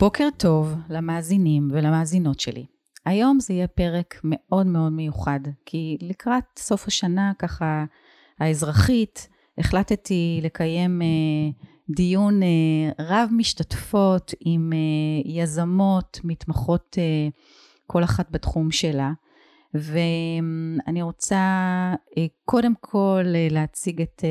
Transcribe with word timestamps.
בוקר 0.00 0.28
טוב 0.36 0.74
למאזינים 0.90 1.68
ולמאזינות 1.72 2.40
שלי. 2.40 2.66
היום 3.04 3.40
זה 3.40 3.54
יהיה 3.54 3.68
פרק 3.68 4.20
מאוד 4.24 4.66
מאוד 4.66 4.92
מיוחד, 4.92 5.40
כי 5.66 5.96
לקראת 6.00 6.44
סוף 6.58 6.86
השנה 6.86 7.32
ככה 7.38 7.84
האזרחית, 8.38 9.28
החלטתי 9.58 10.40
לקיים 10.42 11.02
אה, 11.02 11.06
דיון 11.96 12.42
אה, 12.42 12.48
רב 12.98 13.28
משתתפות 13.32 14.34
עם 14.40 14.72
אה, 14.72 15.30
יזמות, 15.32 16.20
מתמחות 16.24 16.96
אה, 16.98 17.28
כל 17.86 18.04
אחת 18.04 18.30
בתחום 18.30 18.70
שלה. 18.70 19.12
ואני 19.74 21.02
רוצה 21.02 21.36
אה, 22.18 22.26
קודם 22.44 22.72
כל 22.80 23.24
אה, 23.34 23.48
להציג 23.50 24.02
את 24.02 24.22
אה, 24.24 24.30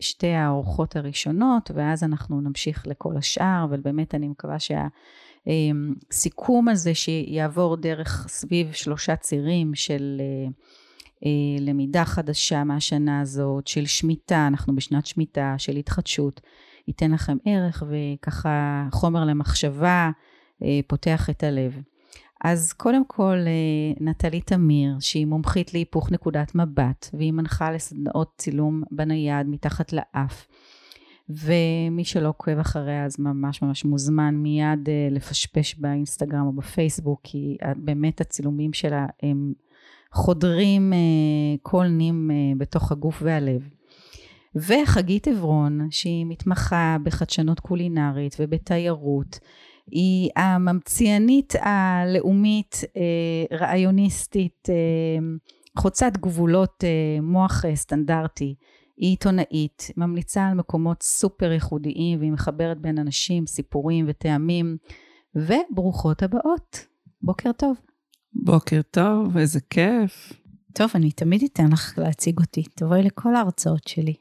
שתי 0.00 0.32
האורחות 0.32 0.96
הראשונות 0.96 1.70
ואז 1.74 2.04
אנחנו 2.04 2.40
נמשיך 2.40 2.86
לכל 2.86 3.16
השאר 3.16 3.66
ובאמת 3.70 4.14
אני 4.14 4.28
מקווה 4.28 4.56
שהסיכום 5.46 6.68
הזה 6.68 6.94
שיעבור 6.94 7.76
דרך 7.76 8.26
סביב 8.28 8.72
שלושה 8.72 9.16
צירים 9.16 9.74
של 9.74 10.20
למידה 11.60 12.04
חדשה 12.04 12.64
מהשנה 12.64 13.20
הזאת, 13.20 13.66
של 13.66 13.86
שמיטה, 13.86 14.46
אנחנו 14.46 14.74
בשנת 14.74 15.06
שמיטה, 15.06 15.54
של 15.58 15.76
התחדשות, 15.76 16.40
ייתן 16.88 17.10
לכם 17.10 17.36
ערך 17.44 17.82
וככה 17.88 18.86
חומר 18.92 19.24
למחשבה, 19.24 20.10
פותח 20.86 21.30
את 21.30 21.42
הלב. 21.42 21.80
אז 22.44 22.72
קודם 22.72 23.04
כל 23.06 23.36
אה, 23.46 23.92
נטלי 24.00 24.40
תמיר 24.40 24.96
שהיא 25.00 25.26
מומחית 25.26 25.74
להיפוך 25.74 26.12
נקודת 26.12 26.54
מבט 26.54 27.08
והיא 27.14 27.32
מנחה 27.32 27.70
לסדנאות 27.70 28.32
צילום 28.38 28.82
בנייד 28.90 29.46
מתחת 29.46 29.92
לאף. 29.92 30.46
ומי 31.28 32.04
שלא 32.04 32.28
עוקב 32.28 32.58
אחריה 32.58 33.04
אז 33.04 33.16
ממש 33.18 33.62
ממש 33.62 33.84
מוזמן 33.84 34.34
מיד 34.34 34.88
אה, 34.88 35.08
לפשפש 35.10 35.74
באינסטגרם 35.78 36.46
או 36.46 36.52
בפייסבוק 36.52 37.20
כי 37.22 37.56
באמת 37.76 38.20
הצילומים 38.20 38.72
שלה 38.72 39.06
הם 39.22 39.52
חודרים 40.12 40.92
אה, 40.92 40.98
כל 41.62 41.86
נים 41.86 42.30
בתוך 42.58 42.92
הגוף 42.92 43.22
והלב. 43.24 43.68
וחגית 44.54 45.28
עברון 45.28 45.88
שהיא 45.90 46.26
מתמחה 46.26 46.96
בחדשנות 47.02 47.60
קולינרית 47.60 48.36
ובתיירות 48.40 49.38
היא 49.90 50.30
הממציאנית 50.36 51.54
הלאומית, 51.60 52.80
אה, 52.96 53.58
רעיוניסטית, 53.58 54.68
אה, 54.68 54.74
חוצת 55.78 56.12
גבולות 56.16 56.84
אה, 56.84 57.20
מוח 57.22 57.64
סטנדרטי. 57.74 58.54
היא 58.96 59.10
עיתונאית, 59.10 59.90
ממליצה 59.96 60.46
על 60.46 60.54
מקומות 60.54 61.02
סופר 61.02 61.52
ייחודיים 61.52 62.18
והיא 62.18 62.32
מחברת 62.32 62.80
בין 62.80 62.98
אנשים, 62.98 63.46
סיפורים 63.46 64.04
וטעמים. 64.08 64.76
וברוכות 65.34 66.22
הבאות. 66.22 66.86
בוקר 67.22 67.52
טוב. 67.52 67.76
בוקר 68.32 68.80
טוב, 68.90 69.36
איזה 69.36 69.60
כיף. 69.60 70.32
טוב, 70.74 70.90
אני 70.94 71.12
תמיד 71.12 71.42
אתן 71.52 71.72
לך 71.72 71.98
להציג 71.98 72.38
אותי. 72.38 72.62
תבואי 72.62 73.02
לכל 73.02 73.34
ההרצאות 73.34 73.88
שלי. 73.88 74.14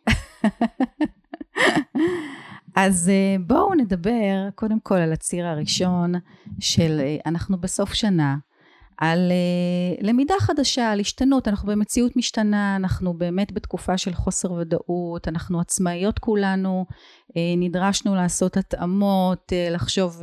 אז 2.75 3.09
אה, 3.09 3.35
בואו 3.47 3.75
נדבר 3.75 4.49
קודם 4.55 4.79
כל 4.79 4.95
על 4.95 5.13
הציר 5.13 5.47
הראשון 5.47 6.13
של 6.59 6.99
אה, 6.99 7.17
אנחנו 7.25 7.57
בסוף 7.57 7.93
שנה, 7.93 8.35
על 9.01 9.31
uh, 9.31 10.05
למידה 10.05 10.33
חדשה, 10.39 10.91
על 10.91 10.99
השתנות, 10.99 11.47
אנחנו 11.47 11.67
במציאות 11.67 12.15
משתנה, 12.15 12.75
אנחנו 12.75 13.13
באמת 13.13 13.51
בתקופה 13.51 13.97
של 13.97 14.13
חוסר 14.13 14.51
ודאות, 14.51 15.27
אנחנו 15.27 15.59
עצמאיות 15.59 16.19
כולנו, 16.19 16.85
נדרשנו 17.57 18.15
לעשות 18.15 18.57
התאמות, 18.57 19.53
לחשוב 19.71 20.21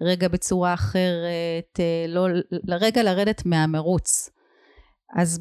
רגע 0.00 0.28
בצורה 0.28 0.74
אחרת, 0.74 1.80
לא, 2.08 2.26
לרגע 2.50 3.02
לרדת 3.02 3.46
מהמרוץ. 3.46 4.30
אז 5.16 5.40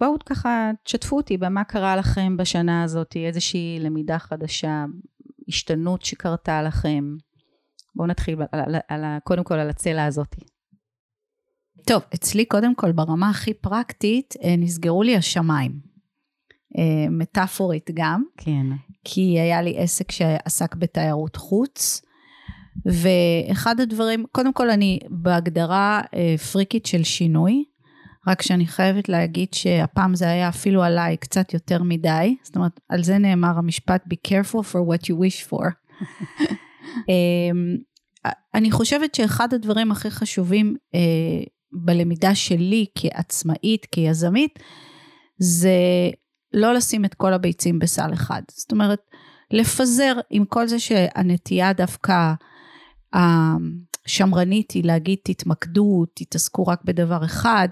בואו 0.00 0.14
ככה 0.26 0.70
תשתפו 0.84 1.16
אותי 1.16 1.36
במה 1.36 1.64
קרה 1.64 1.96
לכם 1.96 2.36
בשנה 2.36 2.82
הזאת, 2.82 3.16
איזושהי 3.16 3.78
למידה 3.80 4.18
חדשה, 4.18 4.84
השתנות 5.48 6.02
שקרתה 6.02 6.62
לכם? 6.62 7.16
בואו 7.94 8.08
נתחיל 8.08 8.36
על, 8.52 8.60
על, 8.88 9.04
על, 9.04 9.18
קודם 9.24 9.44
כל 9.44 9.54
על 9.54 9.70
הצלע 9.70 10.04
הזאת. 10.04 10.36
טוב, 11.86 12.02
אצלי 12.14 12.44
קודם 12.44 12.74
כל 12.74 12.92
ברמה 12.92 13.30
הכי 13.30 13.54
פרקטית 13.54 14.34
אה, 14.42 14.54
נסגרו 14.58 15.02
לי 15.02 15.16
השמיים. 15.16 15.72
אה, 16.78 17.10
מטאפורית 17.10 17.90
גם. 17.94 18.24
כן. 18.36 18.66
כי 19.04 19.40
היה 19.40 19.62
לי 19.62 19.78
עסק 19.78 20.10
שעסק 20.10 20.74
בתיירות 20.74 21.36
חוץ. 21.36 22.02
ואחד 22.86 23.80
הדברים, 23.80 24.24
קודם 24.32 24.52
כל 24.52 24.70
אני 24.70 24.98
בהגדרה 25.08 26.00
אה, 26.14 26.34
פריקית 26.52 26.86
של 26.86 27.02
שינוי. 27.02 27.64
רק 28.28 28.42
שאני 28.42 28.66
חייבת 28.66 29.08
להגיד 29.08 29.48
שהפעם 29.54 30.14
זה 30.14 30.30
היה 30.30 30.48
אפילו 30.48 30.82
עליי 30.82 31.16
קצת 31.16 31.54
יותר 31.54 31.82
מדי, 31.82 32.36
זאת 32.42 32.56
אומרת, 32.56 32.80
על 32.88 33.02
זה 33.02 33.18
נאמר 33.18 33.58
המשפט 33.58 34.04
be 34.04 34.16
careful 34.28 34.62
for 34.72 34.78
what 34.78 35.04
you 35.04 35.14
wish 35.14 35.50
for. 35.50 35.66
אמ, 37.08 37.76
אני 38.54 38.70
חושבת 38.70 39.14
שאחד 39.14 39.54
הדברים 39.54 39.92
הכי 39.92 40.10
חשובים 40.10 40.76
אה, 40.94 41.00
בלמידה 41.72 42.34
שלי 42.34 42.86
כעצמאית, 42.98 43.86
כיזמית, 43.92 44.58
זה 45.38 45.78
לא 46.52 46.74
לשים 46.74 47.04
את 47.04 47.14
כל 47.14 47.32
הביצים 47.32 47.78
בסל 47.78 48.12
אחד. 48.12 48.42
זאת 48.50 48.72
אומרת, 48.72 49.00
לפזר 49.50 50.12
עם 50.30 50.44
כל 50.44 50.66
זה 50.66 50.78
שהנטייה 50.78 51.72
דווקא 51.72 52.32
השמרנית 53.12 54.70
היא 54.70 54.84
להגיד 54.84 55.18
תתמקדו, 55.24 56.04
תתעסקו 56.14 56.66
רק 56.66 56.84
בדבר 56.84 57.24
אחד, 57.24 57.68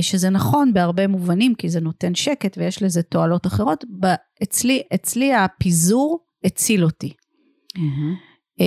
שזה 0.00 0.30
נכון 0.30 0.72
בהרבה 0.72 1.06
מובנים, 1.06 1.54
כי 1.54 1.68
זה 1.68 1.80
נותן 1.80 2.14
שקט 2.14 2.58
ויש 2.58 2.82
לזה 2.82 3.02
תועלות 3.02 3.46
אחרות. 3.46 3.84
אצלי, 4.42 4.82
אצלי 4.94 5.34
הפיזור 5.34 6.18
הציל 6.44 6.84
אותי. 6.84 7.12
Mm-hmm. 7.78 8.62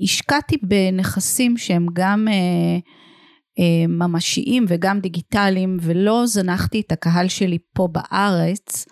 והשקעתי 0.00 0.56
בנכסים 0.62 1.56
שהם 1.56 1.86
גם 1.92 2.28
אה, 2.28 3.86
ממשיים 3.88 4.64
וגם 4.68 5.00
דיגיטליים, 5.00 5.76
ולא 5.80 6.26
זנחתי 6.26 6.80
את 6.80 6.92
הקהל 6.92 7.28
שלי 7.28 7.58
פה 7.74 7.88
בארץ. 7.92 8.86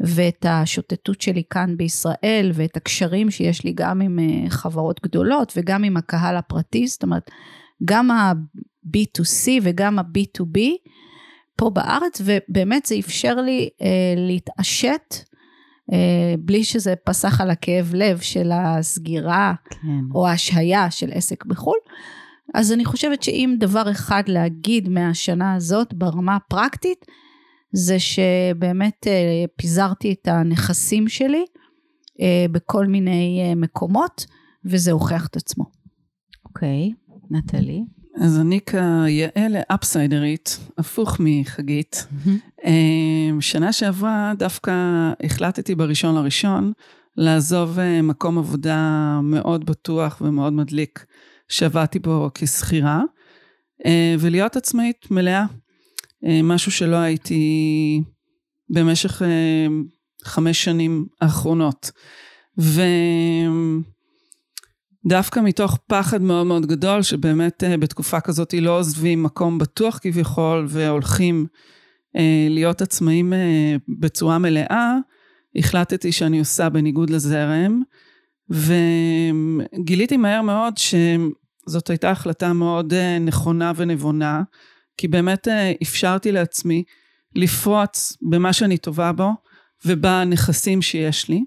ואת 0.00 0.46
השוטטות 0.48 1.20
שלי 1.20 1.42
כאן 1.50 1.76
בישראל 1.76 2.50
ואת 2.54 2.76
הקשרים 2.76 3.30
שיש 3.30 3.64
לי 3.64 3.72
גם 3.72 4.00
עם 4.00 4.18
חברות 4.48 5.00
גדולות 5.02 5.52
וגם 5.56 5.84
עם 5.84 5.96
הקהל 5.96 6.36
הפרטי, 6.36 6.86
זאת 6.86 7.02
אומרת 7.02 7.30
גם 7.84 8.10
ה-B2C 8.86 9.48
וגם 9.62 9.98
ה-B2B 9.98 10.58
פה 11.56 11.70
בארץ, 11.70 12.20
ובאמת 12.24 12.86
זה 12.86 12.94
אפשר 12.98 13.34
לי 13.34 13.68
אה, 13.82 14.14
להתעשת. 14.16 15.14
אה, 15.92 16.34
בלי 16.38 16.64
שזה 16.64 16.94
פסח 17.04 17.40
על 17.40 17.50
הכאב 17.50 17.94
לב 17.94 18.20
של 18.20 18.50
הסגירה 18.52 19.54
כן. 19.70 20.00
או 20.14 20.28
ההשהיה 20.28 20.90
של 20.90 21.10
עסק 21.12 21.44
בחו"ל. 21.44 21.78
אז 22.54 22.72
אני 22.72 22.84
חושבת 22.84 23.22
שאם 23.22 23.54
דבר 23.58 23.90
אחד 23.90 24.22
להגיד 24.26 24.88
מהשנה 24.88 25.54
הזאת 25.54 25.94
ברמה 25.94 26.36
הפרקטית, 26.36 27.04
זה 27.72 27.96
שבאמת 27.98 29.06
אה, 29.06 29.44
פיזרתי 29.56 30.12
את 30.12 30.28
הנכסים 30.28 31.08
שלי 31.08 31.44
אה, 32.20 32.46
בכל 32.52 32.86
מיני 32.86 33.42
אה, 33.44 33.54
מקומות, 33.54 34.26
וזה 34.64 34.92
הוכיח 34.92 35.26
את 35.26 35.36
עצמו. 35.36 35.64
אוקיי, 36.44 36.90
okay. 36.90 37.14
נטלי? 37.30 37.84
אז 38.20 38.40
אני 38.40 38.60
כיעל 38.66 39.56
אפסיידרית, 39.74 40.58
הפוך 40.78 41.16
מחגית. 41.20 42.06
Mm-hmm. 42.10 42.68
שנה 43.40 43.72
שעברה 43.72 44.32
דווקא 44.38 44.72
החלטתי 45.24 45.74
בראשון 45.74 46.14
לראשון 46.14 46.72
לעזוב 47.16 47.78
אה, 47.78 48.02
מקום 48.02 48.38
עבודה 48.38 49.20
מאוד 49.22 49.64
בטוח 49.66 50.20
ומאוד 50.20 50.52
מדליק 50.52 51.04
שעבדתי 51.48 51.98
בו 51.98 52.30
כשכירה, 52.34 53.02
אה, 53.86 54.14
ולהיות 54.18 54.56
עצמאית 54.56 55.10
מלאה. 55.10 55.44
משהו 56.42 56.72
שלא 56.72 56.96
הייתי 56.96 58.02
במשך 58.70 59.22
חמש 60.24 60.64
שנים 60.64 61.06
האחרונות. 61.20 61.90
ו... 62.60 62.82
דווקא 65.06 65.40
מתוך 65.40 65.78
פחד 65.86 66.22
מאוד 66.22 66.46
מאוד 66.46 66.66
גדול, 66.66 67.02
שבאמת 67.02 67.64
אה, 67.64 67.76
בתקופה 67.76 68.20
כזאת 68.20 68.54
לא 68.54 68.78
עוזבים 68.78 69.22
מקום 69.22 69.58
בטוח 69.58 69.98
כביכול, 70.02 70.66
והולכים 70.68 71.46
אה, 72.16 72.46
להיות 72.50 72.82
עצמאים 72.82 73.32
אה, 73.32 73.76
בצורה 74.00 74.38
מלאה, 74.38 74.96
החלטתי 75.56 76.12
שאני 76.12 76.38
עושה 76.38 76.68
בניגוד 76.68 77.10
לזרם, 77.10 77.82
וגיליתי 78.50 80.16
מהר 80.16 80.42
מאוד 80.42 80.74
שזאת 80.76 81.90
הייתה 81.90 82.10
החלטה 82.10 82.52
מאוד 82.52 82.94
נכונה 83.20 83.72
ונבונה, 83.76 84.42
כי 84.96 85.08
באמת 85.08 85.48
אפשרתי 85.82 86.32
לעצמי 86.32 86.82
לפרוץ 87.34 88.16
במה 88.30 88.52
שאני 88.52 88.78
טובה 88.78 89.12
בו 89.12 89.30
ובנכסים 89.86 90.82
שיש 90.82 91.28
לי. 91.28 91.44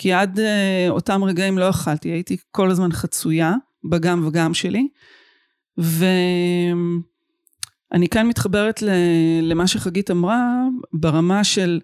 כי 0.00 0.12
עד 0.12 0.38
uh, 0.38 0.42
אותם 0.90 1.24
רגעים 1.24 1.58
לא 1.58 1.70
אכלתי, 1.70 2.08
הייתי 2.08 2.36
כל 2.50 2.70
הזמן 2.70 2.92
חצויה 2.92 3.54
בגם 3.90 4.26
וגם 4.26 4.54
שלי. 4.54 4.88
ואני 5.78 6.98
כאן 8.10 8.26
מתחברת 8.26 8.82
למה 9.42 9.66
שחגית 9.66 10.10
אמרה, 10.10 10.62
ברמה 10.92 11.44
של 11.44 11.80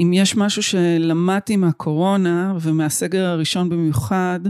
אם 0.00 0.12
יש 0.12 0.36
משהו 0.36 0.62
שלמדתי 0.62 1.56
מהקורונה 1.56 2.54
ומהסגר 2.60 3.24
הראשון 3.24 3.68
במיוחד, 3.68 4.40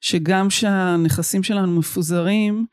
שגם 0.00 0.48
כשהנכסים 0.48 1.42
שלנו 1.42 1.78
מפוזרים 1.78 2.66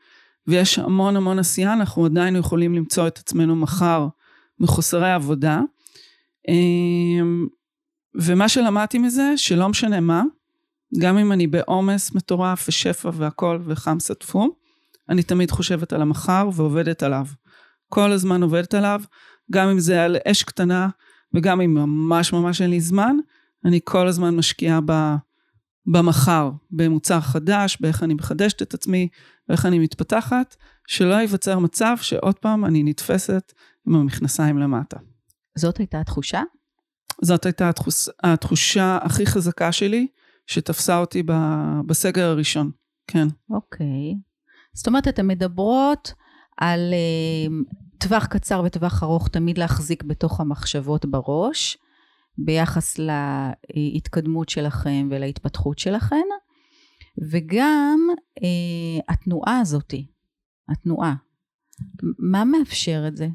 ויש 0.46 0.78
המון 0.78 1.16
המון 1.16 1.38
עשייה, 1.38 1.72
אנחנו 1.72 2.04
עדיין 2.04 2.36
יכולים 2.36 2.74
למצוא 2.74 3.06
את 3.06 3.18
עצמנו 3.18 3.56
מחר 3.56 4.08
מחוסרי 4.60 5.12
עבודה. 5.12 5.60
ומה 8.16 8.48
שלמדתי 8.48 8.98
מזה, 8.98 9.32
שלא 9.36 9.68
משנה 9.68 10.00
מה, 10.00 10.22
גם 10.98 11.18
אם 11.18 11.32
אני 11.32 11.46
בעומס 11.46 12.14
מטורף 12.14 12.68
ושפע 12.68 13.10
והכל 13.14 13.58
וחם 13.66 14.00
סטפו, 14.00 14.56
אני 15.08 15.22
תמיד 15.22 15.50
חושבת 15.50 15.92
על 15.92 16.02
המחר 16.02 16.48
ועובדת 16.54 17.02
עליו. 17.02 17.26
כל 17.88 18.12
הזמן 18.12 18.42
עובדת 18.42 18.74
עליו, 18.74 19.02
גם 19.50 19.68
אם 19.68 19.78
זה 19.78 20.04
על 20.04 20.16
אש 20.28 20.42
קטנה 20.42 20.88
וגם 21.34 21.60
אם 21.60 21.74
ממש 21.74 22.32
ממש 22.32 22.62
אין 22.62 22.70
לי 22.70 22.80
זמן, 22.80 23.16
אני 23.64 23.80
כל 23.84 24.06
הזמן 24.06 24.36
משקיעה 24.36 24.80
ב, 24.86 24.92
במחר, 25.86 26.50
במוצר 26.70 27.20
חדש, 27.20 27.76
באיך 27.80 28.02
אני 28.02 28.14
מחדשת 28.14 28.62
את 28.62 28.74
עצמי, 28.74 29.08
ואיך 29.48 29.66
אני 29.66 29.78
מתפתחת, 29.78 30.56
שלא 30.86 31.14
ייווצר 31.14 31.58
מצב 31.58 31.96
שעוד 32.00 32.38
פעם 32.38 32.64
אני 32.64 32.82
נתפסת 32.82 33.52
עם 33.86 33.94
המכנסיים 33.94 34.58
למטה. 34.58 34.96
זאת 35.58 35.78
הייתה 35.78 36.00
התחושה? 36.00 36.42
זאת 37.22 37.46
הייתה 37.46 37.68
התחוש, 37.68 38.08
התחושה 38.22 38.98
הכי 39.02 39.26
חזקה 39.26 39.72
שלי, 39.72 40.06
שתפסה 40.46 40.98
אותי 40.98 41.22
ב, 41.22 41.32
בסגר 41.86 42.28
הראשון, 42.28 42.70
כן. 43.06 43.28
אוקיי. 43.50 44.14
זאת 44.74 44.86
אומרת, 44.86 45.08
אתן 45.08 45.26
מדברות 45.26 46.12
על 46.56 46.94
uh, 46.94 47.74
טווח 47.98 48.26
קצר 48.26 48.62
וטווח 48.64 49.02
ארוך 49.02 49.28
תמיד 49.28 49.58
להחזיק 49.58 50.02
בתוך 50.02 50.40
המחשבות 50.40 51.06
בראש, 51.06 51.78
ביחס 52.38 52.98
להתקדמות 53.74 54.48
שלכם 54.48 55.08
ולהתפתחות 55.10 55.78
שלכם, 55.78 56.26
וגם 57.30 57.98
uh, 58.40 58.42
התנועה 59.08 59.60
הזאתי, 59.60 60.06
התנועה. 60.68 61.14
מה 62.18 62.44
מאפשר 62.44 63.04
את 63.08 63.16
זה? 63.16 63.28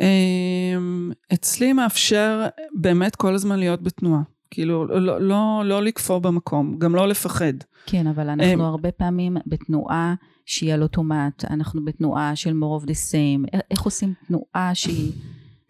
אמ, 0.00 1.10
אצלי 1.32 1.72
מאפשר 1.72 2.46
באמת 2.74 3.16
כל 3.16 3.34
הזמן 3.34 3.58
להיות 3.58 3.82
בתנועה. 3.82 4.22
כאילו, 4.50 4.86
לא, 4.86 5.20
לא, 5.20 5.62
לא 5.64 5.82
לקפוא 5.82 6.18
במקום, 6.18 6.78
גם 6.78 6.94
לא 6.94 7.08
לפחד. 7.08 7.52
כן, 7.86 8.06
אבל 8.06 8.28
אנחנו 8.28 8.52
הם... 8.52 8.60
הרבה 8.60 8.92
פעמים 8.92 9.36
בתנועה 9.46 10.14
שהיא 10.46 10.74
על 10.74 10.82
אוטומט, 10.82 11.44
אנחנו 11.50 11.84
בתנועה 11.84 12.36
של 12.36 12.50
more 12.50 12.82
of 12.82 12.86
the 12.86 12.92
same. 12.92 13.58
איך 13.70 13.82
עושים 13.82 14.14
תנועה 14.28 14.74
שהיא 14.74 15.12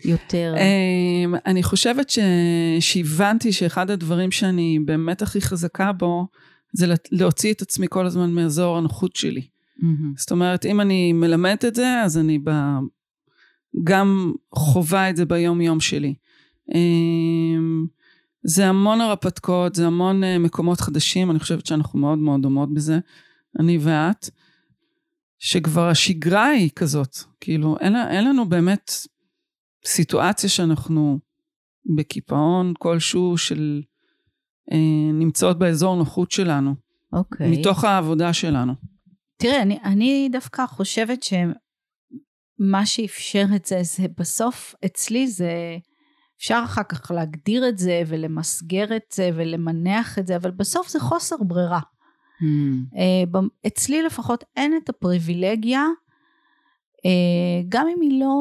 יותר... 0.04 0.54
אמ, 0.56 1.34
אני 1.46 1.62
חושבת 1.62 2.10
ש... 2.10 2.18
שהבנתי 2.80 3.52
שאחד 3.52 3.90
הדברים 3.90 4.30
שאני 4.30 4.78
באמת 4.84 5.22
הכי 5.22 5.40
חזקה 5.40 5.92
בו, 5.92 6.26
זה 6.72 6.94
להוציא 7.10 7.52
את 7.52 7.62
עצמי 7.62 7.86
כל 7.90 8.06
הזמן 8.06 8.30
מאזור 8.30 8.78
הנוחות 8.78 9.16
שלי. 9.16 9.40
Mm-hmm. 9.40 9.84
זאת 10.16 10.30
אומרת, 10.30 10.66
אם 10.66 10.80
אני 10.80 11.12
מלמדת 11.12 11.64
את 11.64 11.74
זה, 11.74 12.00
אז 12.04 12.18
אני. 12.18 12.38
גם 13.84 14.32
חווה 14.54 15.10
את 15.10 15.16
זה 15.16 15.24
ביום 15.24 15.60
יום 15.60 15.80
שלי. 15.80 16.14
אמ, 16.74 17.86
זה 18.42 18.66
המון 18.68 19.00
הרפתקאות, 19.00 19.74
זה 19.74 19.86
המון 19.86 20.24
אה, 20.24 20.38
מקומות 20.38 20.80
חדשים, 20.80 21.30
אני 21.30 21.38
חושבת 21.38 21.66
שאנחנו 21.66 21.98
מאוד 21.98 22.18
מאוד 22.18 22.42
דומות 22.42 22.74
בזה, 22.74 22.98
אני 23.60 23.78
ואת, 23.80 24.30
שכבר 25.38 25.88
השגרה 25.88 26.46
היא 26.46 26.70
כזאת, 26.76 27.16
כאילו 27.40 27.76
אין, 27.80 27.96
אין 27.96 28.24
לנו 28.24 28.48
באמת 28.48 28.90
סיטואציה 29.86 30.48
שאנחנו 30.48 31.18
בקיפאון 31.96 32.72
כלשהו 32.78 33.38
של 33.38 33.82
אה, 34.72 35.12
נמצאות 35.12 35.58
באזור 35.58 35.96
נוחות 35.96 36.30
שלנו, 36.30 36.74
אוקיי. 37.12 37.50
מתוך 37.50 37.84
העבודה 37.84 38.32
שלנו. 38.32 38.72
תראה, 39.36 39.62
אני, 39.62 39.78
אני 39.84 40.28
דווקא 40.32 40.66
חושבת 40.66 41.22
שמה 42.58 42.86
שאפשר 42.86 43.44
את 43.56 43.64
זה, 43.64 43.78
זה 43.82 44.06
בסוף 44.18 44.74
אצלי 44.84 45.28
זה 45.28 45.76
אפשר 46.38 46.62
אחר 46.64 46.82
כך 46.82 47.10
להגדיר 47.10 47.68
את 47.68 47.78
זה 47.78 48.02
ולמסגר 48.06 48.96
את 48.96 49.12
זה 49.12 49.30
ולמנח 49.34 50.18
את 50.18 50.26
זה, 50.26 50.36
אבל 50.36 50.50
בסוף 50.50 50.88
זה 50.88 51.00
חוסר 51.00 51.36
ברירה. 51.40 51.80
Mm. 52.42 52.96
אצלי 53.66 54.02
לפחות 54.02 54.44
אין 54.56 54.76
את 54.76 54.88
הפריבילגיה, 54.88 55.84
אה, 57.06 57.62
גם 57.68 57.86
אם 57.88 58.00
היא 58.00 58.20
לא, 58.20 58.34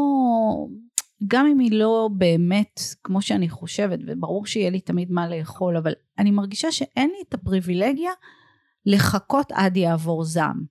גם 1.28 1.46
אם 1.46 1.60
היא 1.60 1.72
לא 1.72 2.10
באמת 2.18 2.80
כמו 3.04 3.22
שאני 3.22 3.50
חושבת, 3.50 4.00
וברור 4.08 4.46
שיהיה 4.46 4.70
לי 4.70 4.80
תמיד 4.80 5.12
מה 5.12 5.30
לאכול, 5.30 5.78
אבל 5.78 5.94
אני 6.20 6.32
מרגישה 6.32 6.72
שאין 6.72 7.10
לי 7.10 7.24
את 7.30 7.34
הפריבילגיה 7.34 8.12
לחכות 8.86 9.52
עד 9.52 9.78
יעבור 9.78 10.24
זעם. 10.24 10.64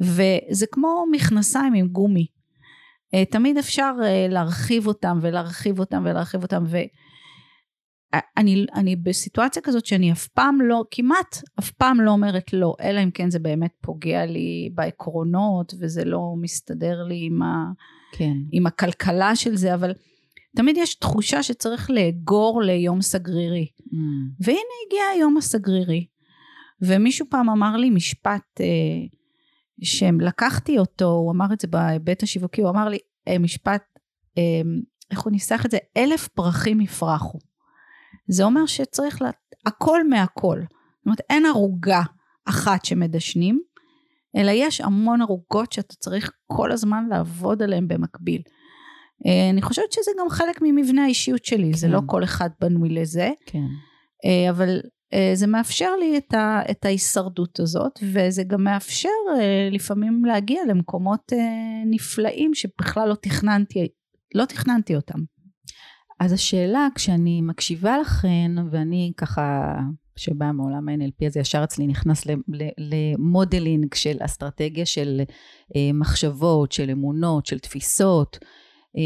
וזה 0.00 0.66
כמו 0.72 1.04
מכנסיים 1.12 1.74
עם 1.74 1.88
גומי. 1.88 2.26
אה, 3.14 3.24
תמיד 3.24 3.58
אפשר 3.58 3.94
אה, 4.02 4.26
להרחיב 4.28 4.86
אותם 4.86 5.18
ולהרחיב 5.22 5.78
אותם 5.78 6.02
ולהרחיב 6.04 6.42
אותם 6.42 6.64
ואני 6.66 8.66
אני 8.74 8.96
בסיטואציה 8.96 9.62
כזאת 9.62 9.86
שאני 9.86 10.12
אף 10.12 10.26
פעם 10.26 10.60
לא, 10.60 10.84
כמעט 10.90 11.36
אף 11.58 11.70
פעם 11.70 12.00
לא 12.00 12.10
אומרת 12.10 12.52
לא, 12.52 12.74
אלא 12.80 13.02
אם 13.02 13.10
כן 13.10 13.30
זה 13.30 13.38
באמת 13.38 13.72
פוגע 13.80 14.26
לי 14.26 14.70
בעקרונות 14.74 15.74
וזה 15.80 16.04
לא 16.04 16.34
מסתדר 16.40 17.02
לי 17.02 17.26
עם, 17.26 17.42
ה, 17.42 17.64
כן. 18.12 18.34
עם 18.52 18.66
הכלכלה 18.66 19.36
של 19.36 19.56
זה, 19.56 19.74
אבל 19.74 19.92
תמיד 20.56 20.76
יש 20.76 20.94
תחושה 20.94 21.42
שצריך 21.42 21.90
לאגור 21.90 22.62
ליום 22.62 23.02
סגרירי. 23.02 23.66
Mm. 23.78 23.94
והנה 24.40 24.58
הגיע 24.86 25.02
היום 25.14 25.36
הסגרירי. 25.36 26.06
ומישהו 26.82 27.26
פעם 27.30 27.50
אמר 27.50 27.76
לי 27.76 27.90
משפט, 27.90 28.60
אה, 28.60 28.66
שלקחתי 29.82 30.78
אותו, 30.78 31.04
הוא 31.04 31.32
אמר 31.32 31.46
את 31.52 31.60
זה 31.60 31.68
בהיבט 31.68 32.22
השיווקי, 32.22 32.62
הוא 32.62 32.70
אמר 32.70 32.88
לי 32.88 32.98
אה, 33.28 33.38
משפט, 33.38 33.82
אה, 34.38 34.42
איך 35.10 35.20
הוא 35.20 35.32
ניסח 35.32 35.66
את 35.66 35.70
זה? 35.70 35.78
אלף 35.96 36.28
פרחים 36.28 36.80
יפרחו. 36.80 37.38
זה 38.28 38.44
אומר 38.44 38.66
שצריך, 38.66 39.22
לה, 39.22 39.30
הכל 39.66 40.08
מהכל. 40.08 40.60
זאת 40.60 41.06
אומרת, 41.06 41.20
אין 41.30 41.46
ערוגה 41.46 42.02
אחת 42.44 42.84
שמדשנים, 42.84 43.60
אלא 44.36 44.50
יש 44.54 44.80
המון 44.80 45.22
ערוגות 45.22 45.72
שאתה 45.72 45.94
צריך 45.94 46.32
כל 46.46 46.72
הזמן 46.72 47.04
לעבוד 47.10 47.62
עליהן 47.62 47.88
במקביל. 47.88 48.42
אה, 49.26 49.50
אני 49.50 49.62
חושבת 49.62 49.92
שזה 49.92 50.10
גם 50.20 50.28
חלק 50.28 50.58
ממבנה 50.62 51.04
האישיות 51.04 51.44
שלי, 51.44 51.70
כן. 51.72 51.78
זה 51.78 51.88
לא 51.88 52.00
כל 52.06 52.24
אחד 52.24 52.50
בנוי 52.60 52.88
לזה. 52.88 53.30
כן. 53.46 53.66
אבל 54.50 54.80
זה 55.34 55.46
מאפשר 55.46 55.96
לי 55.96 56.18
את, 56.18 56.34
ה, 56.34 56.62
את 56.70 56.84
ההישרדות 56.84 57.60
הזאת, 57.60 57.98
וזה 58.02 58.42
גם 58.44 58.64
מאפשר 58.64 59.08
אה, 59.38 59.68
לפעמים 59.72 60.24
להגיע 60.24 60.60
למקומות 60.68 61.32
אה, 61.32 61.38
נפלאים 61.86 62.54
שבכלל 62.54 63.08
לא 63.08 63.14
תכננתי, 63.14 63.88
לא 64.34 64.44
תכננתי 64.44 64.96
אותם. 64.96 65.18
אז 66.20 66.32
השאלה, 66.32 66.88
כשאני 66.94 67.40
מקשיבה 67.42 67.98
לכן, 67.98 68.50
ואני 68.70 69.12
ככה, 69.16 69.74
שבאה 70.16 70.52
מעולם 70.52 70.88
ה-NLP, 70.88 71.26
אז 71.26 71.36
ישר 71.36 71.64
אצלי 71.64 71.86
נכנס 71.86 72.24
למודלינג 72.78 73.94
של 73.94 74.16
אסטרטגיה 74.20 74.86
של 74.86 75.20
מחשבות, 75.94 76.72
של 76.72 76.90
אמונות, 76.90 77.46
של 77.46 77.58
תפיסות. 77.58 78.38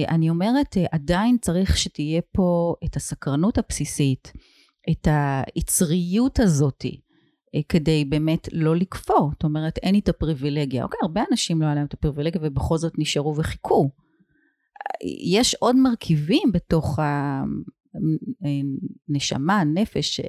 אני 0.09 0.31
אומרת, 0.31 0.77
עדיין 0.93 1.37
צריך 1.41 1.77
שתהיה 1.77 2.21
פה 2.33 2.75
את 2.85 2.97
הסקרנות 2.97 3.59
הבסיסית. 3.59 4.33
את 4.91 5.09
היצריות 5.11 6.41
הזאתי 6.41 7.01
אה, 7.55 7.61
כדי 7.69 8.05
באמת 8.05 8.49
לא 8.53 8.77
לקפוא. 8.77 9.31
זאת 9.33 9.45
אומרת, 9.45 9.79
אין 9.79 9.95
לי 9.95 10.01
את 10.01 10.09
הפריבילגיה. 10.09 10.85
אוקיי, 10.85 10.99
הרבה 11.03 11.23
אנשים 11.31 11.61
לא 11.61 11.67
היה 11.67 11.75
להם 11.75 11.87
את 11.87 11.95
הפריבילגיה 11.95 12.41
ובכל 12.45 12.79
זאת 12.79 12.93
נשארו 12.99 13.37
וחיכו. 13.37 13.91
יש 15.25 15.55
עוד 15.55 15.77
מרכיבים 15.77 16.53
בתוך 16.53 16.99
הנשמה, 19.09 19.59
אה, 19.59 19.65
נפש, 19.65 20.21
אה, 20.21 20.27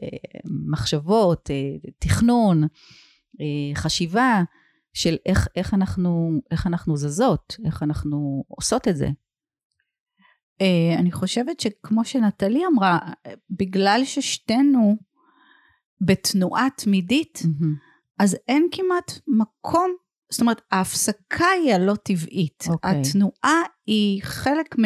מחשבות, 0.72 1.50
תכנון, 2.00 2.68
חשיבה, 3.76 4.44
של 4.94 5.16
איך, 5.26 5.48
איך, 5.56 5.74
אנחנו, 5.74 6.42
איך 6.52 6.68
אנחנו 6.68 6.98
זזות, 6.98 7.56
איך 7.66 7.84
אנחנו 7.84 8.44
עושות 8.48 8.88
את 8.88 8.98
זה. 8.98 9.10
Uh, 10.64 11.00
אני 11.00 11.12
חושבת 11.12 11.60
שכמו 11.60 12.06
שנטלי 12.06 12.62
אמרה, 12.74 13.00
בגלל 13.50 14.02
ששתינו 14.06 14.98
בתנועה 16.02 16.68
תמידית, 16.78 17.40
mm-hmm. 17.44 17.66
אז 18.20 18.38
אין 18.48 18.68
כמעט 18.72 19.12
מקום 19.28 19.96
זאת 20.34 20.42
אומרת, 20.42 20.62
ההפסקה 20.72 21.46
היא 21.64 21.74
הלא 21.74 21.96
טבעית. 21.96 22.66
אוקיי. 22.70 23.02
התנועה 23.02 23.62
היא 23.86 24.24
חלק 24.24 24.80
מ... 24.80 24.84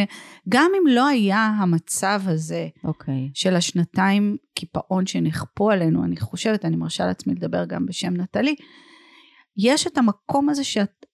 גם 0.49 0.71
אם 0.81 0.87
לא 0.87 1.07
היה 1.07 1.45
המצב 1.45 2.21
הזה 2.25 2.67
אוקיי. 2.83 3.29
של 3.33 3.55
השנתיים 3.55 4.37
קיפאון 4.55 5.05
שנכפו 5.05 5.71
עלינו, 5.71 6.03
אני 6.03 6.17
חושבת, 6.17 6.65
אני 6.65 6.75
מרשה 6.75 7.05
לעצמי 7.05 7.33
לדבר 7.33 7.65
גם 7.65 7.85
בשם 7.85 8.13
נטלי, 8.13 8.55
יש 9.57 9.87
את 9.87 9.97
המקום 9.97 10.49
הזה 10.49 10.63
שאת, 10.63 11.05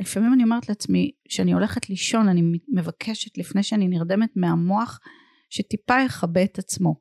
לפעמים 0.00 0.32
אני 0.32 0.44
אומרת 0.44 0.68
לעצמי, 0.68 1.10
כשאני 1.28 1.52
הולכת 1.52 1.90
לישון, 1.90 2.28
אני 2.28 2.42
מבקשת 2.68 3.38
לפני 3.38 3.62
שאני 3.62 3.88
נרדמת 3.88 4.30
מהמוח, 4.36 5.00
שטיפה 5.50 6.00
יכבה 6.06 6.44
את 6.44 6.58
עצמו. 6.58 6.94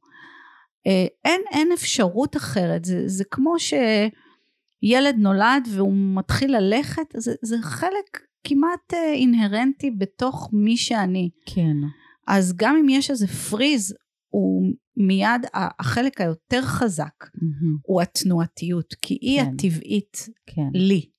אה, 0.88 1.06
אין, 1.26 1.42
אין 1.52 1.72
אפשרות 1.74 2.38
אחרת, 2.38 2.86
זה, 2.86 3.08
זה 3.08 3.24
כמו 3.32 3.56
שילד 3.60 5.16
נולד 5.18 5.68
והוא 5.72 5.94
מתחיל 6.16 6.58
ללכת, 6.58 7.06
זה, 7.18 7.34
זה 7.42 7.58
חלק 7.62 8.20
כמעט 8.44 8.94
אה, 8.94 9.14
אינהרנטי 9.14 9.92
בתוך 9.92 10.50
מי 10.54 10.78
שאני. 10.78 11.30
כן. 11.46 11.78
אז 12.28 12.54
גם 12.56 12.78
אם 12.78 12.90
יש 12.90 13.12
איזה 13.12 13.28
freeze, 13.28 13.96
הוא 14.30 14.74
מיד, 14.98 15.46
החלק 15.54 16.22
היותר 16.22 16.62
חזק 16.62 17.26
מהמם. 17.42 17.78
הוא 17.84 18.02
התנועתיות, 18.02 18.94
כי 19.02 19.18
היא 19.22 19.42
כן. 19.42 19.48
הטבעית 19.54 20.30
כן. 20.46 20.70
לי. 20.74 21.10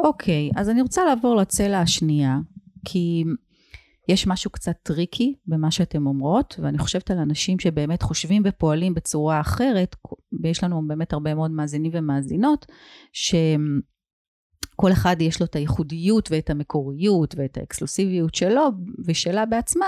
אוקיי, 0.00 0.50
אז 0.56 0.70
אני 0.70 0.82
רוצה 0.82 1.04
לעבור 1.04 1.36
לצלע 1.36 1.80
השנייה, 1.80 2.38
כי 2.84 3.24
יש 4.08 4.26
משהו 4.26 4.50
קצת 4.50 4.76
tricky 4.82 5.34
במה 5.46 5.70
שאתן 5.70 6.06
אומרות, 6.06 6.56
ואני 6.62 6.78
חושבת 6.78 7.10
על 7.10 7.18
אנשים 7.18 7.58
שבאמת 7.58 8.02
חושבים 8.02 8.42
ופועלים 8.44 8.94
בצורה 8.94 9.40
אחרת, 9.40 9.96
ויש 10.42 10.64
לנו 10.64 10.82
באמת 10.88 11.12
הרבה 11.12 11.34
מאוד 11.34 11.50
מאזינים 11.50 11.92
ומאזינות, 11.94 12.66
שכל 13.12 14.92
אחד 14.92 15.16
יש 15.20 15.40
לו 15.40 15.46
את 15.46 15.56
הייחודיות 15.56 16.28
ואת 16.30 16.50
המקוריות 16.50 17.34
ואת 17.38 17.56
האקסקלוסיביות 17.56 18.34
שלו 18.34 18.68
ושלה 19.06 19.46
בעצמה, 19.46 19.86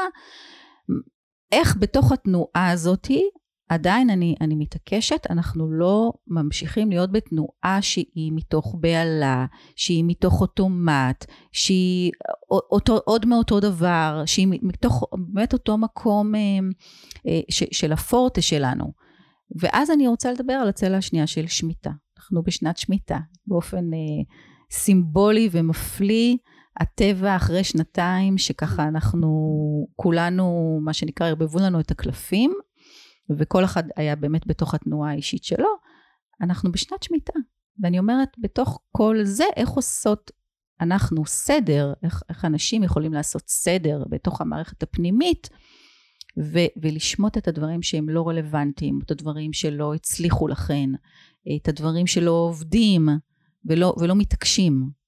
איך 1.53 1.77
בתוך 1.81 2.13
התנועה 2.13 2.71
הזאתי 2.71 3.23
עדיין 3.71 4.11
אני, 4.11 4.35
אני 4.41 4.55
מתעקשת, 4.55 5.27
אנחנו 5.31 5.71
לא 5.71 6.13
ממשיכים 6.27 6.91
להיות 6.91 7.13
בתנועה 7.13 7.79
שהיא 7.83 8.33
מתוך 8.35 8.75
בהלה, 8.81 9.47
שהיא 9.77 10.05
מתוך 10.07 10.41
אוטומט, 10.41 11.25
שהיא 11.53 12.13
אותו, 12.51 13.01
עוד 13.05 13.27
מאותו 13.27 13.61
דבר, 13.61 14.23
שהיא 14.27 14.49
מתוך 14.63 15.05
באמת 15.33 15.53
אותו 15.53 15.79
מקום 15.79 16.35
אה, 16.35 16.41
אה, 17.27 17.41
ש, 17.51 17.63
של 17.73 17.93
הפורטה 17.93 18.43
שלנו. 18.43 18.93
ואז 19.61 19.91
אני 19.91 20.09
רוצה 20.09 20.33
לדבר 20.33 20.53
על 20.53 20.69
הצלע 20.69 20.97
השנייה 20.97 21.27
של 21.27 21.47
שמיטה. 21.47 21.91
אנחנו 22.19 22.43
בשנת 22.43 22.77
שמיטה, 22.77 23.19
באופן 23.47 23.95
אה, 23.95 24.23
סימבולי 24.71 25.49
ומפליא. 25.53 26.37
הטבע 26.77 27.37
אחרי 27.37 27.65
שנתיים 27.65 28.39
שככה 28.39 28.89
אנחנו 28.89 29.29
כולנו 29.97 30.79
מה 30.85 30.93
שנקרא 30.93 31.27
ערבבו 31.27 31.59
לנו 31.59 31.81
את 31.81 31.91
הקלפים 31.91 32.53
וכל 33.39 33.65
אחד 33.65 33.83
היה 33.97 34.17
באמת 34.17 34.47
בתוך 34.47 34.75
התנועה 34.75 35.11
האישית 35.11 35.45
שלו, 35.45 35.69
אנחנו 36.43 36.73
בשנת 36.73 37.03
שמיטה. 37.03 37.33
ואני 37.83 37.99
אומרת, 37.99 38.29
בתוך 38.39 38.81
כל 38.93 39.17
זה, 39.23 39.45
איך 39.57 39.69
עושות 39.69 40.31
אנחנו 40.81 41.27
סדר, 41.27 41.93
איך, 42.03 42.23
איך 42.29 42.45
אנשים 42.45 42.83
יכולים 42.83 43.13
לעשות 43.13 43.43
סדר 43.49 44.05
בתוך 44.11 44.41
המערכת 44.41 44.83
הפנימית, 44.83 45.49
ו- 46.39 46.73
ולשמוט 46.83 47.37
את 47.37 47.49
הדברים 47.49 47.83
שהם 47.83 48.09
לא 48.09 48.29
רלוונטיים, 48.29 48.99
את 49.05 49.11
הדברים 49.11 49.53
שלא 49.53 49.95
הצליחו 49.95 50.49
לכן, 50.49 50.91
את 51.57 51.69
הדברים 51.69 52.07
שלא 52.07 52.31
עובדים 52.31 53.09
ולא, 53.65 53.95
ולא 54.01 54.15
מתעקשים. 54.15 55.00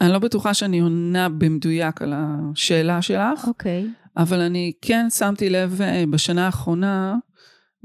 אני 0.00 0.12
לא 0.12 0.18
בטוחה 0.18 0.54
שאני 0.54 0.80
עונה 0.80 1.28
במדויק 1.28 2.02
על 2.02 2.12
השאלה 2.16 3.02
שלך, 3.02 3.44
אוקיי. 3.46 3.84
Okay. 3.86 4.08
אבל 4.22 4.40
אני 4.40 4.72
כן 4.82 5.06
שמתי 5.10 5.50
לב 5.50 5.82
אה, 5.82 6.04
בשנה 6.10 6.46
האחרונה, 6.46 7.16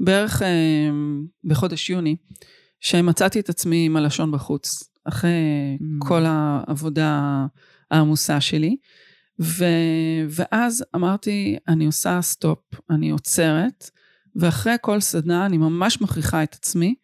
בערך 0.00 0.42
אה, 0.42 0.90
בחודש 1.44 1.90
יוני, 1.90 2.16
שמצאתי 2.80 3.40
את 3.40 3.48
עצמי 3.48 3.86
עם 3.86 3.96
הלשון 3.96 4.32
בחוץ, 4.32 4.82
אחרי 5.04 5.30
mm. 5.80 6.08
כל 6.08 6.22
העבודה 6.26 7.46
העמוסה 7.90 8.40
שלי. 8.40 8.76
ו... 9.40 9.64
ואז 10.28 10.84
אמרתי, 10.94 11.56
אני 11.68 11.86
עושה 11.86 12.22
סטופ, 12.22 12.58
אני 12.90 13.10
עוצרת, 13.10 13.90
ואחרי 14.36 14.74
כל 14.80 15.00
סדנה 15.00 15.46
אני 15.46 15.58
ממש 15.58 16.00
מכריחה 16.00 16.42
את 16.42 16.54
עצמי, 16.54 16.94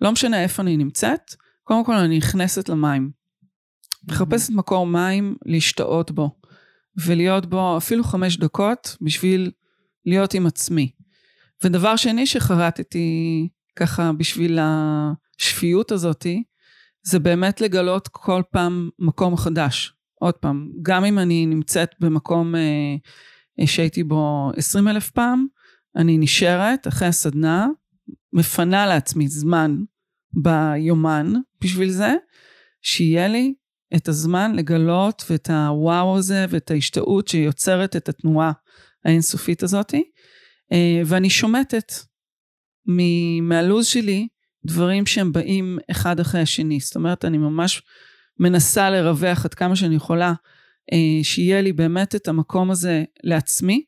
לא 0.00 0.12
משנה 0.12 0.42
איפה 0.42 0.62
אני 0.62 0.76
נמצאת, 0.76 1.34
קודם 1.64 1.84
כל 1.84 1.94
אני 1.94 2.18
נכנסת 2.18 2.68
למים. 2.68 3.19
מחפשת 4.08 4.50
מקור 4.50 4.86
מים 4.86 5.36
להשתאות 5.46 6.10
בו, 6.10 6.30
ולהיות 7.06 7.46
בו 7.46 7.76
אפילו 7.76 8.04
חמש 8.04 8.36
דקות 8.36 8.96
בשביל 9.00 9.50
להיות 10.06 10.34
עם 10.34 10.46
עצמי. 10.46 10.90
ודבר 11.64 11.96
שני 11.96 12.26
שחרטתי 12.26 13.48
ככה 13.76 14.12
בשביל 14.12 14.58
השפיות 14.60 15.92
הזאתי, 15.92 16.42
זה 17.02 17.18
באמת 17.18 17.60
לגלות 17.60 18.08
כל 18.08 18.42
פעם 18.50 18.90
מקום 18.98 19.36
חדש. 19.36 19.92
עוד 20.14 20.34
פעם, 20.34 20.70
גם 20.82 21.04
אם 21.04 21.18
אני 21.18 21.46
נמצאת 21.46 21.90
במקום 22.00 22.54
אה, 22.54 23.66
שהייתי 23.66 24.04
בו 24.04 24.50
עשרים 24.56 24.88
אלף 24.88 25.10
פעם, 25.10 25.46
אני 25.96 26.18
נשארת 26.18 26.88
אחרי 26.88 27.08
הסדנה, 27.08 27.68
מפנה 28.32 28.86
לעצמי 28.86 29.28
זמן 29.28 29.76
ביומן 30.32 31.32
בשביל 31.60 31.90
זה, 31.90 32.14
שיהיה 32.82 33.28
לי 33.28 33.54
את 33.96 34.08
הזמן 34.08 34.52
לגלות 34.54 35.24
ואת 35.30 35.50
הוואו 35.50 36.18
הזה 36.18 36.46
ואת 36.48 36.70
ההשתאות 36.70 37.28
שיוצרת 37.28 37.96
את 37.96 38.08
התנועה 38.08 38.52
האינסופית 39.04 39.62
הזאתי. 39.62 40.02
ואני 41.06 41.30
שומטת 41.30 41.92
מהלו"ז 43.42 43.86
שלי 43.86 44.28
דברים 44.66 45.06
שהם 45.06 45.32
באים 45.32 45.78
אחד 45.90 46.20
אחרי 46.20 46.40
השני. 46.40 46.80
זאת 46.80 46.96
אומרת, 46.96 47.24
אני 47.24 47.38
ממש 47.38 47.82
מנסה 48.38 48.90
לרווח 48.90 49.44
עד 49.44 49.54
כמה 49.54 49.76
שאני 49.76 49.94
יכולה, 49.94 50.32
שיהיה 51.22 51.60
לי 51.60 51.72
באמת 51.72 52.14
את 52.14 52.28
המקום 52.28 52.70
הזה 52.70 53.04
לעצמי. 53.24 53.84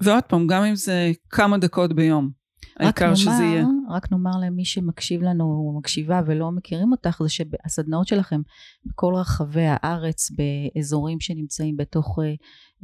ועוד 0.00 0.24
פעם, 0.24 0.46
גם 0.46 0.64
אם 0.64 0.76
זה 0.76 1.12
כמה 1.30 1.58
דקות 1.58 1.92
ביום. 1.92 2.37
העיקר 2.78 3.04
נאמר, 3.04 3.16
שזה 3.16 3.44
יהיה. 3.44 3.64
רק 3.90 4.12
נאמר 4.12 4.30
למי 4.46 4.64
שמקשיב 4.64 5.22
לנו 5.22 5.44
או 5.44 5.78
מקשיבה 5.78 6.20
ולא 6.26 6.50
מכירים 6.50 6.92
אותך, 6.92 7.18
זה 7.22 7.28
שהסדנאות 7.28 8.06
שלכם 8.06 8.40
בכל 8.86 9.14
רחבי 9.14 9.66
הארץ, 9.66 10.30
באזורים 10.30 11.20
שנמצאים 11.20 11.76
בתוך 11.76 12.18
אה, 12.22 12.34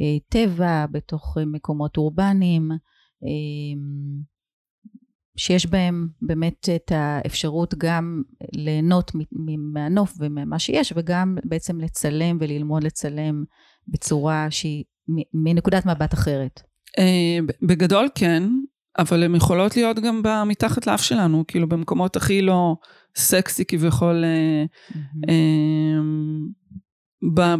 אה, 0.01 0.19
טבע, 0.29 0.87
בתוך 0.91 1.37
אה, 1.41 1.45
מקומות 1.45 1.97
אורבניים, 1.97 2.71
אה, 3.25 3.81
שיש 5.37 5.67
בהם 5.67 6.09
באמת 6.23 6.69
את 6.77 6.93
האפשרות 6.95 7.75
גם 7.79 8.23
ליהנות 8.53 9.13
מהנוף 9.73 10.15
וממה 10.19 10.59
שיש, 10.59 10.93
וגם 10.97 11.37
בעצם 11.45 11.81
לצלם 11.81 12.39
וללמוד 12.41 12.85
לצלם 12.85 13.45
בצורה 13.89 14.47
שהיא 14.51 14.85
מנקודת 15.35 15.87
מבט 15.87 16.15
אחרת. 16.15 16.61
בגדול 17.63 18.09
כן, 18.15 18.43
אבל 18.99 19.23
הן 19.23 19.35
יכולות 19.35 19.77
להיות 19.77 19.99
גם 19.99 20.23
מתחת 20.47 20.87
לאף 20.87 21.03
שלנו, 21.03 21.45
כאילו 21.49 21.69
במקומות 21.69 22.17
הכי 22.17 22.43
לא 22.43 22.77
סקסי 23.17 23.65
כביכול 23.65 24.25
mm-hmm. 24.25 24.97
אה, 25.29 25.99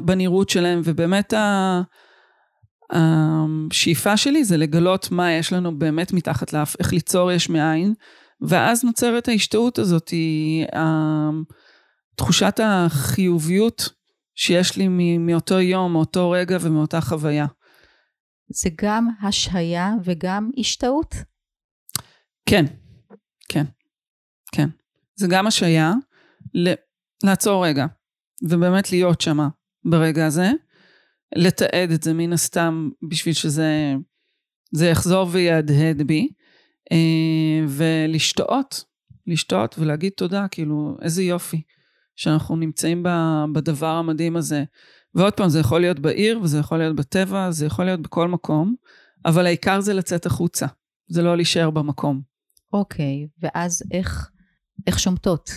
בנראות 0.05 0.49
שלהם, 0.49 0.81
ובאמת 0.85 1.35
השאיפה 2.91 4.17
שלי 4.17 4.45
זה 4.45 4.57
לגלות 4.57 5.11
מה 5.11 5.33
יש 5.33 5.53
לנו 5.53 5.79
באמת 5.79 6.13
מתחת 6.13 6.53
לאף, 6.53 6.77
איך 6.79 6.93
ליצור 6.93 7.33
יש 7.33 7.49
מאין, 7.49 7.95
ואז 8.41 8.85
נוצרת 8.85 9.29
ההשתאות 9.29 9.79
הזאת, 9.79 10.09
היא 10.09 10.67
תחושת 12.17 12.61
החיוביות 12.63 13.89
שיש 14.35 14.77
לי 14.77 14.89
מאותו 15.19 15.61
יום, 15.61 15.93
מאותו 15.93 16.31
רגע 16.31 16.59
ומאותה 16.61 17.01
חוויה. 17.01 17.47
זה 18.49 18.71
גם 18.77 19.09
השהיה 19.23 19.93
וגם 20.05 20.51
השתאות? 20.59 21.15
כן, 22.47 22.65
כן, 23.49 23.65
כן. 24.53 24.69
זה 25.15 25.27
גם 25.31 25.47
השהיה, 25.47 25.93
לעצור 27.25 27.67
רגע, 27.67 27.87
ובאמת 28.43 28.93
להיות 28.93 29.21
שמה 29.21 29.49
ברגע 29.85 30.27
הזה, 30.27 30.51
לתעד 31.37 31.91
את 31.91 32.03
זה 32.03 32.13
מן 32.13 32.33
הסתם 32.33 32.91
בשביל 33.09 33.35
שזה 33.35 33.95
זה 34.73 34.87
יחזור 34.87 35.29
ויהדהד 35.31 36.03
בי, 36.03 36.29
ולשתות, 37.69 38.85
לשתות 39.27 39.79
ולהגיד 39.79 40.13
תודה, 40.13 40.47
כאילו 40.51 40.97
איזה 41.03 41.23
יופי 41.23 41.63
שאנחנו 42.17 42.57
נמצאים 42.57 43.05
בדבר 43.55 43.87
המדהים 43.87 44.37
הזה. 44.37 44.65
ועוד 45.15 45.33
פעם, 45.33 45.49
זה 45.49 45.61
יכול 45.61 45.81
להיות 45.81 45.99
בעיר, 45.99 46.41
וזה 46.43 46.59
יכול 46.59 46.79
להיות 46.79 46.97
בטבע, 46.97 47.51
זה 47.51 47.67
יכול 47.67 47.85
להיות 47.85 48.01
בכל 48.01 48.29
מקום, 48.29 48.75
אבל 49.27 49.47
העיקר 49.47 49.81
זה 49.81 49.95
לצאת 49.95 50.27
החוצה, 50.27 50.67
זה 51.09 51.23
לא 51.23 51.37
להישאר 51.37 51.71
במקום. 51.71 52.21
אוקיי, 52.73 53.27
ואז 53.43 53.83
איך, 53.93 54.31
איך 54.87 54.99
שומטות? 54.99 55.51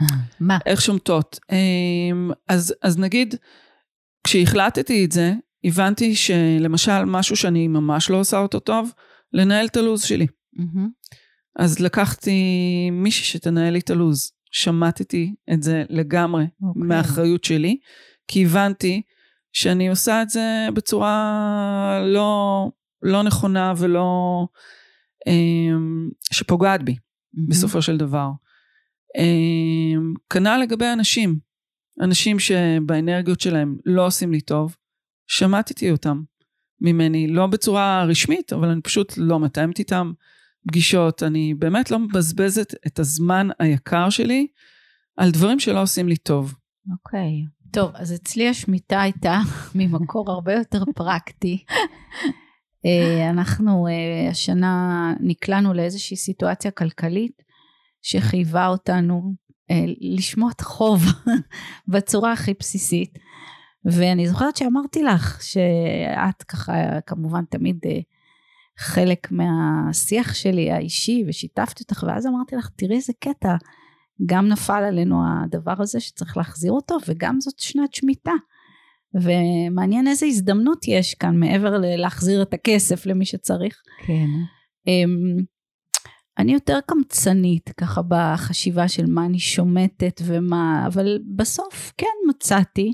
מה? 0.40 0.58
איך 0.66 0.80
שומטות. 0.80 1.38
אמ, 1.52 2.30
אז, 2.48 2.74
אז 2.82 2.98
נגיד, 2.98 3.34
כשהחלטתי 4.24 5.04
את 5.04 5.12
זה, 5.12 5.34
הבנתי 5.64 6.14
שלמשל 6.16 7.04
משהו 7.04 7.36
שאני 7.36 7.68
ממש 7.68 8.10
לא 8.10 8.20
עושה 8.20 8.38
אותו 8.38 8.60
טוב, 8.60 8.92
לנהל 9.32 9.66
את 9.66 9.76
הלו"ז 9.76 10.02
שלי. 10.02 10.26
מהמם. 10.52 10.88
אז 11.58 11.80
לקחתי 11.80 12.40
מישהי 12.92 13.24
שתנהל 13.24 13.72
לי 13.72 13.78
את 13.78 13.90
הלו"ז. 13.90 14.32
שמטתי 14.52 15.34
את 15.52 15.62
זה 15.62 15.84
לגמרי 15.88 16.44
אוקיי. 16.62 16.82
מהאחריות 16.82 17.44
שלי, 17.44 17.78
כי 18.28 18.44
הבנתי 18.44 19.02
שאני 19.52 19.88
עושה 19.88 20.22
את 20.22 20.30
זה 20.30 20.68
בצורה 20.74 22.02
לא, 22.06 22.68
לא 23.02 23.22
נכונה 23.22 23.72
ולא... 23.76 24.46
אמ, 25.26 26.08
שפוגעת 26.32 26.82
בי. 26.82 26.96
מהמם. 27.34 27.48
בסופו 27.48 27.82
של 27.82 27.96
דבר. 27.96 28.28
אמ, 29.18 30.14
כנ"ל 30.30 30.58
לגבי 30.62 30.86
אנשים, 30.92 31.38
אנשים 32.00 32.38
שבאנרגיות 32.38 33.40
שלהם 33.40 33.76
לא 33.84 34.06
עושים 34.06 34.32
לי 34.32 34.40
טוב, 34.40 34.76
שמטתי 35.26 35.90
אותם 35.90 36.22
ממני, 36.80 37.28
לא 37.28 37.46
בצורה 37.46 38.04
רשמית, 38.04 38.52
אבל 38.52 38.68
אני 38.68 38.80
פשוט 38.80 39.12
לא 39.16 39.40
מתאמת 39.40 39.78
איתם 39.78 40.12
פגישות, 40.68 41.22
אני 41.22 41.54
באמת 41.54 41.90
לא 41.90 41.98
מבזבזת 41.98 42.74
את 42.86 42.98
הזמן 42.98 43.48
היקר 43.58 44.10
שלי 44.10 44.46
על 45.16 45.30
דברים 45.30 45.60
שלא 45.60 45.82
עושים 45.82 46.08
לי 46.08 46.16
טוב. 46.16 46.54
אוקיי. 46.92 47.44
טוב, 47.72 47.90
אז 47.94 48.14
אצלי 48.14 48.48
השמיטה 48.48 49.00
הייתה 49.00 49.40
ממקור 49.74 50.30
הרבה 50.30 50.54
יותר 50.54 50.82
פרקטי. 50.94 51.64
אה, 52.86 53.30
אנחנו 53.30 53.86
אה, 53.86 54.30
השנה 54.30 55.14
נקלענו 55.20 55.74
לאיזושהי 55.74 56.16
סיטואציה 56.16 56.70
כלכלית 56.70 57.42
שחייבה 58.02 58.66
אותנו 58.66 59.34
אה, 59.70 59.84
לשמוט 60.00 60.60
חוב 60.60 61.02
בצורה 61.92 62.32
הכי 62.32 62.54
בסיסית. 62.60 63.18
ואני 63.84 64.28
זוכרת 64.28 64.56
שאמרתי 64.56 65.02
לך 65.02 65.42
שאת 65.42 66.42
ככה 66.42 67.00
כמובן 67.06 67.44
תמיד 67.44 67.78
חלק 68.78 69.28
מהשיח 69.30 70.34
שלי 70.34 70.70
האישי 70.70 71.24
ושיתפתי 71.28 71.82
אותך 71.82 72.04
ואז 72.08 72.26
אמרתי 72.26 72.56
לך 72.56 72.68
תראי 72.76 72.96
איזה 72.96 73.12
קטע 73.20 73.56
גם 74.26 74.48
נפל 74.48 74.82
עלינו 74.84 75.22
הדבר 75.26 75.74
הזה 75.78 76.00
שצריך 76.00 76.36
להחזיר 76.36 76.72
אותו 76.72 76.96
וגם 77.08 77.40
זאת 77.40 77.58
שנת 77.58 77.94
שמיטה 77.94 78.32
ומעניין 79.14 80.08
איזה 80.08 80.26
הזדמנות 80.26 80.88
יש 80.88 81.14
כאן 81.14 81.40
מעבר 81.40 81.78
ללהחזיר 81.78 82.42
את 82.42 82.54
הכסף 82.54 83.06
למי 83.06 83.24
שצריך. 83.24 83.82
כן. 84.06 84.26
אמ, 84.86 85.44
אני 86.38 86.52
יותר 86.52 86.78
קמצנית 86.86 87.68
ככה 87.68 88.00
בחשיבה 88.08 88.88
של 88.88 89.06
מה 89.06 89.26
אני 89.26 89.38
שומטת 89.38 90.20
ומה, 90.24 90.86
אבל 90.86 91.18
בסוף 91.36 91.92
כן 91.98 92.06
מצאתי 92.28 92.92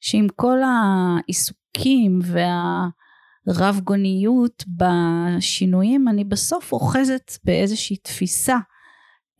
שעם 0.00 0.26
כל 0.36 0.58
העיסוקים 0.62 2.18
והרב 2.22 3.80
גוניות 3.84 4.64
בשינויים 4.76 6.08
אני 6.08 6.24
בסוף 6.24 6.72
אוחזת 6.72 7.32
באיזושהי 7.44 7.96
תפיסה 7.96 8.56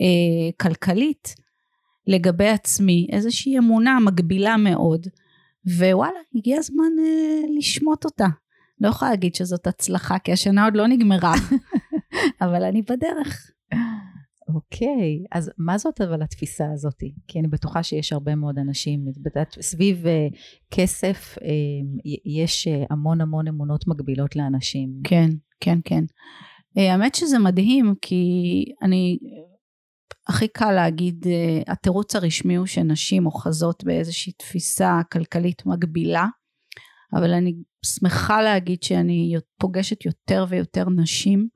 אה, 0.00 0.50
כלכלית 0.60 1.34
לגבי 2.06 2.48
עצמי, 2.48 3.06
איזושהי 3.12 3.58
אמונה 3.58 3.98
מגבילה 4.00 4.56
מאוד 4.56 5.06
ווואלה 5.78 6.18
הגיע 6.34 6.58
הזמן 6.58 6.92
אה, 6.98 7.40
לשמוט 7.58 8.04
אותה. 8.04 8.26
לא 8.80 8.88
יכולה 8.88 9.10
להגיד 9.10 9.34
שזאת 9.34 9.66
הצלחה 9.66 10.18
כי 10.18 10.32
השנה 10.32 10.64
עוד 10.64 10.76
לא 10.76 10.86
נגמרה 10.86 11.34
אבל 12.42 12.64
אני 12.64 12.82
בדרך. 12.82 13.50
אוקיי, 14.54 15.24
אז 15.32 15.50
מה 15.58 15.78
זאת 15.78 16.00
אבל 16.00 16.22
התפיסה 16.22 16.64
הזאת? 16.72 17.02
כי 17.28 17.38
אני 17.38 17.48
בטוחה 17.48 17.82
שיש 17.82 18.12
הרבה 18.12 18.34
מאוד 18.34 18.58
אנשים, 18.58 19.04
סביב 19.60 20.06
אה, 20.06 20.26
כסף 20.70 21.36
י- 22.04 22.42
יש 22.42 22.68
אה, 22.68 22.84
המון 22.90 23.20
המון 23.20 23.48
אמונות 23.48 23.88
מגבילות 23.88 24.36
לאנשים. 24.36 24.90
כן, 25.04 25.28
כן, 25.60 25.78
כן. 25.84 26.04
אה, 26.78 26.92
האמת 26.92 27.14
שזה 27.14 27.38
מדהים 27.38 27.94
כי 28.02 28.24
אני, 28.82 29.18
הכי 30.28 30.48
קל 30.48 30.72
להגיד, 30.72 31.26
אה, 31.26 31.72
התירוץ 31.72 32.16
הרשמי 32.16 32.56
הוא 32.56 32.66
שנשים 32.66 33.26
אוחזות 33.26 33.84
באיזושהי 33.84 34.32
תפיסה 34.32 35.00
כלכלית 35.12 35.66
מגבילה, 35.66 36.26
אבל 37.12 37.32
אני 37.32 37.54
שמחה 37.86 38.42
להגיד 38.42 38.82
שאני 38.82 39.34
פוגשת 39.60 40.04
יותר 40.04 40.44
ויותר 40.48 40.84
נשים 40.90 41.48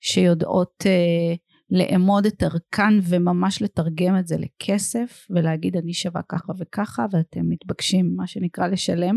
שיודעות 0.00 0.84
אה, 0.86 1.34
לאמוד 1.70 2.26
את 2.26 2.42
ערכן 2.42 2.98
וממש 3.02 3.62
לתרגם 3.62 4.18
את 4.18 4.26
זה 4.26 4.36
לכסף 4.38 5.26
ולהגיד 5.30 5.76
אני 5.76 5.94
שווה 5.94 6.20
ככה 6.28 6.52
וככה 6.58 7.06
ואתם 7.12 7.48
מתבקשים 7.48 8.14
מה 8.16 8.26
שנקרא 8.26 8.66
לשלם. 8.66 9.16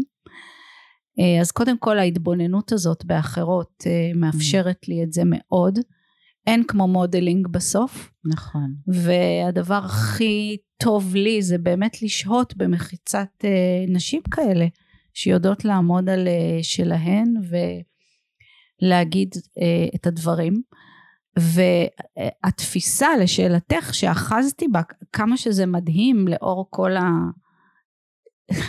אה, 1.20 1.42
אז 1.42 1.52
קודם 1.52 1.78
כל 1.78 2.00
ההתבוננות 2.00 2.72
הזאת 2.72 3.06
באחרות 3.06 3.84
אה, 3.88 4.12
מאפשרת 4.16 4.88
לי 4.88 5.04
את 5.04 5.14
זה 5.14 5.22
מאוד. 5.26 5.80
אין 6.48 6.64
כמו 6.68 6.88
modeling 6.88 7.48
בסוף 7.48 8.12
נכון. 8.26 8.76
והדבר 8.88 9.82
הכי 9.86 10.58
טוב 10.78 11.16
לי 11.16 11.42
זה 11.42 11.58
באמת 11.58 12.02
לשהות 12.02 12.58
במחיצת 12.58 13.30
אה, 13.44 13.86
נשים 13.88 14.22
כאלה 14.32 14.66
שיודעות 15.14 15.66
לעמוד 15.66 16.10
על 16.10 16.28
אה, 16.28 16.60
שלהן 16.62 17.34
ולהגיד 18.82 19.36
אה, 19.62 19.88
את 19.96 20.08
הדברים. 20.08 20.62
והתפיסה 21.40 23.08
לשאלתך 23.22 23.94
שאחזתי 23.94 24.68
בה 24.68 24.82
כמה 25.14 25.38
שזה 25.38 25.66
מדהים 25.66 26.28
לאור 26.28 26.68
כל 26.70 26.92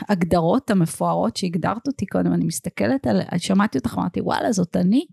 ההגדרות 0.08 0.70
המפוארות 0.70 1.36
שהגדרת 1.36 1.86
אותי 1.86 2.06
קודם 2.06 2.32
אני 2.32 2.44
מסתכלת 2.44 3.06
על 3.06 3.38
שמעתי 3.38 3.78
אותך 3.78 3.94
אמרתי 3.98 4.20
וואלה 4.20 4.52
זאת 4.52 4.76
אני 4.76 5.06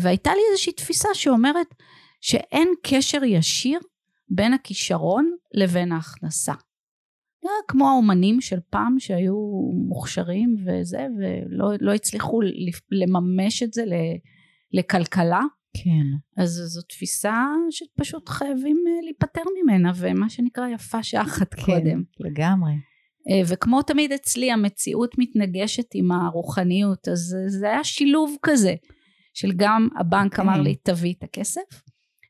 והייתה 0.00 0.30
לי 0.34 0.40
איזושהי 0.50 0.72
תפיסה 0.72 1.08
שאומרת 1.14 1.74
שאין 2.20 2.68
קשר 2.82 3.24
ישיר 3.24 3.80
בין 4.28 4.52
הכישרון 4.52 5.30
לבין 5.54 5.92
ההכנסה. 5.92 6.52
כמו 7.68 7.88
האומנים 7.88 8.40
של 8.40 8.58
פעם 8.70 8.98
שהיו 8.98 9.34
מוכשרים 9.88 10.56
וזה 10.66 11.06
ולא 11.18 11.72
לא 11.80 11.94
הצליחו 11.94 12.40
לממש 12.90 13.62
את 13.62 13.72
זה 13.72 13.84
לכלכלה 14.72 15.40
כן. 15.74 16.42
אז 16.42 16.50
זו 16.50 16.82
תפיסה 16.82 17.44
שפשוט 17.70 18.28
חייבים 18.28 18.84
אה, 18.86 19.04
להיפטר 19.04 19.42
ממנה 19.62 19.92
ומה 19.96 20.28
שנקרא 20.28 20.68
יפה 20.68 21.02
שעה 21.02 21.22
אחת 21.22 21.54
כן, 21.54 21.62
קודם. 21.62 22.02
לגמרי. 22.20 22.72
אה, 23.30 23.42
וכמו 23.48 23.82
תמיד 23.82 24.12
אצלי 24.12 24.52
המציאות 24.52 25.14
מתנגשת 25.18 25.86
עם 25.94 26.12
הרוחניות 26.12 27.08
אז 27.08 27.36
זה 27.48 27.66
היה 27.66 27.84
שילוב 27.84 28.36
כזה 28.42 28.74
של 29.34 29.52
גם 29.56 29.88
הבנק 29.96 30.40
אמר 30.40 30.60
לי 30.60 30.74
תביא 30.82 31.14
את 31.18 31.22
הכסף 31.22 31.82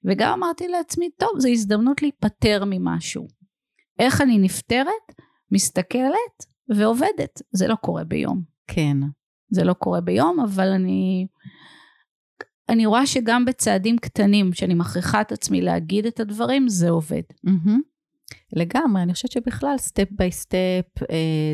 וגם 0.05 0.33
אמרתי 0.33 0.69
לעצמי 0.69 1.11
טוב 1.19 1.31
זו 1.39 1.49
הזדמנות 1.49 2.03
להיפטר 2.03 2.65
ממשהו. 2.67 3.27
איך 3.99 4.21
אני 4.21 4.39
נפטרת? 4.39 5.13
מסתכלת 5.53 6.47
ועובדת. 6.69 7.43
זה 7.53 7.67
לא 7.67 7.75
קורה 7.75 8.05
ביום. 8.05 8.43
כן. 8.67 8.97
זה 9.51 9.65
לא 9.65 9.73
קורה 9.73 10.01
ביום 10.01 10.41
אבל 10.41 10.69
אני 10.69 11.27
אני 12.69 12.87
רואה 12.87 13.07
שגם 13.07 13.45
בצעדים 13.45 13.99
קטנים 13.99 14.53
שאני 14.53 14.75
מכריחה 14.75 15.21
את 15.21 15.33
עצמי 15.33 15.61
להגיד 15.61 16.07
את 16.07 16.21
הדברים 16.21 16.69
זה 16.69 16.91
עובד. 16.91 17.23
Mm-hmm. 17.47 17.94
לגמרי, 18.55 19.03
אני 19.03 19.15
חושבת 19.15 19.33
שבכלל 19.33 19.79
step 19.79 20.09
by 20.11 20.33
step, 20.33 20.85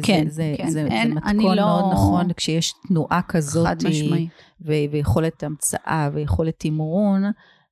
כן, 0.02 0.28
זה, 0.28 0.54
כן. 0.56 0.70
זה, 0.70 0.86
אין, 0.90 1.08
זה 1.08 1.14
מתכון 1.14 1.56
לא... 1.56 1.64
מאוד 1.64 1.92
נכון, 1.92 2.32
כשיש 2.32 2.74
תנועה 2.88 3.20
כזאת, 3.28 3.66
חד 3.66 3.76
משמעי. 3.88 4.28
ו- 4.60 4.90
ויכולת 4.90 5.42
המצאה 5.42 6.10
ויכולת 6.12 6.54
תמרון, 6.58 7.22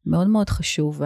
מאוד 0.07 0.29
מאוד 0.29 0.51
חשוב. 0.51 1.03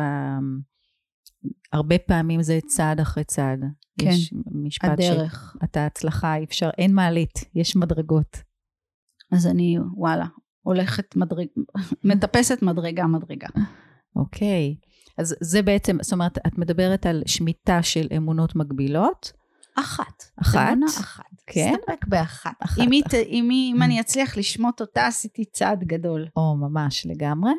הרבה 1.73 1.99
פעמים 1.99 2.43
זה 2.43 2.59
צעד 2.67 3.01
אחרי 3.01 3.25
צעד. 3.25 3.61
כן, 3.99 4.07
יש 4.11 4.35
משפט 4.65 4.89
הדרך. 4.89 5.57
שאתה 5.61 5.87
הצלחה, 5.87 6.37
אי 6.37 6.45
אפשר, 6.45 6.71
אין 6.79 6.95
מעלית, 6.95 7.45
יש 7.55 7.77
מדרגות. 7.77 8.37
אז 9.33 9.47
אני, 9.47 9.77
וואלה, 9.97 10.27
הולכת 10.63 11.17
מדרג... 11.17 11.47
מטפסת 12.05 12.63
מדרגה 12.63 13.07
מדרגה. 13.07 13.49
אוקיי. 14.17 14.77
אז 15.19 15.37
זה 15.41 15.63
בעצם, 15.63 15.97
זאת 16.03 16.13
אומרת, 16.13 16.39
את 16.47 16.59
מדברת 16.59 17.07
על 17.07 17.23
שמיטה 17.27 17.83
של 17.83 18.07
אמונות 18.17 18.57
מגבילות. 18.57 19.33
אחת. 19.75 20.23
אחת? 20.37 20.69
אמונה 20.69 20.87
אחת. 20.87 21.25
כן? 21.47 21.75
סתפק 21.83 22.07
באחת. 22.07 22.53
אחת. 22.59 22.79
אם, 22.79 22.91
היא, 22.91 23.03
אם, 23.27 23.51
היא, 23.51 23.75
אם 23.75 23.83
אני 23.83 24.01
אצליח 24.01 24.37
לשמוט 24.37 24.81
אותה, 24.81 25.07
עשיתי 25.07 25.45
צעד 25.45 25.85
גדול. 25.85 26.27
או, 26.37 26.57
ממש, 26.57 27.07
לגמרי. 27.07 27.53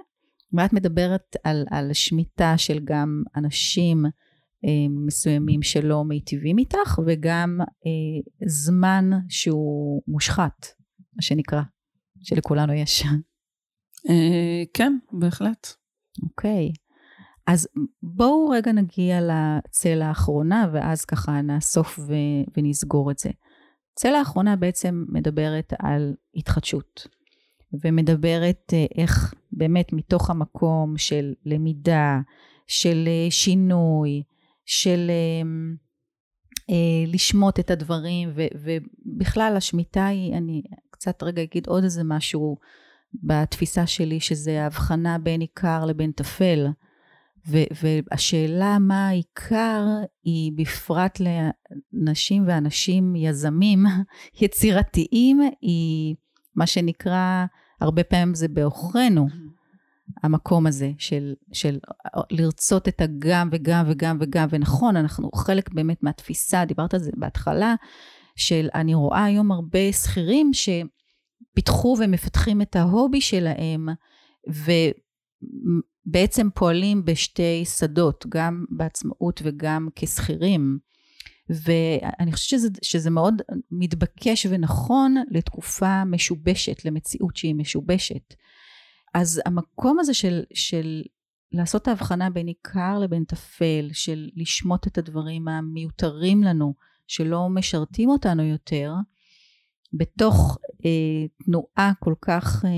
ואת 0.53 0.73
מדברת 0.73 1.35
על, 1.43 1.65
על 1.69 1.93
שמיטה 1.93 2.57
של 2.57 2.79
גם 2.83 3.23
אנשים 3.35 4.05
אה, 4.65 4.89
מסוימים 5.05 5.61
שלא 5.61 6.03
מיטיבים 6.03 6.57
איתך, 6.57 6.99
וגם 7.05 7.59
אה, 7.61 8.47
זמן 8.47 9.09
שהוא 9.29 10.01
מושחת, 10.07 10.67
מה 11.15 11.21
שנקרא, 11.21 11.61
שלכולנו 12.23 12.73
יש. 12.73 13.03
אה, 14.09 14.63
כן, 14.73 14.97
בהחלט. 15.11 15.67
אוקיי. 16.23 16.71
אז 17.47 17.67
בואו 18.03 18.49
רגע 18.49 18.71
נגיע 18.71 19.19
לצלע 19.21 20.05
האחרונה, 20.05 20.67
ואז 20.73 21.05
ככה 21.05 21.41
נאסוף 21.41 21.99
ו- 21.99 22.43
ונסגור 22.57 23.11
את 23.11 23.19
זה. 23.19 23.29
צלע 23.95 24.17
האחרונה 24.17 24.55
בעצם 24.55 25.05
מדברת 25.09 25.73
על 25.79 26.13
התחדשות, 26.35 27.07
ומדברת 27.83 28.73
אה, 28.73 28.85
איך 28.97 29.33
באמת 29.51 29.93
מתוך 29.93 30.29
המקום 30.29 30.97
של 30.97 31.33
למידה, 31.45 32.19
של 32.67 33.07
אה, 33.07 33.31
שינוי, 33.31 34.23
של 34.65 35.11
אה, 36.69 37.03
לשמוט 37.07 37.59
את 37.59 37.71
הדברים, 37.71 38.29
ו- 38.35 38.47
ובכלל 38.55 39.53
השמיטה 39.57 40.07
היא, 40.07 40.37
אני 40.37 40.61
קצת 40.91 41.23
רגע 41.23 41.43
אגיד 41.43 41.67
עוד 41.67 41.83
איזה 41.83 42.03
משהו 42.03 42.57
בתפיסה 43.23 43.87
שלי, 43.87 44.19
שזה 44.19 44.63
ההבחנה 44.63 45.17
בין 45.17 45.41
עיקר 45.41 45.85
לבין 45.85 46.11
טפל. 46.11 46.67
ו- 47.47 47.63
והשאלה 47.81 48.79
מה 48.79 49.07
העיקר 49.07 49.85
היא 50.23 50.51
בפרט 50.55 51.19
לנשים 51.19 52.43
ואנשים 52.47 53.15
יזמים 53.15 53.83
יצירתיים, 54.41 55.41
היא 55.61 56.15
מה 56.55 56.67
שנקרא, 56.67 57.45
הרבה 57.81 58.03
פעמים 58.03 58.35
זה 58.35 58.47
בעוכרינו, 58.47 59.27
המקום 60.23 60.67
הזה 60.67 60.91
של, 60.97 61.33
של 61.53 61.79
לרצות 62.31 62.87
את 62.87 63.01
הגם 63.01 63.49
וגם 63.51 63.85
וגם 63.87 64.17
וגם, 64.21 64.47
ונכון, 64.51 64.97
אנחנו 64.97 65.31
חלק 65.35 65.73
באמת 65.73 66.03
מהתפיסה, 66.03 66.65
דיברת 66.65 66.93
על 66.93 66.99
זה 66.99 67.11
בהתחלה, 67.17 67.75
של 68.35 68.69
אני 68.73 68.93
רואה 68.93 69.23
היום 69.23 69.51
הרבה 69.51 69.91
שכירים 69.91 70.51
שפיתחו 70.53 71.97
ומפתחים 71.99 72.61
את 72.61 72.75
ההובי 72.75 73.21
שלהם, 73.21 73.89
ובעצם 76.05 76.49
פועלים 76.55 77.05
בשתי 77.05 77.65
שדות, 77.65 78.25
גם 78.29 78.65
בעצמאות 78.69 79.41
וגם 79.43 79.89
כשכירים. 79.95 80.79
ואני 81.49 82.31
חושבת 82.31 82.49
שזה, 82.49 82.69
שזה 82.81 83.09
מאוד 83.09 83.41
מתבקש 83.71 84.47
ונכון 84.49 85.15
לתקופה 85.31 86.05
משובשת, 86.05 86.85
למציאות 86.85 87.35
שהיא 87.35 87.55
משובשת. 87.55 88.33
אז 89.13 89.41
המקום 89.45 89.99
הזה 89.99 90.13
של, 90.13 90.43
של 90.53 91.01
לעשות 91.51 91.87
ההבחנה 91.87 92.29
בין 92.29 92.47
עיקר 92.47 92.99
לבין 92.99 93.23
טפל, 93.23 93.89
של 93.93 94.29
לשמוט 94.35 94.87
את 94.87 94.97
הדברים 94.97 95.47
המיותרים 95.47 96.43
לנו, 96.43 96.73
שלא 97.07 97.49
משרתים 97.49 98.09
אותנו 98.09 98.43
יותר, 98.43 98.93
בתוך 99.93 100.57
אה, 100.85 101.27
תנועה 101.45 101.91
כל 101.99 102.13
כך 102.21 102.65
אה, 102.65 102.69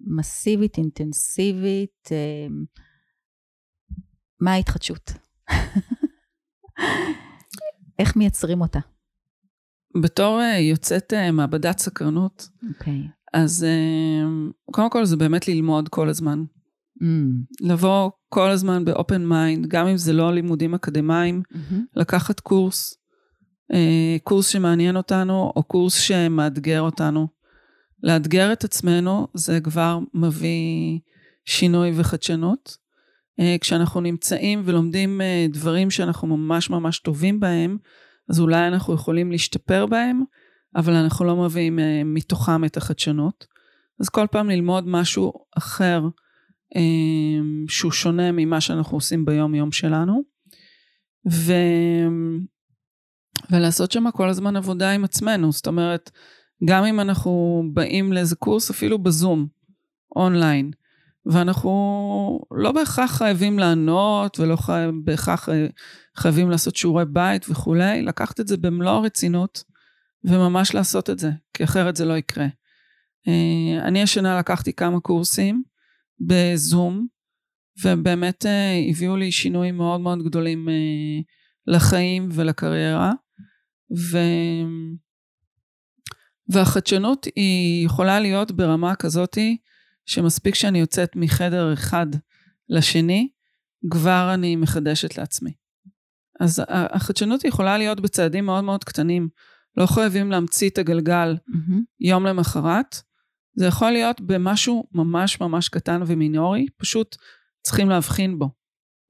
מסיבית, 0.00 0.78
אינטנסיבית, 0.78 2.08
אה, 2.12 2.46
מה 4.40 4.52
ההתחדשות? 4.52 5.12
איך 7.98 8.16
מייצרים 8.16 8.60
אותה? 8.60 8.80
בתור 10.02 10.40
אה, 10.40 10.58
יוצאת 10.58 11.12
אה, 11.12 11.30
מעבדת 11.30 11.78
סקרנות, 11.78 12.48
אוקיי. 12.68 12.94
Okay. 12.94 13.08
אז 13.32 13.64
אה, 13.64 14.28
קודם 14.72 14.90
כל 14.90 15.04
זה 15.04 15.16
באמת 15.16 15.48
ללמוד 15.48 15.88
כל 15.88 16.08
הזמן. 16.08 16.44
Mm. 17.02 17.66
לבוא 17.68 18.10
כל 18.28 18.50
הזמן 18.50 18.84
ב 18.84 18.92
open 18.92 19.26
mind, 19.26 19.66
גם 19.66 19.86
אם 19.86 19.96
זה 19.96 20.12
לא 20.12 20.34
לימודים 20.34 20.74
אקדמיים, 20.74 21.42
mm-hmm. 21.52 21.74
לקחת 21.96 22.40
קורס, 22.40 22.97
קורס 24.22 24.48
שמעניין 24.48 24.96
אותנו, 24.96 25.52
או 25.56 25.62
קורס 25.62 25.98
שמאתגר 25.98 26.80
אותנו. 26.80 27.28
לאתגר 28.02 28.52
את 28.52 28.64
עצמנו 28.64 29.28
זה 29.34 29.60
כבר 29.60 29.98
מביא 30.14 30.98
שינוי 31.44 31.92
וחדשנות. 31.94 32.76
כשאנחנו 33.60 34.00
נמצאים 34.00 34.62
ולומדים 34.64 35.20
דברים 35.52 35.90
שאנחנו 35.90 36.36
ממש 36.36 36.70
ממש 36.70 36.98
טובים 36.98 37.40
בהם, 37.40 37.78
אז 38.30 38.40
אולי 38.40 38.68
אנחנו 38.68 38.94
יכולים 38.94 39.30
להשתפר 39.30 39.86
בהם, 39.86 40.22
אבל 40.76 40.92
אנחנו 40.92 41.24
לא 41.24 41.36
מביאים 41.36 41.78
מתוכם 42.04 42.64
את 42.64 42.76
החדשנות. 42.76 43.46
אז 44.00 44.08
כל 44.08 44.26
פעם 44.30 44.50
ללמוד 44.50 44.84
משהו 44.86 45.32
אחר 45.58 46.02
שהוא 47.68 47.92
שונה 47.92 48.32
ממה 48.32 48.60
שאנחנו 48.60 48.96
עושים 48.96 49.24
ביום 49.24 49.54
יום 49.54 49.72
שלנו. 49.72 50.22
ו... 51.30 51.52
ולעשות 53.50 53.92
שם 53.92 54.10
כל 54.10 54.28
הזמן 54.28 54.56
עבודה 54.56 54.90
עם 54.90 55.04
עצמנו, 55.04 55.52
זאת 55.52 55.66
אומרת, 55.66 56.10
גם 56.64 56.84
אם 56.84 57.00
אנחנו 57.00 57.62
באים 57.72 58.12
לאיזה 58.12 58.36
קורס, 58.36 58.70
אפילו 58.70 58.98
בזום, 58.98 59.46
אונליין, 60.16 60.70
ואנחנו 61.26 62.40
לא 62.50 62.72
בהכרח 62.72 63.18
חייבים 63.18 63.58
לענות 63.58 64.40
ולא 64.40 64.56
חי... 64.56 64.86
בהכרח 65.04 65.48
אה, 65.48 65.66
חייבים 66.16 66.50
לעשות 66.50 66.76
שיעורי 66.76 67.04
בית 67.04 67.46
וכולי, 67.48 68.02
לקחת 68.02 68.40
את 68.40 68.48
זה 68.48 68.56
במלוא 68.56 68.90
הרצינות 68.90 69.64
וממש 70.24 70.74
לעשות 70.74 71.10
את 71.10 71.18
זה, 71.18 71.30
כי 71.54 71.64
אחרת 71.64 71.96
זה 71.96 72.04
לא 72.04 72.16
יקרה. 72.16 72.46
אה, 73.28 73.88
אני 73.88 74.02
השנה 74.02 74.38
לקחתי 74.38 74.72
כמה 74.72 75.00
קורסים 75.00 75.62
בזום, 76.20 77.06
ובאמת 77.84 78.46
אה, 78.46 78.80
הביאו 78.90 79.16
לי 79.16 79.32
שינויים 79.32 79.76
מאוד 79.76 80.00
מאוד 80.00 80.22
גדולים 80.24 80.68
לחיים 81.66 82.28
ולקריירה. 82.32 83.12
ו... 83.96 84.18
והחדשנות 86.52 87.26
היא 87.36 87.86
יכולה 87.86 88.20
להיות 88.20 88.52
ברמה 88.52 88.94
כזאתי 88.94 89.56
שמספיק 90.06 90.54
שאני 90.54 90.80
יוצאת 90.80 91.16
מחדר 91.16 91.72
אחד 91.72 92.06
לשני, 92.68 93.28
כבר 93.90 94.30
אני 94.34 94.56
מחדשת 94.56 95.18
לעצמי. 95.18 95.52
אז 96.40 96.62
החדשנות 96.68 97.44
יכולה 97.44 97.78
להיות 97.78 98.00
בצעדים 98.00 98.46
מאוד 98.46 98.64
מאוד 98.64 98.84
קטנים. 98.84 99.28
לא 99.76 99.86
חייבים 99.86 100.30
להמציא 100.30 100.70
את 100.70 100.78
הגלגל 100.78 101.36
mm-hmm. 101.36 101.80
יום 102.00 102.26
למחרת. 102.26 102.96
זה 103.54 103.66
יכול 103.66 103.90
להיות 103.90 104.20
במשהו 104.20 104.84
ממש 104.92 105.40
ממש 105.40 105.68
קטן 105.68 106.00
ומינורי, 106.06 106.66
פשוט 106.76 107.16
צריכים 107.62 107.88
להבחין 107.88 108.38
בו 108.38 108.50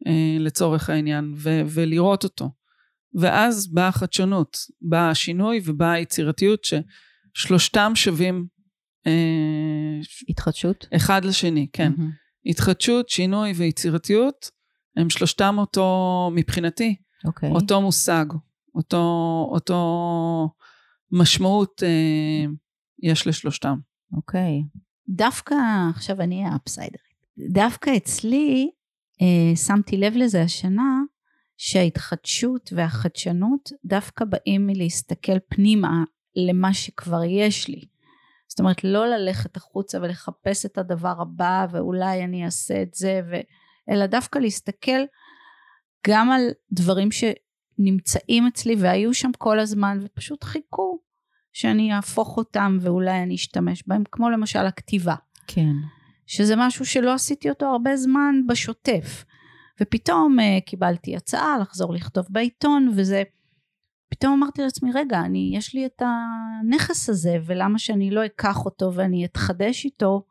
אה, 0.06 0.36
לצורך 0.40 0.90
העניין 0.90 1.34
ו- 1.36 1.62
ולראות 1.66 2.24
אותו. 2.24 2.50
ואז 3.14 3.72
באה 3.72 3.88
החדשנות, 3.88 4.58
בא 4.80 5.10
השינוי 5.10 5.60
ובאה 5.64 5.92
היצירתיות 5.92 6.66
ששלושתם 7.34 7.92
שווים 7.94 8.46
אה, 9.06 10.00
התחדשות? 10.28 10.86
אחד 10.96 11.24
לשני, 11.24 11.66
כן. 11.72 11.92
Mm-hmm. 11.92 12.50
התחדשות, 12.50 13.08
שינוי 13.08 13.52
ויצירתיות, 13.52 14.50
הם 14.96 15.10
שלושתם 15.10 15.54
אותו, 15.58 16.30
מבחינתי, 16.34 16.96
okay. 17.00 17.28
אוקיי. 17.28 17.50
אותו 17.50 17.80
מושג, 17.80 18.26
אותו, 18.74 19.04
אותו 19.50 20.50
משמעות 21.12 21.82
אה, 21.82 22.44
יש 23.02 23.26
לשלושתם. 23.26 23.78
אוקיי. 24.12 24.62
Okay. 24.64 24.78
דווקא, 25.08 25.54
עכשיו 25.94 26.20
אני 26.20 26.44
אהיה 26.44 26.56
אפסיידרית, 26.56 27.26
דווקא 27.52 27.96
אצלי, 27.96 28.70
אה, 29.22 29.56
שמתי 29.56 29.96
לב 29.96 30.16
לזה 30.16 30.42
השנה, 30.42 31.02
שההתחדשות 31.58 32.70
והחדשנות 32.72 33.72
דווקא 33.84 34.24
באים 34.24 34.66
מלהסתכל 34.66 35.38
פנימה 35.48 36.04
למה 36.36 36.74
שכבר 36.74 37.24
יש 37.24 37.68
לי. 37.68 37.84
זאת 38.48 38.60
אומרת 38.60 38.84
לא 38.84 39.06
ללכת 39.06 39.56
החוצה 39.56 39.98
ולחפש 40.02 40.66
את 40.66 40.78
הדבר 40.78 41.14
הבא 41.20 41.66
ואולי 41.70 42.24
אני 42.24 42.44
אעשה 42.44 42.82
את 42.82 42.94
זה 42.94 43.20
ו... 43.30 43.36
אלא 43.90 44.06
דווקא 44.06 44.38
להסתכל 44.38 45.00
גם 46.06 46.30
על 46.30 46.42
דברים 46.72 47.08
שנמצאים 47.10 48.46
אצלי 48.46 48.76
והיו 48.78 49.14
שם 49.14 49.30
כל 49.38 49.58
הזמן 49.58 49.98
ופשוט 50.02 50.44
חיכו 50.44 50.98
שאני 51.52 51.92
אהפוך 51.94 52.36
אותם 52.36 52.78
ואולי 52.80 53.22
אני 53.22 53.34
אשתמש 53.34 53.82
בהם 53.86 54.02
כמו 54.12 54.30
למשל 54.30 54.66
הכתיבה. 54.66 55.14
כן. 55.46 55.72
שזה 56.26 56.54
משהו 56.56 56.86
שלא 56.86 57.14
עשיתי 57.14 57.50
אותו 57.50 57.66
הרבה 57.66 57.96
זמן 57.96 58.34
בשוטף 58.48 59.24
ופתאום 59.82 60.36
uh, 60.38 60.64
קיבלתי 60.66 61.16
הצעה 61.16 61.58
לחזור 61.58 61.94
לכתוב 61.94 62.26
בעיתון 62.30 62.92
וזה 62.96 63.22
פתאום 64.10 64.32
אמרתי 64.32 64.62
לעצמי 64.62 64.90
רגע 64.94 65.20
אני 65.20 65.52
יש 65.54 65.74
לי 65.74 65.86
את 65.86 66.02
הנכס 66.02 67.08
הזה 67.08 67.36
ולמה 67.46 67.78
שאני 67.78 68.10
לא 68.10 68.26
אקח 68.26 68.64
אותו 68.64 68.94
ואני 68.94 69.24
אתחדש 69.24 69.84
איתו 69.84 70.22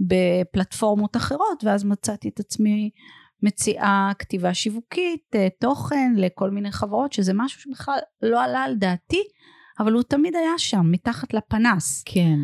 בפלטפורמות 0.00 1.16
אחרות? 1.16 1.64
ואז 1.64 1.84
מצאתי 1.84 2.28
את 2.28 2.40
עצמי 2.40 2.90
מציעה 3.42 4.12
כתיבה 4.18 4.54
שיווקית 4.54 5.24
אה, 5.34 5.48
תוכן 5.60 6.12
לכל 6.16 6.50
מיני 6.50 6.72
חברות 6.72 7.12
שזה 7.12 7.32
משהו 7.34 7.60
שבכלל 7.60 7.98
לא 8.22 8.44
עלה 8.44 8.62
על 8.62 8.74
דעתי 8.74 9.22
אבל 9.78 9.92
הוא 9.92 10.02
תמיד 10.02 10.36
היה 10.36 10.58
שם 10.58 10.90
מתחת 10.90 11.34
לפנס. 11.34 12.02
כן. 12.06 12.38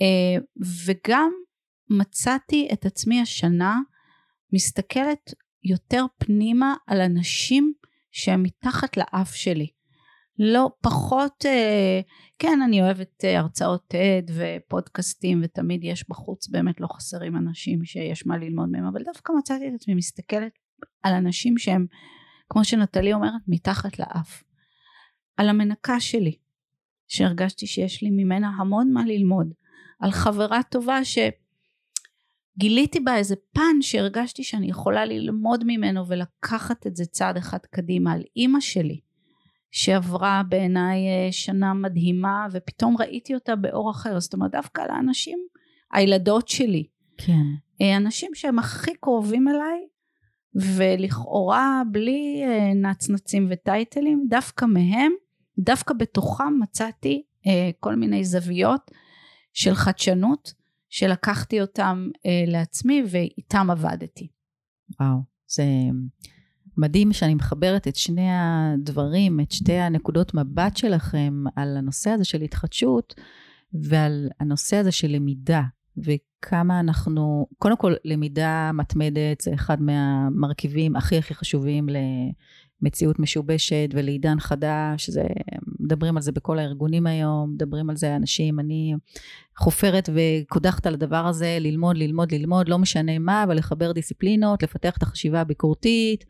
אה, 0.00 0.42
וגם 0.86 1.30
מצאתי 1.90 2.68
את 2.72 2.86
עצמי 2.86 3.20
השנה 3.20 3.80
מסתכלת 4.52 5.34
יותר 5.66 6.04
פנימה 6.18 6.74
על 6.86 7.00
אנשים 7.00 7.72
שהם 8.12 8.42
מתחת 8.42 8.96
לאף 8.96 9.34
שלי 9.34 9.66
לא 10.38 10.70
פחות 10.80 11.46
אה, 11.46 12.00
כן 12.38 12.58
אני 12.64 12.82
אוהבת 12.82 13.24
אה, 13.24 13.38
הרצאות 13.38 13.94
TED 13.94 14.32
ופודקאסטים 14.34 15.40
ותמיד 15.44 15.84
יש 15.84 16.08
בחוץ 16.08 16.48
באמת 16.48 16.80
לא 16.80 16.86
חסרים 16.86 17.36
אנשים 17.36 17.84
שיש 17.84 18.26
מה 18.26 18.38
ללמוד 18.38 18.68
מהם 18.68 18.84
אבל 18.84 19.02
דווקא 19.02 19.32
מצאתי 19.38 19.68
את 19.68 19.72
עצמי 19.74 19.94
מסתכלת 19.94 20.52
על 21.02 21.14
אנשים 21.14 21.58
שהם, 21.58 21.86
כמו 22.50 22.64
שנטלי 22.64 23.12
אומרת, 23.12 23.42
מתחת 23.48 23.98
לאף. 23.98 24.42
על 25.36 25.48
המנקה 25.48 26.00
שלי, 26.00 26.36
שהרגשתי 27.08 27.66
שיש 27.66 28.02
לי 28.02 28.10
ממנה 28.10 28.48
המון 28.48 28.92
מה 28.92 29.04
ללמוד. 29.04 29.52
על 30.00 30.10
חברה 30.10 30.62
טובה 30.62 31.04
שגיליתי 32.56 33.00
בה 33.00 33.16
איזה 33.16 33.34
פן 33.52 33.76
שהרגשתי 33.80 34.44
שאני 34.44 34.66
יכולה 34.66 35.04
ללמוד 35.04 35.64
ממנו 35.66 36.08
ולקחת 36.08 36.86
את 36.86 36.96
זה 36.96 37.04
צעד 37.06 37.36
אחד 37.36 37.58
קדימה. 37.70 38.12
על 38.12 38.22
אימא 38.36 38.60
שלי, 38.60 39.00
שעברה 39.70 40.42
בעיניי 40.48 40.98
אה, 40.98 41.32
שנה 41.32 41.74
מדהימה 41.74 42.46
ופתאום 42.52 42.96
ראיתי 42.98 43.34
אותה 43.34 43.56
באור 43.56 43.90
אחר. 43.90 44.20
זאת 44.20 44.34
אומרת, 44.34 44.50
דווקא 44.50 44.82
על 44.82 44.90
האנשים, 44.90 45.38
הילדות 45.92 46.48
שלי. 46.48 46.86
כן. 47.16 47.42
אה, 47.80 47.96
אנשים 47.96 48.30
שהם 48.34 48.58
הכי 48.58 48.94
קרובים 49.00 49.48
אליי, 49.48 49.86
ולכאורה 50.76 51.82
בלי 51.90 52.42
אה, 52.44 52.74
נצנצים 52.74 53.46
וטייטלים, 53.50 54.26
דווקא 54.28 54.64
מהם, 54.64 55.12
דווקא 55.58 55.94
בתוכם 55.94 56.60
מצאתי 56.60 57.22
כל 57.80 57.94
מיני 57.94 58.24
זוויות 58.24 58.90
של 59.52 59.74
חדשנות, 59.74 60.52
שלקחתי 60.90 61.60
אותם 61.60 62.08
לעצמי 62.46 63.02
ואיתם 63.10 63.70
עבדתי. 63.70 64.28
וואו, 65.00 65.18
זה 65.48 65.64
מדהים 66.76 67.12
שאני 67.12 67.34
מחברת 67.34 67.88
את 67.88 67.96
שני 67.96 68.28
הדברים, 68.30 69.40
את 69.40 69.52
שתי 69.52 69.72
הנקודות 69.72 70.34
מבט 70.34 70.76
שלכם 70.76 71.44
על 71.56 71.76
הנושא 71.76 72.10
הזה 72.10 72.24
של 72.24 72.42
התחדשות 72.42 73.14
ועל 73.72 74.28
הנושא 74.40 74.76
הזה 74.76 74.92
של 74.92 75.08
למידה. 75.08 75.62
וכמה 75.98 76.80
אנחנו, 76.80 77.46
קודם 77.58 77.76
כל 77.76 77.94
למידה 78.04 78.70
מתמדת 78.74 79.40
זה 79.40 79.54
אחד 79.54 79.82
מהמרכיבים 79.82 80.96
הכי 80.96 81.18
הכי 81.18 81.34
חשובים 81.34 81.86
למציאות 82.82 83.18
משובשת 83.18 83.88
ולעידן 83.92 84.40
חדש, 84.40 85.10
זה, 85.10 85.24
מדברים 85.86 86.16
על 86.16 86.22
זה 86.22 86.32
בכל 86.32 86.58
הארגונים 86.58 87.06
היום, 87.06 87.52
מדברים 87.54 87.90
על 87.90 87.96
זה 87.96 88.16
אנשים, 88.16 88.60
אני 88.60 88.94
חופרת 89.58 90.08
וקודחת 90.14 90.86
על 90.86 90.94
הדבר 90.94 91.26
הזה, 91.26 91.56
ללמוד, 91.60 91.96
ללמוד, 91.96 92.32
ללמוד, 92.32 92.68
לא 92.68 92.78
משנה 92.78 93.18
מה, 93.18 93.44
אבל 93.44 93.56
לחבר 93.56 93.92
דיסציפלינות, 93.92 94.62
לפתח 94.62 94.96
את 94.96 95.02
החשיבה 95.02 95.40
הביקורתית. 95.40 96.24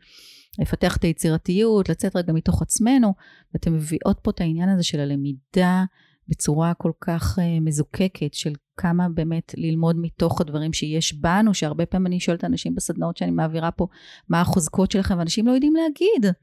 לפתח 0.59 0.97
את 0.97 1.03
היצירתיות, 1.03 1.89
לצאת 1.89 2.15
רגע 2.15 2.33
מתוך 2.33 2.61
עצמנו, 2.61 3.13
ואתם 3.53 3.73
מביאות 3.73 4.19
פה 4.21 4.31
את 4.31 4.41
העניין 4.41 4.69
הזה 4.69 4.83
של 4.83 4.99
הלמידה 4.99 5.83
בצורה 6.27 6.73
כל 6.73 6.91
כך 7.01 7.37
uh, 7.37 7.41
מזוקקת 7.61 8.33
של 8.33 8.53
כמה 8.77 9.09
באמת 9.09 9.55
ללמוד 9.57 9.95
מתוך 9.99 10.41
הדברים 10.41 10.73
שיש 10.73 11.13
בנו, 11.13 11.53
שהרבה 11.53 11.85
פעמים 11.85 12.07
אני 12.07 12.19
שואלת 12.19 12.43
אנשים 12.43 12.75
בסדנאות 12.75 13.17
שאני 13.17 13.31
מעבירה 13.31 13.71
פה, 13.71 13.87
מה 14.29 14.41
החוזקות 14.41 14.91
שלכם, 14.91 15.17
ואנשים 15.17 15.47
לא 15.47 15.51
יודעים 15.51 15.73
להגיד. 15.75 16.33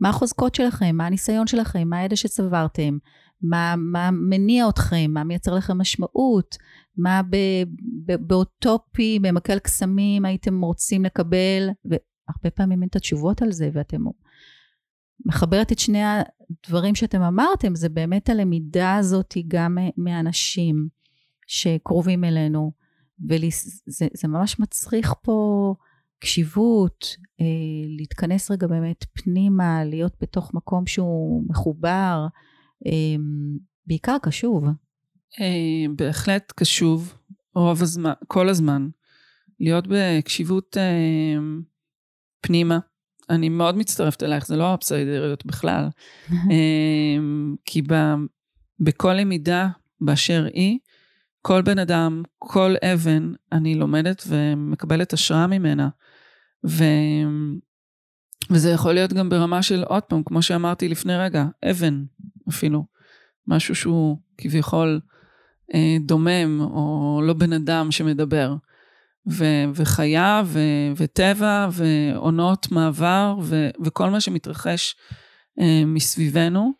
מה 0.00 0.08
החוזקות 0.08 0.54
שלכם, 0.54 0.96
מה 0.96 1.06
הניסיון 1.06 1.46
שלכם, 1.46 1.88
מה 1.88 1.98
הידע 1.98 2.16
שצברתם, 2.16 2.98
מה, 3.42 3.74
מה 3.76 4.10
מניע 4.10 4.68
אתכם, 4.68 5.10
מה 5.10 5.24
מייצר 5.24 5.54
לכם 5.54 5.78
משמעות, 5.78 6.56
מה 6.96 7.22
ב, 7.30 7.36
ב, 8.06 8.16
באוטופי, 8.26 9.18
במקל 9.22 9.58
קסמים 9.58 10.24
הייתם 10.24 10.60
רוצים 10.64 11.04
לקבל, 11.04 11.68
והרבה 11.84 12.50
פעמים 12.54 12.82
אין 12.82 12.88
את 12.88 12.96
התשובות 12.96 13.42
על 13.42 13.52
זה, 13.52 13.70
ואתם 13.72 14.02
מחברת 15.26 15.72
את 15.72 15.78
שני 15.78 16.02
הדברים 16.04 16.94
שאתם 16.94 17.22
אמרתם, 17.22 17.74
זה 17.74 17.88
באמת 17.88 18.28
הלמידה 18.28 18.96
הזאת 18.96 19.34
גם 19.48 19.78
מאנשים 19.96 20.88
שקרובים 21.46 22.24
אלינו, 22.24 22.72
וזה 23.28 24.28
ממש 24.28 24.60
מצריך 24.60 25.14
פה 25.22 25.74
קשיבות, 26.20 27.16
אה, 27.40 27.46
להתכנס 27.98 28.50
רגע 28.50 28.66
באמת 28.66 29.04
פנימה, 29.12 29.84
להיות 29.84 30.12
בתוך 30.20 30.54
מקום 30.54 30.86
שהוא 30.86 31.44
מחובר, 31.48 32.26
אה, 32.86 33.16
בעיקר 33.86 34.16
קשוב. 34.22 34.64
אה, 35.40 35.86
בהחלט 35.96 36.52
קשוב, 36.56 37.14
רוב 37.54 37.82
הזמן, 37.82 38.12
כל 38.26 38.48
הזמן. 38.48 38.88
להיות 39.60 39.84
בקשיבות 39.90 40.76
פנימה. 42.40 42.78
אני 43.30 43.48
מאוד 43.48 43.76
מצטרפת 43.76 44.22
אלייך, 44.22 44.46
זה 44.46 44.56
לא 44.56 44.74
אבסיידריות 44.74 45.46
בכלל. 45.46 45.88
כי 47.64 47.82
ב, 47.82 47.94
בכל 48.80 49.14
למידה 49.14 49.68
באשר 50.00 50.46
היא, 50.54 50.78
כל 51.42 51.62
בן 51.62 51.78
אדם, 51.78 52.22
כל 52.38 52.74
אבן, 52.82 53.32
אני 53.52 53.74
לומדת 53.74 54.24
ומקבלת 54.26 55.12
השראה 55.12 55.46
ממנה. 55.46 55.88
ו... 56.66 56.84
וזה 58.50 58.70
יכול 58.70 58.92
להיות 58.92 59.12
גם 59.12 59.28
ברמה 59.28 59.62
של, 59.62 59.84
עוד 59.84 60.02
פעם, 60.02 60.22
כמו 60.22 60.42
שאמרתי 60.42 60.88
לפני 60.88 61.16
רגע, 61.16 61.44
אבן 61.70 62.04
אפילו. 62.48 62.84
משהו 63.46 63.74
שהוא 63.74 64.18
כביכול 64.38 65.00
אה, 65.74 65.96
דומם, 66.00 66.60
או 66.60 67.20
לא 67.24 67.32
בן 67.32 67.52
אדם 67.52 67.90
שמדבר. 67.90 68.54
ו- 69.30 69.64
וחיה 69.74 70.42
ו- 70.44 70.92
וטבע 70.96 71.68
ועונות 71.72 72.72
מעבר 72.72 73.36
ו- 73.42 73.70
וכל 73.84 74.10
מה 74.10 74.20
שמתרחש 74.20 74.94
uh, 75.60 75.62
מסביבנו 75.86 76.72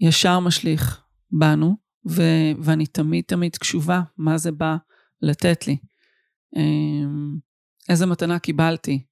ישר 0.00 0.40
משליך 0.40 1.02
בנו 1.30 1.76
ו- 2.08 2.52
ואני 2.58 2.86
תמיד 2.86 3.24
תמיד 3.26 3.56
קשובה 3.56 4.00
מה 4.18 4.38
זה 4.38 4.52
בא 4.52 4.76
לתת 5.22 5.66
לי. 5.66 5.76
Um, 6.56 7.40
איזה 7.88 8.06
מתנה 8.06 8.38
קיבלתי, 8.38 9.02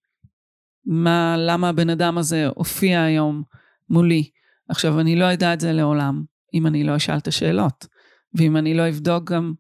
מה, 0.86 1.36
למה 1.38 1.68
הבן 1.68 1.90
אדם 1.90 2.18
הזה 2.18 2.46
הופיע 2.46 3.02
היום 3.02 3.42
מולי. 3.88 4.30
עכשיו, 4.68 5.00
אני 5.00 5.16
לא 5.16 5.32
אדע 5.32 5.54
את 5.54 5.60
זה 5.60 5.72
לעולם 5.72 6.24
אם 6.54 6.66
אני 6.66 6.84
לא 6.84 6.96
אשאל 6.96 7.18
את 7.18 7.28
השאלות, 7.28 7.86
ואם 8.34 8.56
אני 8.56 8.74
לא 8.74 8.88
אבדוק 8.88 9.30
גם 9.30 9.54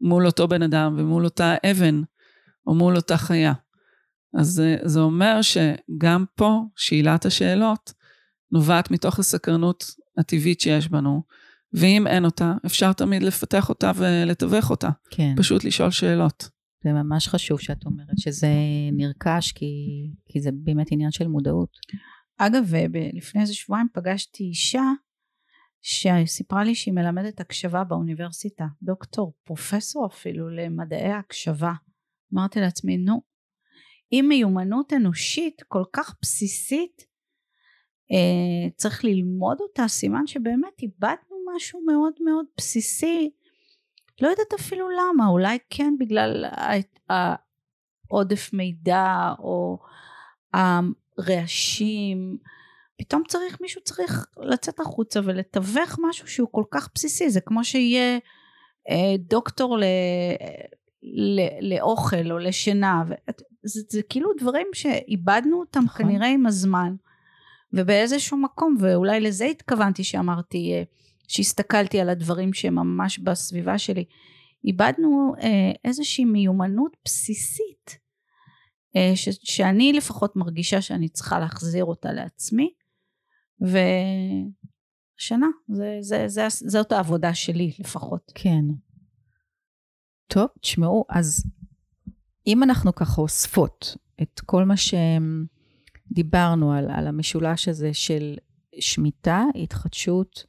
מול 0.00 0.26
אותו 0.26 0.48
בן 0.48 0.62
אדם 0.62 0.94
ומול 0.98 1.24
אותה 1.24 1.54
אבן 1.70 2.02
או 2.66 2.74
מול 2.74 2.96
אותה 2.96 3.16
חיה. 3.16 3.52
אז 4.38 4.46
זה, 4.46 4.76
זה 4.82 5.00
אומר 5.00 5.40
שגם 5.42 6.24
פה 6.34 6.62
שאלת 6.76 7.26
השאלות 7.26 7.92
נובעת 8.52 8.90
מתוך 8.90 9.18
הסקרנות 9.18 9.84
הטבעית 10.18 10.60
שיש 10.60 10.88
בנו, 10.88 11.22
ואם 11.72 12.06
אין 12.06 12.24
אותה, 12.24 12.54
אפשר 12.66 12.92
תמיד 12.92 13.22
לפתח 13.22 13.68
אותה 13.68 13.92
ולתווך 13.96 14.70
אותה. 14.70 14.88
כן. 15.10 15.34
פשוט 15.36 15.64
לשאול 15.64 15.90
שאלות. 15.90 16.53
זה 16.84 16.92
ממש 16.92 17.28
חשוב 17.28 17.60
שאת 17.60 17.84
אומרת 17.86 18.18
שזה 18.18 18.48
נרכש, 18.92 19.52
כי, 19.52 19.66
כי 20.28 20.40
זה 20.40 20.50
באמת 20.52 20.86
עניין 20.90 21.10
של 21.10 21.28
מודעות. 21.28 21.70
אגב, 22.38 22.74
לפני 23.12 23.40
איזה 23.40 23.54
שבועיים 23.54 23.86
פגשתי 23.92 24.44
אישה 24.44 24.82
שסיפרה 25.82 26.64
לי 26.64 26.74
שהיא 26.74 26.94
מלמדת 26.94 27.40
הקשבה 27.40 27.84
באוניברסיטה, 27.84 28.64
דוקטור, 28.82 29.32
פרופסור 29.44 30.06
אפילו 30.06 30.48
למדעי 30.48 31.10
ההקשבה. 31.10 31.72
אמרתי 32.34 32.60
לעצמי, 32.60 32.96
נו, 32.96 33.22
אם 34.12 34.26
מיומנות 34.28 34.92
אנושית 34.92 35.62
כל 35.68 35.84
כך 35.92 36.16
בסיסית, 36.22 37.02
אה, 38.12 38.70
צריך 38.76 39.04
ללמוד 39.04 39.56
אותה, 39.60 39.88
סימן 39.88 40.26
שבאמת 40.26 40.82
איבדנו 40.82 41.36
משהו 41.56 41.80
מאוד 41.86 42.12
מאוד 42.24 42.46
בסיסי. 42.56 43.30
לא 44.20 44.28
יודעת 44.28 44.54
אפילו 44.60 44.88
למה, 44.90 45.26
אולי 45.26 45.58
כן 45.70 45.94
בגלל 46.00 46.44
העודף 47.08 48.50
מידע 48.52 49.32
או 49.38 49.78
הרעשים. 50.52 52.38
פתאום 52.98 53.22
צריך, 53.28 53.60
מישהו 53.60 53.80
צריך 53.82 54.26
לצאת 54.38 54.80
החוצה 54.80 55.20
ולתווך 55.24 55.98
משהו 56.08 56.28
שהוא 56.28 56.48
כל 56.50 56.64
כך 56.70 56.88
בסיסי. 56.94 57.30
זה 57.30 57.40
כמו 57.40 57.64
שיהיה 57.64 58.18
אה, 58.90 59.16
דוקטור 59.18 59.78
ל... 59.78 59.84
לאוכל 61.60 62.30
או 62.32 62.38
לשינה 62.38 63.02
זה, 63.62 63.80
זה 63.88 64.02
כאילו 64.08 64.30
דברים 64.38 64.66
שאיבדנו 64.72 65.60
אותם 65.60 65.80
נכון. 65.84 66.06
כנראה 66.06 66.28
עם 66.28 66.46
הזמן 66.46 66.94
ובאיזשהו 67.72 68.36
מקום 68.36 68.76
ואולי 68.80 69.20
לזה 69.20 69.44
התכוונתי 69.44 70.04
שאמרתי 70.04 70.72
אה, 70.72 70.82
שהסתכלתי 71.28 72.00
על 72.00 72.08
הדברים 72.08 72.52
שהם 72.52 72.74
ממש 72.74 73.18
בסביבה 73.18 73.78
שלי 73.78 74.04
איבדנו 74.64 75.34
אה, 75.42 75.72
איזושהי 75.84 76.24
מיומנות 76.24 76.96
בסיסית 77.04 77.98
אה, 78.96 79.12
ש, 79.16 79.28
שאני 79.42 79.92
לפחות 79.92 80.36
מרגישה 80.36 80.80
שאני 80.80 81.08
צריכה 81.08 81.38
להחזיר 81.38 81.84
אותה 81.84 82.12
לעצמי 82.12 82.74
ושנה 83.60 85.46
זה, 85.68 85.98
זה, 86.00 86.28
זה, 86.28 86.46
זאת 86.48 86.92
העבודה 86.92 87.34
שלי 87.34 87.72
לפחות. 87.78 88.32
כן. 88.34 88.64
טוב, 90.26 90.46
תשמעו, 90.60 91.04
אז 91.08 91.44
אם 92.46 92.62
אנחנו 92.62 92.94
ככה 92.94 93.20
אוספות 93.20 93.96
את 94.22 94.40
כל 94.40 94.64
מה 94.64 94.74
שדיברנו 96.10 96.72
על, 96.72 96.90
על 96.90 97.06
המשולש 97.06 97.68
הזה 97.68 97.94
של 97.94 98.36
שמיטה, 98.80 99.44
התחדשות, 99.62 100.44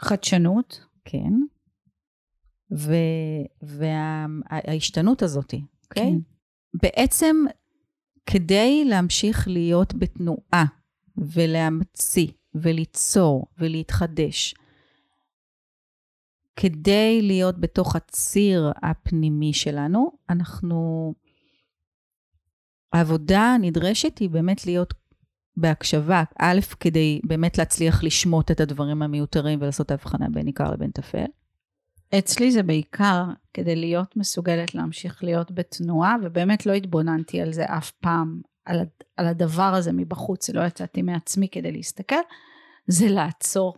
חדשנות, 0.00 0.84
כן, 1.04 1.32
וההשתנות 3.62 5.22
וה, 5.22 5.26
הזאת, 5.26 5.54
אוקיי? 5.84 6.02
Okay? 6.02 6.06
כן. 6.06 6.18
בעצם 6.74 7.36
כדי 8.26 8.84
להמשיך 8.84 9.48
להיות 9.48 9.94
בתנועה 9.94 10.64
ולהמציא 11.16 12.26
וליצור 12.54 13.46
ולהתחדש, 13.58 14.54
כדי 16.56 17.22
להיות 17.22 17.58
בתוך 17.58 17.96
הציר 17.96 18.72
הפנימי 18.82 19.52
שלנו, 19.52 20.10
אנחנו... 20.30 21.14
העבודה 22.92 23.40
הנדרשת 23.40 24.18
היא 24.18 24.30
באמת 24.30 24.66
להיות 24.66 24.94
בהקשבה, 25.60 26.22
א', 26.38 26.60
כדי 26.80 27.20
באמת 27.24 27.58
להצליח 27.58 28.04
לשמוט 28.04 28.50
את 28.50 28.60
הדברים 28.60 29.02
המיותרים 29.02 29.58
ולעשות 29.62 29.86
את 29.86 29.90
ההבחנה 29.90 30.26
בין 30.28 30.46
עיקר 30.46 30.70
לבין 30.70 30.90
טפל. 30.90 31.24
אצלי 32.18 32.52
זה 32.52 32.62
בעיקר 32.62 33.24
כדי 33.54 33.76
להיות 33.76 34.16
מסוגלת 34.16 34.74
להמשיך 34.74 35.24
להיות 35.24 35.52
בתנועה, 35.52 36.16
ובאמת 36.22 36.66
לא 36.66 36.72
התבוננתי 36.72 37.40
על 37.40 37.52
זה 37.52 37.64
אף 37.64 37.90
פעם, 37.90 38.40
על, 38.64 38.80
על 39.16 39.26
הדבר 39.26 39.62
הזה 39.74 39.92
מבחוץ, 39.92 40.50
לא 40.50 40.66
יצאתי 40.66 41.02
מעצמי 41.02 41.48
כדי 41.48 41.72
להסתכל, 41.72 42.16
זה 42.86 43.08
לעצור. 43.08 43.74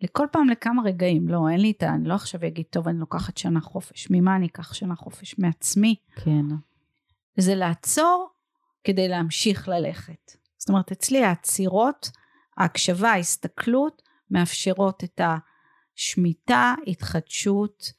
לכל 0.00 0.26
פעם 0.32 0.48
לכמה 0.48 0.82
רגעים, 0.84 1.28
לא, 1.28 1.48
אין 1.48 1.60
לי 1.60 1.70
את 1.70 1.82
ה... 1.82 1.94
אני 1.94 2.08
לא 2.08 2.14
עכשיו 2.14 2.40
אגיד, 2.46 2.64
טוב, 2.70 2.88
אני 2.88 2.98
לוקחת 2.98 3.36
שנה 3.36 3.60
חופש. 3.60 4.10
ממה 4.10 4.36
אני 4.36 4.46
אקח 4.46 4.72
שנה 4.72 4.96
חופש? 4.96 5.38
מעצמי. 5.38 5.94
כן. 6.16 6.44
זה 7.36 7.54
לעצור 7.54 8.28
כדי 8.84 9.08
להמשיך 9.08 9.68
ללכת. 9.68 10.32
זאת 10.68 10.72
אומרת, 10.72 10.92
אצלי 10.92 11.24
העצירות, 11.24 12.10
ההקשבה, 12.56 13.10
ההסתכלות, 13.10 14.02
מאפשרות 14.30 15.04
את 15.04 15.20
השמיטה, 15.96 16.74
התחדשות, 16.86 17.92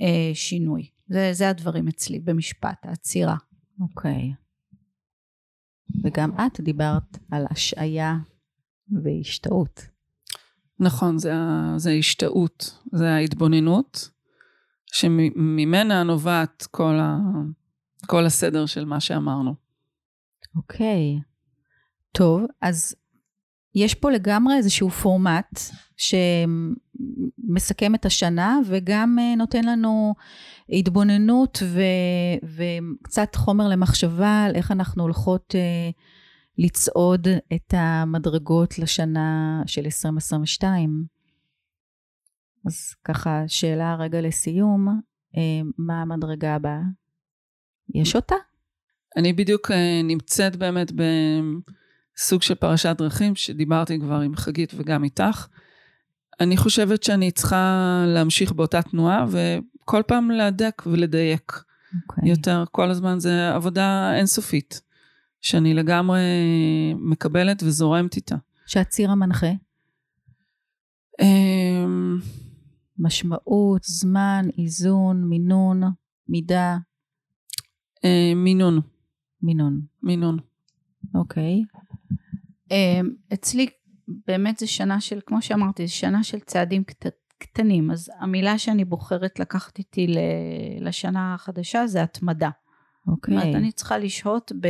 אה, 0.00 0.34
שינוי. 0.34 0.90
זה, 1.08 1.30
זה 1.32 1.48
הדברים 1.48 1.88
אצלי 1.88 2.18
במשפט, 2.20 2.86
העצירה. 2.86 3.36
אוקיי. 3.80 4.32
וגם 6.04 6.30
את 6.32 6.60
דיברת 6.60 7.18
על 7.32 7.44
השעיה 7.50 8.16
והשתאות. 9.02 9.80
נכון, 10.80 11.18
זה, 11.18 11.32
זה 11.76 11.90
ההשתאות, 11.90 12.78
זה 12.92 13.10
ההתבוננות, 13.14 14.10
שממנה 14.92 16.02
נובעת 16.02 16.66
כל, 16.70 16.94
ה, 17.00 17.18
כל 18.06 18.26
הסדר 18.26 18.66
של 18.66 18.84
מה 18.84 19.00
שאמרנו. 19.00 19.54
אוקיי. 20.56 21.33
טוב, 22.16 22.42
אז 22.60 22.94
יש 23.74 23.94
פה 23.94 24.10
לגמרי 24.10 24.56
איזשהו 24.56 24.90
פורמט 24.90 25.60
שמסכם 27.46 27.94
את 27.94 28.06
השנה 28.06 28.58
וגם 28.66 29.18
אה, 29.20 29.34
נותן 29.36 29.64
לנו 29.64 30.14
התבוננות 30.68 31.62
ו, 31.66 31.80
וקצת 32.56 33.34
חומר 33.34 33.68
למחשבה 33.68 34.44
על 34.44 34.54
איך 34.54 34.70
אנחנו 34.70 35.02
הולכות 35.02 35.54
אה, 35.54 35.90
לצעוד 36.58 37.28
את 37.54 37.74
המדרגות 37.76 38.78
לשנה 38.78 39.62
של 39.66 39.82
2022. 39.84 41.04
אז 42.66 42.94
ככה, 43.04 43.42
שאלה 43.46 43.96
רגע 43.98 44.20
לסיום, 44.20 45.00
אה, 45.36 45.60
מה 45.78 46.02
המדרגה 46.02 46.54
הבאה? 46.54 46.80
יש 47.94 48.16
אותה? 48.16 48.36
אני 49.16 49.32
בדיוק 49.32 49.70
נמצאת 50.04 50.56
באמת 50.56 50.92
ב... 50.92 51.02
סוג 52.16 52.42
של 52.42 52.54
פרשת 52.54 52.96
דרכים, 52.98 53.34
שדיברתי 53.34 54.00
כבר 54.00 54.20
עם 54.20 54.36
חגית 54.36 54.72
וגם 54.76 55.04
איתך. 55.04 55.46
אני 56.40 56.56
חושבת 56.56 57.02
שאני 57.02 57.30
צריכה 57.30 58.04
להמשיך 58.06 58.52
באותה 58.52 58.82
תנועה, 58.82 59.24
וכל 59.28 60.02
פעם 60.06 60.30
להדק 60.30 60.82
ולדייק 60.86 61.52
okay. 61.52 61.96
אוקיי. 62.10 62.28
יותר. 62.28 62.64
כל 62.72 62.90
הזמן 62.90 63.18
זה 63.18 63.54
עבודה 63.54 64.14
אינסופית, 64.16 64.80
שאני 65.40 65.74
לגמרי 65.74 66.20
מקבלת 66.98 67.62
וזורמת 67.62 68.16
איתה. 68.16 68.36
שהציר 68.66 69.10
המנחה? 69.10 69.50
אמ, 71.22 72.18
משמעות, 72.98 73.82
זמן, 73.84 74.46
איזון, 74.58 75.24
מינון, 75.24 75.82
מידה? 76.28 76.76
אמ, 78.04 78.44
מינון. 78.44 78.80
מינון. 79.42 79.80
מינון. 80.02 80.38
אוקיי. 81.14 81.54
אמ, 81.54 81.83
אצלי 83.32 83.66
באמת 84.08 84.58
זה 84.58 84.66
שנה 84.66 85.00
של, 85.00 85.20
כמו 85.26 85.42
שאמרתי, 85.42 85.86
זה 85.86 85.92
שנה 85.92 86.22
של 86.22 86.40
צעדים 86.40 86.84
קט, 86.84 87.06
קטנים, 87.38 87.90
אז 87.90 88.10
המילה 88.18 88.58
שאני 88.58 88.84
בוחרת 88.84 89.38
לקחת 89.38 89.78
איתי 89.78 90.06
לשנה 90.80 91.34
החדשה 91.34 91.86
זה 91.86 92.02
התמדה. 92.02 92.50
אוקיי. 93.08 93.34
זאת 93.34 93.42
אומרת, 93.44 93.56
אני 93.56 93.72
צריכה 93.72 93.98
לשהות 93.98 94.52
ב... 94.60 94.68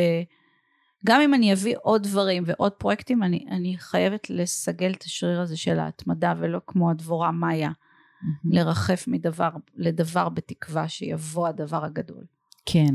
גם 1.06 1.20
אם 1.20 1.34
אני 1.34 1.52
אביא 1.52 1.76
עוד 1.82 2.02
דברים 2.02 2.42
ועוד 2.46 2.72
פרויקטים, 2.72 3.22
אני, 3.22 3.46
אני 3.50 3.76
חייבת 3.78 4.30
לסגל 4.30 4.92
את 4.92 5.02
השריר 5.02 5.40
הזה 5.40 5.56
של 5.56 5.78
ההתמדה, 5.78 6.34
ולא 6.38 6.60
כמו 6.66 6.90
הדבורה 6.90 7.30
מאיה, 7.30 7.70
mm-hmm. 7.70 8.48
לרחף 8.50 9.04
מדבר 9.08 9.48
לדבר 9.74 10.28
בתקווה 10.28 10.88
שיבוא 10.88 11.48
הדבר 11.48 11.84
הגדול. 11.84 12.24
כן. 12.66 12.94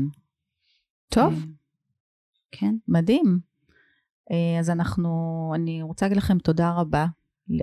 טוב. 1.08 1.34
כן. 1.34 1.48
כן. 2.52 2.74
מדהים. 2.88 3.49
אה, 4.30 4.58
אז 4.58 4.70
אנחנו, 4.70 5.52
אני 5.54 5.82
רוצה 5.82 6.06
להגיד 6.06 6.16
לכם 6.16 6.38
תודה 6.38 6.70
רבה. 6.70 7.06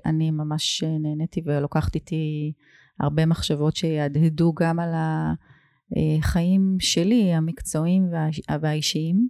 אני 0.05 0.31
ממש 0.31 0.83
נהניתי 0.83 1.41
ולוקחת 1.45 1.95
איתי 1.95 2.53
הרבה 2.99 3.25
מחשבות 3.25 3.75
שיהדהדו 3.75 4.53
גם 4.53 4.79
על 4.79 4.89
החיים 4.95 6.77
שלי, 6.79 7.33
המקצועיים 7.33 8.09
והאישיים. 8.61 9.27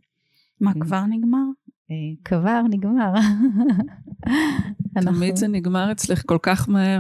מה, 0.62 0.74
כבר 0.80 1.04
נגמר? 1.10 1.46
אה, 1.92 1.96
כבר 2.26 2.62
נגמר. 2.70 3.14
תמיד 5.06 5.36
זה 5.36 5.48
נגמר 5.48 5.92
אצלך 5.92 6.24
כל 6.26 6.38
כך 6.42 6.70
מהר. 6.70 7.00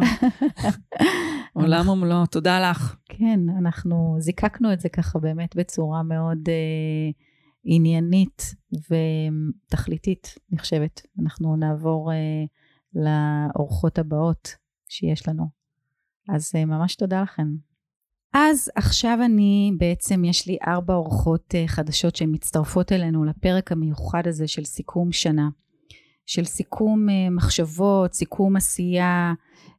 עולם 1.54 1.89
ומלואו, 1.89 2.26
תודה 2.26 2.69
לך. 2.69 2.95
כן, 3.06 3.39
אנחנו 3.60 4.15
זיקקנו 4.19 4.73
את 4.73 4.80
זה 4.80 4.89
ככה 4.89 5.19
באמת 5.19 5.56
בצורה 5.56 6.04
מאוד... 6.04 6.39
uh, 6.50 7.26
עניינית 7.69 8.56
ותכליתית, 8.73 10.36
אני 10.51 10.60
חושבת. 10.60 11.01
אנחנו 11.23 11.56
נעבור 11.56 12.12
uh, 12.12 12.15
לאורחות 12.93 13.99
הבאות 13.99 14.56
שיש 14.89 15.27
לנו. 15.27 15.45
אז 16.30 16.51
uh, 16.56 16.65
ממש 16.65 16.95
תודה 16.95 17.21
לכם. 17.21 17.47
אז 18.34 18.71
עכשיו 18.75 19.19
אני, 19.25 19.71
בעצם 19.77 20.25
יש 20.25 20.47
לי 20.47 20.58
ארבע 20.67 20.93
אורחות 20.93 21.53
uh, 21.53 21.67
חדשות 21.67 22.15
שהן 22.15 22.30
מצטרפות 22.34 22.91
אלינו 22.91 23.23
לפרק 23.23 23.71
המיוחד 23.71 24.27
הזה 24.27 24.47
של 24.47 24.63
סיכום 24.63 25.12
שנה. 25.12 25.49
של 26.27 26.43
סיכום 26.43 27.09
uh, 27.09 27.11
מחשבות, 27.31 28.13
סיכום 28.13 28.55
עשייה, 28.55 29.33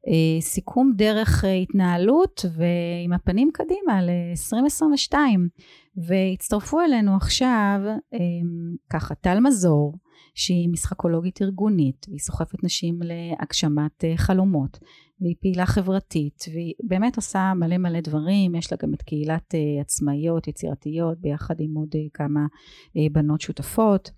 uh, 0.06 0.11
סיכום 0.40 0.92
דרך 0.96 1.44
uh, 1.44 1.46
התנהלות 1.46 2.44
ועם 2.56 3.12
הפנים 3.12 3.50
קדימה 3.54 4.02
ל-2022. 4.02 5.14
והצטרפו 5.96 6.80
אלינו 6.80 7.16
עכשיו 7.16 7.80
ככה 8.90 9.14
טל 9.14 9.40
מזור 9.40 9.94
שהיא 10.38 10.68
משחקולוגית 10.68 11.42
ארגונית 11.42 12.06
והיא 12.08 12.20
סוחפת 12.20 12.64
נשים 12.64 13.00
להגשמת 13.02 14.04
אה, 14.04 14.16
חלומות 14.16 14.78
והיא 15.20 15.35
פעילה 15.40 15.66
חברתית 15.66 16.44
והיא 16.52 16.74
באמת 16.83 17.16
עושה 17.16 17.52
מלא 17.57 17.78
מלא 17.78 18.00
דברים 18.00 18.54
יש 18.54 18.72
לה 18.72 18.78
גם 18.83 18.94
את 18.94 19.02
קהילת 19.02 19.54
אה, 19.54 19.81
עצמאיות 19.81 20.48
יצירתיות 20.48 21.18
ביחד 21.20 21.54
עם 21.61 21.74
עוד 21.74 21.88
אה, 21.94 22.00
כמה 22.14 22.40
בנות 23.12 23.40
שותפות 23.40 24.11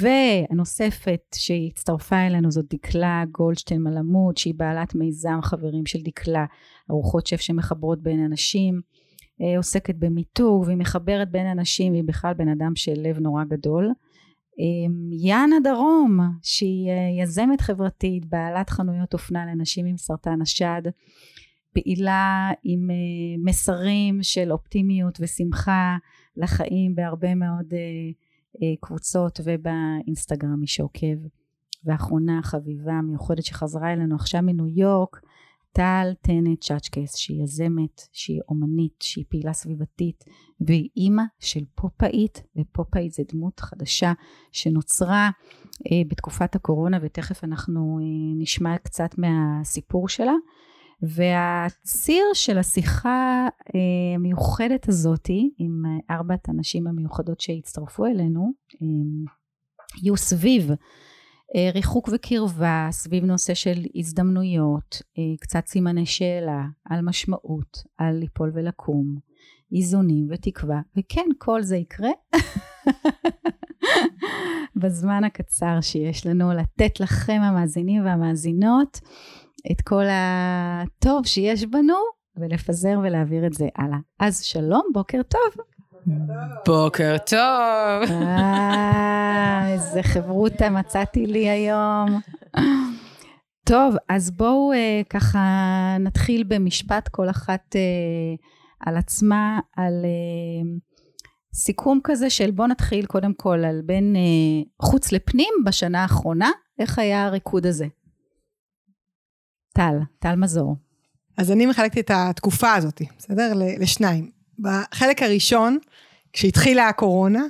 והנוספת 0.00 1.20
שהצטרפה 1.34 2.26
אלינו 2.26 2.50
זאת 2.50 2.64
דקלה 2.70 3.24
גולדשטיין 3.32 3.82
מלמוד 3.82 4.36
שהיא 4.36 4.54
בעלת 4.56 4.94
מיזם 4.94 5.38
חברים 5.42 5.86
של 5.86 5.98
דקלה 6.02 6.44
ארוחות 6.90 7.26
שף 7.26 7.40
שמחברות 7.40 8.02
בין 8.02 8.24
אנשים 8.24 8.80
אה, 9.42 9.56
עוסקת 9.56 9.94
במיתוג 9.98 10.62
והיא 10.66 10.76
מחברת 10.76 11.30
בין 11.30 11.46
אנשים 11.46 11.92
והיא 11.92 12.04
בכלל 12.04 12.34
בן 12.34 12.48
אדם 12.48 12.76
של 12.76 12.94
לב 12.96 13.18
נורא 13.18 13.44
גדול. 13.44 13.90
יאנה 15.10 15.56
דרום 15.64 16.18
שהיא 16.42 16.90
אה, 16.90 17.22
יזמת 17.22 17.60
חברתית 17.60 18.26
בעלת 18.26 18.70
חנויות 18.70 19.12
אופנה 19.12 19.46
לנשים 19.46 19.86
עם 19.86 19.96
סרטן 19.96 20.42
השד 20.42 20.82
פעילה 21.74 22.50
עם 22.64 22.90
אה, 22.90 22.96
מסרים 23.44 24.22
של 24.22 24.52
אופטימיות 24.52 25.18
ושמחה 25.20 25.96
לחיים 26.36 26.94
בהרבה 26.94 27.34
מאוד 27.34 27.74
קבוצות 28.80 29.40
ובאינסטגרם 29.44 30.60
מי 30.60 30.66
שעוקב. 30.66 31.16
ואחרונה 31.84 32.40
חביבה 32.42 33.00
מיוחדת 33.02 33.44
שחזרה 33.44 33.92
אלינו 33.92 34.14
עכשיו 34.14 34.42
מניו 34.42 34.66
יורק 34.66 35.20
טל 35.72 36.12
טנט 36.20 36.60
צ'אצ'קס 36.60 37.16
שהיא 37.16 37.42
יזמת, 37.42 38.00
שהיא 38.12 38.40
אומנית, 38.48 38.94
שהיא 39.00 39.24
פעילה 39.28 39.52
סביבתית 39.52 40.24
והיא 40.60 40.88
אימא 40.96 41.22
של 41.38 41.64
פופאית 41.74 42.42
ופופאית 42.56 43.12
זה 43.12 43.22
דמות 43.32 43.60
חדשה 43.60 44.12
שנוצרה 44.52 45.30
אה, 45.86 46.02
בתקופת 46.08 46.54
הקורונה 46.54 46.98
ותכף 47.02 47.44
אנחנו 47.44 47.98
אה, 48.00 48.04
נשמע 48.42 48.78
קצת 48.78 49.10
מהסיפור 49.18 50.08
שלה. 50.08 50.34
והציר 51.02 52.24
של 52.34 52.58
השיחה 52.58 53.48
אה, 53.74 54.14
המיוחדת 54.14 54.88
הזאתי 54.88 55.50
עם 55.58 55.82
ארבעת 56.10 56.48
הנשים 56.48 56.86
המיוחדות 56.86 57.40
שהצטרפו 57.40 58.06
אלינו 58.06 58.52
אה, 58.82 58.86
יהיו 60.02 60.16
סביב 60.16 60.70
אה, 60.70 60.76
ריחוק 61.74 62.08
וקרבה, 62.12 62.88
סביב 62.90 63.24
נושא 63.24 63.54
של 63.54 63.84
הזדמנויות, 63.94 65.02
קצת 65.40 65.66
סימני 65.66 66.06
שאלה 66.06 66.64
על 66.84 67.00
משמעות, 67.02 67.82
על 67.98 68.14
ליפול 68.14 68.50
ולקום, 68.54 69.16
איזונים 69.72 70.26
ותקווה, 70.30 70.80
וכן 70.96 71.26
כל 71.38 71.62
זה 71.62 71.76
יקרה 71.76 72.10
בזמן 74.82 75.24
הקצר 75.24 75.80
שיש 75.80 76.26
לנו 76.26 76.52
לתת 76.52 77.00
לכם 77.00 77.40
המאזינים 77.42 78.04
והמאזינות 78.04 79.00
את 79.72 79.80
כל 79.80 80.04
הטוב 80.10 81.26
שיש 81.26 81.64
בנו 81.64 81.98
ולפזר 82.36 82.98
ולהעביר 83.02 83.46
את 83.46 83.52
זה 83.52 83.68
הלאה. 83.76 83.98
אז 84.20 84.42
שלום, 84.42 84.82
בוקר 84.92 85.20
טוב. 85.22 85.64
בוקר 86.66 87.16
טוב. 87.26 88.10
אה, 88.10 89.72
איזה 89.72 90.02
חברותה 90.02 90.70
מצאתי 90.70 91.26
לי 91.26 91.48
היום. 91.48 92.20
טוב, 93.64 93.94
אז 94.08 94.30
בואו 94.30 94.72
אה, 94.72 95.02
ככה 95.10 95.38
נתחיל 96.00 96.44
במשפט 96.48 97.08
כל 97.08 97.30
אחת 97.30 97.76
אה, 97.76 97.80
על 98.80 98.96
עצמה, 98.96 99.60
על 99.76 99.92
אה, 100.04 100.70
סיכום 101.54 102.00
כזה 102.04 102.30
של 102.30 102.50
בואו 102.50 102.68
נתחיל 102.68 103.06
קודם 103.06 103.34
כל 103.34 103.64
על 103.64 103.80
בין 103.86 104.16
אה, 104.16 104.86
חוץ 104.86 105.12
לפנים 105.12 105.54
בשנה 105.66 106.02
האחרונה, 106.02 106.50
איך 106.78 106.98
היה 106.98 107.26
הריקוד 107.26 107.66
הזה? 107.66 107.86
טל, 109.74 109.94
טל 110.18 110.36
מזור. 110.36 110.76
אז 111.38 111.52
אני 111.52 111.66
מחלקת 111.66 111.98
את 111.98 112.10
התקופה 112.14 112.74
הזאת, 112.74 113.02
בסדר? 113.18 113.52
לשניים. 113.80 114.30
בחלק 114.58 115.22
הראשון, 115.22 115.78
כשהתחילה 116.32 116.88
הקורונה, 116.88 117.42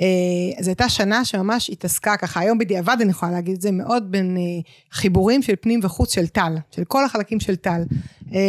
אה, 0.00 0.62
זו 0.62 0.70
הייתה 0.70 0.88
שנה 0.88 1.24
שממש 1.24 1.70
התעסקה 1.70 2.16
ככה, 2.16 2.40
היום 2.40 2.58
בדיעבד 2.58 2.96
אני 3.00 3.10
יכולה 3.10 3.32
להגיד 3.32 3.54
את 3.54 3.60
זה, 3.60 3.72
מאוד 3.72 4.12
בין 4.12 4.36
אה, 4.36 4.42
חיבורים 4.92 5.42
של 5.42 5.54
פנים 5.60 5.80
וחוץ 5.82 6.14
של 6.14 6.26
טל, 6.26 6.56
של 6.70 6.84
כל 6.84 7.04
החלקים 7.04 7.40
של 7.40 7.56
טל. 7.56 7.82
אה, 8.34 8.40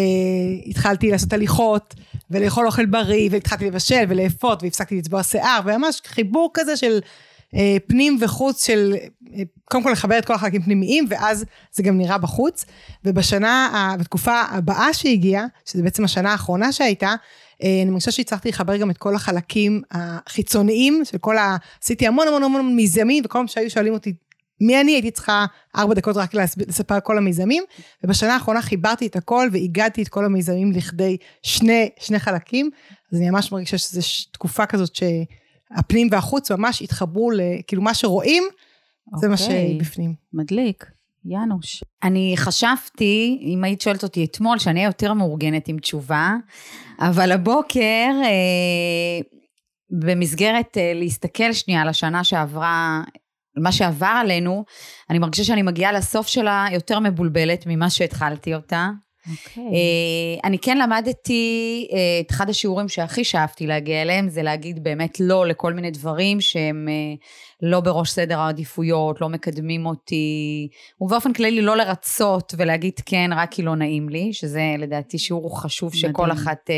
התחלתי 0.65 1.11
לעשות 1.11 1.33
הליכות, 1.33 1.95
ולאכול 2.31 2.65
אוכל 2.65 2.85
בריא, 2.85 3.29
והתחלתי 3.31 3.65
לבשל 3.65 4.03
ולאפות, 4.07 4.63
והפסקתי 4.63 4.97
לצבוע 4.97 5.23
שיער, 5.23 5.59
וממש 5.65 6.01
חיבור 6.05 6.51
כזה 6.53 6.77
של 6.77 6.99
פנים 7.87 8.17
וחוץ 8.21 8.65
של, 8.65 8.95
קודם 9.65 9.83
כל 9.83 9.91
לחבר 9.91 10.17
את 10.17 10.25
כל 10.25 10.33
החלקים 10.33 10.61
פנימיים, 10.61 11.05
ואז 11.09 11.45
זה 11.71 11.83
גם 11.83 11.97
נראה 11.97 12.17
בחוץ. 12.17 12.65
ובשנה, 13.05 13.95
בתקופה 13.99 14.41
הבאה 14.41 14.93
שהגיעה, 14.93 15.45
שזה 15.65 15.83
בעצם 15.83 16.03
השנה 16.03 16.31
האחרונה 16.31 16.71
שהייתה, 16.71 17.15
אני 17.63 17.89
מרגישה 17.89 18.11
שהצלחתי 18.11 18.49
לחבר 18.49 18.77
גם 18.77 18.91
את 18.91 18.97
כל 18.97 19.15
החלקים 19.15 19.81
החיצוניים 19.91 21.01
של 21.05 21.17
כל 21.17 21.37
ה... 21.37 21.57
עשיתי 21.83 22.07
המון 22.07 22.27
המון 22.27 22.43
המון 22.43 22.75
מיזמים, 22.75 23.23
וכל 23.25 23.39
פעם 23.39 23.47
שהיו 23.47 23.69
שואלים 23.69 23.93
אותי 23.93 24.13
מי 24.61 24.81
אני, 24.81 24.91
הייתי 24.91 25.11
צריכה 25.11 25.45
ארבע 25.75 25.93
דקות 25.93 26.17
רק 26.17 26.33
לספר 26.33 26.95
על 26.95 27.01
כל 27.01 27.17
המיזמים, 27.17 27.63
ובשנה 28.03 28.33
האחרונה 28.33 28.61
חיברתי 28.61 29.07
את 29.07 29.15
הכל 29.15 29.49
והגעתי 29.51 30.03
את 30.03 30.07
כל 30.07 30.25
המיזמים 30.25 30.71
לכדי 30.71 31.17
שני, 31.43 31.89
שני 31.99 32.19
חלקים, 32.19 32.69
אז 33.13 33.19
אני 33.19 33.29
ממש 33.29 33.51
מרגישה 33.51 33.77
שזו 33.77 34.01
תקופה 34.31 34.65
כזאת 34.65 34.95
ש... 34.95 35.03
הפנים 35.71 36.07
והחוץ 36.11 36.51
ממש 36.51 36.81
התחברו 36.81 37.31
לכאילו 37.31 37.81
מה 37.81 37.93
שרואים, 37.93 38.43
okay. 38.53 39.19
זה 39.19 39.27
מה 39.27 39.35
אוקיי. 39.41 39.77
שבפנים. 39.79 40.13
מדליק. 40.33 40.85
יאנוש. 41.27 41.83
אני 42.03 42.33
חשבתי, 42.37 43.39
אם 43.41 43.63
היית 43.63 43.81
שואלת 43.81 44.03
אותי 44.03 44.25
אתמול, 44.25 44.59
שאני 44.59 44.79
אהיה 44.79 44.89
יותר 44.89 45.13
מאורגנת 45.13 45.67
עם 45.67 45.79
תשובה, 45.79 46.33
אבל 46.99 47.31
הבוקר, 47.31 48.09
אה, 48.23 49.19
במסגרת 49.89 50.77
אה, 50.77 50.91
להסתכל 50.95 51.53
שנייה 51.53 51.81
על 51.81 51.87
השנה 51.89 52.23
שעברה, 52.23 53.01
מה 53.57 53.71
שעבר 53.71 54.13
עלינו, 54.21 54.65
אני 55.09 55.19
מרגישה 55.19 55.43
שאני 55.43 55.61
מגיעה 55.61 55.91
לסוף 55.91 56.27
שלה 56.27 56.65
יותר 56.71 56.99
מבולבלת 56.99 57.63
ממה 57.67 57.89
שהתחלתי 57.89 58.55
אותה. 58.55 58.89
Okay. 59.27 59.31
אוקיי. 59.31 59.63
אה, 59.63 60.39
אני 60.43 60.59
כן 60.59 60.77
למדתי, 60.77 61.87
אה, 61.93 61.97
את 62.19 62.31
אחד 62.31 62.49
השיעורים 62.49 62.89
שהכי 62.89 63.23
שאפתי 63.23 63.67
להגיע 63.67 64.01
אליהם, 64.01 64.29
זה 64.29 64.43
להגיד 64.43 64.83
באמת 64.83 65.19
לא 65.19 65.45
לכל 65.45 65.73
מיני 65.73 65.91
דברים 65.91 66.41
שהם 66.41 66.87
אה, 66.89 67.15
לא 67.69 67.79
בראש 67.79 68.09
סדר 68.09 68.39
העדיפויות, 68.39 69.21
לא 69.21 69.29
מקדמים 69.29 69.85
אותי, 69.85 70.67
ובאופן 71.01 71.33
כללי 71.33 71.61
לא 71.61 71.77
לרצות 71.77 72.53
ולהגיד 72.57 72.93
כן 73.05 73.29
רק 73.33 73.51
כי 73.51 73.61
לא 73.61 73.75
נעים 73.75 74.09
לי, 74.09 74.33
שזה 74.33 74.61
לדעתי 74.77 75.17
שיעור 75.17 75.61
חשוב 75.61 75.93
מדהים. 75.95 76.11
שכל 76.11 76.31
אחת... 76.31 76.69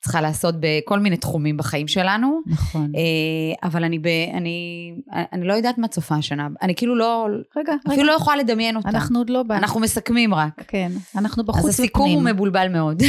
צריכה 0.00 0.20
לעשות 0.20 0.54
בכל 0.60 0.98
מיני 0.98 1.16
תחומים 1.16 1.56
בחיים 1.56 1.88
שלנו. 1.88 2.40
נכון. 2.46 2.92
אה, 2.96 3.68
אבל 3.68 3.84
אני, 3.84 3.98
ב, 3.98 4.06
אני, 4.34 4.92
אני 5.12 5.46
לא 5.46 5.52
יודעת 5.52 5.78
מה 5.78 5.88
צופה 5.88 6.14
השנה. 6.14 6.48
אני 6.62 6.74
כאילו 6.74 6.96
לא, 6.96 7.26
רגע, 7.56 7.72
אפילו 7.86 8.02
רגע. 8.02 8.04
לא 8.04 8.12
יכולה 8.12 8.36
לדמיין 8.36 8.76
אותה. 8.76 8.88
אנחנו 8.88 9.18
עוד 9.18 9.30
לא 9.30 9.42
באנו. 9.42 9.60
אנחנו 9.60 9.80
מסכמים 9.80 10.34
רק. 10.34 10.62
כן, 10.68 10.92
אנחנו 11.16 11.44
בחוץ 11.44 11.64
אז 11.64 11.68
הסיכום 11.68 12.02
ופנים. 12.02 12.26
הוא 12.26 12.34
מבולבל 12.34 12.68
מאוד. 12.68 13.02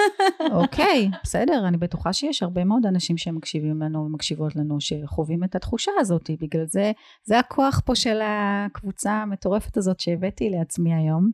אוקיי, 0.52 1.10
בסדר, 1.22 1.68
אני 1.68 1.76
בטוחה 1.76 2.12
שיש 2.12 2.42
הרבה 2.42 2.64
מאוד 2.64 2.86
אנשים 2.86 3.16
שמקשיבים 3.16 3.82
לנו 3.82 4.04
ומקשיבות 4.04 4.56
לנו, 4.56 4.80
שחווים 4.80 5.44
את 5.44 5.54
התחושה 5.54 5.92
הזאת. 5.98 6.30
בגלל 6.40 6.64
זה, 6.66 6.92
זה 7.24 7.38
הכוח 7.38 7.80
פה 7.84 7.94
של 7.94 8.18
הקבוצה 8.24 9.12
המטורפת 9.12 9.76
הזאת 9.76 10.00
שהבאתי 10.00 10.50
לעצמי 10.50 10.94
היום. 10.94 11.30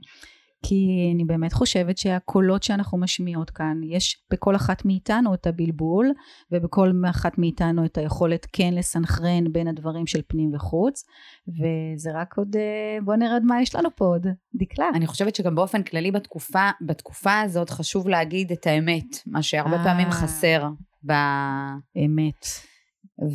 כי 0.63 1.13
אני 1.15 1.25
באמת 1.25 1.53
חושבת 1.53 1.99
שהקולות 1.99 2.63
שאנחנו 2.63 2.99
משמיעות 2.99 3.51
כאן, 3.51 3.81
יש 3.85 4.25
בכל 4.33 4.57
אחת 4.57 4.85
מאיתנו 4.85 5.35
את 5.35 5.47
הבלבול, 5.47 6.13
ובכל 6.53 6.93
אחת 7.11 7.39
מאיתנו 7.39 7.85
את 7.85 7.99
היכולת 7.99 8.47
כן 8.53 8.75
לסנכרן 8.75 9.53
בין 9.53 9.69
הדברים 9.69 10.07
של 10.07 10.21
פנים 10.29 10.55
וחוץ, 10.55 11.05
וזה 11.49 12.11
רק 12.15 12.35
עוד, 12.37 12.57
אה, 12.57 12.99
בוא 13.05 13.17
נרד 13.17 13.43
מה 13.45 13.63
יש 13.63 13.75
לנו 13.75 13.89
פה 13.97 14.05
עוד, 14.05 14.27
דקלה. 14.55 14.91
אני 14.95 15.07
חושבת 15.07 15.35
שגם 15.35 15.55
באופן 15.55 15.83
כללי 15.83 16.11
בתקופה, 16.11 16.71
בתקופה 16.87 17.41
הזאת 17.41 17.71
חשוב 17.71 18.09
להגיד 18.09 18.53
את 18.53 18.67
האמת, 18.67 19.17
מה 19.27 19.43
שהרבה 19.43 19.83
아, 19.83 19.85
פעמים 19.85 20.07
אה. 20.07 20.13
חסר 20.13 20.69
באמת. 21.03 22.47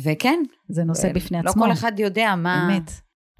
וכן. 0.04 0.42
זה 0.68 0.84
נושא 0.84 1.12
בפני 1.12 1.38
לא 1.44 1.50
עצמו. 1.50 1.62
לא 1.62 1.66
כל 1.66 1.72
אחד 1.72 1.92
יודע 1.98 2.34
מה... 2.36 2.68
אמת. 2.76 2.90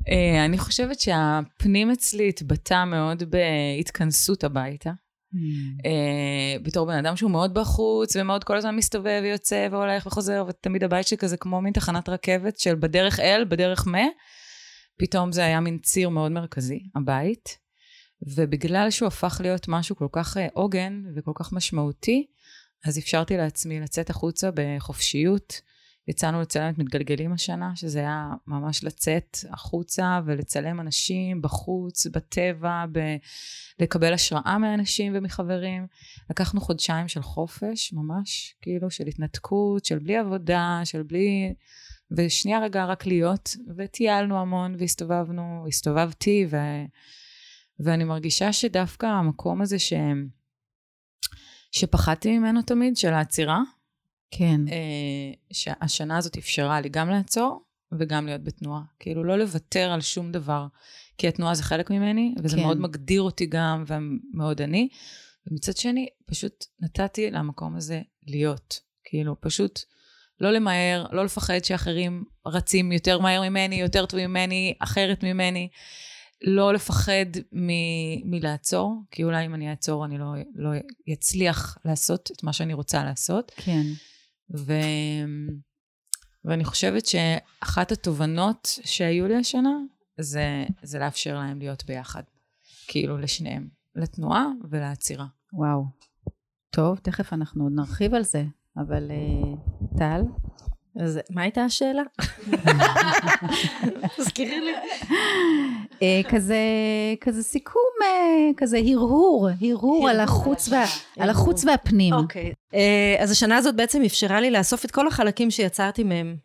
Uh, 0.08 0.44
אני 0.44 0.58
חושבת 0.58 1.00
שהפנים 1.00 1.90
אצלי 1.90 2.28
התבטא 2.28 2.84
מאוד 2.84 3.22
בהתכנסות 3.22 4.44
הביתה. 4.44 4.90
Mm. 4.90 5.36
Uh, 5.82 6.62
בתור 6.62 6.86
בן 6.86 6.96
אדם 7.06 7.16
שהוא 7.16 7.30
מאוד 7.30 7.54
בחוץ 7.54 8.16
ומאוד 8.16 8.44
כל 8.44 8.56
הזמן 8.56 8.76
מסתובב 8.76 9.20
ויוצא 9.22 9.68
והולך 9.70 10.06
וחוזר 10.06 10.44
ותמיד 10.48 10.84
הבית 10.84 11.06
שלי 11.06 11.18
כזה 11.18 11.36
כמו 11.36 11.60
מין 11.60 11.72
תחנת 11.72 12.08
רכבת 12.08 12.58
של 12.58 12.74
בדרך 12.74 13.20
אל, 13.20 13.44
בדרך 13.44 13.86
מה. 13.86 14.06
פתאום 14.98 15.32
זה 15.32 15.44
היה 15.44 15.60
מין 15.60 15.78
ציר 15.78 16.08
מאוד 16.08 16.32
מרכזי, 16.32 16.80
הבית. 16.94 17.58
ובגלל 18.36 18.90
שהוא 18.90 19.06
הפך 19.06 19.40
להיות 19.40 19.68
משהו 19.68 19.96
כל 19.96 20.08
כך 20.12 20.36
אה, 20.36 20.46
עוגן 20.52 21.02
וכל 21.16 21.32
כך 21.34 21.52
משמעותי, 21.52 22.26
אז 22.84 22.98
אפשרתי 22.98 23.36
לעצמי 23.36 23.80
לצאת 23.80 24.10
החוצה 24.10 24.50
בחופשיות. 24.54 25.60
יצאנו 26.08 26.40
לצלם 26.40 26.72
את 26.72 26.78
מתגלגלים 26.78 27.32
השנה, 27.32 27.76
שזה 27.76 27.98
היה 27.98 28.30
ממש 28.46 28.84
לצאת 28.84 29.38
החוצה 29.50 30.20
ולצלם 30.26 30.80
אנשים 30.80 31.42
בחוץ, 31.42 32.06
בטבע, 32.06 32.84
ב- 32.92 33.16
לקבל 33.78 34.12
השראה 34.12 34.58
מאנשים 34.58 35.12
ומחברים. 35.16 35.86
לקחנו 36.30 36.60
חודשיים 36.60 37.08
של 37.08 37.22
חופש, 37.22 37.92
ממש, 37.92 38.54
כאילו 38.62 38.90
של 38.90 39.06
התנתקות, 39.06 39.84
של 39.84 39.98
בלי 39.98 40.16
עבודה, 40.16 40.80
של 40.84 41.02
בלי... 41.02 41.54
ושנייה 42.10 42.60
רגע 42.60 42.84
רק 42.84 43.06
להיות, 43.06 43.56
וטיילנו 43.76 44.38
המון 44.38 44.74
והסתובבנו, 44.78 45.64
הסתובבתי, 45.68 46.46
ו... 46.50 46.56
ואני 47.80 48.04
מרגישה 48.04 48.52
שדווקא 48.52 49.06
המקום 49.06 49.62
הזה 49.62 49.78
ש... 49.78 49.92
שפחדתי 51.72 52.38
ממנו 52.38 52.62
תמיד, 52.62 52.96
של 52.96 53.12
העצירה, 53.12 53.60
כן. 54.30 54.60
אה, 54.68 55.32
שהשנה 55.52 56.16
הזאת 56.18 56.36
אפשרה 56.36 56.80
לי 56.80 56.88
גם 56.88 57.10
לעצור 57.10 57.64
וגם 57.98 58.26
להיות 58.26 58.44
בתנועה. 58.44 58.82
כאילו, 59.00 59.24
לא 59.24 59.38
לוותר 59.38 59.90
על 59.92 60.00
שום 60.00 60.32
דבר, 60.32 60.66
כי 61.18 61.28
התנועה 61.28 61.54
זה 61.54 61.62
חלק 61.62 61.90
ממני, 61.90 62.34
וזה 62.42 62.56
כן. 62.56 62.62
מאוד 62.62 62.80
מגדיר 62.80 63.22
אותי 63.22 63.46
גם, 63.46 63.84
ומאוד 63.86 64.60
אני. 64.60 64.88
ומצד 65.46 65.76
שני, 65.76 66.06
פשוט 66.26 66.64
נתתי 66.80 67.30
למקום 67.30 67.76
הזה 67.76 68.00
להיות. 68.26 68.80
כאילו, 69.04 69.40
פשוט 69.40 69.80
לא 70.40 70.50
למהר, 70.50 71.06
לא 71.12 71.24
לפחד 71.24 71.64
שאחרים 71.64 72.24
רצים 72.46 72.92
יותר 72.92 73.18
מהר 73.18 73.42
ממני, 73.42 73.80
יותר 73.80 74.06
טובים 74.06 74.30
ממני, 74.30 74.74
אחרת 74.78 75.24
ממני. 75.24 75.68
לא 76.42 76.74
לפחד 76.74 77.26
מ- 77.52 78.30
מלעצור, 78.30 79.02
כי 79.10 79.24
אולי 79.24 79.46
אם 79.46 79.54
אני 79.54 79.70
אעצור 79.70 80.04
אני 80.04 80.18
לא, 80.18 80.26
לא 80.54 80.70
אצליח 81.12 81.78
לעשות 81.84 82.30
את 82.32 82.42
מה 82.42 82.52
שאני 82.52 82.74
רוצה 82.74 83.04
לעשות. 83.04 83.52
כן. 83.56 83.82
ו... 84.56 84.72
ואני 86.44 86.64
חושבת 86.64 87.06
שאחת 87.06 87.92
התובנות 87.92 88.68
שהיו 88.84 89.28
לי 89.28 89.36
השנה, 89.36 89.76
זה, 90.20 90.64
זה 90.82 90.98
לאפשר 90.98 91.34
להם 91.34 91.58
להיות 91.58 91.84
ביחד. 91.84 92.22
כאילו, 92.86 93.18
לשניהם. 93.18 93.68
לתנועה 93.96 94.46
ולעצירה. 94.70 95.26
וואו. 95.52 95.84
טוב, 96.70 96.98
תכף 96.98 97.32
אנחנו 97.32 97.64
עוד 97.64 97.72
נרחיב 97.76 98.14
על 98.14 98.22
זה, 98.22 98.44
אבל 98.76 99.10
אה, 99.10 99.56
טל? 99.98 100.22
אז 101.00 101.20
מה 101.30 101.42
הייתה 101.42 101.64
השאלה? 101.64 102.02
תזכירי 104.16 104.60
לי. 104.60 104.72
אה, 106.02 106.20
כזה, 106.28 106.58
כזה 107.20 107.42
סיכום, 107.42 107.82
אה, 108.02 108.50
כזה 108.56 108.78
הרהור, 108.78 109.48
הרהור 109.60 110.08
על 110.08 110.20
החוץ, 110.20 110.68
וה, 110.68 110.84
על 111.18 111.30
החוץ 111.30 111.64
והפנים. 111.64 112.14
אוקיי. 112.14 112.52
אה, 112.74 113.16
אז 113.18 113.30
השנה 113.30 113.56
הזאת 113.56 113.76
בעצם 113.76 114.02
אפשרה 114.02 114.40
לי 114.40 114.50
לאסוף 114.50 114.84
את 114.84 114.90
כל 114.90 115.08
החלקים 115.08 115.50
שיצרתי 115.50 116.04
מהם, 116.04 116.36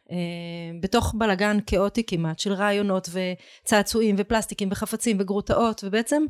בתוך 0.81 1.13
בלגן 1.17 1.57
כאוטי 1.65 2.03
כמעט, 2.07 2.39
של 2.39 2.53
רעיונות 2.53 3.09
וצעצועים 3.63 4.15
ופלסטיקים 4.17 4.69
וחפצים 4.71 5.17
וגרוטאות, 5.19 5.83
ובעצם 5.83 6.23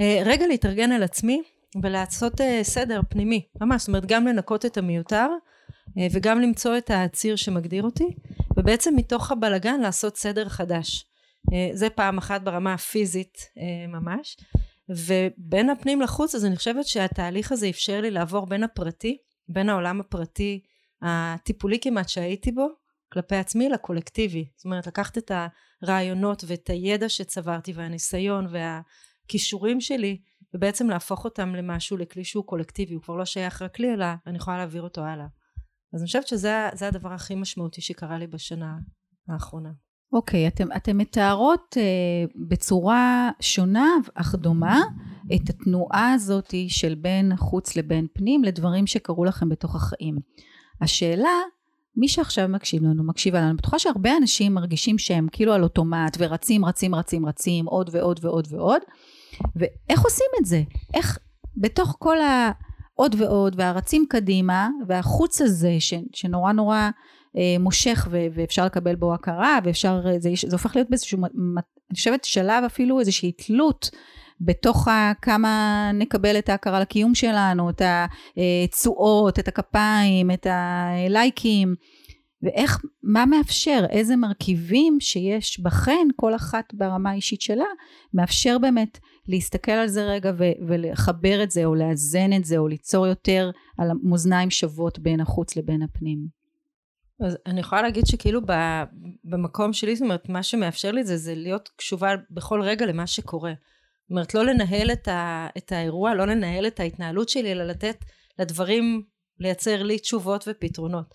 רגע 0.00 0.46
להתארגן 0.46 0.92
על 0.92 1.02
עצמי 1.02 1.42
ולעשות 1.82 2.40
סדר 2.62 3.00
פנימי, 3.08 3.42
ממש, 3.60 3.80
זאת 3.80 3.88
אומרת 3.88 4.06
גם 4.06 4.26
לנקות 4.26 4.66
את 4.66 4.76
המיותר. 4.76 5.26
אה, 5.98 6.06
וגם 6.12 6.40
למצוא 6.40 6.78
את 6.78 6.90
הציר 6.94 7.36
שמגדיר 7.36 7.82
אותי, 7.82 8.14
ובעצם 8.56 8.94
מתוך 8.96 9.32
הבלגן 9.32 9.80
לעשות 9.80 10.16
סדר 10.16 10.48
חדש. 10.48 11.06
אה, 11.52 11.70
זה 11.72 11.90
פעם 11.90 12.18
אחת 12.18 12.42
ברמה 12.42 12.74
הפיזית 12.74 13.38
אה, 13.58 13.86
ממש. 13.86 14.36
ובין 14.88 15.70
הפנים 15.70 16.00
לחוץ, 16.00 16.34
אז 16.34 16.44
אני 16.44 16.56
חושבת 16.56 16.86
שהתהליך 16.86 17.52
הזה 17.52 17.68
אפשר 17.68 18.00
לי 18.00 18.10
לעבור 18.10 18.46
בין 18.46 18.62
הפרטי, 18.62 19.16
בין 19.48 19.68
העולם 19.68 20.00
הפרטי 20.00 20.60
הטיפולי 21.02 21.78
כמעט 21.80 22.08
שהייתי 22.08 22.52
בו, 22.52 22.68
כלפי 23.12 23.36
עצמי, 23.36 23.68
לקולקטיבי. 23.68 24.48
זאת 24.56 24.64
אומרת, 24.64 24.86
לקחת 24.86 25.18
את 25.18 25.32
הרעיונות 25.82 26.44
ואת 26.46 26.70
הידע 26.70 27.08
שצברתי 27.08 27.72
והניסיון 27.72 28.46
והכישורים 28.50 29.80
שלי, 29.80 30.18
ובעצם 30.54 30.90
להפוך 30.90 31.24
אותם 31.24 31.54
למשהו, 31.54 31.96
לכלי 31.96 32.24
שהוא 32.24 32.44
קולקטיבי, 32.44 32.94
הוא 32.94 33.02
כבר 33.02 33.16
לא 33.16 33.24
שייך 33.24 33.62
רק 33.62 33.78
לי, 33.78 33.94
אלא 33.94 34.06
אני 34.26 34.36
יכולה 34.36 34.56
להעביר 34.56 34.82
אותו 34.82 35.04
הלאה. 35.04 35.26
אז 35.94 36.00
אני 36.00 36.06
חושבת 36.06 36.26
שזה 36.26 36.88
הדבר 36.88 37.12
הכי 37.12 37.34
משמעותי 37.34 37.80
שקרה 37.80 38.18
לי 38.18 38.26
בשנה 38.26 38.76
האחרונה. 39.28 39.70
אוקיי, 40.12 40.48
אתם, 40.48 40.68
אתם 40.76 40.98
מתארות 40.98 41.76
אה, 41.76 41.82
בצורה 42.48 43.30
שונה 43.40 43.88
אך 44.14 44.34
דומה 44.34 44.80
את 45.34 45.50
התנועה 45.50 46.12
הזאת 46.12 46.54
של 46.68 46.94
בין 46.94 47.36
חוץ 47.36 47.76
לבין 47.76 48.06
פנים 48.12 48.44
לדברים 48.44 48.86
שקרו 48.86 49.24
לכם 49.24 49.48
בתוך 49.48 49.76
החיים. 49.76 50.16
השאלה, 50.80 51.38
מי 51.96 52.08
שעכשיו 52.08 52.48
מקשיב 52.48 52.82
לנו, 52.82 53.04
מקשיבה 53.04 53.40
לנו, 53.40 53.56
בטוחה 53.56 53.78
שהרבה 53.78 54.16
אנשים 54.16 54.54
מרגישים 54.54 54.98
שהם 54.98 55.26
כאילו 55.32 55.52
על 55.52 55.62
אוטומט 55.62 56.16
ורצים, 56.20 56.64
רצים, 56.64 56.94
רצים, 56.94 57.26
רצים, 57.26 57.66
עוד 57.66 57.90
ועוד 57.92 58.20
ועוד 58.22 58.48
ועוד, 58.50 58.82
ואיך 59.56 60.04
עושים 60.04 60.26
את 60.40 60.46
זה? 60.46 60.62
איך 60.94 61.18
בתוך 61.56 61.96
כל 61.98 62.20
ה... 62.20 62.50
עוד 62.94 63.14
ועוד, 63.18 63.54
והרצים 63.58 64.04
קדימה, 64.08 64.68
והחוץ 64.88 65.40
הזה 65.40 65.76
ש, 65.78 65.94
שנורא 66.12 66.52
נורא 66.52 66.90
אה, 67.36 67.56
מושך 67.60 68.08
ו, 68.10 68.26
ואפשר 68.34 68.64
לקבל 68.64 68.94
בו 68.94 69.14
הכרה, 69.14 69.58
ואפשר, 69.64 70.00
זה, 70.18 70.30
זה 70.46 70.56
הופך 70.56 70.76
להיות 70.76 70.90
באיזשהו, 70.90 71.18
אני 71.24 71.96
חושבת 71.96 72.24
שלב 72.24 72.64
אפילו 72.64 73.00
איזושהי 73.00 73.32
תלות 73.32 73.90
בתוך 74.40 74.88
ה, 74.88 75.12
כמה 75.22 75.90
נקבל 75.94 76.38
את 76.38 76.48
ההכרה 76.48 76.80
לקיום 76.80 77.14
שלנו, 77.14 77.70
את 77.70 77.82
התשואות, 78.66 79.38
את 79.38 79.48
הכפיים, 79.48 80.30
את 80.30 80.46
הלייקים, 80.50 81.74
ואיך, 82.42 82.78
מה 83.02 83.26
מאפשר, 83.26 83.84
איזה 83.90 84.16
מרכיבים 84.16 84.96
שיש 85.00 85.60
בכן, 85.60 86.08
כל 86.16 86.34
אחת 86.34 86.74
ברמה 86.74 87.10
האישית 87.10 87.40
שלה, 87.40 87.64
מאפשר 88.14 88.58
באמת 88.58 88.98
להסתכל 89.28 89.72
על 89.72 89.88
זה 89.88 90.04
רגע 90.04 90.32
ו- 90.38 90.66
ולחבר 90.68 91.42
את 91.42 91.50
זה 91.50 91.64
או 91.64 91.74
לאזן 91.74 92.32
את 92.32 92.44
זה 92.44 92.58
או 92.58 92.68
ליצור 92.68 93.06
יותר 93.06 93.50
על 93.78 93.90
המאזניים 93.90 94.50
שוות 94.50 94.98
בין 94.98 95.20
החוץ 95.20 95.56
לבין 95.56 95.82
הפנים. 95.82 96.44
אז 97.20 97.38
אני 97.46 97.60
יכולה 97.60 97.82
להגיד 97.82 98.06
שכאילו 98.06 98.40
ב, 98.46 98.52
במקום 99.24 99.72
שלי, 99.72 99.96
זאת 99.96 100.02
אומרת, 100.02 100.28
מה 100.28 100.42
שמאפשר 100.42 100.92
לי 100.92 101.04
זה, 101.04 101.16
זה 101.16 101.34
להיות 101.34 101.70
קשובה 101.76 102.14
בכל 102.30 102.62
רגע 102.62 102.86
למה 102.86 103.06
שקורה. 103.06 103.52
זאת 104.02 104.10
אומרת, 104.10 104.34
לא 104.34 104.44
לנהל 104.44 104.90
את, 104.92 105.08
ה, 105.08 105.46
את 105.56 105.72
האירוע, 105.72 106.14
לא 106.14 106.24
לנהל 106.26 106.66
את 106.66 106.80
ההתנהלות 106.80 107.28
שלי, 107.28 107.52
אלא 107.52 107.64
לתת 107.64 107.96
לדברים 108.38 109.02
לייצר 109.40 109.82
לי 109.82 109.98
תשובות 109.98 110.44
ופתרונות. 110.48 111.14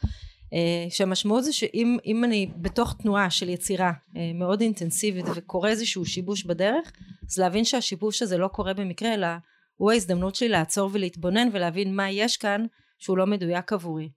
Uh, 0.50 0.94
שהמשמעות 0.94 1.44
זה 1.44 1.54
שאם 1.54 2.24
אני 2.24 2.52
בתוך 2.56 2.96
תנועה 3.02 3.30
של 3.30 3.50
יצירה 3.50 3.92
uh, 3.92 4.18
מאוד 4.36 4.62
אינטנסיבית 4.62 5.26
וקורה 5.36 5.70
איזשהו 5.70 6.06
שיבוש 6.06 6.44
בדרך 6.44 6.92
אז 7.30 7.40
להבין 7.40 7.66
שהשיבוש 7.66 8.22
הזה 8.22 8.38
לא 8.38 8.48
קורה 8.48 8.74
במקרה 8.74 9.14
אלא 9.14 9.28
הוא 9.76 9.92
ההזדמנות 9.92 10.36
שלי 10.36 10.50
לעצור 10.50 10.90
ולהתבונן 10.94 11.50
ולהבין 11.54 11.96
מה 11.96 12.10
יש 12.10 12.38
כאן 12.38 12.66
שהוא 13.00 13.18
לא 13.18 13.26
מדויק 13.26 13.74
עבורי. 13.74 14.10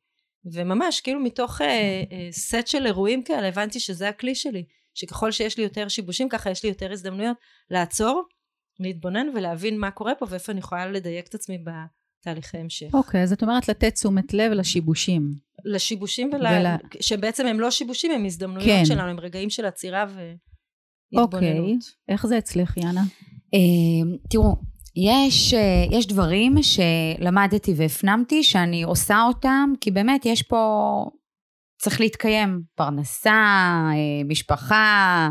וממש 0.52 1.00
כאילו 1.00 1.20
מתוך 1.20 1.60
uh, 1.60 1.64
uh, 1.64 2.14
סט 2.30 2.66
של 2.66 2.86
אירועים 2.86 3.22
כאלה 3.22 3.48
הבנתי 3.48 3.80
שזה 3.80 4.08
הכלי 4.08 4.34
שלי 4.34 4.64
שככל 4.94 5.30
שיש 5.30 5.56
לי 5.56 5.62
יותר 5.62 5.88
שיבושים 5.88 6.28
ככה 6.28 6.50
יש 6.50 6.62
לי 6.62 6.68
יותר 6.68 6.92
הזדמנויות 6.92 7.36
לעצור 7.70 8.22
להתבונן 8.80 9.26
ולהבין 9.34 9.78
מה 9.78 9.90
קורה 9.90 10.14
פה 10.14 10.26
ואיפה 10.28 10.52
אני 10.52 10.60
יכולה 10.60 10.86
לדייק 10.86 11.28
את 11.28 11.34
עצמי 11.34 11.58
בתהליכי 12.22 12.58
המשך. 12.58 12.86
אוקיי 12.94 13.20
okay, 13.20 13.24
אז 13.24 13.32
את 13.32 13.42
אומרת 13.42 13.68
לתת 13.68 13.94
תשומת 13.94 14.34
לב 14.34 14.52
לשיבושים. 14.52 15.34
לשיבושים 15.64 16.30
ול... 16.32 16.46
ול... 16.46 16.66
שבעצם 17.00 17.46
הם 17.46 17.60
לא 17.60 17.70
שיבושים 17.70 18.10
הם 18.10 18.24
הזדמנויות 18.24 18.68
כן. 18.68 18.84
שלנו 18.84 19.10
הם 19.10 19.20
רגעים 19.20 19.50
של 19.50 19.64
עצירה 19.64 20.06
והתבוננות. 20.06 21.34
אוקיי, 21.34 21.76
איך 22.08 22.26
זה 22.26 22.38
אצלך 22.38 22.76
יאנה? 22.76 23.02
אה, 23.54 24.18
תראו, 24.30 24.56
יש, 24.96 25.54
אה, 25.54 25.84
יש 25.90 26.06
דברים 26.06 26.54
שלמדתי 26.62 27.72
והפנמתי 27.76 28.42
שאני 28.42 28.82
עושה 28.82 29.22
אותם, 29.28 29.72
כי 29.80 29.90
באמת 29.90 30.26
יש 30.26 30.42
פה, 30.42 31.04
צריך 31.82 32.00
להתקיים, 32.00 32.60
פרנסה, 32.74 33.30
אה, 33.30 34.24
משפחה, 34.28 35.28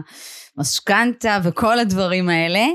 משכנתה 0.58 1.40
וכל 1.44 1.80
הדברים 1.80 2.30
האלה. 2.30 2.66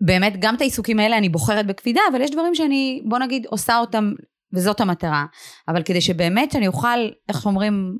באמת, 0.00 0.32
גם 0.38 0.54
את 0.54 0.60
העיסוקים 0.60 0.98
האלה 0.98 1.18
אני 1.18 1.28
בוחרת 1.28 1.66
בקפידה, 1.66 2.00
אבל 2.10 2.20
יש 2.20 2.30
דברים 2.30 2.54
שאני, 2.54 3.02
בוא 3.04 3.18
נגיד, 3.18 3.46
עושה 3.46 3.78
אותם, 3.78 4.12
וזאת 4.54 4.80
המטרה. 4.80 5.24
אבל 5.68 5.82
כדי 5.82 6.00
שבאמת 6.00 6.56
אני 6.56 6.66
אוכל, 6.66 6.98
איך 7.28 7.46
אומרים, 7.46 7.96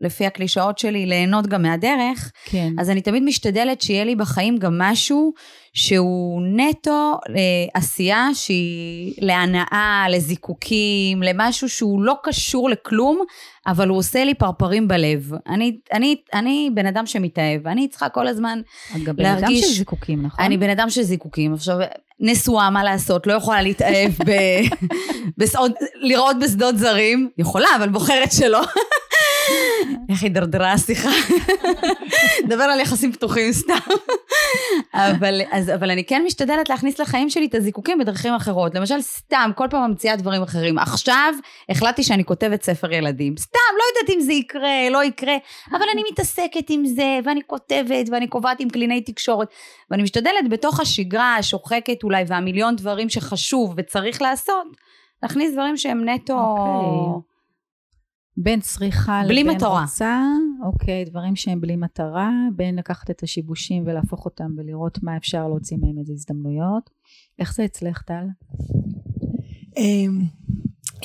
לפי 0.00 0.26
הקלישאות 0.26 0.78
שלי, 0.78 1.06
ליהנות 1.06 1.46
גם 1.46 1.62
מהדרך, 1.62 2.32
כן. 2.44 2.72
אז 2.78 2.90
אני 2.90 3.00
תמיד 3.00 3.22
משתדלת 3.22 3.80
שיהיה 3.80 4.04
לי 4.04 4.16
בחיים 4.16 4.58
גם 4.58 4.78
משהו 4.78 5.32
שהוא 5.72 6.42
נטו 6.42 7.18
לעשייה 7.28 8.28
שהיא 8.34 9.14
להנאה, 9.18 10.06
לזיקוקים, 10.10 11.22
למשהו 11.22 11.68
שהוא 11.68 12.02
לא 12.02 12.14
קשור 12.22 12.70
לכלום, 12.70 13.22
אבל 13.66 13.88
הוא 13.88 13.98
עושה 13.98 14.24
לי 14.24 14.34
פרפרים 14.34 14.88
בלב. 14.88 15.30
אני, 15.48 15.76
אני, 15.92 16.16
אני 16.34 16.70
בן 16.74 16.86
אדם 16.86 17.06
שמתאהב, 17.06 17.66
אני 17.66 17.88
צריכה 17.88 18.08
כל 18.08 18.26
הזמן 18.26 18.60
להרגיש... 18.94 19.08
את 19.08 19.16
בן 19.16 19.26
אדם 19.26 19.56
של 19.56 19.66
זיקוקים, 19.66 20.22
נכון? 20.22 20.44
אני 20.44 20.56
בן 20.56 20.70
אדם 20.70 20.90
של 20.90 21.02
זיקוקים. 21.02 21.54
עכשיו, 21.54 21.76
נשואה, 22.20 22.70
מה 22.70 22.84
לעשות, 22.84 23.26
לא 23.26 23.32
יכולה 23.32 23.62
להתאהב 23.62 24.12
ב... 24.26 24.32
בסעוד, 25.38 25.72
לראות 25.94 26.36
בשדות 26.38 26.78
זרים, 26.78 27.30
יכולה, 27.38 27.68
אבל 27.76 27.88
בוחרת 27.88 28.32
שלא. 28.32 28.60
איך 30.08 30.22
הידרדרה 30.22 30.72
השיחה. 30.72 31.10
נדבר 32.44 32.64
על 32.64 32.80
יחסים 32.80 33.12
פתוחים 33.12 33.52
סתם. 33.52 33.74
אבל, 34.94 35.40
אז, 35.50 35.70
אבל 35.74 35.90
אני 35.90 36.04
כן 36.04 36.22
משתדלת 36.26 36.68
להכניס 36.68 36.98
לחיים 36.98 37.30
שלי 37.30 37.46
את 37.46 37.54
הזיקוקים 37.54 37.98
בדרכים 37.98 38.34
אחרות. 38.34 38.74
למשל, 38.74 39.00
סתם, 39.00 39.50
כל 39.56 39.66
פעם 39.70 39.90
ממציאה 39.90 40.16
דברים 40.16 40.42
אחרים. 40.42 40.78
עכשיו 40.78 41.34
החלטתי 41.68 42.02
שאני 42.02 42.24
כותבת 42.24 42.62
ספר 42.62 42.92
ילדים. 42.92 43.36
סתם, 43.36 43.58
לא 43.78 43.82
יודעת 44.00 44.16
אם 44.16 44.20
זה 44.20 44.32
יקרה, 44.32 44.90
לא 44.90 45.04
יקרה, 45.04 45.36
אבל 45.70 45.86
אני 45.92 46.02
מתעסקת 46.12 46.70
עם 46.70 46.86
זה, 46.86 47.18
ואני 47.24 47.40
כותבת, 47.46 48.08
ואני 48.10 48.28
קובעת 48.28 48.60
עם 48.60 48.70
קליני 48.70 49.00
תקשורת. 49.00 49.48
ואני 49.90 50.02
משתדלת 50.02 50.48
בתוך 50.50 50.80
השגרה 50.80 51.36
השוחקת 51.36 52.02
אולי, 52.02 52.24
והמיליון 52.26 52.76
דברים 52.76 53.08
שחשוב 53.08 53.74
וצריך 53.76 54.22
לעשות, 54.22 54.66
להכניס 55.22 55.52
דברים 55.52 55.76
שהם 55.76 56.08
נטו... 56.08 56.34
Okay. 56.34 57.29
בין 58.36 58.60
צריכה 58.60 59.22
בלי 59.26 59.42
לבין 59.42 59.56
מטרה. 59.56 59.82
רוצה, 59.82 60.20
אוקיי, 60.64 61.04
דברים 61.04 61.36
שהם 61.36 61.60
בלי 61.60 61.76
מטרה, 61.76 62.30
בין 62.56 62.76
לקחת 62.76 63.10
את 63.10 63.22
השיבושים 63.22 63.82
ולהפוך 63.86 64.24
אותם 64.24 64.50
ולראות 64.56 65.02
מה 65.02 65.16
אפשר 65.16 65.48
להוציא 65.48 65.76
מהם 65.80 65.98
איזה 65.98 66.12
הזדמנויות. 66.12 66.90
איך 67.38 67.54
זה 67.54 67.64
אצלך, 67.64 68.02
טל? 68.02 68.24
אמ, 69.76 70.20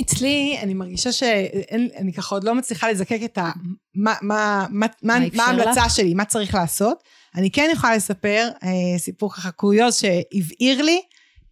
אצלי 0.01 0.57
אני 0.63 0.73
מרגישה 0.73 1.11
שאני 1.11 2.13
ככה 2.13 2.35
עוד 2.35 2.43
לא 2.43 2.55
מצליחה 2.55 2.91
לזקק 2.91 3.19
את 3.25 3.37
ה... 3.37 3.51
מה, 3.95 4.13
מה, 4.21 4.65
מה, 4.69 4.85
מה, 5.01 5.17
מה 5.33 5.43
ההמלצה 5.43 5.89
שלי, 5.89 6.13
מה 6.13 6.25
צריך 6.25 6.55
לעשות. 6.55 7.03
אני 7.35 7.51
כן 7.51 7.69
יכולה 7.73 7.95
לספר 7.95 8.49
אה, 8.63 8.69
סיפור 8.97 9.33
ככה 9.33 9.51
קוריוז 9.51 9.95
שהבהיר 9.95 10.81
לי 10.81 11.01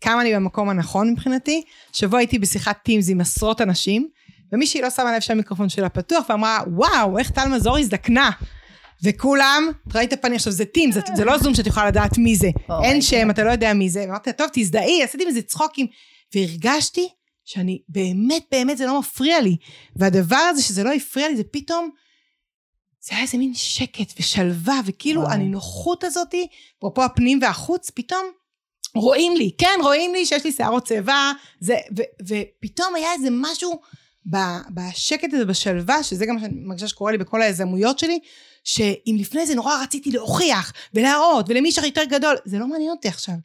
כמה 0.02 0.22
אני 0.22 0.36
במקום 0.36 0.70
הנכון 0.70 1.12
מבחינתי. 1.12 1.64
שבוע 1.94 2.20
הייתי 2.20 2.40
בשיחת 2.40 2.78
טימס 2.84 3.10
עם 3.10 3.22
עשרות 3.22 3.62
אנשים, 3.62 4.08
ומישהי 4.52 4.82
לא 4.82 4.90
שמה 4.90 5.16
לב 5.16 5.20
שהמיקרופון 5.22 5.70
שלה 5.70 5.90
פתוח 5.90 6.26
ואמרה, 6.30 6.60
וואו, 6.68 7.18
איך 7.18 7.32
טל 7.32 7.48
מזור 7.48 7.78
הזדקנה. 7.78 8.30
וכולם, 9.04 9.72
את 9.88 9.96
ראית 9.96 10.14
את 10.14 10.20
הפנים, 10.20 10.36
עכשיו 10.36 10.54
זה 10.54 10.66
טים, 10.66 10.92
זה, 10.92 11.00
זה 11.16 11.26
לא 11.26 11.38
זום 11.38 11.56
שאת 11.56 11.68
יכולה 11.68 11.88
לדעת 11.88 12.18
מי 12.18 12.36
זה. 12.36 12.48
Oh 12.70 12.74
אין 12.84 12.98
my 12.98 13.02
שם. 13.02 13.30
אתה 13.30 13.44
לא 13.44 13.52
יודע 13.52 13.74
מי 13.74 13.90
זה. 13.90 14.04
אמרתי 14.04 14.34
טוב, 14.34 14.48
תזדהי, 14.54 15.04
עשיתי 15.04 15.26
מזה 15.26 15.42
צחוקים. 15.42 15.88
והרגשתי 16.36 17.10
שאני, 17.46 17.82
באמת, 17.90 18.44
באמת, 18.52 18.78
זה 18.78 18.86
לא 18.86 19.00
מפריע 19.00 19.42
לי. 19.42 19.56
והדבר 19.96 20.36
הזה 20.36 20.62
שזה 20.62 20.84
לא 20.84 20.94
הפריע 20.94 21.30
לי, 21.30 21.36
זה 21.36 21.44
פתאום, 21.52 21.90
זה 23.02 23.16
היה 23.16 23.24
איזה 23.24 23.38
מין 23.38 23.54
שקט 23.54 24.14
ושלווה, 24.20 24.80
וכאילו 24.86 25.22
וואו. 25.22 25.34
הנינוחות 25.34 26.04
הזאתי, 26.04 26.48
אפרופו 26.80 27.04
הפנים 27.04 27.40
והחוץ, 27.42 27.90
פתאום 27.90 28.26
רואים 28.96 29.36
לי, 29.36 29.52
כן, 29.58 29.80
רואים 29.84 30.14
לי 30.14 30.26
שיש 30.26 30.44
לי 30.44 30.52
שערות 30.52 30.88
צבע, 30.88 31.32
זה, 31.60 31.78
ו, 31.98 32.02
ופתאום 32.22 32.96
היה 32.96 33.14
איזה 33.14 33.28
משהו 33.32 33.80
בשקט 34.74 35.34
הזה, 35.34 35.46
בשלווה, 35.46 36.04
שזה 36.04 36.26
גם 36.26 36.36
מה 36.36 36.42
שאני 36.42 36.54
מרגישה 36.56 36.88
שקורה 36.88 37.12
לי 37.12 37.18
בכל 37.18 37.42
היזמויות 37.42 38.00
שלי, 38.00 38.20
שאם 38.64 39.16
לפני 39.20 39.46
זה 39.46 39.56
נורא 39.56 39.84
רציתי 39.84 40.12
להוכיח 40.12 40.74
ולהראות 40.94 41.46
ולמי 41.50 41.70
יותר 41.86 42.04
גדול, 42.04 42.36
זה 42.46 42.60
לא 42.60 42.68
מעניין 42.68 42.92
אותי 42.92 43.08
עכשיו. 43.08 43.36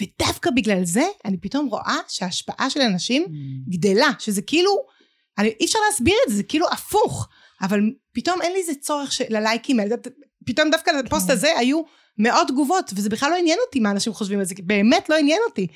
ודווקא 0.00 0.50
בגלל 0.50 0.84
זה, 0.84 1.04
אני 1.24 1.36
פתאום 1.36 1.66
רואה 1.66 1.96
שההשפעה 2.08 2.70
של 2.70 2.80
אנשים 2.80 3.24
גדלה, 3.68 4.10
שזה 4.18 4.42
כאילו, 4.42 4.70
אני, 5.38 5.52
אי 5.60 5.66
אפשר 5.66 5.78
להסביר 5.90 6.14
את 6.26 6.30
זה, 6.30 6.36
זה 6.36 6.42
כאילו 6.42 6.66
הפוך, 6.72 7.28
אבל 7.62 7.80
פתאום 8.12 8.42
אין 8.42 8.52
לי 8.52 8.58
איזה 8.58 8.72
צורך 8.80 9.12
של, 9.12 9.24
ללייקים 9.28 9.80
האלה, 9.80 9.96
פתאום 10.46 10.70
דווקא 10.70 10.90
לפוסט 10.90 11.30
הזה 11.30 11.58
היו 11.58 11.82
מאות 12.18 12.48
תגובות, 12.48 12.90
וזה 12.94 13.08
בכלל 13.08 13.30
לא 13.30 13.36
עניין 13.36 13.58
אותי 13.66 13.80
מה 13.80 13.90
אנשים 13.90 14.12
חושבים 14.12 14.38
על 14.38 14.44
זה, 14.44 14.54
באמת 14.62 15.08
לא 15.08 15.14
עניין 15.14 15.40
אותי. 15.48 15.66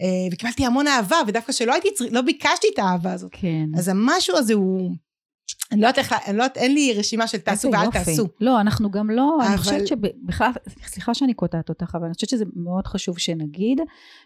אה, 0.00 0.06
וקיבלתי 0.32 0.66
המון 0.66 0.86
אהבה, 0.86 1.16
ודווקא 1.26 1.52
שלא 1.52 1.72
הייתי, 1.72 1.88
לא 2.10 2.20
ביקשתי 2.20 2.66
את 2.74 2.78
האהבה 2.78 3.12
הזאת. 3.12 3.30
כן. 3.32 3.64
אז 3.76 3.88
המשהו 3.88 4.36
הזה 4.36 4.54
הוא, 4.54 4.90
אני 5.72 5.80
לא 5.80 5.86
יודעת 5.86 5.98
איך, 5.98 6.14
אני 6.26 6.36
לא 6.36 6.42
יודעת, 6.42 6.56
אין 6.56 6.74
לי 6.74 6.94
רשימה 6.98 7.26
של 7.26 7.38
תעשו 7.38 7.70
ואל 7.72 7.84
יופי. 7.84 7.98
תעשו. 7.98 8.28
לא, 8.40 8.60
אנחנו 8.60 8.90
גם 8.90 9.10
לא, 9.10 9.38
אני 9.40 9.48
אבל- 9.48 9.56
חושבת 9.56 9.86
שבכלל, 9.86 10.50
סליחה 10.86 11.14
שאני 11.14 11.34
קוטעת 11.34 11.68
אותך, 11.68 11.94
אבל 11.94 12.04
אני 12.04 12.14
חושבת 12.14 12.30
שזה 12.30 12.44
מאוד 12.56 12.86
חשוב 12.86 13.18
שנגיד, 13.18 13.80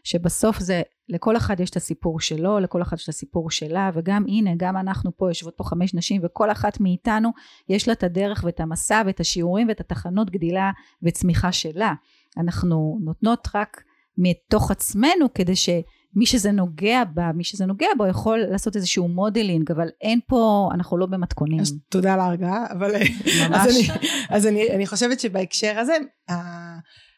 שבסוף 0.05 0.59
זה, 0.59 0.83
לכל 1.09 1.37
אחד 1.37 1.61
יש 1.61 1.71
את 1.71 1.77
הסיפור 1.77 2.21
שלו, 2.21 2.59
לכל 2.61 2.83
אחד 2.83 2.97
יש 2.97 3.05
את 3.05 3.09
הסיפור 3.09 3.51
שלה, 3.51 3.91
וגם 3.95 4.25
הנה, 4.29 4.51
גם 4.57 4.77
אנחנו 4.77 5.17
פה, 5.17 5.31
יושבות 5.31 5.55
פה 5.57 5.65
חמש 5.65 5.95
נשים, 5.95 6.21
וכל 6.25 6.51
אחת 6.51 6.81
מאיתנו, 6.81 7.31
יש 7.69 7.89
לה 7.89 7.95
את 7.95 8.03
הדרך 8.03 8.45
ואת 8.47 8.61
המסע 8.61 9.03
ואת 9.07 9.21
השיעורים 9.21 9.69
ואת 9.69 9.81
התחנות 9.81 10.31
גדילה 10.31 10.71
וצמיחה 11.03 11.53
שלה. 11.53 11.93
אנחנו 12.39 12.99
נותנות 13.05 13.49
רק 13.55 13.83
מתוך 14.19 14.71
עצמנו, 14.71 15.35
כדי 15.35 15.57
ש... 15.57 15.69
מי 16.15 16.27
שזה 16.27 16.53
נוגע 16.53 17.03
בה, 17.15 17.31
מי 17.35 17.45
שזה 17.45 17.67
נוגע 17.67 17.87
בו 17.99 18.07
יכול 18.07 18.39
לעשות 18.51 18.77
איזשהו 18.77 19.09
modeling, 19.09 19.71
אבל 19.71 19.89
אין 20.01 20.21
פה, 20.29 20.69
אנחנו 20.75 20.99
לא 20.99 21.07
במתכונים. 21.07 21.61
אז 21.61 21.75
תודה 21.89 22.15
על 22.15 22.21
ההרגעה, 22.21 22.67
אבל... 22.71 22.93
ממש. 23.41 23.61
אז, 23.61 23.77
אני, 23.77 23.89
אז 24.31 24.47
אני, 24.47 24.71
אני 24.71 24.87
חושבת 24.87 25.21
שבהקשר 25.21 25.79
הזה, 25.79 25.97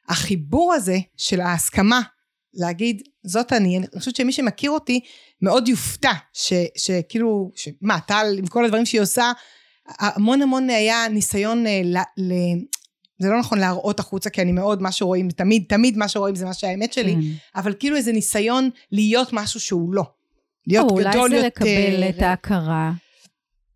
החיבור 0.09 0.72
הזה 0.72 0.99
של 1.16 1.40
ההסכמה 1.40 2.01
להגיד, 2.55 3.03
זאת 3.26 3.53
אני, 3.53 3.78
אני 3.78 3.86
חושבת 3.99 4.16
שמי 4.16 4.32
שמכיר 4.32 4.70
אותי 4.70 5.01
מאוד 5.42 5.68
יופתע, 5.68 6.12
ש, 6.32 6.53
שכאילו, 6.78 7.51
מה, 7.82 8.01
טל, 8.01 8.26
עם 8.38 8.47
כל 8.47 8.64
הדברים 8.64 8.86
שהיא 8.86 9.01
עושה, 9.01 9.32
המון 9.99 10.42
המון 10.42 10.70
היה 10.70 11.09
ניסיון 11.09 11.66
אה, 11.66 11.80
ל... 11.84 11.97
ל 11.99 12.32
זה 13.19 13.31
לא 13.31 13.39
נכון 13.39 13.59
להראות 13.59 14.01
החוצה, 14.01 14.31
כי 14.31 14.43
אני 14.43 14.53
מאוד, 14.53 14.83
מה 14.83 14.93
שרואים, 14.93 15.31
תמיד, 15.31 15.65
תמיד 15.69 15.99
מה 15.99 16.09
שרואים 16.09 16.35
זה 16.35 16.45
מה 16.45 16.55
שהאמת 16.55 16.93
שלי, 16.93 17.15
כן. 17.15 17.21
אבל 17.61 17.75
כאילו 17.79 17.97
איזה 17.97 18.12
ניסיון 18.12 18.71
להיות 18.93 19.29
משהו 19.33 19.61
שהוא 19.61 19.95
לא. 19.95 20.05
להיות 20.67 20.91
או, 20.91 20.97
גדול 20.97 21.05
אולי 21.05 21.29
זה 21.29 21.37
יותר. 21.37 21.47
לקבל 21.47 22.09
את 22.09 22.23
ההכרה. 22.23 22.93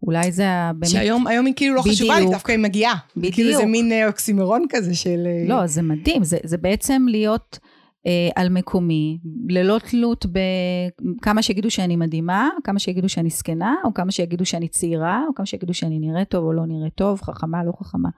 אולי 0.02 0.32
זה 0.32 0.44
באמת... 0.74 0.90
שהיום 0.90 1.26
היום 1.26 1.46
היא 1.46 1.54
כאילו 1.56 1.74
לא 1.74 1.82
חשובה 1.82 2.14
לי, 2.14 2.20
בדיוק. 2.20 2.32
דווקא 2.32 2.52
היא 2.52 2.58
מגיעה. 2.58 2.94
כאילו 3.14 3.30
בדיוק. 3.30 3.60
זה 3.60 3.66
מין 3.66 3.92
אה, 3.92 4.06
אוקסימורון 4.06 4.66
כזה 4.68 4.94
של... 4.94 5.26
אה, 5.26 5.48
לא, 5.48 5.66
זה 5.66 5.82
מדהים, 5.82 6.24
זה, 6.24 6.38
זה 6.44 6.56
בעצם 6.56 7.06
להיות 7.08 7.58
אה, 8.06 8.28
על 8.34 8.48
מקומי, 8.48 9.18
ללא 9.48 9.78
תלות 9.90 10.26
בכמה 10.26 11.42
שיגידו 11.42 11.70
שאני 11.70 11.96
מדהימה, 11.96 12.48
כמה 12.64 12.78
שיגידו 12.78 13.08
שאני 13.08 13.30
זקנה, 13.30 13.74
או 13.84 13.94
כמה 13.94 14.12
שיגידו 14.12 14.44
שאני 14.44 14.68
צעירה, 14.68 15.22
או 15.28 15.34
כמה 15.34 15.46
שיגידו 15.46 15.74
שאני 15.74 15.98
נראית 15.98 16.28
טוב 16.28 16.44
או 16.44 16.52
לא 16.52 16.62
נראית 16.66 16.94
טוב, 16.94 17.20
חכמה, 17.22 17.64
לא 17.64 17.72
חכמה. 17.80 18.08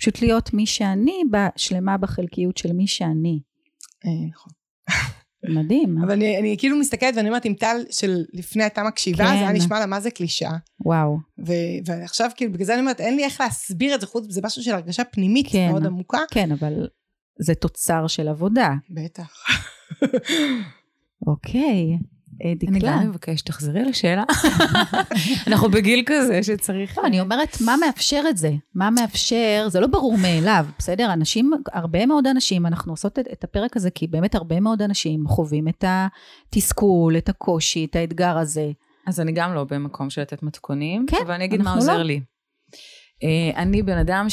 פשוט 0.00 0.22
להיות 0.22 0.54
מי 0.54 0.66
שאני, 0.66 1.22
שלמה 1.56 1.96
בחלקיות 1.96 2.56
של 2.56 2.72
מי 2.72 2.86
שאני. 2.86 3.40
אה, 4.06 4.10
נכון. 4.30 4.52
מדהים. 5.54 5.98
אבל 6.02 6.12
אני, 6.12 6.38
אני 6.38 6.56
כאילו 6.58 6.76
מסתכלת 6.76 7.14
ואני 7.16 7.28
אומרת, 7.28 7.46
אם 7.46 7.54
טל 7.58 7.76
של 7.90 8.24
לפני 8.32 8.62
הייתה 8.62 8.82
מקשיבה, 8.82 9.24
כן. 9.24 9.30
זה 9.30 9.40
היה 9.40 9.52
נשמע 9.52 9.80
לה 9.80 9.86
מה 9.86 10.00
זה 10.00 10.10
קלישאה. 10.10 10.56
וואו. 10.84 11.18
ו- 11.46 11.78
ועכשיו 11.86 12.30
כאילו, 12.36 12.52
בגלל 12.52 12.66
זה 12.66 12.72
אני 12.72 12.80
אומרת, 12.80 13.00
אין 13.00 13.16
לי 13.16 13.24
איך 13.24 13.40
להסביר 13.40 13.94
את 13.94 14.00
זה 14.00 14.06
חוץ, 14.06 14.24
זה 14.28 14.40
משהו 14.44 14.62
של 14.62 14.74
הרגשה 14.74 15.04
פנימית 15.04 15.46
כן. 15.52 15.68
מאוד 15.70 15.86
עמוקה. 15.86 16.18
כן, 16.30 16.52
אבל 16.52 16.88
זה 17.38 17.54
תוצר 17.54 18.06
של 18.06 18.28
עבודה. 18.28 18.74
בטח. 18.90 19.44
אוקיי. 21.26 21.98
אה, 22.44 22.52
אני 22.68 22.78
דקלה. 22.78 22.96
גם 22.96 23.08
מבקשת, 23.08 23.46
תחזרי 23.46 23.84
לשאלה. 23.84 24.24
אנחנו 25.46 25.70
בגיל 25.70 26.02
כזה 26.06 26.42
שצריך... 26.42 26.98
לא, 26.98 27.06
אני 27.06 27.20
אומרת, 27.20 27.56
מה 27.64 27.76
מאפשר 27.86 28.22
את 28.30 28.36
זה? 28.36 28.50
מה 28.74 28.90
מאפשר? 28.90 29.66
זה 29.68 29.80
לא 29.80 29.86
ברור 29.86 30.18
מאליו, 30.18 30.66
בסדר? 30.78 31.12
אנשים, 31.12 31.50
הרבה 31.72 32.06
מאוד 32.06 32.26
אנשים, 32.26 32.66
אנחנו 32.66 32.92
עושות 32.92 33.18
את, 33.18 33.28
את 33.32 33.44
הפרק 33.44 33.76
הזה, 33.76 33.90
כי 33.90 34.06
באמת 34.06 34.34
הרבה 34.34 34.60
מאוד 34.60 34.82
אנשים 34.82 35.26
חווים 35.26 35.68
את 35.68 35.84
התסכול, 35.88 37.16
את 37.16 37.28
הקושי, 37.28 37.84
את 37.84 37.96
האתגר 37.96 38.38
הזה. 38.38 38.70
אז 39.06 39.20
אני 39.20 39.32
גם 39.32 39.54
לא 39.54 39.64
במקום 39.64 40.10
של 40.10 40.20
לתת 40.20 40.42
מתכונים, 40.42 41.06
כן, 41.06 41.16
אבל 41.24 41.34
אני 41.34 41.44
אגיד 41.44 41.62
מה 41.62 41.74
עוזר 41.74 41.96
לא. 41.96 42.02
לי. 42.02 42.20
אה, 43.22 43.62
אני 43.62 43.82
בן 43.82 43.98
אדם 43.98 44.26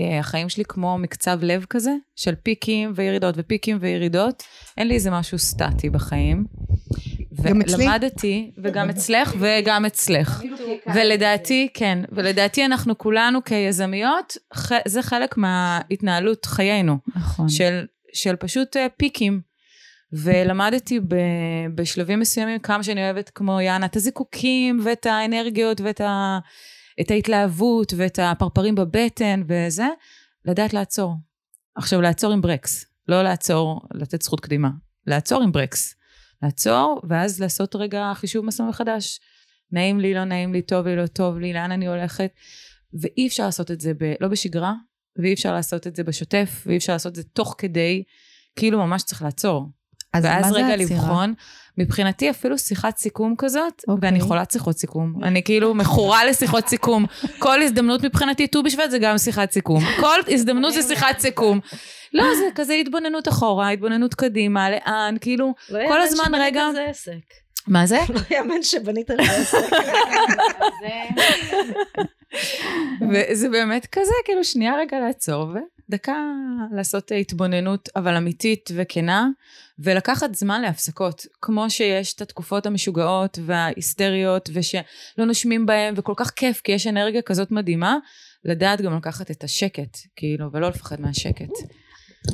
שהחיים 0.00 0.48
שלי 0.48 0.64
כמו 0.68 0.98
מקצב 0.98 1.38
לב 1.42 1.64
כזה, 1.70 1.92
של 2.16 2.34
פיקים 2.34 2.92
וירידות 2.94 3.34
ופיקים 3.38 3.78
וירידות. 3.80 4.42
אין 4.78 4.88
לי 4.88 4.94
איזה 4.94 5.10
משהו 5.10 5.38
סטטי 5.38 5.90
בחיים. 5.90 6.44
גם 7.42 7.60
אצלי. 7.60 7.84
ולמדתי, 7.84 8.50
וגם 8.62 8.90
אצלך 8.90 9.34
וגם 9.38 9.84
אצלך. 9.84 10.42
ולדעתי, 10.94 11.68
כן, 11.74 11.98
ולדעתי 12.12 12.64
אנחנו 12.64 12.98
כולנו 12.98 13.44
כיזמיות, 13.44 14.36
זה 14.88 15.02
חלק 15.02 15.36
מההתנהלות 15.36 16.44
חיינו. 16.44 16.98
נכון. 17.16 17.48
של, 17.48 17.84
של 18.12 18.36
פשוט 18.36 18.76
אה, 18.76 18.86
פיקים. 18.96 19.40
ולמדתי 20.12 21.00
ב, 21.00 21.14
בשלבים 21.74 22.20
מסוימים 22.20 22.58
כמה 22.58 22.82
שאני 22.82 23.04
אוהבת 23.04 23.30
כמו 23.34 23.60
יאנה 23.60 23.86
את 23.86 23.96
הזיקוקים 23.96 24.80
ואת 24.84 25.06
האנרגיות 25.06 25.80
ואת 25.80 26.00
ה, 26.00 26.38
את 27.00 27.10
ההתלהבות 27.10 27.92
ואת 27.96 28.18
הפרפרים 28.22 28.74
בבטן 28.74 29.42
וזה, 29.48 29.86
לדעת 30.44 30.72
לעצור. 30.72 31.14
עכשיו 31.74 32.00
לעצור 32.00 32.32
עם 32.32 32.40
ברקס, 32.40 32.86
לא 33.08 33.22
לעצור, 33.22 33.80
לתת 33.94 34.22
זכות 34.22 34.40
קדימה, 34.40 34.70
לעצור 35.06 35.42
עם 35.42 35.52
ברקס. 35.52 35.94
לעצור 36.42 37.00
ואז 37.08 37.40
לעשות 37.40 37.76
רגע 37.76 38.12
חישוב 38.14 38.44
מסלול 38.44 38.68
מחדש. 38.68 39.20
נעים 39.72 40.00
לי, 40.00 40.14
לא 40.14 40.24
נעים 40.24 40.52
לי, 40.52 40.62
טוב 40.62 40.86
לי, 40.86 40.96
לא 40.96 41.06
טוב 41.06 41.38
לי, 41.38 41.52
לאן 41.52 41.72
אני 41.72 41.86
הולכת. 41.86 42.30
ואי 43.00 43.26
אפשר 43.26 43.44
לעשות 43.44 43.70
את 43.70 43.80
זה 43.80 43.92
ב, 43.94 44.14
לא 44.20 44.28
בשגרה, 44.28 44.74
ואי 45.16 45.34
אפשר 45.34 45.52
לעשות 45.52 45.86
את 45.86 45.96
זה 45.96 46.04
בשוטף, 46.04 46.62
ואי 46.66 46.76
אפשר 46.76 46.92
לעשות 46.92 47.10
את 47.10 47.16
זה 47.16 47.22
תוך 47.22 47.54
כדי, 47.58 48.02
כאילו 48.56 48.78
ממש 48.78 49.02
צריך 49.02 49.22
לעצור. 49.22 49.68
אז 50.12 50.24
ואז 50.24 50.46
מה 50.46 50.52
זה 50.52 50.58
רגע? 50.58 50.76
לבחון, 50.76 51.34
מבחינתי 51.78 52.30
אפילו 52.30 52.58
שיחת 52.58 52.96
סיכום 52.96 53.34
כזאת, 53.38 53.82
אוקיי. 53.88 54.08
ואני 54.08 54.20
חולת 54.20 54.50
שיחות 54.50 54.78
סיכום. 54.78 55.14
אני 55.22 55.42
כאילו 55.42 55.74
מכורה 55.74 56.24
לשיחות 56.24 56.68
סיכום. 56.68 57.06
כל 57.38 57.62
הזדמנות 57.62 58.04
מבחינתי, 58.04 58.46
ט"ו 58.46 58.62
בשבט 58.62 58.90
זה 58.90 58.98
גם 58.98 59.18
שיחת 59.18 59.52
סיכום. 59.52 59.84
כל 60.00 60.18
הזדמנות 60.28 60.74
זה 60.74 60.82
שיחת 60.82 61.18
סיכום. 61.18 61.60
לא, 62.12 62.24
זה 62.34 62.44
כזה 62.54 62.72
התבוננות 62.72 63.28
אחורה, 63.28 63.70
התבוננות 63.70 64.14
קדימה, 64.14 64.70
לאן, 64.70 65.14
כאילו, 65.20 65.54
כל 65.68 66.00
הזמן 66.00 66.34
רגע... 66.34 66.62
זה 66.72 66.84
עסק. 66.88 67.12
מה 67.66 67.86
זה? 67.86 67.98
לא 68.08 68.20
יאמן 68.30 68.62
שבנית 68.62 69.10
לזה 69.10 69.32
עסק. 69.32 69.58
וזה 73.10 73.48
באמת 73.48 73.86
כזה, 73.86 74.12
כאילו 74.24 74.44
שנייה 74.44 74.72
רגע 74.78 75.00
לעצור 75.00 75.46
ודקה 75.90 76.16
לעשות 76.72 77.12
התבוננות, 77.20 77.88
אבל 77.96 78.16
אמיתית 78.16 78.70
וכנה, 78.74 79.28
ולקחת 79.78 80.34
זמן 80.34 80.62
להפסקות. 80.62 81.26
כמו 81.42 81.70
שיש 81.70 82.14
את 82.14 82.20
התקופות 82.20 82.66
המשוגעות 82.66 83.38
וההיסטריות, 83.46 84.50
ושלא 84.52 85.24
נושמים 85.26 85.66
בהם, 85.66 85.94
וכל 85.96 86.12
כך 86.16 86.30
כיף, 86.30 86.60
כי 86.60 86.72
יש 86.72 86.86
אנרגיה 86.86 87.22
כזאת 87.22 87.50
מדהימה, 87.50 87.96
לדעת 88.44 88.80
גם 88.80 88.96
לקחת 88.96 89.30
את 89.30 89.44
השקט, 89.44 89.98
כאילו, 90.16 90.52
ולא 90.52 90.68
לפחד 90.68 91.00
מהשקט. 91.00 91.50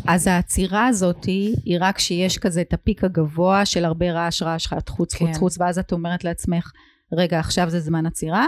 אז 0.08 0.26
העצירה 0.26 0.86
הזאת 0.86 1.24
היא 1.24 1.78
רק 1.80 1.98
שיש 1.98 2.38
כזה 2.38 2.60
את 2.60 2.72
הפיק 2.72 3.04
הגבוה 3.04 3.66
של 3.66 3.84
הרבה 3.84 4.12
רעש, 4.12 4.42
רעש, 4.42 4.66
חוץ, 4.88 5.14
כן. 5.14 5.26
חוץ, 5.26 5.36
חוץ, 5.36 5.60
ואז 5.60 5.78
את 5.78 5.92
אומרת 5.92 6.24
לעצמך, 6.24 6.70
רגע, 7.12 7.38
עכשיו 7.38 7.70
זה 7.70 7.80
זמן 7.80 8.06
עצירה? 8.06 8.46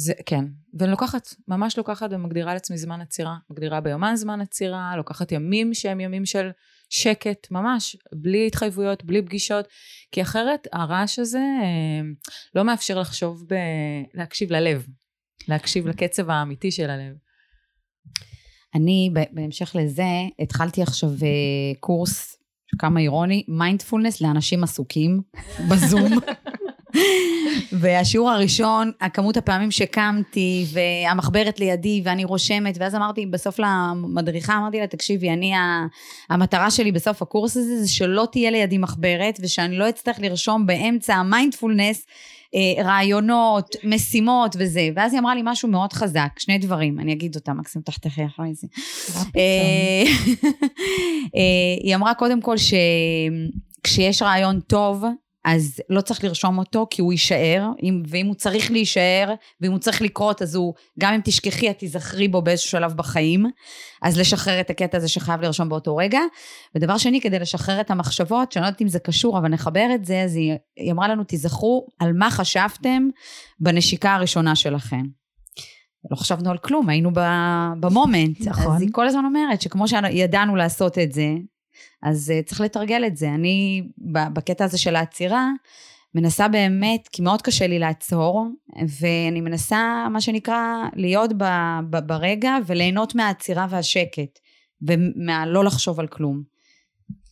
זה, 0.00 0.12
כן. 0.26 0.44
ואני 0.74 0.90
לוקחת, 0.90 1.28
ממש 1.48 1.78
לוקחת 1.78 2.10
ומגדירה 2.12 2.54
לעצמי 2.54 2.78
זמן 2.78 3.00
עצירה. 3.00 3.36
מגדירה 3.50 3.80
ביומן 3.80 4.16
זמן 4.16 4.40
עצירה, 4.40 4.96
לוקחת 4.96 5.32
ימים 5.32 5.74
שהם 5.74 6.00
ימים 6.00 6.26
של 6.26 6.50
שקט, 6.90 7.50
ממש, 7.50 7.96
בלי 8.12 8.46
התחייבויות, 8.46 9.04
בלי 9.04 9.22
פגישות, 9.22 9.68
כי 10.12 10.22
אחרת 10.22 10.68
הרעש 10.72 11.18
הזה 11.18 11.38
אה, 11.38 12.00
לא 12.54 12.64
מאפשר 12.64 13.00
לחשוב 13.00 13.44
ב... 13.48 13.54
להקשיב 14.14 14.52
ללב, 14.52 14.86
להקשיב 15.48 15.86
לקצב 15.86 16.30
האמיתי 16.30 16.70
של 16.70 16.90
הלב. 16.90 17.14
אני, 18.74 19.10
בהמשך 19.32 19.76
לזה, 19.78 20.04
התחלתי 20.38 20.82
עכשיו 20.82 21.10
אה, 21.10 21.74
קורס, 21.80 22.36
כמה 22.78 23.00
אירוני, 23.00 23.44
מיינדפולנס 23.48 24.20
לאנשים 24.20 24.64
עסוקים 24.64 25.22
בזום. 25.70 26.10
והשיעור 27.72 28.30
הראשון, 28.30 28.92
הכמות 29.00 29.36
הפעמים 29.36 29.70
שקמתי, 29.70 30.66
והמחברת 30.72 31.60
לידי, 31.60 32.02
ואני 32.04 32.24
רושמת, 32.24 32.76
ואז 32.80 32.94
אמרתי, 32.94 33.26
בסוף 33.26 33.58
למדריכה, 33.58 34.56
אמרתי 34.56 34.80
לה, 34.80 34.86
תקשיבי, 34.86 35.30
אני, 35.30 35.52
המטרה 36.30 36.70
שלי 36.70 36.92
בסוף 36.92 37.22
הקורס 37.22 37.56
הזה, 37.56 37.80
זה 37.80 37.88
שלא 37.88 38.28
תהיה 38.32 38.50
לידי 38.50 38.78
מחברת, 38.78 39.40
ושאני 39.42 39.78
לא 39.78 39.88
אצטרך 39.88 40.20
לרשום 40.20 40.66
באמצע 40.66 41.14
המיינדפולנס, 41.14 42.06
אה, 42.54 42.82
רעיונות, 42.84 43.76
משימות 43.84 44.56
וזה. 44.58 44.88
ואז 44.96 45.12
היא 45.12 45.20
אמרה 45.20 45.34
לי 45.34 45.40
משהו 45.44 45.68
מאוד 45.68 45.92
חזק, 45.92 46.28
שני 46.38 46.58
דברים, 46.58 47.00
אני 47.00 47.12
אגיד 47.12 47.34
אותם, 47.36 47.58
מקסימום 47.58 47.84
תחתכי 47.84 48.26
אחרי 48.26 48.54
זה. 48.54 48.66
אה, 49.36 50.04
אה, 51.36 51.82
היא 51.82 51.94
אמרה 51.94 52.14
קודם 52.14 52.40
כל 52.40 52.56
שכשיש 52.56 54.22
רעיון 54.22 54.60
טוב, 54.60 55.04
אז 55.44 55.80
לא 55.90 56.00
צריך 56.00 56.24
לרשום 56.24 56.58
אותו 56.58 56.86
כי 56.90 57.02
הוא 57.02 57.12
יישאר, 57.12 57.68
אם, 57.82 58.02
ואם 58.08 58.26
הוא 58.26 58.34
צריך 58.34 58.70
להישאר, 58.70 59.34
ואם 59.60 59.70
הוא 59.70 59.78
צריך 59.78 60.02
לקרות, 60.02 60.42
אז 60.42 60.54
הוא, 60.54 60.74
גם 60.98 61.14
אם 61.14 61.20
תשכחי, 61.24 61.70
את 61.70 61.78
תיזכרי 61.78 62.28
בו 62.28 62.42
באיזשהו 62.42 62.70
שלב 62.70 62.92
בחיים, 62.92 63.46
אז 64.02 64.18
לשחרר 64.18 64.60
את 64.60 64.70
הקטע 64.70 64.96
הזה 64.96 65.08
שחייב 65.08 65.40
לרשום 65.40 65.68
באותו 65.68 65.96
רגע. 65.96 66.20
ודבר 66.74 66.98
שני, 66.98 67.20
כדי 67.20 67.38
לשחרר 67.38 67.80
את 67.80 67.90
המחשבות, 67.90 68.52
שאני 68.52 68.62
לא 68.62 68.66
יודעת 68.66 68.82
אם 68.82 68.88
זה 68.88 68.98
קשור, 68.98 69.38
אבל 69.38 69.48
נחבר 69.48 69.86
את 69.94 70.04
זה, 70.04 70.22
אז 70.22 70.36
היא, 70.36 70.54
היא 70.76 70.92
אמרה 70.92 71.08
לנו, 71.08 71.24
תיזכרו 71.24 71.86
על 71.98 72.12
מה 72.12 72.30
חשבתם 72.30 73.08
בנשיקה 73.60 74.14
הראשונה 74.14 74.56
שלכם. 74.56 75.02
לא 76.10 76.16
חשבנו 76.16 76.50
על 76.50 76.58
כלום, 76.58 76.88
היינו 76.88 77.10
במומנט. 77.80 78.40
נכון. 78.40 78.74
אז 78.74 78.80
היא 78.80 78.88
כל 78.92 79.06
הזמן 79.06 79.24
אומרת 79.24 79.60
שכמו 79.62 79.88
שידענו 79.88 80.56
לעשות 80.56 80.98
את 80.98 81.12
זה, 81.12 81.28
אז 82.02 82.32
uh, 82.32 82.46
צריך 82.48 82.60
לתרגל 82.60 83.04
את 83.06 83.16
זה. 83.16 83.28
אני, 83.34 83.82
בקטע 84.32 84.64
הזה 84.64 84.78
של 84.78 84.96
העצירה, 84.96 85.48
מנסה 86.14 86.48
באמת, 86.48 87.08
כי 87.12 87.22
מאוד 87.22 87.42
קשה 87.42 87.66
לי 87.66 87.78
לעצור, 87.78 88.46
ואני 89.00 89.40
מנסה, 89.40 90.08
מה 90.10 90.20
שנקרא, 90.20 90.88
להיות 90.94 91.32
ב, 91.36 91.44
ב, 91.90 91.98
ברגע 92.06 92.56
וליהנות 92.66 93.14
מהעצירה 93.14 93.66
והשקט, 93.70 94.38
ומהלא 94.82 95.64
לחשוב 95.64 96.00
על 96.00 96.06
כלום. 96.06 96.42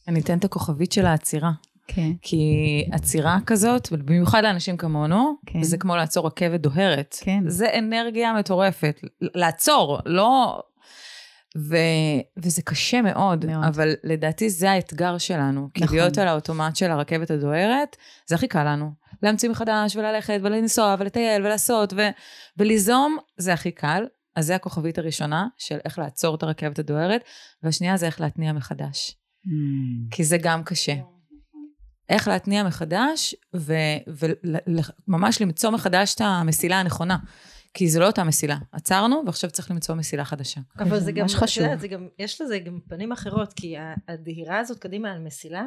אני 0.09 0.21
אתן 0.21 0.39
את 0.39 0.45
הכוכבית 0.45 0.93
של 0.93 1.07
העצירה. 1.07 1.51
כן. 1.87 2.11
כי 2.23 2.85
עצירה 2.93 3.39
כזאת, 3.47 3.93
במיוחד 3.93 4.43
לאנשים 4.43 4.77
כמונו, 4.77 5.35
כן. 5.47 5.63
זה 5.63 5.79
כמו 5.79 5.97
לעצור 5.97 6.27
רכבת 6.27 6.61
דוהרת. 6.61 7.17
כן. 7.21 7.45
זה 7.47 7.79
אנרגיה 7.79 8.33
מטורפת. 8.33 9.01
לעצור, 9.21 9.99
לא... 10.07 10.61
ו... 11.59 11.77
וזה 12.37 12.63
קשה 12.63 13.03
מאוד, 13.03 13.47
מאוד. 13.47 13.65
אבל 13.65 13.95
לדעתי 14.05 14.51
זה 14.51 14.71
האתגר 14.71 15.19
שלנו. 15.19 15.69
כי 15.75 15.85
נכון. 15.85 15.97
להיות 15.97 16.19
על 16.19 16.29
האוטומט 16.29 16.77
של 16.77 16.91
הרכבת 16.91 17.31
הדוהרת, 17.31 17.97
זה 18.27 18.35
הכי 18.35 18.49
קל 18.49 18.65
לנו. 18.65 18.91
להמציא 19.23 19.49
מחדש 19.49 19.97
וללכת 19.97 20.39
ולנסוע 20.43 20.97
ולטייל 20.99 21.47
ולעשות 21.47 21.93
ו... 21.93 22.09
וליזום, 22.57 23.17
זה 23.37 23.53
הכי 23.53 23.71
קל. 23.71 24.05
אז 24.37 24.47
זה 24.47 24.55
הכוכבית 24.55 24.99
הראשונה 24.99 25.47
של 25.59 25.79
איך 25.85 25.99
לעצור 25.99 26.35
את 26.35 26.43
הרכבת 26.43 26.79
הדוהרת, 26.79 27.25
והשנייה 27.63 27.97
זה 27.97 28.07
איך 28.07 28.21
להתניע 28.21 28.53
מחדש. 28.53 29.17
כי 30.11 30.25
זה 30.25 30.39
גם 30.39 30.65
קשה. 30.65 30.95
איך 32.09 32.29
להתניע 32.29 32.63
מחדש, 32.63 33.35
וממש 35.09 35.43
למצוא 35.43 35.71
מחדש 35.71 36.15
את 36.15 36.21
המסילה 36.21 36.81
הנכונה. 36.81 37.17
כי 37.75 37.89
זו 37.89 38.01
לא 38.01 38.07
אותה 38.07 38.25
מסילה. 38.25 38.57
עצרנו, 38.73 39.23
ועכשיו 39.27 39.51
צריך 39.51 39.71
למצוא 39.71 39.95
מסילה 39.95 40.25
חדשה. 40.25 40.61
אבל 40.79 41.01
זה 41.01 41.13
גם, 41.13 41.27
את. 41.27 41.57
יודעת, 41.57 41.81
זה 41.81 41.89
גם, 41.89 42.09
יש 42.19 42.41
לזה 42.41 42.59
גם 42.59 42.79
פנים 42.89 43.13
אחרות, 43.13 43.53
כי 43.53 43.75
הדהירה 44.09 44.59
הזאת 44.59 44.79
קדימה 44.79 45.13
על 45.13 45.19
מסילה, 45.19 45.65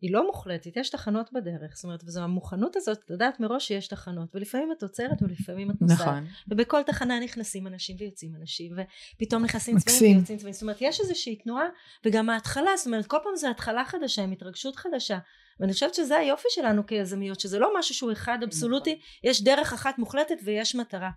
היא 0.00 0.12
לא 0.12 0.26
מוחלטת, 0.26 0.76
יש 0.76 0.90
תחנות 0.90 1.30
בדרך, 1.32 1.74
זאת 1.74 1.84
אומרת, 1.84 2.04
וזו 2.04 2.20
המוכנות 2.20 2.76
הזאת 2.76 2.98
לדעת 3.10 3.40
מראש 3.40 3.68
שיש 3.68 3.88
תחנות, 3.88 4.34
ולפעמים 4.34 4.72
את 4.72 4.82
עוצרת 4.82 5.22
ולפעמים 5.22 5.70
את 5.70 5.82
נוסעת. 5.82 6.00
נכון. 6.00 6.26
ובכל 6.48 6.82
תחנה 6.82 7.20
נכנסים 7.20 7.66
אנשים 7.66 7.96
ויוצאים 7.98 8.36
אנשים, 8.36 8.72
ופתאום 9.16 9.44
נכנסים 9.44 9.78
צבעים. 9.78 10.16
ויוצאים 10.16 10.38
צבעים, 10.38 10.52
זאת 10.52 10.62
אומרת, 10.62 10.76
יש 10.80 11.00
איזושהי 11.00 11.36
תנועה, 11.36 11.66
וגם 12.04 12.30
ההתחלה, 12.30 12.70
זאת 12.76 12.86
אומרת, 12.86 13.06
כל 13.06 13.16
פעם 13.22 13.36
זו 13.36 13.48
התחלה 13.48 13.84
חדשה, 13.84 14.22
עם 14.22 14.32
התרגשות 14.32 14.76
חדשה, 14.76 15.18
ואני 15.60 15.72
חושבת 15.72 15.94
שזה 15.94 16.16
היופי 16.16 16.48
שלנו 16.50 16.86
כיזמיות, 16.86 17.40
שזה 17.40 17.58
לא 17.58 17.72
משהו 17.78 17.94
שהוא 17.94 18.12
אחד 18.12 18.38
אבסולוטי, 18.44 19.00
יש 19.24 19.42
דרך 19.42 19.72
אחת 19.72 19.98
מוחלטת 19.98 20.36
ויש 20.44 20.74
מטרה. 20.74 21.10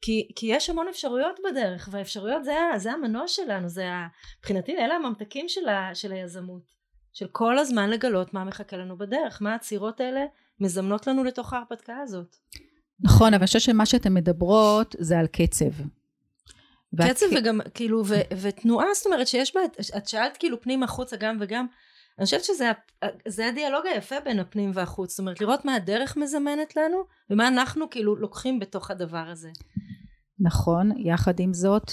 כי, 0.00 0.28
כי 0.36 0.46
יש 0.46 0.70
המון 0.70 0.88
אפשרויות 0.88 1.40
בדרך, 1.50 1.88
והאפשרויות 1.92 2.44
זה, 2.44 2.54
זה 2.76 2.92
המנוע 2.92 3.28
שלנו, 3.28 3.68
זה 3.68 3.84
מבחינתי 4.38 4.76
אלה 4.78 4.94
הממתקים 4.94 5.48
של, 5.48 5.68
ה, 5.68 5.90
של 5.94 6.12
היזמות, 6.12 6.62
של 7.12 7.26
כל 7.32 7.58
הזמן 7.58 7.90
לגלות 7.90 8.34
מה 8.34 8.44
מחכה 8.44 8.76
לנו 8.76 8.98
בדרך, 8.98 9.42
מה 9.42 9.52
העצירות 9.52 10.00
האלה 10.00 10.24
מזמנות 10.60 11.06
לנו 11.06 11.24
לתוך 11.24 11.52
ההרפתקה 11.52 11.96
הזאת. 12.02 12.36
נכון, 13.00 13.26
אבל 13.28 13.40
אני 13.40 13.46
חושבת 13.46 13.62
שמה 13.62 13.86
שאתן 13.86 14.14
מדברות 14.14 14.94
זה 14.98 15.18
על 15.18 15.26
קצב. 15.26 15.64
ואת- 16.92 17.10
קצב 17.10 17.26
וגם 17.38 17.60
כאילו 17.74 18.02
ו, 18.06 18.14
ותנועה 18.42 18.86
זאת 18.94 19.06
אומרת 19.06 19.26
שיש 19.28 19.54
בה 19.56 19.64
את- 19.64 19.76
את 19.96 20.08
שאלת 20.08 20.36
כאילו 20.36 20.60
פנים 20.60 20.82
החוצה 20.82 21.16
גם 21.16 21.36
וגם 21.40 21.66
אני 22.18 22.24
חושבת 22.24 22.44
שזה 22.44 22.70
ה- 22.70 23.06
זה 23.28 23.46
הדיאלוג 23.46 23.86
היפה 23.86 24.16
בין 24.24 24.38
הפנים 24.38 24.70
והחוץ 24.74 25.10
זאת 25.10 25.18
אומרת 25.18 25.40
לראות 25.40 25.64
מה 25.64 25.74
הדרך 25.74 26.16
מזמנת 26.16 26.76
לנו 26.76 26.96
ומה 27.30 27.48
אנחנו 27.48 27.90
כאילו 27.90 28.16
לוקחים 28.16 28.58
בתוך 28.60 28.90
הדבר 28.90 29.24
הזה. 29.32 29.50
נכון, 30.40 30.92
יחד 30.96 31.40
עם 31.40 31.54
זאת, 31.54 31.92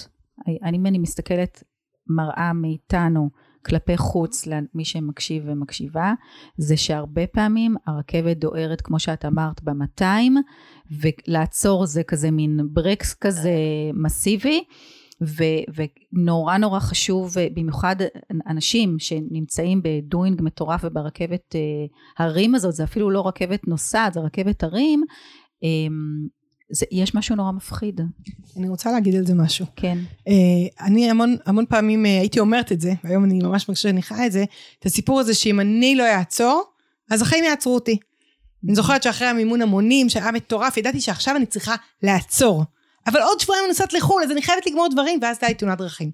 אני, 0.62 0.76
אם 0.78 0.86
אני 0.86 0.98
מסתכלת 0.98 1.62
מראה 2.06 2.52
מאיתנו 2.52 3.30
כלפי 3.66 3.96
חוץ 3.96 4.46
למי 4.46 4.84
שמקשיב 4.84 5.42
ומקשיבה, 5.46 6.12
זה 6.58 6.76
שהרבה 6.76 7.26
פעמים 7.26 7.76
הרכבת 7.86 8.36
דוהרת, 8.36 8.80
כמו 8.80 8.98
שאת 8.98 9.24
אמרת, 9.24 9.62
ב-200, 9.62 10.04
ולעצור 11.00 11.86
זה 11.86 12.02
כזה 12.02 12.30
מין 12.30 12.60
ברקס 12.72 13.14
כזה 13.14 13.52
מסיבי. 13.94 14.64
ו- 15.22 15.84
ונורא 16.12 16.56
נורא 16.56 16.80
חשוב, 16.80 17.34
במיוחד 17.54 17.96
אנשים 18.46 18.98
שנמצאים 18.98 19.80
בדואינג 19.84 20.42
מטורף 20.42 20.80
וברכבת 20.84 21.54
אה, 21.54 21.60
הרים 22.24 22.54
הזאת, 22.54 22.74
זה 22.74 22.84
אפילו 22.84 23.10
לא 23.10 23.26
רכבת 23.26 23.68
נוסעת, 23.68 24.14
זה 24.14 24.20
רכבת 24.20 24.62
הרים, 24.62 25.04
אה, 25.64 25.68
זה, 26.70 26.86
יש 26.90 27.14
משהו 27.14 27.36
נורא 27.36 27.52
מפחיד, 27.52 28.00
אני 28.56 28.68
רוצה 28.68 28.92
להגיד 28.92 29.14
על 29.14 29.26
זה 29.26 29.34
משהו. 29.34 29.66
כן. 29.76 29.98
אה, 30.28 30.86
אני 30.86 31.10
המון, 31.10 31.36
המון 31.46 31.66
פעמים 31.66 32.06
אה, 32.06 32.20
הייתי 32.20 32.40
אומרת 32.40 32.72
את 32.72 32.80
זה, 32.80 32.92
והיום 33.04 33.24
אני 33.24 33.38
ממש 33.38 33.68
מרגישה 33.68 33.88
שאני 33.88 34.02
חיה 34.02 34.26
את 34.26 34.32
זה, 34.32 34.44
את 34.78 34.86
הסיפור 34.86 35.20
הזה 35.20 35.34
שאם 35.34 35.60
אני 35.60 35.96
לא 35.96 36.04
אעצור, 36.04 36.62
אז 37.10 37.22
החיים 37.22 37.44
יעצרו 37.44 37.74
אותי. 37.74 37.98
אני 38.64 38.74
זוכרת 38.74 39.02
שאחרי 39.02 39.28
המימון 39.28 39.62
המונים, 39.62 40.08
שהיה 40.08 40.32
מטורף, 40.32 40.76
ידעתי 40.76 41.00
שעכשיו 41.00 41.36
אני 41.36 41.46
צריכה 41.46 41.74
לעצור. 42.02 42.64
אבל 43.06 43.22
עוד 43.22 43.40
שבועיים 43.40 43.64
אני 43.64 43.68
נוסעת 43.68 43.92
לחו"ל, 43.92 44.22
אז 44.22 44.30
אני 44.30 44.42
חייבת 44.42 44.66
לגמור 44.66 44.88
דברים, 44.88 45.18
ואז 45.22 45.36
הייתה 45.36 45.48
לי 45.48 45.54
תאונת 45.54 45.78
דרכים. 45.78 46.10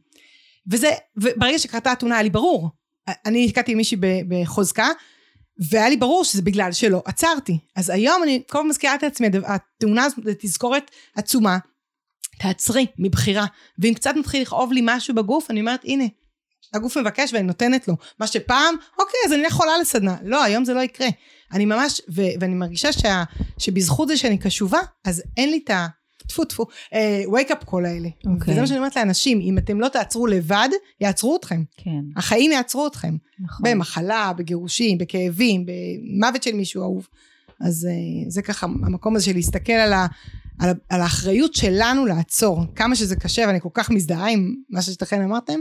וזה, 0.70 0.90
וברגע 1.16 1.58
שקרתה 1.58 1.92
התאונה 1.92 2.14
היה 2.14 2.22
לי 2.22 2.30
ברור. 2.30 2.68
אני 3.26 3.46
נתקעתי 3.46 3.72
עם 3.72 3.78
מישהי 3.78 3.96
בחוזקה, 4.28 4.88
והיה 5.70 5.88
לי 5.88 5.96
ברור 5.96 6.24
שזה 6.24 6.42
בגלל 6.42 6.72
שלא 6.72 7.02
עצרתי. 7.04 7.58
אז 7.76 7.90
היום 7.90 8.22
אני 8.22 8.42
כל 8.50 8.58
הזמן 8.58 8.70
מזכירה 8.70 8.94
את 8.94 9.02
עצמי, 9.02 9.28
התאונה 9.46 10.04
הזאת 10.04 10.24
זה 10.24 10.32
תזכורת 10.38 10.90
עצומה. 11.16 11.58
תעצרי, 12.38 12.86
מבחירה. 12.98 13.46
ואם 13.78 13.94
קצת 13.94 14.14
מתחיל 14.16 14.42
לכאוב 14.42 14.72
לי 14.72 14.80
משהו 14.84 15.14
בגוף, 15.14 15.50
אני 15.50 15.60
אומרת, 15.60 15.80
הנה, 15.84 16.04
הגוף 16.74 16.96
מבקש 16.96 17.32
ואני 17.32 17.46
נותנת 17.46 17.88
לו. 17.88 17.94
מה 18.18 18.26
שפעם, 18.26 18.74
אוקיי, 18.98 19.20
אז 19.26 19.32
אני 19.32 19.44
אלך 19.44 19.52
חולה 19.52 19.78
לסדנה. 19.78 20.16
לא, 20.22 20.44
היום 20.44 20.64
זה 20.64 20.74
לא 20.74 20.80
יקרה. 20.80 21.08
אני 21.52 21.64
ממש, 21.64 22.00
ו- 22.14 22.40
ואני 22.40 22.54
מרגישה 22.54 22.92
שה, 22.92 23.24
שבזכות 23.58 24.08
זה 24.08 24.16
שאני 24.16 24.38
קשובה, 24.38 24.80
אז 25.04 25.22
אין 25.36 25.50
לי 25.50 25.60
את 25.64 25.70
ה... 25.70 25.86
טפו 26.30 26.44
טפו, 26.44 26.66
אה, 26.94 27.22
wake 27.26 27.50
up 27.50 27.64
call 27.64 27.86
האלה. 27.86 28.08
אוקיי. 28.26 28.52
וזה 28.52 28.60
מה 28.60 28.66
שאני 28.66 28.78
אומרת 28.78 28.96
לאנשים, 28.96 29.40
אם 29.40 29.58
אתם 29.58 29.80
לא 29.80 29.88
תעצרו 29.88 30.26
לבד, 30.26 30.68
יעצרו 31.00 31.36
אתכם. 31.36 31.62
כן, 31.76 32.00
החיים 32.16 32.52
יעצרו 32.52 32.86
אתכם. 32.86 33.16
נכון. 33.40 33.70
במחלה, 33.70 34.32
בגירושים, 34.36 34.98
בכאבים, 34.98 35.66
במוות 35.66 36.42
של 36.42 36.52
מישהו 36.52 36.82
אהוב. 36.82 37.08
אז 37.60 37.86
אה, 37.90 38.30
זה 38.30 38.42
ככה 38.42 38.66
המקום 38.66 39.16
הזה 39.16 39.24
של 39.24 39.34
להסתכל 39.34 39.72
על, 39.72 39.92
ה, 39.92 40.06
על, 40.58 40.70
על 40.88 41.00
האחריות 41.00 41.54
שלנו 41.54 42.06
לעצור. 42.06 42.64
כמה 42.76 42.96
שזה 42.96 43.16
קשה, 43.16 43.44
ואני 43.46 43.60
כל 43.60 43.68
כך 43.74 43.90
מזדהה 43.90 44.30
עם 44.30 44.54
מה 44.70 44.82
ששתיכן 44.82 45.22
אמרתם, 45.22 45.60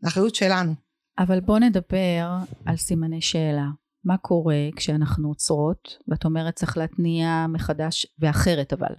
זה 0.00 0.08
האחריות 0.08 0.34
שלנו. 0.34 0.74
אבל 1.18 1.40
בוא 1.40 1.58
נדבר 1.58 2.36
על 2.66 2.76
סימני 2.76 3.20
שאלה. 3.20 3.66
מה 4.04 4.16
קורה 4.16 4.68
כשאנחנו 4.76 5.28
עוצרות, 5.28 5.98
ואת 6.08 6.24
אומרת 6.24 6.54
צריך 6.54 6.76
להתניע 6.76 7.46
מחדש, 7.48 8.06
ואחרת 8.18 8.72
אבל. 8.72 8.94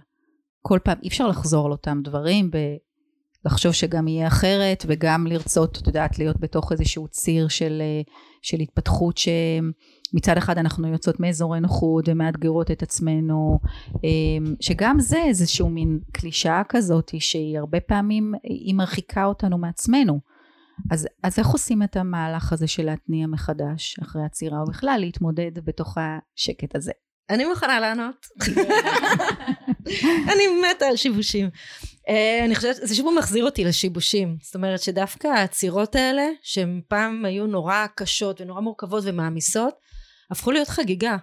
כל 0.62 0.78
פעם 0.84 0.98
אי 1.02 1.08
אפשר 1.08 1.28
לחזור 1.28 1.66
על 1.66 1.72
אותם 1.72 2.00
דברים, 2.04 2.50
ולחשוב 3.44 3.72
שגם 3.72 4.08
יהיה 4.08 4.26
אחרת, 4.26 4.84
וגם 4.88 5.26
לרצות, 5.26 5.78
את 5.78 5.86
יודעת, 5.86 6.18
להיות 6.18 6.40
בתוך 6.40 6.72
איזשהו 6.72 7.08
ציר 7.08 7.48
של, 7.48 7.82
אה, 7.82 8.02
של 8.42 8.60
התפתחות 8.60 9.18
ש, 9.18 9.28
מצד 10.12 10.36
אחד 10.36 10.58
אנחנו 10.58 10.88
יוצאות 10.88 11.20
מאזורי 11.20 11.60
נוחות 11.60 12.08
ומאתגרות 12.08 12.70
את 12.70 12.82
עצמנו, 12.82 13.58
אמ, 14.04 14.54
שגם 14.60 15.00
זה 15.00 15.22
איזשהו 15.22 15.68
מין 15.68 16.00
קלישאה 16.12 16.62
כזאת 16.68 17.12
שהיא 17.18 17.58
הרבה 17.58 17.80
פעמים, 17.80 18.34
היא 18.42 18.74
מרחיקה 18.74 19.24
אותנו 19.24 19.58
מעצמנו. 19.58 20.20
אז, 20.90 21.08
אז 21.22 21.38
איך 21.38 21.48
עושים 21.48 21.82
את 21.82 21.96
המהלך 21.96 22.52
הזה 22.52 22.66
של 22.66 22.84
להתניע 22.84 23.26
מחדש 23.26 23.98
אחרי 24.02 24.22
עצירה, 24.24 24.58
או 24.58 24.64
להתמודד 24.98 25.50
בתוך 25.64 25.98
השקט 25.98 26.76
הזה? 26.76 26.92
אני 27.30 27.44
מוכנה 27.44 27.80
לענות. 27.80 28.26
אני 30.32 30.46
מתה 30.46 30.86
על 30.86 30.96
שיבושים. 30.96 31.48
Uh, 31.92 32.44
אני 32.44 32.54
חושבת, 32.54 32.76
זה 32.76 32.94
שוב 32.94 33.14
מחזיר 33.18 33.44
אותי 33.44 33.64
לשיבושים. 33.64 34.36
זאת 34.42 34.54
אומרת 34.54 34.82
שדווקא 34.82 35.28
העצירות 35.28 35.94
האלה, 35.94 36.28
שהן 36.42 36.80
פעם 36.88 37.24
היו 37.24 37.46
נורא 37.46 37.86
קשות 37.96 38.40
ונורא 38.40 38.60
מורכבות 38.60 39.04
ומעמיסות, 39.06 39.74
הפכו 40.30 40.50
להיות 40.50 40.68
חגיגה. 40.68 41.16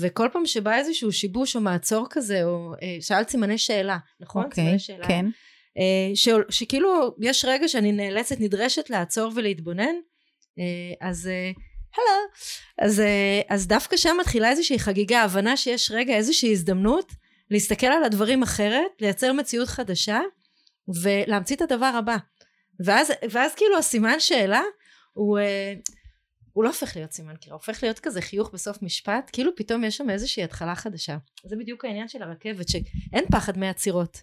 וכל 0.00 0.28
פעם 0.32 0.46
שבא 0.46 0.74
איזשהו 0.74 1.12
שיבוש 1.12 1.56
או 1.56 1.60
מעצור 1.60 2.06
כזה, 2.10 2.44
או 2.44 2.72
uh, 2.74 2.78
שאלת 3.00 3.28
סימני 3.28 3.58
שאלה, 3.58 3.98
נכון? 4.20 4.44
אוקיי, 4.44 4.74
okay, 4.74 4.78
שאלה. 4.78 5.08
כן. 5.08 5.26
Uh, 5.78 6.14
ש, 6.14 6.28
שכאילו 6.50 7.14
יש 7.20 7.44
רגע 7.44 7.68
שאני 7.68 7.92
נאלצת, 7.92 8.40
נדרשת 8.40 8.90
לעצור 8.90 9.32
ולהתבונן, 9.34 9.94
אז... 11.00 11.30
הלו. 11.96 12.28
אז, 12.78 13.02
אז 13.48 13.66
דווקא 13.66 13.96
שם 13.96 14.16
מתחילה 14.20 14.50
איזושהי 14.50 14.78
חגיגה, 14.78 15.22
הבנה 15.22 15.56
שיש 15.56 15.90
רגע 15.90 16.16
איזושהי 16.16 16.52
הזדמנות 16.52 17.12
להסתכל 17.50 17.86
על 17.86 18.04
הדברים 18.04 18.42
אחרת, 18.42 18.90
לייצר 19.00 19.32
מציאות 19.32 19.68
חדשה 19.68 20.20
ולהמציא 21.02 21.56
את 21.56 21.62
הדבר 21.62 21.92
הבא. 21.98 22.16
ואז, 22.84 23.12
ואז 23.30 23.54
כאילו 23.54 23.78
הסימן 23.78 24.20
שאלה 24.20 24.62
הוא, 25.12 25.38
הוא 26.52 26.64
לא 26.64 26.68
הופך 26.68 26.96
להיות 26.96 27.12
סימן 27.12 27.36
קריאה, 27.36 27.54
הופך 27.54 27.82
להיות 27.82 27.98
כזה 27.98 28.20
חיוך 28.20 28.50
בסוף 28.52 28.82
משפט, 28.82 29.30
כאילו 29.32 29.56
פתאום 29.56 29.84
יש 29.84 29.96
שם 29.96 30.10
איזושהי 30.10 30.44
התחלה 30.44 30.74
חדשה. 30.74 31.16
זה 31.44 31.56
בדיוק 31.56 31.84
העניין 31.84 32.08
של 32.08 32.22
הרכבת, 32.22 32.68
שאין 32.68 33.24
פחד 33.32 33.58
מעצירות. 33.58 34.22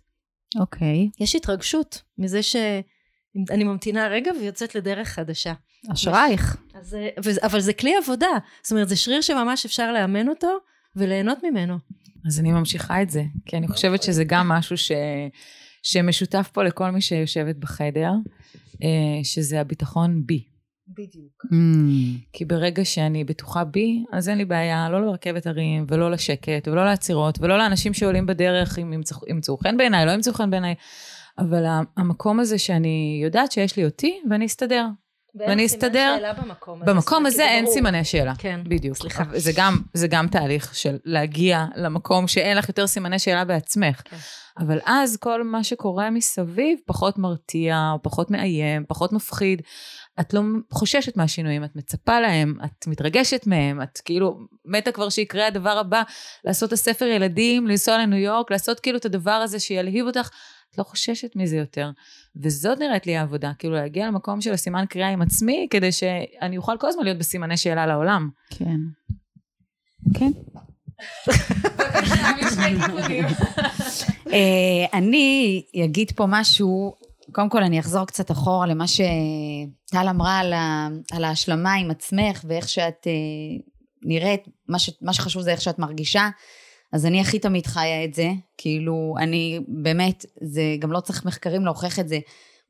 אוקיי. 0.60 1.10
Okay. 1.12 1.24
יש 1.24 1.36
התרגשות 1.36 2.02
מזה 2.18 2.44
שאני 2.44 3.64
ממתינה 3.64 4.08
רגע 4.08 4.32
ויוצאת 4.40 4.76
לדרך 4.76 5.08
חדשה. 5.08 5.54
אשרייך. 5.90 6.58
אז, 6.74 6.98
אבל 7.44 7.60
זה 7.60 7.74
כלי 7.74 7.96
עבודה, 8.04 8.28
זאת 8.64 8.72
אומרת 8.72 8.90
זה 8.90 8.96
שריר 8.96 9.22
שממש 9.22 9.66
אפשר 9.66 9.92
לאמן 9.92 10.30
אותו 10.30 10.58
וליהנות 10.96 11.38
ממנו. 11.44 11.78
אז 12.28 12.40
אני 12.40 12.52
ממשיכה 12.52 13.02
את 13.02 13.10
זה, 13.10 13.24
כי 13.46 13.58
אני 13.58 13.68
חושבת 13.68 14.04
שזה 14.04 14.24
גם 14.24 14.50
משהו 14.50 14.78
ש... 14.78 14.92
שמשותף 15.84 16.50
פה 16.54 16.64
לכל 16.64 16.92
מי 16.92 17.02
שיושבת 17.02 17.56
בחדר, 17.56 18.12
אה, 18.84 19.24
שזה 19.24 19.62
הביטחון 19.62 20.26
בי. 20.26 20.44
בדיוק. 20.88 21.46
Mm. 21.46 22.32
כי 22.34 22.46
ברגע 22.46 22.86
שאני 22.86 23.24
בטוחה 23.24 23.64
בי, 23.64 24.04
אז 24.12 24.30
אין 24.30 24.38
לי 24.38 24.46
בעיה 24.46 24.90
לא 24.90 25.06
לרכבת 25.06 25.48
הרים, 25.48 25.86
ולא 25.90 26.12
לשקט, 26.12 26.68
ולא 26.68 26.86
לעצירות, 26.86 27.40
ולא 27.42 27.58
לאנשים 27.58 27.94
שעולים 27.94 28.26
בדרך, 28.26 28.80
אם 28.80 28.94
ימצאו, 28.94 29.18
ימצאו 29.28 29.58
חן 29.58 29.78
בעיניי, 29.78 30.06
לא 30.06 30.12
ימצאו 30.12 30.34
חן 30.34 30.50
בעיניי. 30.50 30.76
אבל 31.38 31.66
המקום 31.98 32.40
הזה 32.40 32.58
שאני 32.58 33.20
יודעת 33.24 33.52
שיש 33.52 33.78
לי 33.78 33.86
אותי, 33.86 34.22
ואני 34.30 34.46
אסתדר. 34.46 34.86
ואני 35.36 35.66
אסתדר. 35.66 36.18
במקום 36.42 36.82
הזה. 36.82 36.94
במקום 36.94 37.26
הזה 37.26 37.44
אין 37.44 37.64
ברור. 37.64 37.76
סימני 37.76 38.06
שאלה. 38.06 38.34
כן. 38.38 38.60
בדיוק. 38.64 38.98
סליחה. 38.98 39.24
זה 39.36 39.52
גם, 39.56 39.78
זה 39.94 40.08
גם 40.08 40.28
תהליך 40.28 40.76
של 40.76 40.98
להגיע 41.06 41.66
למקום 41.76 42.28
שאין 42.28 42.58
לך 42.58 42.68
יותר 42.70 42.88
סימני 42.88 43.20
שאלה 43.20 43.46
בעצמך. 43.46 44.02
כן. 44.06 44.18
אבל 44.58 44.80
אז 44.86 45.18
כל 45.18 45.44
מה 45.44 45.64
שקורה 45.64 46.10
מסביב 46.10 46.80
פחות 46.86 47.18
מרתיע, 47.18 47.90
או 47.94 48.02
פחות 48.04 48.32
מאיים, 48.32 48.86
פחות 48.88 49.14
מפחיד. 49.14 49.62
את 50.20 50.34
לא 50.34 50.42
חוששת 50.72 51.18
מהשינויים, 51.18 51.64
את 51.64 51.76
מצפה 51.76 52.20
להם, 52.20 52.58
את 52.66 52.88
מתרגשת 52.88 53.48
מהם, 53.48 53.82
את 53.82 54.00
כאילו 54.06 54.40
מתה 54.66 54.92
כבר 54.92 55.10
שיקרה 55.10 55.48
הדבר 55.48 55.78
הבא, 55.78 56.02
לעשות 56.46 56.68
את 56.68 56.74
הספר 56.74 57.06
ילדים, 57.06 57.68
לנסוע 57.68 57.98
לניו 57.98 58.20
יורק, 58.20 58.52
לעשות 58.52 58.80
כאילו 58.80 58.98
את 58.98 59.06
הדבר 59.06 59.32
הזה 59.32 59.60
שילהיב 59.60 60.06
אותך. 60.06 60.30
את 60.72 60.78
לא 60.78 60.84
חוששת 60.84 61.36
מזה 61.36 61.58
יותר. 61.58 61.92
וזאת 62.36 62.80
נראית 62.80 63.08
לי 63.08 63.18
העבודה, 63.18 63.52
כאילו 63.60 63.74
להגיע 63.74 64.08
למקום 64.08 64.42
של 64.42 64.54
הסימן 64.54 64.86
קריאה 64.90 65.10
עם 65.10 65.22
עצמי, 65.22 65.68
כדי 65.70 65.92
שאני 65.92 66.58
אוכל 66.58 66.78
כל 66.80 66.88
הזמן 66.88 67.04
להיות 67.04 67.18
בסימני 67.18 67.58
שאלה 67.58 67.86
לעולם. 67.86 68.30
כן. 68.50 68.78
כן. 70.14 70.32
אה, 74.34 74.86
אני 74.94 75.64
אגיד 75.86 76.12
פה 76.12 76.26
משהו, 76.28 76.96
קודם 77.32 77.50
כל 77.50 77.64
אני 77.64 77.80
אחזור 77.80 78.06
קצת 78.06 78.32
אחורה 78.32 78.68
למה 78.68 78.86
שטל 78.88 80.08
אמרה 80.10 80.40
על, 81.12 81.24
ההשלמה 81.24 81.74
עם 81.74 81.92
עצמך 81.92 82.42
ואיך 82.48 82.70
שאת 82.70 83.08
אה, 83.08 83.12
נראית, 84.04 84.42
מה 85.02 85.14
שחשוב 85.14 85.42
זה 85.42 85.52
איך 85.52 85.62
שאת 85.62 85.80
מרגישה. 85.80 86.30
אז 86.92 87.06
אני 87.06 87.22
הכי 87.22 87.40
תמיד 87.40 87.66
חיה 87.66 88.04
את 88.06 88.14
זה, 88.14 88.30
כאילו, 88.58 89.16
אני 89.20 89.60
באמת, 89.68 90.26
זה 90.42 90.64
גם 90.80 90.92
לא 90.92 91.00
צריך 91.00 91.26
מחקרים 91.26 91.66
להוכיח 91.66 92.00
את 92.00 92.08
זה. 92.08 92.20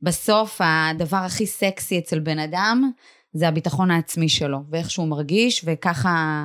בסוף, 0.02 0.60
הדבר 0.64 1.16
הכי 1.16 1.46
סקסי 1.46 1.98
אצל 1.98 2.18
בן 2.18 2.38
אדם, 2.38 2.90
זה 3.32 3.48
הביטחון 3.48 3.90
העצמי 3.90 4.28
שלו, 4.28 4.58
ואיך 4.70 4.90
שהוא 4.90 5.08
מרגיש, 5.08 5.64
וככה 5.64 6.44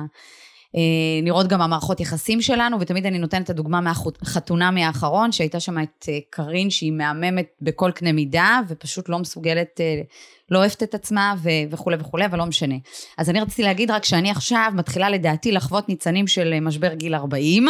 אה, 0.76 1.22
נראות 1.22 1.46
גם 1.48 1.60
המערכות 1.60 2.00
יחסים 2.00 2.42
שלנו, 2.42 2.80
ותמיד 2.80 3.06
אני 3.06 3.18
נותנת 3.18 3.44
את 3.44 3.50
הדוגמה 3.50 3.80
מהחתונמי 3.80 4.84
האחרון, 4.84 5.32
שהייתה 5.32 5.60
שם 5.60 5.82
את 5.82 6.06
אה, 6.08 6.18
קארין, 6.30 6.70
שהיא 6.70 6.92
מהממת 6.92 7.46
בכל 7.62 7.90
קנה 7.94 8.12
מידה, 8.12 8.60
ופשוט 8.68 9.08
לא 9.08 9.18
מסוגלת 9.18 9.80
אה, 9.80 10.02
לא 10.50 10.58
אוהבת 10.58 10.82
את 10.82 10.94
עצמה 10.94 11.34
ו- 11.42 11.48
וכולי 11.70 11.96
וכולי, 12.00 12.26
אבל 12.26 12.38
לא 12.38 12.46
משנה. 12.46 12.74
אז 13.18 13.30
אני 13.30 13.40
רציתי 13.40 13.62
להגיד 13.62 13.90
רק 13.90 14.04
שאני 14.04 14.30
עכשיו 14.30 14.72
מתחילה 14.74 15.10
לדעתי 15.10 15.52
לחוות 15.52 15.88
ניצנים 15.88 16.26
של 16.26 16.52
אה, 16.52 16.60
משבר 16.60 16.94
גיל 16.94 17.14
40. 17.14 17.66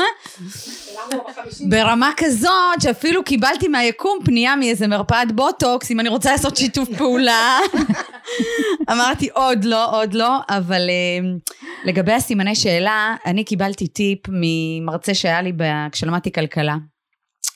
ברמה 1.69 2.11
כזאת 2.17 2.81
שאפילו 2.83 3.25
קיבלתי 3.25 3.69
מהיקום 3.69 4.19
פנייה 4.25 4.57
מאיזה 4.57 4.87
מרפאת 4.87 5.33
בוטוקס, 5.33 5.91
אם 5.91 6.01
אני 6.01 6.09
רוצה 6.09 6.33
לעשות 6.33 6.57
שיתוף 6.57 6.89
פעולה. 6.99 7.59
אמרתי 8.93 9.29
עוד 9.33 9.65
לא, 9.65 10.01
עוד 10.01 10.15
לא, 10.15 10.39
אבל 10.49 10.91
uh, 10.91 11.53
לגבי 11.85 12.13
הסימני 12.13 12.55
שאלה, 12.55 13.17
אני 13.27 13.45
קיבלתי 13.45 13.89
טיפ 13.89 14.19
ממרצה 14.29 15.15
שהיה 15.15 15.43
לי 15.43 15.53
כשלמדתי 15.93 16.33
כלכלה. 16.33 16.77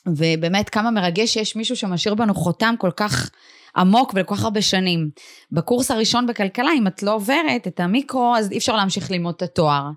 ובאמת 0.07 0.69
כמה 0.69 0.91
מרגש 0.91 1.33
שיש 1.33 1.57
מישהו 1.57 1.77
שמשאיר 1.77 2.15
בנו 2.15 2.35
חותם 2.35 2.75
כל 2.79 2.91
כך 2.97 3.31
עמוק 3.77 4.13
ולכל 4.15 4.37
כך 4.37 4.45
הרבה 4.45 4.63
שנים. 4.63 5.11
בקורס 5.53 5.91
הראשון 5.91 6.27
בכלכלה, 6.27 6.71
אם 6.79 6.87
את 6.87 7.03
לא 7.03 7.15
עוברת 7.15 7.67
את 7.67 7.81
המיקרו, 7.81 8.35
אז 8.37 8.53
אי 8.53 8.59
אפשר 8.59 8.77
להמשיך 8.77 9.11
ללמוד 9.11 9.35
את 9.37 9.43
התואר. 9.43 9.91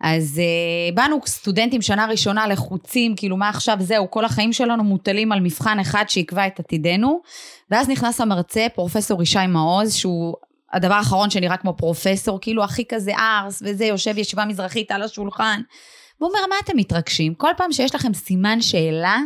אז 0.00 0.40
uh, 0.40 0.94
באנו 0.94 1.20
סטודנטים 1.26 1.82
שנה 1.82 2.06
ראשונה 2.06 2.46
לחוצים, 2.46 3.16
כאילו 3.16 3.36
מה 3.36 3.48
עכשיו 3.48 3.76
זהו, 3.80 4.10
כל 4.10 4.24
החיים 4.24 4.52
שלנו 4.52 4.84
מוטלים 4.84 5.32
על 5.32 5.40
מבחן 5.40 5.78
אחד 5.78 6.04
שיקבע 6.08 6.46
את 6.46 6.60
עתידנו. 6.60 7.20
ואז 7.70 7.88
נכנס 7.88 8.20
המרצה, 8.20 8.66
פרופסור 8.74 9.22
ישי 9.22 9.46
מעוז, 9.48 9.94
שהוא 9.94 10.34
הדבר 10.72 10.94
האחרון 10.94 11.30
שנראה 11.30 11.56
כמו 11.56 11.76
פרופסור, 11.76 12.38
כאילו 12.40 12.64
הכי 12.64 12.84
כזה 12.88 13.12
ארס 13.16 13.62
וזה, 13.66 13.84
יושב 13.84 14.18
ישיבה 14.18 14.44
מזרחית 14.44 14.90
על 14.90 15.02
השולחן. 15.02 15.60
והוא 16.20 16.30
אומר, 16.30 16.40
מה 16.48 16.54
אתם 16.64 16.76
מתרגשים? 16.76 17.34
כל 17.34 17.50
פעם 17.56 17.72
שיש 17.72 17.94
לכם 17.94 18.14
סימן 18.14 18.60
שאלה, 18.60 19.18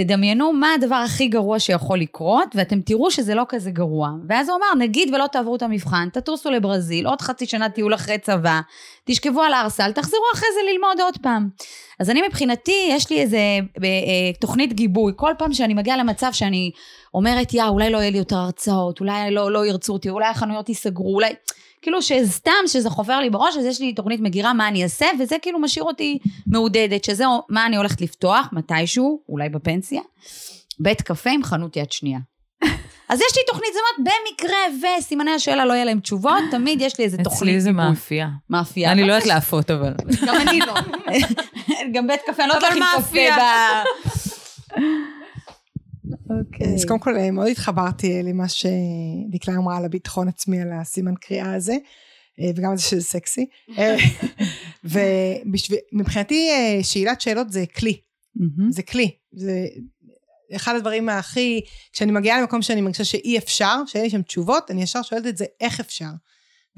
תדמיינו 0.00 0.52
מה 0.52 0.74
הדבר 0.74 0.94
הכי 0.94 1.28
גרוע 1.28 1.58
שיכול 1.58 1.98
לקרות, 1.98 2.48
ואתם 2.54 2.80
תראו 2.80 3.10
שזה 3.10 3.34
לא 3.34 3.44
כזה 3.48 3.70
גרוע. 3.70 4.10
ואז 4.28 4.48
הוא 4.48 4.56
אמר, 4.56 4.84
נגיד 4.84 5.14
ולא 5.14 5.26
תעברו 5.26 5.56
את 5.56 5.62
המבחן, 5.62 6.08
תטוסו 6.12 6.50
לברזיל, 6.50 7.06
עוד 7.06 7.20
חצי 7.20 7.46
שנה 7.46 7.68
טיול 7.68 7.94
אחרי 7.94 8.18
צבא, 8.18 8.60
תשכבו 9.04 9.42
על 9.42 9.54
הארסל, 9.54 9.92
תחזרו 9.92 10.20
אחרי 10.34 10.48
זה 10.54 10.60
ללמוד 10.72 11.00
עוד 11.00 11.18
פעם. 11.22 11.48
אז 12.00 12.10
אני 12.10 12.22
מבחינתי, 12.28 12.88
יש 12.90 13.10
לי 13.10 13.20
איזה 13.20 13.36
אה, 13.36 13.60
אה, 13.84 14.32
תוכנית 14.40 14.72
גיבוי. 14.72 15.12
כל 15.16 15.32
פעם 15.38 15.52
שאני 15.52 15.74
מגיעה 15.74 15.96
למצב 15.96 16.28
שאני 16.32 16.70
אומרת, 17.14 17.54
יא, 17.54 17.64
אולי 17.64 17.90
לא 17.90 17.98
יהיה 17.98 18.10
לי 18.10 18.18
יותר 18.18 18.36
הרצאות, 18.36 19.00
אולי 19.00 19.30
לא, 19.30 19.52
לא 19.52 19.66
ירצו 19.66 19.92
אותי, 19.92 20.10
אולי 20.10 20.26
החנויות 20.26 20.68
ייסגרו, 20.68 21.14
אולי... 21.14 21.32
כאילו 21.82 22.02
שסתם 22.02 22.52
שזה 22.66 22.90
חופר 22.90 23.20
לי 23.20 23.30
בראש, 23.30 23.56
אז 23.56 23.64
יש 23.64 23.80
לי 23.80 23.92
תוכנית 23.92 24.20
מגירה 24.20 24.52
מה 24.52 24.68
אני 24.68 24.82
אעשה, 24.82 25.06
וזה 25.20 25.36
כאילו 25.42 25.58
משאיר 25.58 25.84
אותי 25.84 26.18
מעודדת, 26.46 27.04
שזה 27.04 27.24
מה 27.48 27.66
אני 27.66 27.76
הולכת 27.76 28.00
לפתוח, 28.00 28.48
מתישהו, 28.52 29.22
אולי 29.28 29.48
בפנסיה, 29.48 30.00
בית 30.80 31.02
קפה 31.02 31.30
עם 31.30 31.42
חנות 31.42 31.76
יד 31.76 31.92
שנייה. 31.92 32.18
אז 33.08 33.20
יש 33.20 33.36
לי 33.36 33.42
תוכנית, 33.46 33.70
זאת 33.72 33.82
אומרת, 33.98 34.12
במקרה 34.32 34.88
וסימני 34.98 35.30
השאלה 35.30 35.64
לא 35.64 35.72
יהיה 35.72 35.84
להם 35.84 36.00
תשובות, 36.00 36.42
תמיד 36.50 36.80
יש 36.80 36.98
לי 36.98 37.04
איזה 37.04 37.16
תוכנית. 37.16 37.42
אצלי 37.42 37.60
זה 37.60 37.72
מאפייה. 37.72 38.28
מאפייה. 38.50 38.92
אני 38.92 39.02
לא 39.02 39.12
יודעת 39.12 39.26
להפות, 39.26 39.70
אבל. 39.70 39.92
גם 40.26 40.34
אני 40.48 40.58
לא. 40.58 40.74
גם 41.94 42.06
בית 42.06 42.20
קפה, 42.26 42.42
אני 42.42 42.48
לא 42.48 42.54
יודעת 42.54 42.76
להכין 42.76 43.30
קפה 43.32 44.80
אוקיי. 46.30 46.74
אז 46.74 46.84
קודם 46.84 47.00
כל 47.00 47.16
אה, 47.16 47.30
מאוד 47.30 47.46
התחברתי 47.46 48.16
אה, 48.16 48.22
למה 48.22 48.48
שדקלה 48.48 49.54
אמרה 49.56 49.76
על 49.76 49.84
הביטחון 49.84 50.28
עצמי, 50.28 50.60
על 50.60 50.72
הסימן 50.72 51.14
קריאה 51.20 51.54
הזה, 51.54 51.76
אה, 52.40 52.50
וגם 52.56 52.70
על 52.70 52.76
זה 52.76 52.82
שזה 52.82 53.02
סקסי. 53.02 53.46
ומבחינתי 55.92 56.50
שאלת 56.82 57.20
שאלות 57.20 57.52
זה 57.52 57.64
כלי, 57.76 58.00
זה 58.70 58.82
כלי, 58.82 59.10
זה 59.32 59.66
אחד 60.56 60.74
הדברים 60.74 61.08
הכי, 61.08 61.60
כשאני 61.92 62.12
מגיעה 62.12 62.40
למקום 62.40 62.62
שאני 62.62 62.80
מרגישה 62.80 63.04
שאי 63.04 63.38
אפשר, 63.38 63.74
שאין 63.86 64.04
לי 64.04 64.10
שם 64.10 64.22
תשובות, 64.22 64.70
אני 64.70 64.82
ישר 64.82 65.02
שואלת 65.02 65.26
את 65.26 65.36
זה 65.36 65.44
איך 65.60 65.80
אפשר. 65.80 66.10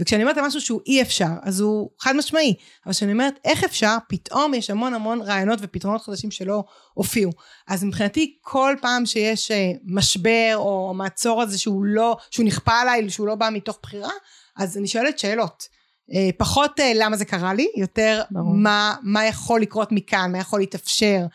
וכשאני 0.01 0.23
אומרת 0.23 0.37
על 0.39 0.47
משהו 0.47 0.61
שהוא 0.61 0.81
אי 0.87 1.03
אפשר, 1.03 1.31
אז 1.43 1.61
הוא 1.61 1.91
חד 1.99 2.17
משמעי. 2.17 2.55
אבל 2.87 2.93
כשאני 2.93 3.13
אומרת 3.13 3.35
איך 3.45 3.65
אפשר, 3.65 3.97
פתאום 4.09 4.55
יש 4.55 4.71
המון 4.71 4.95
המון 4.95 5.23
רעיונות 5.23 5.59
ופתרונות 5.63 6.03
חדשים 6.03 6.31
שלא 6.31 6.65
הופיעו. 6.95 7.31
אז 7.69 7.85
מבחינתי, 7.85 8.39
כל 8.41 8.75
פעם 8.81 9.07
שיש 9.07 9.51
אה, 9.51 9.73
משבר 9.85 10.53
או 10.57 10.95
מעצור 10.95 11.43
הזה 11.43 11.59
שהוא 11.59 11.85
לא, 11.85 12.17
שהוא 12.31 12.47
נכפה 12.47 12.73
עליי, 12.73 13.11
שהוא 13.11 13.27
לא 13.27 13.35
בא 13.35 13.49
מתוך 13.53 13.79
בחירה, 13.83 14.11
אז 14.57 14.79
אני 14.79 14.87
שואלת 14.87 15.19
שאלות. 15.19 15.69
אה, 16.15 16.31
פחות 16.37 16.81
אה, 16.81 16.93
למה 16.95 17.17
זה 17.17 17.25
קרה 17.25 17.55
לי, 17.55 17.69
יותר 17.77 18.23
מה, 18.31 18.95
מה 19.03 19.27
יכול 19.27 19.61
לקרות 19.61 19.93
מכאן, 19.93 20.33
מה 20.33 20.39
יכול 20.39 20.61
להתאפשר, 20.61 21.27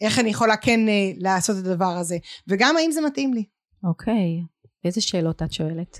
איך 0.00 0.18
אני 0.18 0.30
יכולה 0.30 0.56
כן 0.56 0.80
לעשות 1.16 1.56
את 1.58 1.66
הדבר 1.66 1.96
הזה, 1.96 2.18
וגם 2.48 2.76
האם 2.76 2.90
זה 2.90 3.00
מתאים 3.00 3.34
לי. 3.34 3.44
אוקיי, 3.84 4.42
איזה 4.84 5.00
שאלות 5.00 5.42
את 5.42 5.52
שואלת? 5.52 5.98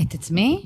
את 0.00 0.14
עצמי? 0.14 0.62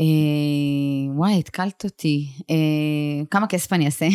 אה, 0.00 1.14
וואי, 1.14 1.38
התקלת 1.38 1.84
אותי. 1.84 2.28
אה, 2.50 3.24
כמה 3.30 3.46
כסף 3.46 3.72
אני 3.72 3.86
אעשה? 3.86 4.06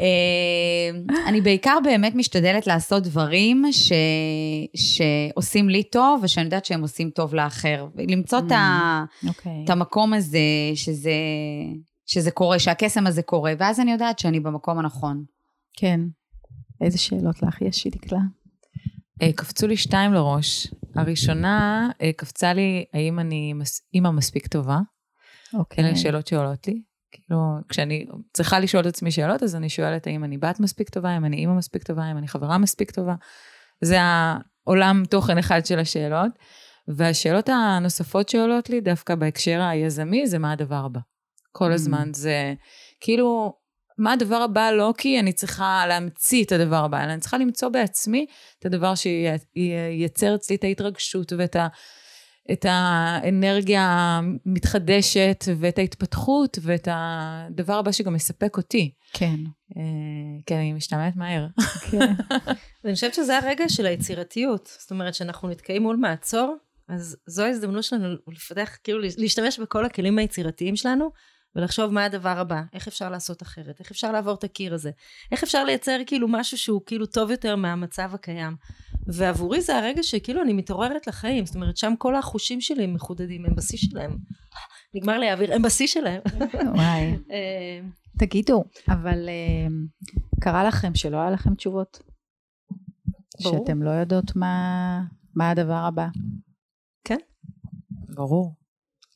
אה, 0.00 0.90
אני 1.26 1.40
בעיקר 1.40 1.78
באמת 1.84 2.14
משתדלת 2.14 2.66
לעשות 2.66 3.02
דברים 3.02 3.64
ש... 3.72 3.92
שעושים 4.76 5.68
לי 5.68 5.82
טוב, 5.82 6.20
ושאני 6.22 6.44
יודעת 6.44 6.64
שהם 6.64 6.82
עושים 6.82 7.10
טוב 7.10 7.34
לאחר. 7.34 7.86
למצוא 8.08 8.38
את, 8.38 8.52
ה... 8.52 9.04
okay. 9.24 9.28
אוקיי. 9.28 9.64
את 9.64 9.70
המקום 9.70 10.12
הזה, 10.12 10.38
שזה... 10.74 11.12
שזה 12.06 12.30
קורה, 12.30 12.58
שהקסם 12.58 13.06
הזה 13.06 13.22
קורה, 13.22 13.52
ואז 13.58 13.80
אני 13.80 13.92
יודעת 13.92 14.18
שאני 14.18 14.40
במקום 14.40 14.78
הנכון. 14.78 15.24
כן. 15.76 16.00
איזה 16.80 16.98
שאלות 16.98 17.42
לך 17.42 17.62
יש, 17.62 17.86
דקלה? 17.86 18.18
אה, 19.22 19.32
קפצו 19.32 19.66
לי 19.66 19.76
שתיים 19.76 20.12
לראש. 20.12 20.66
הראשונה, 20.94 21.88
אה, 22.02 22.10
קפצה 22.16 22.52
לי, 22.52 22.84
האם 22.92 23.18
אני. 23.18 23.54
אימא 23.94 24.10
מספיק 24.10 24.46
טובה? 24.46 24.78
אוקיי. 25.54 25.84
אלה 25.84 25.96
שאלות 25.96 26.26
שעולות 26.26 26.66
לי. 26.66 26.82
כאילו, 27.10 27.38
כשאני 27.68 28.06
צריכה 28.32 28.58
לשאול 28.58 28.82
את 28.82 28.86
עצמי 28.86 29.10
שאלות, 29.10 29.42
אז 29.42 29.56
אני 29.56 29.68
שואלת 29.68 30.06
האם 30.06 30.24
אני 30.24 30.38
בת 30.38 30.60
מספיק 30.60 30.88
טובה, 30.90 31.16
אם 31.16 31.24
אני 31.24 31.36
אימא 31.36 31.54
מספיק 31.54 31.82
טובה, 31.82 32.10
אם 32.10 32.18
אני 32.18 32.28
חברה 32.28 32.58
מספיק 32.58 32.90
טובה. 32.90 33.14
זה 33.80 33.98
העולם 34.00 35.02
תוכן 35.10 35.38
אחד 35.38 35.66
של 35.66 35.78
השאלות. 35.78 36.30
והשאלות 36.88 37.48
הנוספות 37.48 38.28
שעולות 38.28 38.70
לי, 38.70 38.80
דווקא 38.80 39.14
בהקשר 39.14 39.60
היזמי, 39.62 40.26
זה 40.26 40.38
מה 40.38 40.52
הדבר 40.52 40.84
הבא. 40.84 41.00
כל 41.52 41.70
mm. 41.70 41.74
הזמן 41.74 42.08
זה, 42.12 42.54
כאילו, 43.00 43.54
מה 43.98 44.12
הדבר 44.12 44.36
הבא, 44.36 44.70
לא 44.70 44.94
כי 44.98 45.20
אני 45.20 45.32
צריכה 45.32 45.84
להמציא 45.88 46.44
את 46.44 46.52
הדבר 46.52 46.84
הבא, 46.84 47.04
אלא 47.04 47.12
אני 47.12 47.20
צריכה 47.20 47.38
למצוא 47.38 47.68
בעצמי 47.68 48.26
את 48.58 48.66
הדבר 48.66 48.94
שייצר 48.94 50.34
אצלי 50.34 50.56
את 50.56 50.64
ההתרגשות 50.64 51.32
ואת 51.32 51.56
ה, 51.56 51.68
את 52.52 52.66
האנרגיה 52.68 53.82
המתחדשת 53.88 55.44
ואת 55.58 55.78
ההתפתחות 55.78 56.58
ואת 56.62 56.88
הדבר 56.90 57.74
הבא 57.78 57.92
שגם 57.92 58.14
מספק 58.14 58.56
אותי. 58.56 58.92
כן. 59.12 59.36
אה, 59.76 59.82
כן, 60.46 60.56
אני 60.56 60.72
משתמעת 60.72 61.16
מהר. 61.16 61.46
כן. 61.90 62.12
אני 62.84 62.94
חושבת 62.94 63.14
שזה 63.14 63.38
הרגע 63.38 63.68
של 63.68 63.86
היצירתיות. 63.86 64.70
זאת 64.80 64.90
אומרת, 64.90 65.14
שאנחנו 65.14 65.48
נתקעים 65.48 65.82
מול 65.82 65.96
מעצור, 65.96 66.56
אז 66.88 67.16
זו 67.26 67.44
ההזדמנות 67.44 67.84
שלנו 67.84 68.16
לפתח, 68.28 68.76
כאילו 68.84 69.00
להשתמש 69.18 69.58
בכל 69.58 69.84
הכלים 69.84 70.18
היצירתיים 70.18 70.76
שלנו, 70.76 71.10
ולחשוב 71.56 71.92
מה 71.92 72.04
הדבר 72.04 72.38
הבא, 72.38 72.62
איך 72.72 72.88
אפשר 72.88 73.10
לעשות 73.10 73.42
אחרת, 73.42 73.80
איך 73.80 73.90
אפשר 73.90 74.12
לעבור 74.12 74.34
את 74.34 74.44
הקיר 74.44 74.74
הזה, 74.74 74.90
איך 75.32 75.42
אפשר 75.42 75.64
לייצר 75.64 75.98
כאילו 76.06 76.28
משהו 76.28 76.58
שהוא 76.58 76.80
כאילו 76.86 77.06
טוב 77.06 77.30
יותר 77.30 77.56
מהמצב 77.56 78.10
הקיים. 78.14 78.56
ועבורי 79.06 79.60
זה 79.60 79.76
הרגע 79.76 80.02
שכאילו 80.02 80.42
אני 80.42 80.52
מתעוררת 80.52 81.06
לחיים, 81.06 81.46
זאת 81.46 81.54
אומרת 81.54 81.76
שם 81.76 81.94
כל 81.98 82.16
החושים 82.16 82.60
שלי 82.60 82.84
הם 82.84 82.94
מחודדים, 82.94 83.44
הם 83.46 83.54
בשיא 83.54 83.78
שלהם. 83.78 84.18
נגמר 84.94 85.18
לי 85.18 85.30
האוויר, 85.30 85.54
הם 85.54 85.62
בשיא 85.62 85.86
שלהם. 85.86 86.20
וואי. 86.74 87.16
אה, 87.32 87.80
תגידו, 88.18 88.64
אבל 88.88 89.28
אה, 89.28 89.66
קרה 90.40 90.64
לכם 90.64 90.94
שלא 90.94 91.16
היה 91.16 91.30
לכם 91.30 91.54
תשובות? 91.54 91.98
ברור. 93.42 93.58
שאתם 93.58 93.82
לא 93.82 93.90
יודעות 93.90 94.36
מה, 94.36 95.00
מה 95.34 95.50
הדבר 95.50 95.84
הבא? 95.88 96.06
כן. 97.04 97.18
ברור. 98.14 98.54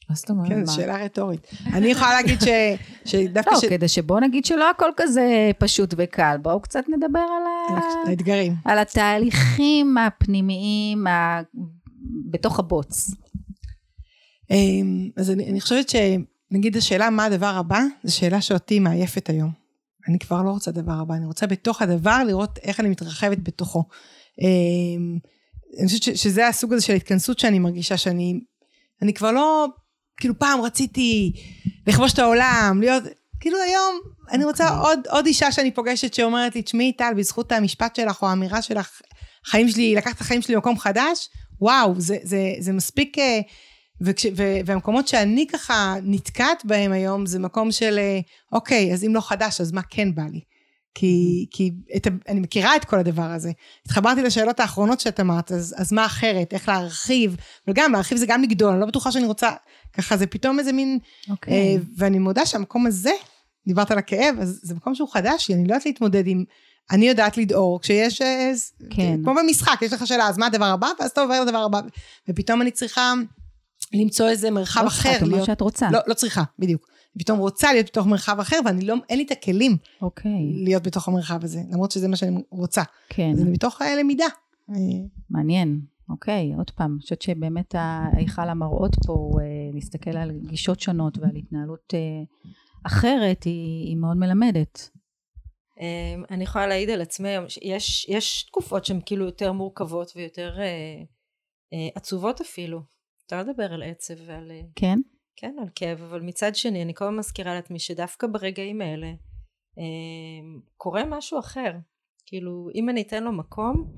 מה 0.09 0.15
זאת 0.15 0.31
אומרת? 0.31 0.49
כן, 0.49 0.65
זו 0.65 0.75
שאלה 0.75 1.05
רטורית. 1.05 1.47
אני 1.67 1.87
יכולה 1.87 2.11
להגיד 2.11 2.39
שדווקא... 3.05 3.55
לא, 3.55 3.71
כדי 3.71 3.89
שבואו 3.89 4.21
נגיד 4.21 4.45
שלא 4.45 4.71
הכל 4.71 4.91
כזה 4.97 5.51
פשוט 5.59 5.95
וקל. 5.97 6.37
בואו 6.43 6.61
קצת 6.61 6.85
נדבר 6.89 7.19
על 7.19 7.83
האתגרים. 8.07 8.55
על 8.65 8.79
התהליכים 8.79 9.99
הפנימיים 9.99 11.05
בתוך 12.31 12.59
הבוץ. 12.59 13.11
אמ, 14.51 15.11
אז 15.17 15.31
אני 15.31 15.61
חושבת 15.61 15.89
שנגיד 15.89 16.77
השאלה 16.77 17.11
מה 17.11 17.25
הדבר 17.25 17.55
הבא, 17.57 17.81
זו 18.05 18.17
שאלה 18.17 18.41
שאותי 18.41 18.79
מעייפת 18.79 19.29
היום. 19.29 19.51
אני 20.09 20.19
כבר 20.19 20.43
לא 20.43 20.51
רוצה 20.51 20.71
דבר 20.71 20.93
הבא, 20.93 21.15
אני 21.15 21.27
רוצה 21.27 21.47
בתוך 21.47 21.83
הדבר 21.83 22.25
לראות 22.27 22.59
איך 22.63 22.81
אני 22.81 22.89
מתרחבת 22.89 23.39
בתוכו. 23.43 23.85
אמ, 24.41 25.19
אני 25.79 25.87
חושבת 25.87 26.17
שזה 26.17 26.49
הסוג 26.49 26.73
הזה 26.73 26.83
של 26.83 26.93
התכנסות 26.93 27.39
שאני 27.39 27.59
מרגישה 27.59 27.97
שאני, 27.97 28.41
אני 29.03 29.15
כבר 29.15 29.33
לא 29.33 29.69
כאילו 30.21 30.39
פעם 30.39 30.61
רציתי 30.61 31.33
לכבוש 31.87 32.13
את 32.13 32.19
העולם, 32.19 32.79
להיות, 32.81 33.03
כאילו 33.41 33.59
היום 33.63 34.01
אני 34.31 34.45
רוצה. 34.45 34.69
עוד, 34.69 35.01
עוד 35.11 35.27
אישה 35.27 35.53
שאני 35.53 35.71
פוגשת 35.71 36.15
שאומרת 36.15 36.55
לי, 36.55 36.63
תשמעי 36.63 36.93
טל, 36.93 37.13
בזכות 37.17 37.53
המשפט 37.53 37.97
שלך 37.97 38.23
או 38.23 38.29
האמירה 38.29 38.63
שלך, 38.63 39.01
חיים 39.45 39.69
שלי, 39.69 39.95
לקחת 39.95 40.17
את 40.17 40.21
החיים 40.21 40.43
שלי 40.43 40.55
למקום 40.55 40.79
חדש, 40.79 41.29
וואו, 41.61 41.95
זה, 42.01 42.17
זה, 42.23 42.53
זה 42.59 42.73
מספיק, 42.73 43.19
אה, 43.19 43.41
וכש, 44.01 44.27
ו, 44.37 44.43
והמקומות 44.67 45.09
שאני 45.09 45.47
ככה 45.53 45.95
נתקעת 46.03 46.65
בהם 46.65 46.93
היום, 46.93 47.27
זה 47.27 47.39
מקום 47.39 47.73
של, 47.73 47.99
אה, 47.99 48.21
אוקיי, 48.53 48.93
אז 48.93 49.05
אם 49.05 49.15
לא 49.15 49.21
חדש, 49.21 49.61
אז 49.61 49.73
מה 49.73 49.83
כן 49.83 50.15
בא 50.15 50.23
לי? 50.23 50.41
כי, 50.95 51.47
כי 51.51 51.73
את, 51.97 52.07
אני 52.29 52.41
מכירה 52.41 52.77
את 52.77 52.85
כל 52.85 52.99
הדבר 52.99 53.23
הזה. 53.23 53.53
התחברתי 53.87 54.23
לשאלות 54.23 54.61
האחרונות 54.61 55.01
שאת 55.01 55.21
אמרת, 55.21 55.53
אז, 55.53 55.75
אז 55.79 55.93
מה 55.93 56.07
אחרת, 56.07 56.53
איך 56.53 56.69
להרחיב, 56.69 57.37
וגם 57.69 57.93
להרחיב 57.93 58.19
זה 58.19 58.27
גם 58.27 58.43
לגדול, 58.43 58.73
אני 58.73 58.81
לא 58.81 58.87
בטוחה 58.87 59.13
שאני 59.13 59.27
רוצה, 59.27 59.51
ככה 59.93 60.17
זה 60.17 60.27
פתאום 60.27 60.59
איזה 60.59 60.73
מין, 60.73 60.99
okay. 61.03 61.31
אוקיי. 61.31 61.55
אה, 61.55 61.83
ואני 61.97 62.19
מודה 62.19 62.47
שהמקום 62.47 62.87
הזה, 62.87 63.13
דיברת 63.67 63.91
על 63.91 63.99
הכאב, 63.99 64.35
אז 64.41 64.61
זה 64.63 64.75
מקום 64.75 64.95
שהוא 64.95 65.09
חדש 65.13 65.49
לי, 65.49 65.55
אני 65.55 65.65
לא 65.65 65.73
יודעת 65.73 65.87
להתמודד 65.87 66.27
עם, 66.27 66.45
אני 66.91 67.09
יודעת 67.09 67.37
לדאור, 67.37 67.81
כשיש, 67.81 68.23
אה, 68.23 68.53
כן. 68.91 69.17
כמו 69.25 69.35
במשחק, 69.35 69.83
יש 69.83 69.93
לך 69.93 70.07
שאלה, 70.07 70.29
אז 70.29 70.39
מה 70.39 70.47
הדבר 70.47 70.65
הבא, 70.65 70.89
ואז 71.01 71.11
אתה 71.11 71.21
עובר 71.21 71.41
לדבר 71.41 71.59
הבא, 71.59 71.81
ופתאום 72.29 72.63
אני 72.63 72.71
צריכה 72.71 73.13
למצוא 73.93 74.29
איזה 74.29 74.51
מרחב 74.51 74.83
לא 74.83 74.89
אחר. 74.89 75.19
לא 75.23 75.29
צריכה, 75.29 75.45
שאת 75.45 75.61
רוצה. 75.61 75.89
לא, 75.93 75.99
לא 76.07 76.15
צריכה, 76.15 76.43
בדיוק. 76.59 76.98
פתאום 77.19 77.39
רוצה 77.39 77.73
להיות 77.73 77.87
בתוך 77.87 78.07
מרחב 78.07 78.41
אחר, 78.41 78.59
ואני 78.65 78.87
לא, 78.87 78.95
אין 79.09 79.19
לי 79.19 79.25
את 79.25 79.31
הכלים 79.31 79.73
okay. 79.73 80.03
אוקיי. 80.03 80.53
להיות 80.65 80.83
בתוך 80.83 81.09
המרחב 81.09 81.45
הזה, 81.45 81.61
למרות 81.73 81.91
שזה 81.91 82.09
מה 82.09 82.17
שאני 82.17 82.43
רוצה. 82.51 82.83
כן. 83.09 83.35
זה 83.35 83.45
מתוך 83.45 83.83
הלמידה. 83.83 84.27
מעניין. 85.31 85.81
אוקיי, 86.11 86.53
עוד 86.57 86.71
פעם, 86.71 86.93
אני 86.93 87.01
חושבת 87.01 87.23
שבאמת 87.23 87.75
ההיכל 87.75 88.49
המראות 88.49 88.97
פה, 89.07 89.13
הוא 89.13 89.41
אה, 89.41 89.47
להסתכל 89.75 90.17
על 90.17 90.31
גישות 90.49 90.81
שונות 90.81 91.19
ועל 91.19 91.37
התנהלות 91.37 91.95
אה, 91.95 92.23
אחרת, 92.87 93.45
היא, 93.45 93.87
היא 93.87 93.97
מאוד 93.97 94.17
מלמדת. 94.17 94.91
אמ, 95.81 96.25
אני 96.31 96.45
יכולה 96.45 96.67
להעיד 96.67 96.91
על 96.91 97.01
עצמי 97.01 97.29
היום, 97.29 97.45
יש, 97.63 98.09
יש 98.09 98.43
תקופות 98.43 98.85
שהן 98.85 99.01
כאילו 99.07 99.25
יותר 99.25 99.53
מורכבות 99.53 100.13
ויותר 100.17 100.59
אה, 100.61 101.89
עצובות 101.95 102.41
אפילו. 102.41 102.81
אפשר 103.27 103.43
לדבר 103.43 103.73
על 103.73 103.83
עצב 103.83 104.15
ועל... 104.27 104.53
כן? 104.75 104.99
כן, 105.41 105.57
על 105.61 105.69
כאב, 105.75 106.03
אבל 106.03 106.21
מצד 106.21 106.55
שני, 106.55 106.83
אני 106.83 106.95
כל 106.95 107.05
הזמן 107.05 107.17
מזכירה 107.17 107.55
לעצמי 107.55 107.79
שדווקא 107.79 108.27
ברגעים 108.27 108.81
האלה 108.81 109.07
אה, 109.79 110.61
קורה 110.77 111.05
משהו 111.05 111.39
אחר. 111.39 111.73
כאילו, 112.27 112.69
אם 112.75 112.89
אני 112.89 113.03
אתן 113.03 113.25
לו 113.25 113.33
מקום 113.33 113.95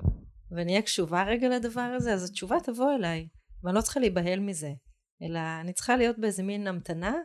ואני 0.51 0.71
אהיה 0.71 0.81
קשובה 0.81 1.23
רגע 1.23 1.49
לדבר 1.49 1.81
הזה, 1.81 2.13
אז 2.13 2.29
התשובה 2.29 2.57
תבוא 2.63 2.95
אליי, 2.95 3.27
ואני 3.63 3.75
לא 3.75 3.81
צריכה 3.81 3.99
להיבהל 3.99 4.39
מזה, 4.39 4.73
אלא 5.21 5.39
אני 5.61 5.73
צריכה 5.73 5.97
להיות 5.97 6.19
באיזה 6.19 6.43
מין 6.43 6.67
המתנה 6.67 7.15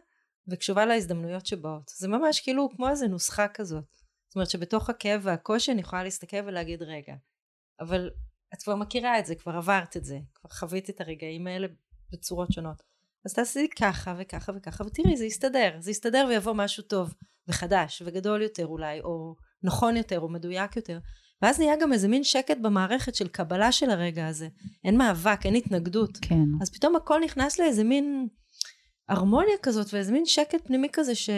וקשובה 0.50 0.86
להזדמנויות 0.86 1.46
שבאות. 1.46 1.90
זה 1.96 2.08
ממש 2.08 2.40
כאילו 2.40 2.68
כמו 2.76 2.88
איזה 2.88 3.08
נוסחה 3.08 3.48
כזאת. 3.48 3.84
זאת 4.28 4.36
אומרת 4.36 4.50
שבתוך 4.50 4.90
הכאב 4.90 5.20
והקושי 5.24 5.72
אני 5.72 5.80
יכולה 5.80 6.04
להסתכל 6.04 6.40
ולהגיד 6.46 6.82
רגע, 6.82 7.14
אבל 7.80 8.10
את 8.54 8.62
כבר 8.62 8.76
מכירה 8.76 9.18
את 9.18 9.26
זה, 9.26 9.34
כבר 9.34 9.56
עברת 9.56 9.96
את 9.96 10.04
זה, 10.04 10.18
כבר 10.34 10.50
חווית 10.50 10.90
את 10.90 11.00
הרגעים 11.00 11.46
האלה 11.46 11.66
בצורות 12.12 12.52
שונות. 12.52 12.95
אז 13.26 13.32
תעשי 13.32 13.66
ככה 13.78 14.14
וככה 14.18 14.52
וככה 14.56 14.84
ותראי 14.84 15.16
זה 15.16 15.24
יסתדר 15.24 15.70
זה 15.78 15.90
יסתדר 15.90 16.26
ויבוא 16.28 16.52
משהו 16.52 16.82
טוב 16.82 17.14
וחדש 17.48 18.02
וגדול 18.06 18.42
יותר 18.42 18.66
אולי 18.66 19.00
או 19.00 19.34
נכון 19.62 19.96
יותר 19.96 20.20
או 20.20 20.28
מדויק 20.28 20.76
יותר. 20.76 20.98
ואז 21.42 21.58
נהיה 21.58 21.74
גם 21.80 21.92
איזה 21.92 22.08
מין 22.08 22.24
שקט 22.24 22.56
במערכת 22.62 23.14
של 23.14 23.28
קבלה 23.28 23.72
של 23.72 23.90
הרגע 23.90 24.26
הזה. 24.26 24.48
אין 24.84 24.98
מאבק 24.98 25.40
אין 25.44 25.54
התנגדות. 25.54 26.18
כן. 26.22 26.44
אז 26.62 26.70
פתאום 26.70 26.96
הכל 26.96 27.20
נכנס 27.24 27.58
לאיזה 27.58 27.84
מין 27.84 28.28
הרמוניה 29.08 29.56
כזאת 29.62 29.94
ואיזה 29.94 30.12
מין 30.12 30.26
שקט 30.26 30.66
פנימי 30.66 30.88
כזה 30.92 31.14
ש... 31.14 31.30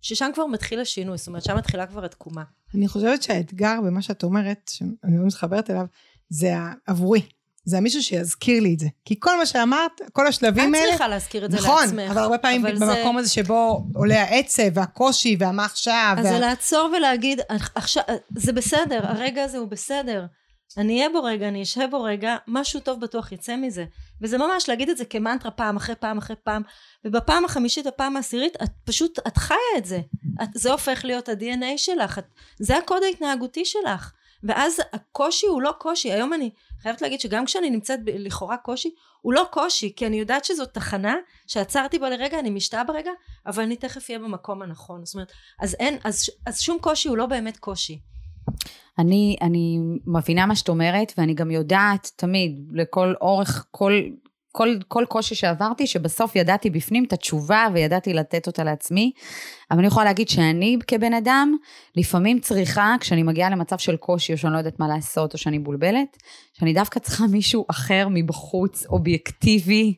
ששם 0.00 0.30
כבר 0.34 0.46
מתחיל 0.46 0.80
השינוי 0.80 1.18
זאת 1.18 1.28
אומרת 1.28 1.44
שם 1.44 1.56
מתחילה 1.56 1.86
כבר 1.86 2.04
התקומה. 2.04 2.42
אני 2.74 2.88
חושבת 2.88 3.22
שהאתגר 3.22 3.80
במה 3.86 4.02
שאת 4.02 4.22
אומרת 4.22 4.70
שאני 4.74 5.18
לא 5.18 5.26
מתחברת 5.26 5.70
אליו 5.70 5.86
זה 6.28 6.54
עבורי 6.86 7.22
זה 7.64 7.78
המישהו 7.78 8.02
שיזכיר 8.02 8.62
לי 8.62 8.74
את 8.74 8.78
זה. 8.78 8.86
כי 9.04 9.14
כל 9.20 9.36
מה 9.38 9.46
שאמרת, 9.46 10.00
כל 10.12 10.26
השלבים 10.26 10.74
את 10.74 10.78
האלה... 10.80 10.88
צריכה 10.90 11.08
להזכיר 11.08 11.44
את 11.44 11.50
זה 11.50 11.56
נכון, 11.56 11.82
לעצמך. 11.84 12.10
אבל 12.10 12.18
הרבה 12.22 12.38
פעמים 12.38 12.66
אבל 12.66 12.74
במקום 12.74 13.14
זה- 13.16 13.20
הזה 13.20 13.30
שבו 13.30 13.84
עולה 13.94 14.22
העצב 14.22 14.62
והקושי 14.74 15.36
והמה 15.38 15.64
עכשיו. 15.64 16.14
אז 16.18 16.24
וה- 16.24 16.32
זה 16.32 16.38
לעצור 16.38 16.92
ולהגיד, 16.96 17.40
עכשיו, 17.74 18.02
זה 18.36 18.52
בסדר, 18.52 19.00
הרגע 19.02 19.44
הזה 19.44 19.58
הוא 19.58 19.68
בסדר. 19.68 20.24
אני 20.78 20.96
אהיה 20.98 21.08
בו 21.08 21.22
רגע, 21.24 21.48
אני 21.48 21.62
אשב 21.62 21.86
בו 21.90 22.02
רגע, 22.02 22.36
משהו 22.48 22.80
טוב 22.80 23.00
בטוח 23.00 23.32
יצא 23.32 23.56
מזה. 23.56 23.84
וזה 24.22 24.38
ממש 24.38 24.68
להגיד 24.68 24.88
את 24.90 24.96
זה 24.96 25.04
כמנטרה 25.04 25.50
פעם 25.50 25.76
אחרי 25.76 25.94
פעם 25.94 26.18
אחרי 26.18 26.36
פעם, 26.44 26.62
ובפעם 27.04 27.44
החמישית, 27.44 27.86
הפעם 27.86 28.16
העשירית, 28.16 28.56
את 28.62 28.70
פשוט, 28.84 29.18
את 29.26 29.36
חיה 29.36 29.56
את 29.76 29.84
זה. 29.84 30.00
את, 30.42 30.48
זה 30.54 30.72
הופך 30.72 31.00
להיות 31.04 31.28
ה-DNA 31.28 31.64
שלך, 31.76 32.18
את, 32.18 32.24
זה 32.58 32.76
הקוד 32.78 33.02
ההתנהגותי 33.02 33.64
שלך. 33.64 34.12
ואז 34.42 34.76
הקושי 34.92 35.46
הוא 35.46 35.62
לא 35.62 35.72
קושי. 35.78 36.12
היום 36.12 36.32
אני 36.32 36.50
חייבת 36.82 37.02
להגיד 37.02 37.20
שגם 37.20 37.44
כשאני 37.44 37.70
נמצאת 37.70 38.04
ב- 38.04 38.10
לכאורה 38.14 38.56
קושי, 38.56 38.90
הוא 39.20 39.32
לא 39.32 39.44
קושי, 39.50 39.92
כי 39.96 40.06
אני 40.06 40.16
יודעת 40.16 40.44
שזאת 40.44 40.74
תחנה 40.74 41.16
שעצרתי 41.46 41.98
בה 41.98 42.10
לרגע, 42.10 42.38
אני 42.38 42.50
משתאה 42.50 42.84
ברגע, 42.84 43.10
אבל 43.46 43.62
אני 43.62 43.76
תכף 43.76 44.10
אהיה 44.10 44.18
במקום 44.18 44.62
הנכון. 44.62 45.04
זאת 45.04 45.14
אומרת, 45.14 45.32
אז 45.60 45.76
אין, 45.80 45.98
אז, 46.04 46.30
אז 46.46 46.60
שום 46.60 46.78
קושי 46.80 47.08
הוא 47.08 47.16
לא 47.16 47.26
באמת 47.26 47.56
קושי. 47.56 48.00
אני, 48.98 49.36
אני 49.42 49.78
מבינה 50.06 50.46
מה 50.46 50.56
שאת 50.56 50.68
אומרת, 50.68 51.12
ואני 51.18 51.34
גם 51.34 51.50
יודעת 51.50 52.10
תמיד, 52.16 52.70
לכל 52.72 53.14
אורך, 53.20 53.66
כל, 53.70 53.92
כל, 54.52 54.76
כל 54.88 55.04
קושי 55.08 55.34
שעברתי, 55.34 55.86
שבסוף 55.86 56.36
ידעתי 56.36 56.70
בפנים 56.70 57.04
את 57.04 57.12
התשובה 57.12 57.66
וידעתי 57.74 58.12
לתת 58.12 58.46
אותה 58.46 58.64
לעצמי. 58.64 59.12
אבל 59.70 59.78
אני 59.78 59.86
יכולה 59.86 60.04
להגיד 60.04 60.28
שאני 60.28 60.78
כבן 60.86 61.14
אדם, 61.14 61.56
לפעמים 61.96 62.40
צריכה, 62.40 62.94
כשאני 63.00 63.22
מגיעה 63.22 63.50
למצב 63.50 63.78
של 63.78 63.96
קושי, 63.96 64.32
או 64.32 64.38
שאני 64.38 64.52
לא 64.52 64.58
יודעת 64.58 64.78
מה 64.78 64.88
לעשות, 64.88 65.32
או 65.32 65.38
שאני 65.38 65.58
מבולבלת, 65.58 66.16
שאני 66.52 66.72
דווקא 66.72 67.00
צריכה 67.00 67.26
מישהו 67.26 67.64
אחר 67.70 68.08
מבחוץ, 68.10 68.86
אובייקטיבי, 68.86 69.94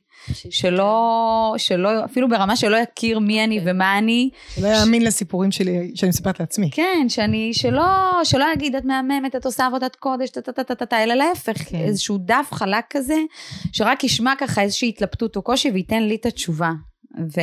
שלא, 0.50 1.54
שלא, 1.56 2.04
אפילו 2.04 2.28
ברמה 2.28 2.56
שלא 2.56 2.76
יכיר 2.76 3.18
מי 3.18 3.44
אני 3.44 3.60
ומה 3.64 3.98
אני, 3.98 4.30
שלא 4.54 4.68
יאמין 4.68 5.04
לסיפורים 5.04 5.50
שלי, 5.50 5.90
שאני 5.94 6.08
מספרת 6.08 6.40
לעצמי. 6.40 6.70
כן, 6.70 7.06
שאני, 7.08 7.54
שלא, 7.54 8.20
שלא 8.24 8.44
יגיד, 8.54 8.76
את 8.76 8.84
מהממת, 8.84 9.36
את 9.36 9.46
עושה 9.46 9.66
עבודת 9.66 9.96
קודש, 9.96 10.30
טה-טה-טה-טה, 10.30 11.02
אלא 11.02 11.14
להפך, 11.14 11.58
כן. 11.70 11.78
איזשהו 11.78 12.18
דף 12.18 12.48
חלק 12.52 12.84
כזה, 12.90 13.16
שרק 13.72 14.04
ישמע 14.04 14.32
ככה 14.38 14.62
איזושהי 14.62 14.88
התלבטות 14.88 15.36
או 15.36 15.42
קושי 15.42 15.70
וייתן 15.70 16.02
לי 16.02 16.14
את 16.14 16.26
התשובה. 16.26 16.70
ו... 17.18 17.40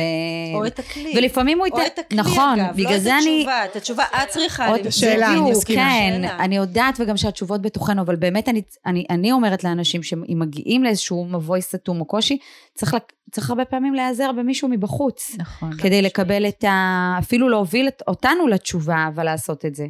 או 0.54 0.66
את 0.66 0.78
הכלי. 0.78 1.12
ולפעמים 1.16 1.58
הוא 1.58 1.66
ייתן, 1.66 1.78
או 1.78 1.86
את 1.86 1.98
הכלי 1.98 2.18
נכון, 2.18 2.60
אגב, 2.60 2.76
בגלל 2.76 2.92
לא 2.92 2.98
זה 2.98 3.10
את 3.18 3.22
אני, 3.22 3.36
התשובה, 3.38 3.64
את 3.64 3.76
התשובה 3.76 4.04
את 4.22 4.28
צריכה 4.28 4.68
עוד 4.68 4.76
למצוא. 4.78 4.90
שאלה, 4.90 5.32
אני 5.32 5.50
מסכימה. 5.50 5.82
כן, 5.82 6.18
שאלה. 6.22 6.36
אני 6.38 6.56
יודעת 6.56 7.00
וגם 7.00 7.16
שהתשובות 7.16 7.62
בתוכנו, 7.62 8.02
אבל 8.02 8.16
באמת 8.16 8.48
אני, 8.48 8.62
אני, 8.86 9.04
אני 9.10 9.32
אומרת 9.32 9.64
לאנשים 9.64 10.02
שאם 10.02 10.38
מגיעים 10.38 10.84
לאיזשהו 10.84 11.24
מבוי 11.24 11.62
סתום 11.62 12.00
או 12.00 12.04
קושי, 12.04 12.38
צריך, 12.74 12.94
לק- 12.94 13.12
צריך 13.30 13.50
הרבה 13.50 13.64
פעמים 13.64 13.94
להיעזר 13.94 14.32
במישהו 14.32 14.68
מבחוץ, 14.68 15.34
נכון. 15.38 15.72
כדי 15.78 16.02
לקבל 16.02 16.48
את 16.48 16.64
ה... 16.64 17.16
אפילו 17.18 17.48
להוביל 17.48 17.88
את, 17.88 18.02
אותנו 18.08 18.46
לתשובה, 18.46 19.08
אבל 19.14 19.24
לעשות 19.24 19.64
את 19.64 19.74
זה. 19.74 19.86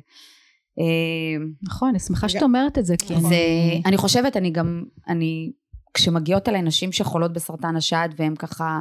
אה, 0.79 1.45
נכון, 1.63 1.89
אני 1.89 1.99
שמחה 1.99 2.29
שאת 2.29 2.43
אומרת 2.43 2.79
את 2.79 2.87
זה, 2.87 2.95
כי 3.07 3.15
אז 3.15 3.27
אני... 3.27 3.83
אני 3.87 3.97
חושבת, 3.97 4.37
אני 4.37 4.51
גם, 4.51 4.83
אני, 5.09 5.51
כשמגיעות 5.95 6.49
אליי 6.49 6.63
נשים 6.63 6.93
שחולות 6.93 7.33
בסרטן 7.33 7.77
השד, 7.77 8.09
והן 8.17 8.35
ככה 8.37 8.81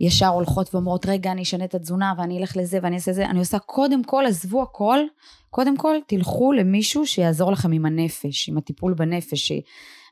ישר 0.00 0.26
הולכות 0.26 0.74
ואומרות, 0.74 1.06
רגע, 1.06 1.32
אני 1.32 1.42
אשנה 1.42 1.64
את 1.64 1.74
התזונה, 1.74 2.12
ואני 2.18 2.38
אלך 2.38 2.56
לזה, 2.56 2.78
ואני 2.82 2.96
אעשה 2.96 3.12
זה, 3.12 3.26
אני 3.26 3.38
עושה 3.38 3.58
קודם 3.58 4.04
כל, 4.04 4.24
עזבו 4.26 4.62
הכל, 4.62 4.98
קודם 5.50 5.76
כל, 5.76 5.96
תלכו 6.06 6.52
למישהו 6.52 7.06
שיעזור 7.06 7.52
לכם 7.52 7.72
עם 7.72 7.86
הנפש, 7.86 8.48
עם 8.48 8.58
הטיפול 8.58 8.94
בנפש. 8.94 9.52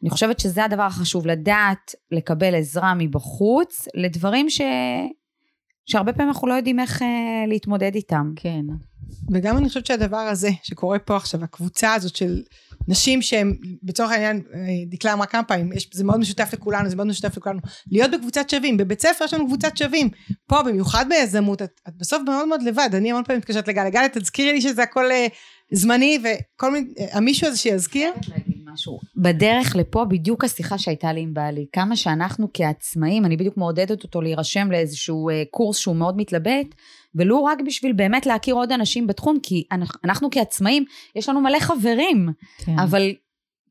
אני 0.03 0.11
חושבת 0.11 0.41
שזה 0.41 0.65
הדבר 0.65 0.83
החשוב, 0.83 1.27
לדעת 1.27 1.95
לקבל 2.11 2.55
עזרה 2.55 2.95
מבחוץ, 2.95 3.89
לדברים 3.95 4.51
ש... 4.51 4.61
שהרבה 5.87 6.13
פעמים 6.13 6.29
אנחנו 6.29 6.49
לא 6.49 6.55
יודעים 6.55 6.81
איך 6.81 7.03
אה, 7.03 7.09
להתמודד 7.47 7.95
איתם. 7.95 8.33
כן. 8.37 8.65
וגם 9.33 9.57
אני 9.57 9.69
חושבת 9.69 9.87
שהדבר 9.87 10.17
הזה 10.17 10.51
שקורה 10.63 10.99
פה 10.99 11.17
עכשיו, 11.17 11.45
הקבוצה 11.45 11.95
הזאת 11.95 12.17
של 12.17 12.43
נשים 12.89 13.23
שהן, 13.23 13.57
בצורך 13.83 14.11
העניין, 14.11 14.43
אה, 14.55 14.61
דקלה 14.91 15.13
אמרה 15.13 15.27
כמה 15.27 15.43
פעמים, 15.43 15.71
זה 15.93 16.05
מאוד 16.05 16.21
משותף 16.21 16.51
לכולנו, 16.53 16.91
זה 16.91 16.97
מאוד 16.97 17.09
משותף 17.09 17.37
לכולנו, 17.37 17.61
להיות 17.93 18.11
בקבוצת 18.11 18.51
שווים, 18.51 18.77
בבית 18.77 19.03
ספר 19.03 19.25
יש 19.25 19.35
לנו 19.35 19.47
קבוצת 19.47 19.77
שווים, 19.77 20.09
פה 20.49 20.63
במיוחד 20.63 21.07
ביזמות, 21.09 21.63
את, 21.63 21.81
את 21.89 21.93
בסוף 21.97 22.23
מאוד 22.27 22.49
מאוד 22.49 22.63
לבד, 22.63 22.89
אני 22.93 23.11
המון 23.11 23.25
פעמים 23.25 23.39
מתקשרת 23.39 23.69
לגל, 23.69 23.89
גל 23.89 24.07
תזכירי 24.09 24.53
לי 24.53 24.61
שזה 24.61 24.83
הכל 24.83 25.11
אה, 25.11 25.27
זמני, 25.73 26.19
וכל 26.19 26.71
מיני, 26.71 26.87
אה, 26.99 27.07
המישהו 27.13 27.47
הזה 27.47 27.59
שיזכיר, 27.59 28.13
משהו. 28.73 28.99
בדרך 29.17 29.77
לפה 29.77 30.05
בדיוק 30.05 30.45
השיחה 30.45 30.79
שהייתה 30.79 31.13
לי 31.13 31.21
עם 31.21 31.35
בעלי, 31.35 31.67
כמה 31.73 31.97
שאנחנו 31.97 32.49
כעצמאים, 32.55 33.25
אני 33.25 33.37
בדיוק 33.37 33.57
מעודדת 33.57 34.03
אותו 34.03 34.21
להירשם 34.21 34.71
לאיזשהו 34.71 35.29
אה, 35.29 35.43
קורס 35.51 35.79
שהוא 35.79 35.97
מאוד 35.97 36.17
מתלבט, 36.17 36.75
ולו 37.15 37.45
רק 37.45 37.59
בשביל 37.67 37.93
באמת 37.93 38.27
להכיר 38.27 38.55
עוד 38.55 38.73
אנשים 38.73 39.07
בתחום, 39.07 39.39
כי 39.43 39.65
אנחנו, 39.73 40.01
אנחנו 40.05 40.29
כעצמאים, 40.31 40.85
יש 41.17 41.29
לנו 41.29 41.41
מלא 41.41 41.59
חברים, 41.61 42.29
כן. 42.59 42.79
אבל 42.79 43.13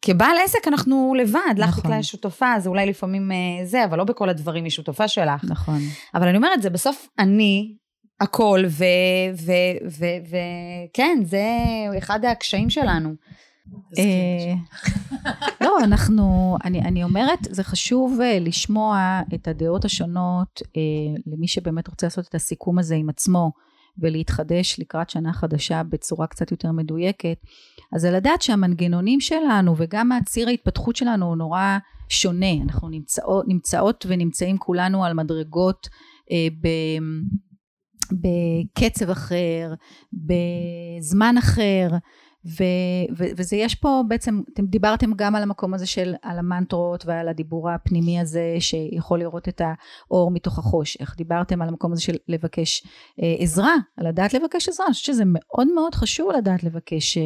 כבעל 0.01 0.37
עסק 0.45 0.67
אנחנו 0.67 1.15
לבד, 1.17 1.39
לך 1.57 1.69
נכון. 1.69 1.83
דקלה 1.83 1.99
יש 1.99 2.07
שותפה, 2.07 2.53
אז 2.53 2.67
אולי 2.67 2.85
לפעמים 2.85 3.31
אה, 3.31 3.65
זה, 3.65 3.85
אבל 3.85 3.97
לא 3.97 4.03
בכל 4.03 4.29
הדברים 4.29 4.63
היא 4.63 4.71
שותפה 4.71 5.07
שלך. 5.07 5.43
נכון. 5.43 5.79
אבל 6.15 6.27
אני 6.27 6.37
אומרת, 6.37 6.61
זה 6.61 6.69
בסוף 6.69 7.07
אני, 7.19 7.75
הכל, 8.21 8.63
וכן, 10.89 11.17
זה 11.23 11.45
אחד 11.97 12.25
הקשיים 12.25 12.69
שלנו. 12.69 13.15
אה, 13.97 14.53
לא, 15.65 15.77
אנחנו, 15.83 16.57
אני, 16.63 16.81
אני 16.81 17.03
אומרת, 17.03 17.39
זה 17.41 17.63
חשוב 17.63 18.19
אה, 18.21 18.39
לשמוע 18.39 19.21
את 19.33 19.47
הדעות 19.47 19.85
השונות 19.85 20.61
אה, 20.77 21.21
למי 21.27 21.47
שבאמת 21.47 21.87
רוצה 21.87 22.05
לעשות 22.05 22.27
את 22.27 22.35
הסיכום 22.35 22.79
הזה 22.79 22.95
עם 22.95 23.09
עצמו 23.09 23.51
ולהתחדש 23.99 24.79
לקראת 24.79 25.09
שנה 25.09 25.33
חדשה 25.33 25.83
בצורה 25.83 26.27
קצת 26.27 26.51
יותר 26.51 26.71
מדויקת. 26.71 27.37
אז 27.95 28.01
זה 28.01 28.11
לדעת 28.11 28.41
שהמנגנונים 28.41 29.21
שלנו 29.21 29.75
וגם 29.77 30.11
הציר 30.11 30.47
ההתפתחות 30.47 30.95
שלנו 30.95 31.25
הוא 31.25 31.35
נורא 31.35 31.77
שונה. 32.09 32.53
אנחנו 32.63 32.89
נמצאות, 32.89 33.45
נמצאות 33.47 34.05
ונמצאים 34.09 34.57
כולנו 34.57 35.05
על 35.05 35.13
מדרגות 35.13 35.87
אה, 36.31 36.47
ב... 36.61 36.67
בקצב 38.11 39.09
אחר, 39.09 39.73
בזמן 40.13 41.35
אחר, 41.37 41.87
ו- 42.45 43.17
ו- 43.17 43.31
וזה 43.37 43.55
יש 43.55 43.75
פה 43.75 44.01
בעצם, 44.07 44.41
אתם 44.53 44.65
דיברתם 44.65 45.13
גם 45.15 45.35
על 45.35 45.43
המקום 45.43 45.73
הזה 45.73 45.85
של, 45.85 46.13
על 46.21 46.39
המנטרות 46.39 47.05
ועל 47.05 47.27
הדיבור 47.27 47.69
הפנימי 47.69 48.19
הזה 48.19 48.55
שיכול 48.59 49.19
לראות 49.19 49.49
את 49.49 49.61
האור 49.61 50.31
מתוך 50.31 50.59
החושך, 50.59 51.15
דיברתם 51.17 51.61
על 51.61 51.67
המקום 51.67 51.91
הזה 51.91 52.01
של 52.01 52.15
לבקש 52.27 52.83
אה, 53.23 53.35
עזרה, 53.39 53.75
על 53.97 54.07
לדעת 54.07 54.33
לבקש 54.33 54.69
עזרה, 54.69 54.85
אני 54.85 54.93
חושבת 54.93 55.05
שזה 55.05 55.23
מאוד 55.25 55.67
מאוד 55.75 55.95
חשוב 55.95 56.31
לדעת 56.31 56.63
לבקש, 56.63 57.17
אה, 57.17 57.23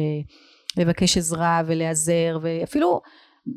לבקש 0.76 1.16
עזרה 1.16 1.62
ולהיעזר, 1.66 2.38
ואפילו 2.42 3.00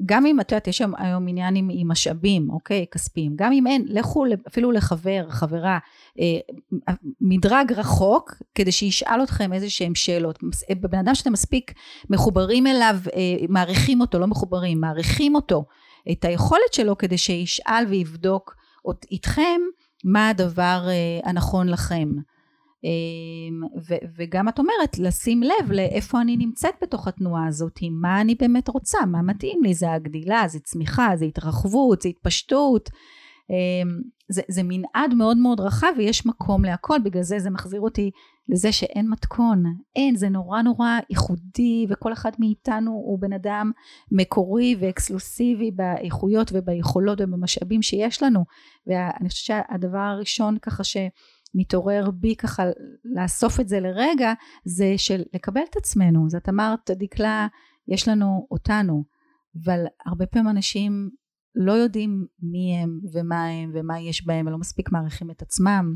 גם 0.05 0.25
אם 0.25 0.39
את 0.39 0.51
יודעת, 0.51 0.67
יש 0.67 0.81
היום, 0.97 1.27
עניין 1.27 1.55
עם, 1.55 1.69
עם 1.71 1.91
משאבים, 1.91 2.49
אוקיי, 2.49 2.85
כספיים, 2.91 3.31
גם 3.35 3.51
אם 3.51 3.67
אין, 3.67 3.85
לכו 3.87 4.25
אפילו 4.47 4.71
לחבר, 4.71 5.25
חברה, 5.29 5.77
אה, 6.19 6.93
מדרג 7.21 7.73
רחוק, 7.73 8.33
כדי 8.55 8.71
שישאל 8.71 9.23
אתכם 9.23 9.53
איזה 9.53 9.69
שהם 9.69 9.95
שאלות. 9.95 10.39
בן 10.79 10.99
אדם 10.99 11.15
שאתם 11.15 11.33
מספיק 11.33 11.73
מחוברים 12.09 12.67
אליו, 12.67 12.95
אה, 13.15 13.45
מעריכים 13.49 14.01
אותו, 14.01 14.19
לא 14.19 14.27
מחוברים, 14.27 14.81
מעריכים 14.81 15.35
אותו, 15.35 15.65
את 16.11 16.25
היכולת 16.25 16.73
שלו, 16.73 16.97
כדי 16.97 17.17
שישאל 17.17 17.85
ויבדוק 17.89 18.55
איתכם 19.11 19.61
מה 20.03 20.29
הדבר 20.29 20.87
אה, 20.87 21.29
הנכון 21.29 21.69
לכם. 21.69 22.09
ו- 23.89 24.05
וגם 24.17 24.49
את 24.49 24.59
אומרת 24.59 24.99
לשים 24.99 25.43
לב 25.43 25.71
לאיפה 25.71 26.21
אני 26.21 26.37
נמצאת 26.37 26.73
בתוך 26.81 27.07
התנועה 27.07 27.47
הזאת, 27.47 27.79
מה 27.91 28.21
אני 28.21 28.35
באמת 28.35 28.67
רוצה, 28.67 29.05
מה 29.05 29.21
מתאים 29.21 29.63
לי, 29.63 29.73
זה 29.73 29.91
הגדילה, 29.91 30.43
זה 30.47 30.59
צמיחה, 30.59 31.09
זה 31.15 31.25
התרחבות, 31.25 32.01
זה 32.01 32.09
התפשטות, 32.09 32.89
זה, 34.29 34.41
זה 34.47 34.61
מנעד 34.63 35.13
מאוד 35.13 35.37
מאוד 35.37 35.59
רחב 35.59 35.93
ויש 35.97 36.25
מקום 36.25 36.65
להכל, 36.65 36.99
בגלל 37.03 37.23
זה 37.23 37.39
זה 37.39 37.49
מחזיר 37.49 37.81
אותי 37.81 38.11
לזה 38.49 38.71
שאין 38.71 39.09
מתכון, 39.09 39.63
אין, 39.95 40.15
זה 40.15 40.29
נורא 40.29 40.61
נורא 40.61 40.89
ייחודי 41.09 41.85
וכל 41.89 42.13
אחד 42.13 42.31
מאיתנו 42.39 42.91
הוא 42.91 43.19
בן 43.19 43.33
אדם 43.33 43.71
מקורי 44.11 44.75
ואקסקלוסיבי 44.79 45.71
באיכויות 45.71 46.51
וביכולות 46.53 47.21
ובמשאבים 47.21 47.81
שיש 47.81 48.23
לנו, 48.23 48.43
ואני 48.87 49.29
חושבת 49.29 49.45
שהדבר 49.45 49.97
הראשון 49.97 50.57
ככה 50.61 50.83
ש... 50.83 50.97
מתעורר 51.55 52.11
בי 52.11 52.35
ככה 52.35 52.63
לאסוף 53.15 53.59
את 53.59 53.69
זה 53.69 53.79
לרגע, 53.79 54.33
זה 54.65 54.93
של 54.97 55.21
לקבל 55.33 55.61
את 55.69 55.75
עצמנו. 55.75 56.25
אז 56.27 56.35
את 56.35 56.49
אמרת, 56.49 56.91
דקלה, 56.91 57.47
יש 57.87 58.07
לנו 58.07 58.47
אותנו, 58.51 59.03
אבל 59.63 59.85
הרבה 60.05 60.25
פעמים 60.25 60.49
אנשים 60.49 61.09
לא 61.55 61.71
יודעים 61.71 62.25
מי 62.41 62.77
הם 62.77 62.99
ומה 63.13 63.45
הם 63.45 63.71
ומה 63.73 63.99
יש 63.99 64.25
בהם, 64.25 64.47
ולא 64.47 64.57
מספיק 64.57 64.91
מעריכים 64.91 65.31
את 65.31 65.41
עצמם. 65.41 65.95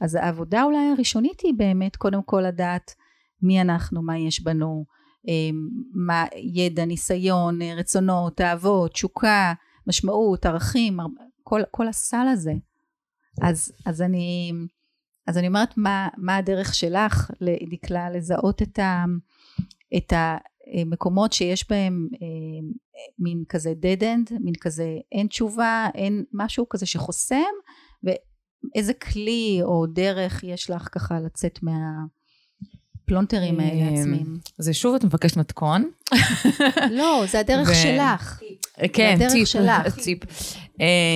אז 0.00 0.14
העבודה 0.14 0.62
אולי 0.62 0.90
הראשונית 0.96 1.40
היא 1.40 1.54
באמת 1.56 1.96
קודם 1.96 2.22
כל 2.22 2.40
לדעת 2.40 2.94
מי 3.42 3.60
אנחנו, 3.60 4.02
מה 4.02 4.18
יש 4.18 4.42
בנו, 4.42 4.84
מה 5.94 6.24
ידע, 6.36 6.84
ניסיון, 6.84 7.62
רצונות, 7.62 8.40
אהבות, 8.40 8.92
תשוקה, 8.92 9.52
משמעות, 9.86 10.46
ערכים, 10.46 10.96
כל, 11.42 11.60
כל 11.70 11.88
הסל 11.88 12.26
הזה. 12.32 12.52
אז, 13.42 13.72
אז 13.86 14.02
אני, 14.02 14.52
אז 15.28 15.38
אני 15.38 15.48
אומרת 15.48 15.76
מה, 15.76 16.08
מה 16.16 16.36
הדרך 16.36 16.74
שלך 16.74 17.30
דקלה 17.70 18.10
לזהות 18.10 18.62
את, 18.62 18.78
ה, 18.78 19.04
את 19.96 20.12
המקומות 20.12 21.32
שיש 21.32 21.70
בהם 21.70 22.08
אה, 22.22 22.68
מין 23.18 23.44
כזה 23.48 23.72
dead 23.82 24.00
end, 24.00 24.34
מין 24.40 24.54
כזה 24.60 24.96
אין 25.12 25.26
תשובה, 25.26 25.88
אין 25.94 26.24
משהו 26.32 26.68
כזה 26.68 26.86
שחוסם 26.86 27.36
ואיזה 28.02 28.94
כלי 28.94 29.60
או 29.62 29.86
דרך 29.86 30.44
יש 30.44 30.70
לך 30.70 30.88
ככה 30.92 31.20
לצאת 31.20 31.58
מה... 31.62 31.72
הפלונטרים 33.04 33.60
האלה 33.60 34.00
עצמיים. 34.00 34.38
זה 34.58 34.74
שוב 34.74 34.94
את 34.94 35.04
מבקשת 35.04 35.36
מתכון. 35.36 35.90
לא, 36.90 37.24
זה 37.30 37.40
הדרך 37.40 37.74
שלך. 37.74 38.40
כן, 38.92 39.14
זה 39.18 39.24
הדרך 39.24 39.32
טיפ. 39.32 39.48
שלך. 39.48 40.00
טיפ. 40.04 40.20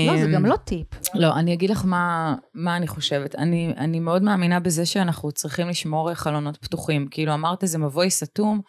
לא, 0.06 0.16
זה 0.16 0.24
אמ, 0.24 0.32
גם 0.34 0.46
לא 0.46 0.56
טיפ. 0.56 0.86
לא, 1.14 1.34
אני 1.34 1.52
אגיד 1.52 1.70
לך 1.70 1.84
מה, 1.84 2.34
מה 2.54 2.76
אני 2.76 2.86
חושבת. 2.86 3.34
אני, 3.34 3.74
אני 3.76 4.00
מאוד 4.00 4.22
מאמינה 4.22 4.60
בזה 4.60 4.86
שאנחנו 4.86 5.32
צריכים 5.32 5.68
לשמור 5.68 6.14
חלונות 6.14 6.56
פתוחים. 6.56 7.08
כאילו, 7.10 7.34
אמרת 7.34 7.62
איזה 7.62 7.78
מבוי 7.78 8.10
סתום, 8.10 8.60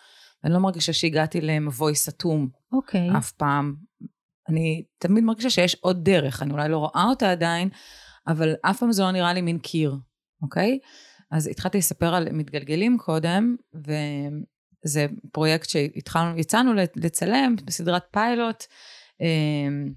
ואני 0.44 0.54
לא 0.54 0.60
מרגישה 0.60 0.94
שהגעתי 0.94 1.42
למבוי 1.42 1.96
סתום 1.96 2.48
אוקיי. 2.72 3.10
אף 3.18 3.32
פעם. 3.32 3.76
אני 4.50 4.84
תמיד 4.98 5.24
מרגישה 5.24 5.50
שיש 5.50 5.76
עוד 5.82 6.04
דרך, 6.04 6.44
אני 6.44 6.54
אולי 6.54 6.70
לא 6.70 6.78
רואה 6.78 7.06
אותה 7.10 7.32
עדיין, 7.32 7.70
אבל 8.28 8.54
אף 8.62 8.80
פעם 8.80 8.92
זה 8.92 9.04
לא 9.04 9.12
נראה 9.12 9.34
לי 9.34 9.42
מין 9.42 9.60
קיר, 9.60 9.96
אוקיי? 10.42 10.80
אז 11.32 11.48
התחלתי 11.48 11.78
לספר 11.78 12.16
על 12.16 12.32
מתגלגלים 12.32 12.98
קודם, 12.98 13.56
וזה 14.86 15.06
פרויקט 15.32 15.70
שהתחלנו, 15.70 16.40
יצאנו 16.40 16.74
לצלם 16.96 17.56
בסדרת 17.66 18.04
פיילוט, 18.12 18.64
אמ, 19.22 19.94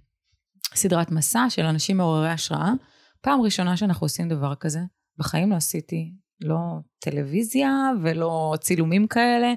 סדרת 0.75 1.11
מסע 1.11 1.47
של 1.49 1.63
אנשים 1.63 1.97
מעוררי 1.97 2.31
השראה. 2.31 2.73
פעם 3.21 3.41
ראשונה 3.41 3.77
שאנחנו 3.77 4.05
עושים 4.05 4.29
דבר 4.29 4.55
כזה, 4.55 4.81
בחיים 5.19 5.51
לא 5.51 5.57
עשיתי 5.57 6.13
לא 6.41 6.57
טלוויזיה 6.99 7.91
ולא 8.03 8.55
צילומים 8.61 9.07
כאלה, 9.07 9.55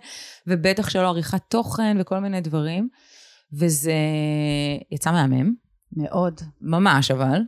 ובטח 0.47 0.89
שלא 0.89 1.07
עריכת 1.07 1.41
תוכן 1.49 1.97
וכל 1.99 2.19
מיני 2.19 2.41
דברים. 2.41 2.89
וזה 3.53 3.93
יצא 4.91 5.11
מהמם. 5.11 5.53
מאוד. 5.91 6.41
ממש 6.61 7.11
אבל. 7.11 7.41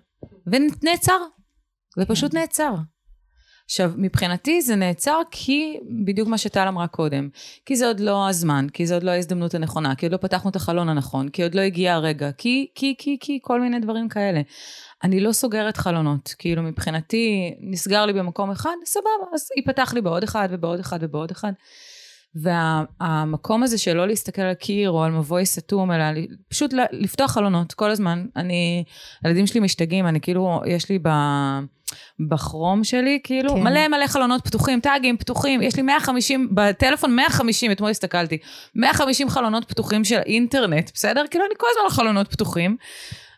ונעצר. 0.47 1.17
ופשוט 1.99 2.33
נעצר. 2.33 2.75
עכשיו, 3.71 3.91
מבחינתי 3.97 4.61
זה 4.61 4.75
נעצר 4.75 5.21
כי, 5.31 5.77
בדיוק 6.05 6.27
מה 6.27 6.37
שטל 6.37 6.67
אמרה 6.67 6.87
קודם, 6.87 7.29
כי 7.65 7.75
זה 7.75 7.87
עוד 7.87 7.99
לא 7.99 8.29
הזמן, 8.29 8.67
כי 8.73 8.85
זה 8.85 8.93
עוד 8.93 9.03
לא 9.03 9.11
ההזדמנות 9.11 9.53
הנכונה, 9.53 9.95
כי 9.95 10.05
עוד 10.05 10.13
לא 10.13 10.17
פתחנו 10.17 10.49
את 10.49 10.55
החלון 10.55 10.89
הנכון, 10.89 11.29
כי 11.29 11.43
עוד 11.43 11.55
לא 11.55 11.61
הגיע 11.61 11.93
הרגע, 11.93 12.31
כי, 12.31 12.67
כי, 12.75 12.95
כי, 12.97 13.17
כי, 13.19 13.39
כל 13.41 13.61
מיני 13.61 13.79
דברים 13.79 14.09
כאלה. 14.09 14.41
אני 15.03 15.19
לא 15.19 15.31
סוגרת 15.31 15.77
חלונות, 15.77 16.35
כאילו 16.39 16.63
מבחינתי 16.63 17.53
נסגר 17.61 18.05
לי 18.05 18.13
במקום 18.13 18.51
אחד, 18.51 18.75
סבבה, 18.85 19.09
אז 19.33 19.49
ייפתח 19.57 19.93
לי 19.93 20.01
בעוד 20.01 20.23
אחד 20.23 20.47
ובעוד 20.51 20.79
אחד 20.79 20.99
ובעוד 21.01 21.31
אחד. 21.31 21.51
והמקום 22.35 23.63
הזה 23.63 23.77
של 23.77 23.93
לא 23.93 24.07
להסתכל 24.07 24.41
על 24.41 24.53
קיר 24.53 24.89
או 24.89 25.03
על 25.03 25.11
מבוי 25.11 25.45
סתום, 25.45 25.91
אלא 25.91 26.03
פשוט 26.49 26.73
לפתוח 26.91 27.31
חלונות 27.31 27.73
כל 27.73 27.91
הזמן. 27.91 28.25
אני, 28.35 28.83
הילדים 29.23 29.47
שלי 29.47 29.59
משתגעים, 29.59 30.07
אני 30.07 30.21
כאילו, 30.21 30.61
יש 30.67 30.89
לי 30.89 30.99
ב... 30.99 31.09
בכרום 32.29 32.83
שלי, 32.83 33.19
כאילו, 33.23 33.55
כן. 33.55 33.63
מלא 33.63 33.87
מלא 33.87 34.07
חלונות 34.07 34.45
פתוחים, 34.45 34.79
טאגים 34.79 35.17
פתוחים, 35.17 35.61
יש 35.61 35.75
לי 35.75 35.81
150, 35.81 36.49
בטלפון 36.55 37.15
150, 37.15 37.71
אתמול 37.71 37.89
הסתכלתי, 37.89 38.37
150 38.75 39.29
חלונות 39.29 39.65
פתוחים 39.65 40.03
של 40.03 40.19
אינטרנט, 40.25 40.91
בסדר? 40.93 41.23
כאילו, 41.31 41.45
אני 41.45 41.53
כל 41.57 41.67
הזמן 41.71 41.83
על 41.83 41.89
חלונות 41.89 42.31
פתוחים. 42.31 42.77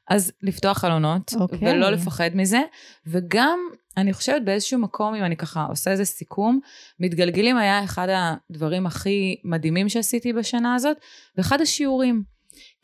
אז 0.09 0.31
לפתוח 0.41 0.77
חלונות, 0.77 1.31
okay. 1.33 1.39
אוקיי. 1.39 1.71
ולא 1.71 1.89
לפחד 1.89 2.29
מזה, 2.33 2.61
וגם, 3.07 3.59
אני 3.97 4.13
חושבת 4.13 4.41
באיזשהו 4.41 4.79
מקום, 4.79 5.15
אם 5.15 5.23
אני 5.23 5.37
ככה 5.37 5.65
עושה 5.69 5.91
איזה 5.91 6.05
סיכום, 6.05 6.59
מתגלגלים 6.99 7.57
היה 7.57 7.83
אחד 7.83 8.07
הדברים 8.09 8.85
הכי 8.85 9.35
מדהימים 9.43 9.89
שעשיתי 9.89 10.33
בשנה 10.33 10.75
הזאת, 10.75 10.97
ואחד 11.37 11.61
השיעורים. 11.61 12.33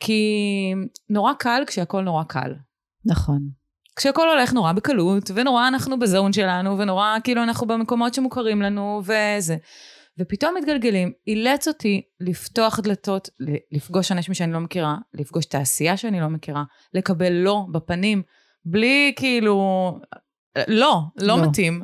כי 0.00 0.74
נורא 1.10 1.32
קל 1.32 1.62
כשהכול 1.66 2.04
נורא 2.04 2.24
קל. 2.24 2.54
נכון. 3.04 3.59
כשהכול 3.96 4.28
הולך 4.28 4.52
נורא 4.52 4.72
בקלות, 4.72 5.30
ונורא 5.34 5.68
אנחנו 5.68 5.98
בזון 5.98 6.32
שלנו, 6.32 6.78
ונורא 6.78 7.16
כאילו 7.24 7.42
אנחנו 7.42 7.66
במקומות 7.66 8.14
שמוכרים 8.14 8.62
לנו, 8.62 9.02
וזה. 9.04 9.56
ופתאום 10.18 10.54
מתגלגלים, 10.58 11.12
אילץ 11.26 11.68
אותי 11.68 12.02
לפתוח 12.20 12.80
דלתות, 12.80 13.28
לפגוש 13.72 14.12
אנשים 14.12 14.34
שאני 14.34 14.52
לא 14.52 14.60
מכירה, 14.60 14.96
לפגוש 15.14 15.46
תעשייה 15.46 15.96
שאני 15.96 16.20
לא 16.20 16.28
מכירה, 16.28 16.64
לקבל 16.94 17.32
לא 17.32 17.66
בפנים, 17.72 18.22
בלי 18.64 19.12
כאילו, 19.16 19.92
לא, 20.68 21.00
לא, 21.16 21.26
לא. 21.26 21.42
מתאים. 21.48 21.82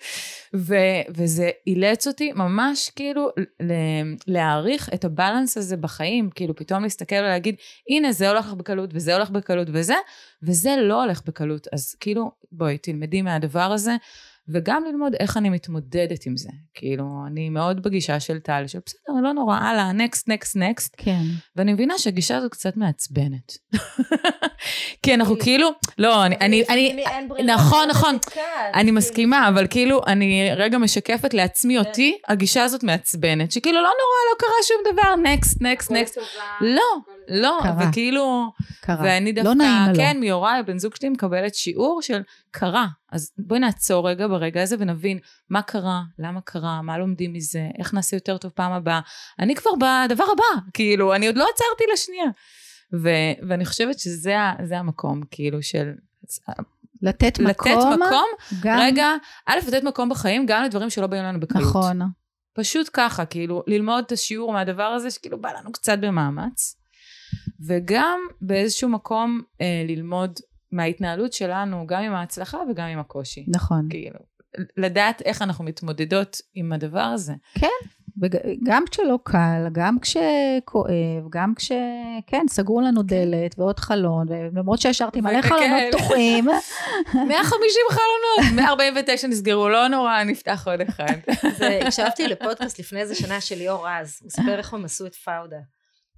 ו- 0.54 1.02
וזה 1.16 1.50
אילץ 1.66 2.06
אותי 2.06 2.32
ממש 2.32 2.90
כאילו 2.90 3.28
להעריך 4.26 4.90
את 4.94 5.04
הבלנס 5.04 5.56
הזה 5.56 5.76
בחיים, 5.76 6.30
כאילו 6.30 6.56
פתאום 6.56 6.82
להסתכל 6.82 7.16
ולהגיד, 7.16 7.54
הנה 7.90 8.12
זה 8.12 8.28
הולך 8.28 8.52
בקלות 8.52 8.90
וזה 8.92 9.14
הולך 9.14 9.30
בקלות 9.30 9.68
וזה, 9.72 9.94
וזה 10.42 10.76
לא 10.82 11.02
הולך 11.02 11.22
בקלות. 11.26 11.66
אז 11.72 11.94
כאילו, 12.00 12.30
בואי, 12.52 12.78
תלמדי 12.78 13.22
מהדבר 13.22 13.72
הזה. 13.72 13.96
וגם 14.48 14.84
ללמוד 14.84 15.14
איך 15.20 15.36
אני 15.36 15.50
מתמודדת 15.50 16.26
עם 16.26 16.36
זה. 16.36 16.48
כאילו, 16.74 17.04
אני 17.26 17.48
מאוד 17.48 17.82
בגישה 17.82 18.20
של 18.20 18.38
טל, 18.38 18.66
של 18.66 18.78
בסדר, 18.86 19.14
לא 19.22 19.32
נורא, 19.32 19.56
הלאה, 19.56 19.92
נקסט, 19.92 20.28
נקסט, 20.28 20.56
נקסט. 20.56 20.94
כן. 20.96 21.22
ואני 21.56 21.72
מבינה 21.72 21.98
שהגישה 21.98 22.36
הזאת 22.36 22.52
קצת 22.52 22.76
מעצבנת. 22.76 23.52
כי 25.02 25.14
אנחנו 25.14 25.38
כאילו, 25.38 25.68
לא, 25.98 26.24
אני, 26.24 26.36
אני, 26.40 26.64
אני, 26.68 27.02
נכון, 27.44 27.88
נכון, 27.88 28.16
אני 28.74 28.82
כאילו. 28.82 28.96
מסכימה, 28.96 29.48
אבל 29.48 29.66
כאילו, 29.70 30.00
אני 30.06 30.50
רגע 30.56 30.78
משקפת 30.78 31.34
לעצמי 31.34 31.74
כן. 31.74 31.88
אותי, 31.88 32.18
הגישה 32.28 32.64
הזאת 32.64 32.82
מעצבנת, 32.82 33.52
שכאילו, 33.52 33.78
לא 33.82 33.88
נורא, 33.88 34.30
לא 34.30 34.36
קרה 34.38 34.62
שום 34.62 34.92
דבר, 34.92 35.30
נקסט, 35.30 35.62
נקסט, 35.62 35.90
נקסט. 35.90 36.18
לא, 36.60 36.82
לא, 37.28 37.60
וכאילו, 37.80 38.52
ואני 38.88 39.32
לא 39.32 39.42
דווקא, 39.42 39.94
כן, 39.96 40.16
מיוראי, 40.20 40.58
הבן 40.58 40.78
זוג 40.78 40.94
שלי 40.96 41.08
מקבלת 41.08 41.54
שיעור 41.54 42.02
של 42.02 42.22
קרה. 42.50 42.86
אז 43.12 43.32
בואי 43.38 43.60
נעצור 43.60 44.08
רגע 44.08 44.28
ברגע 44.28 44.62
הזה 44.62 44.76
ונבין 44.78 45.18
מה 45.50 45.62
קרה, 45.62 46.02
למה 46.18 46.40
קרה, 46.40 46.82
מה 46.82 46.98
לומדים 46.98 47.32
מזה, 47.32 47.68
איך 47.78 47.94
נעשה 47.94 48.16
יותר 48.16 48.38
טוב 48.38 48.50
פעם 48.54 48.72
הבאה. 48.72 49.00
אני 49.38 49.54
כבר 49.54 49.70
בדבר 49.74 50.24
הבא, 50.32 50.60
כאילו, 50.74 51.14
אני 51.14 51.26
עוד 51.26 51.36
לא 51.36 51.46
עצרתי 51.54 51.84
לשנייה. 51.92 52.30
ו- 53.02 53.48
ואני 53.48 53.64
חושבת 53.64 53.98
שזה 53.98 54.78
המקום, 54.78 55.20
כאילו, 55.30 55.62
של... 55.62 55.92
לתת 57.02 57.40
מקום. 57.40 57.72
לתת 57.72 57.98
מקום, 58.06 58.26
גם... 58.62 58.78
רגע, 58.80 59.08
א', 59.46 59.58
לתת 59.68 59.84
מקום 59.84 60.08
בחיים 60.08 60.46
גם 60.46 60.62
לדברים 60.64 60.90
שלא 60.90 61.06
באים 61.06 61.22
לנו 61.22 61.40
בקלות. 61.40 61.62
נכון. 61.62 62.00
פשוט 62.52 62.90
ככה, 62.92 63.24
כאילו, 63.24 63.62
ללמוד 63.66 64.04
את 64.06 64.12
השיעור 64.12 64.52
מהדבר 64.52 64.82
הזה, 64.82 65.10
שכאילו 65.10 65.40
בא 65.40 65.52
לנו 65.58 65.72
קצת 65.72 65.98
במאמץ. 65.98 66.76
וגם 67.66 68.20
באיזשהו 68.40 68.88
מקום 68.88 69.42
אה, 69.60 69.84
ללמוד 69.88 70.40
מההתנהלות 70.72 71.32
שלנו, 71.32 71.86
גם 71.86 72.02
עם 72.02 72.12
ההצלחה 72.12 72.58
וגם 72.70 72.86
עם 72.86 72.98
הקושי. 72.98 73.44
נכון. 73.48 73.86
כאילו, 73.90 74.18
לדעת 74.76 75.22
איך 75.22 75.42
אנחנו 75.42 75.64
מתמודדות 75.64 76.40
עם 76.54 76.72
הדבר 76.72 77.00
הזה. 77.00 77.32
כן, 77.54 77.68
גם 78.64 78.84
כשלא 78.90 79.18
קל, 79.22 79.68
גם 79.72 79.96
כשכואב, 80.00 81.28
גם 81.30 81.54
כש... 81.54 81.72
כן, 82.26 82.46
סגרו 82.48 82.80
לנו 82.80 83.00
כן. 83.00 83.06
דלת 83.06 83.58
ועוד 83.58 83.80
חלון, 83.80 84.26
ולמרות 84.28 84.80
שהשארתי 84.80 85.20
מלא 85.20 85.42
חלונות 85.42 85.82
פתוחים. 85.92 86.44
150 87.28 87.82
חלונות, 87.90 88.54
149 88.54 89.28
נסגרו, 89.28 89.68
לא 89.68 89.88
נורא, 89.88 90.22
נפתח 90.22 90.68
עוד 90.68 90.80
אחד. 90.80 91.14
הקשבתי 91.86 92.28
לפודקאסט 92.28 92.78
לפני 92.78 93.00
איזה 93.00 93.14
שנה 93.14 93.40
של 93.40 93.56
ליאור 93.56 93.88
רז, 93.88 94.18
הוא 94.22 94.30
סיפר 94.30 94.58
איך 94.58 94.74
הם 94.74 94.84
עשו 94.84 95.06
את 95.06 95.14
פאודה. 95.14 95.75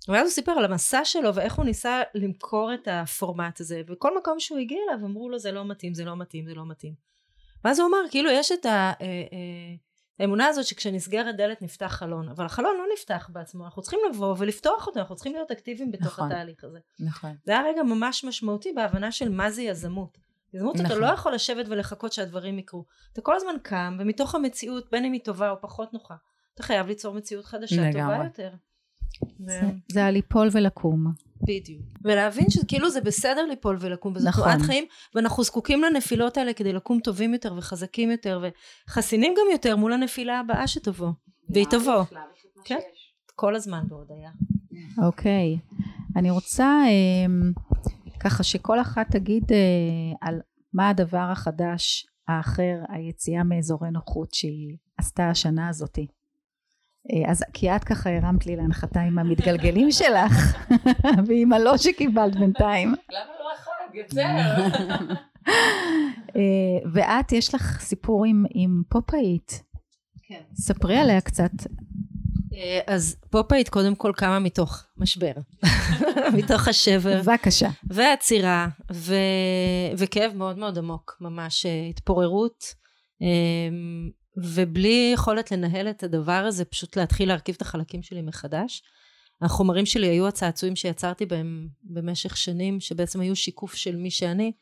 ואז 0.09 0.27
הוא 0.27 0.33
סיפר 0.33 0.53
על 0.53 0.65
המסע 0.65 1.05
שלו 1.05 1.35
ואיך 1.35 1.55
הוא 1.55 1.65
ניסה 1.65 2.03
למכור 2.15 2.75
את 2.75 2.89
הפורמט 2.91 3.61
הזה 3.61 3.83
וכל 3.89 4.19
מקום 4.19 4.41
שהוא 4.41 4.59
הגיע 4.59 4.79
אליו 4.89 5.07
אמרו 5.07 5.29
לו 5.29 5.39
זה 5.39 5.53
לא 5.53 5.65
מתאים 5.65 5.95
זה 5.95 6.05
לא 6.05 6.17
מתאים 6.17 6.47
זה 6.47 6.55
לא 6.55 6.67
מתאים. 6.67 6.95
ואז 7.65 7.81
הוא 7.81 7.89
אמר 7.89 7.99
כאילו 8.11 8.31
יש 8.31 8.53
את 8.53 8.67
אה, 8.67 8.93
אה, 9.03 9.75
האמונה 10.19 10.47
הזאת 10.47 10.65
שכשנסגרת 10.65 11.37
דלת 11.37 11.63
נפתח 11.63 11.87
חלון 11.87 12.29
אבל 12.29 12.45
החלון 12.45 12.77
לא 12.77 12.85
נפתח 12.95 13.31
בעצמו 13.33 13.65
אנחנו 13.65 13.83
צריכים 13.83 14.01
לבוא 14.11 14.35
ולפתוח 14.39 14.87
אותו 14.87 15.01
אנחנו 15.01 15.15
צריכים 15.15 15.33
להיות 15.33 15.51
אקטיביים 15.51 15.93
בתוך 15.93 16.07
נכון, 16.07 16.33
התהליך 16.33 16.65
הזה. 16.65 16.79
נכון. 17.01 17.37
זה 17.45 17.53
היה 17.53 17.63
רגע 17.63 17.83
ממש 17.83 18.25
משמעותי 18.25 18.73
בהבנה 18.73 19.13
של 19.13 19.29
מה 19.29 19.51
זה 19.51 19.63
יזמות. 19.63 20.19
יזמות 20.55 20.75
נכון. 20.75 20.87
אתה 20.87 20.95
לא 20.95 21.07
יכול 21.07 21.35
לשבת 21.35 21.67
ולחכות 21.69 22.13
שהדברים 22.13 22.59
יקרו. 22.59 22.85
אתה 23.13 23.21
כל 23.21 23.37
הזמן 23.37 23.55
קם 23.63 23.97
ומתוך 24.01 24.35
המציאות 24.35 24.91
בין 24.91 25.05
אם 25.05 25.13
היא 25.13 25.21
טובה 25.25 25.51
או 25.51 25.61
פחות 25.61 25.93
נוחה 25.93 26.15
אתה 26.55 26.63
חייב 26.63 26.87
ליצור 26.87 27.15
מציאות 27.15 27.45
חדשה 27.45 27.93
טובה 27.93 28.21
יותר 28.25 28.51
זה, 29.39 29.61
זה 29.89 30.05
הליפול 30.05 30.49
ולקום. 30.53 31.13
בדיוק. 31.43 31.83
ולהבין 32.05 32.51
שכאילו 32.51 32.91
זה 32.91 33.01
בסדר 33.01 33.47
ליפול 33.47 33.77
ולקום, 33.81 34.13
וזו 34.17 34.29
נכון. 34.29 34.45
תנועת 34.45 34.63
חיים, 34.63 34.85
ואנחנו 35.15 35.43
זקוקים 35.43 35.83
לנפילות 35.83 36.37
האלה 36.37 36.53
כדי 36.53 36.73
לקום 36.73 37.01
טובים 37.01 37.33
יותר 37.33 37.55
וחזקים 37.57 38.11
יותר, 38.11 38.45
וחסינים 38.89 39.35
גם 39.39 39.45
יותר 39.53 39.77
מול 39.77 39.93
הנפילה 39.93 40.41
הבאה 40.41 40.67
שתבוא. 40.67 41.11
והיא 41.51 41.67
תבוא. 41.71 42.05
כן, 42.65 42.79
כל 43.35 43.57
הזמן 43.57 43.85
בהודיה. 43.89 44.31
אוקיי. 45.03 45.59
אני 46.17 46.31
רוצה... 46.31 46.83
אמ, 46.89 47.53
ככה 48.21 48.43
שכל 48.43 48.81
אחת 48.81 49.07
תגיד 49.11 49.53
אה, 49.53 49.59
על 50.21 50.41
מה 50.73 50.89
הדבר 50.89 51.29
החדש, 51.33 52.07
האחר, 52.29 52.77
היציאה 52.89 53.45
מאזורי 53.45 53.91
נוחות 53.91 54.35
שהיא 54.35 54.77
עשתה 54.97 55.31
השנה 55.31 55.69
הזאתי. 55.69 56.07
אה, 57.13 57.31
אז 57.31 57.45
כי 57.53 57.77
את 57.77 57.85
ככה 57.85 58.17
הרמת 58.17 58.47
לי 58.47 58.57
להנחתה 58.57 59.01
עם 59.01 59.19
המתגלגלים 59.19 59.91
שלך, 59.93 60.57
ועם 61.27 61.53
הלא 61.53 61.77
שקיבלת 61.77 62.37
בינתיים. 62.37 62.89
למה 62.89 63.33
לא 63.41 63.55
אחד? 63.55 63.95
יותר. 63.95 64.23
אה, 66.37 66.91
ואת, 66.93 67.33
יש 67.33 67.55
לך 67.55 67.81
סיפור 67.81 68.25
עם, 68.25 68.45
עם 68.51 68.83
פופאית. 68.89 69.63
כן. 70.29 70.41
ספרי 70.55 70.97
עליה 70.97 71.21
קצת. 71.21 71.51
אה, 72.55 72.81
אז 72.87 73.17
פופאית 73.31 73.69
קודם 73.69 73.95
כל 73.95 74.13
קמה 74.17 74.39
מתוך 74.39 74.85
משבר, 74.97 75.33
מתוך 76.39 76.69
השבר. 76.69 77.21
בבקשה. 77.21 77.69
ועצירה, 77.87 78.69
ו... 78.93 79.15
וכאב 79.99 80.33
מאוד 80.35 80.59
מאוד 80.59 80.79
עמוק, 80.79 81.17
ממש 81.21 81.67
התפוררות, 81.91 82.75
ובלי 84.43 85.11
יכולת 85.15 85.51
לנהל 85.53 85.91
את 85.91 86.03
הדבר 86.03 86.33
הזה, 86.33 86.65
פשוט 86.65 86.97
להתחיל 86.97 87.29
להרכיב 87.29 87.55
את 87.55 87.63
החלקים 87.63 88.03
שלי 88.03 88.23
מחדש. 88.23 88.83
החומרים 89.43 89.87
שלי 89.87 90.07
היו 90.07 90.29
הצעצועים 90.29 90.77
שיצרתי 90.77 91.27
בהם 91.27 91.69
במשך 91.83 92.37
שנים, 92.37 92.81
שבעצם 92.81 93.21
היו 93.21 93.37
שיקוף 93.37 93.75
של 93.75 93.97
מי 93.97 94.11
שאני, 94.11 94.53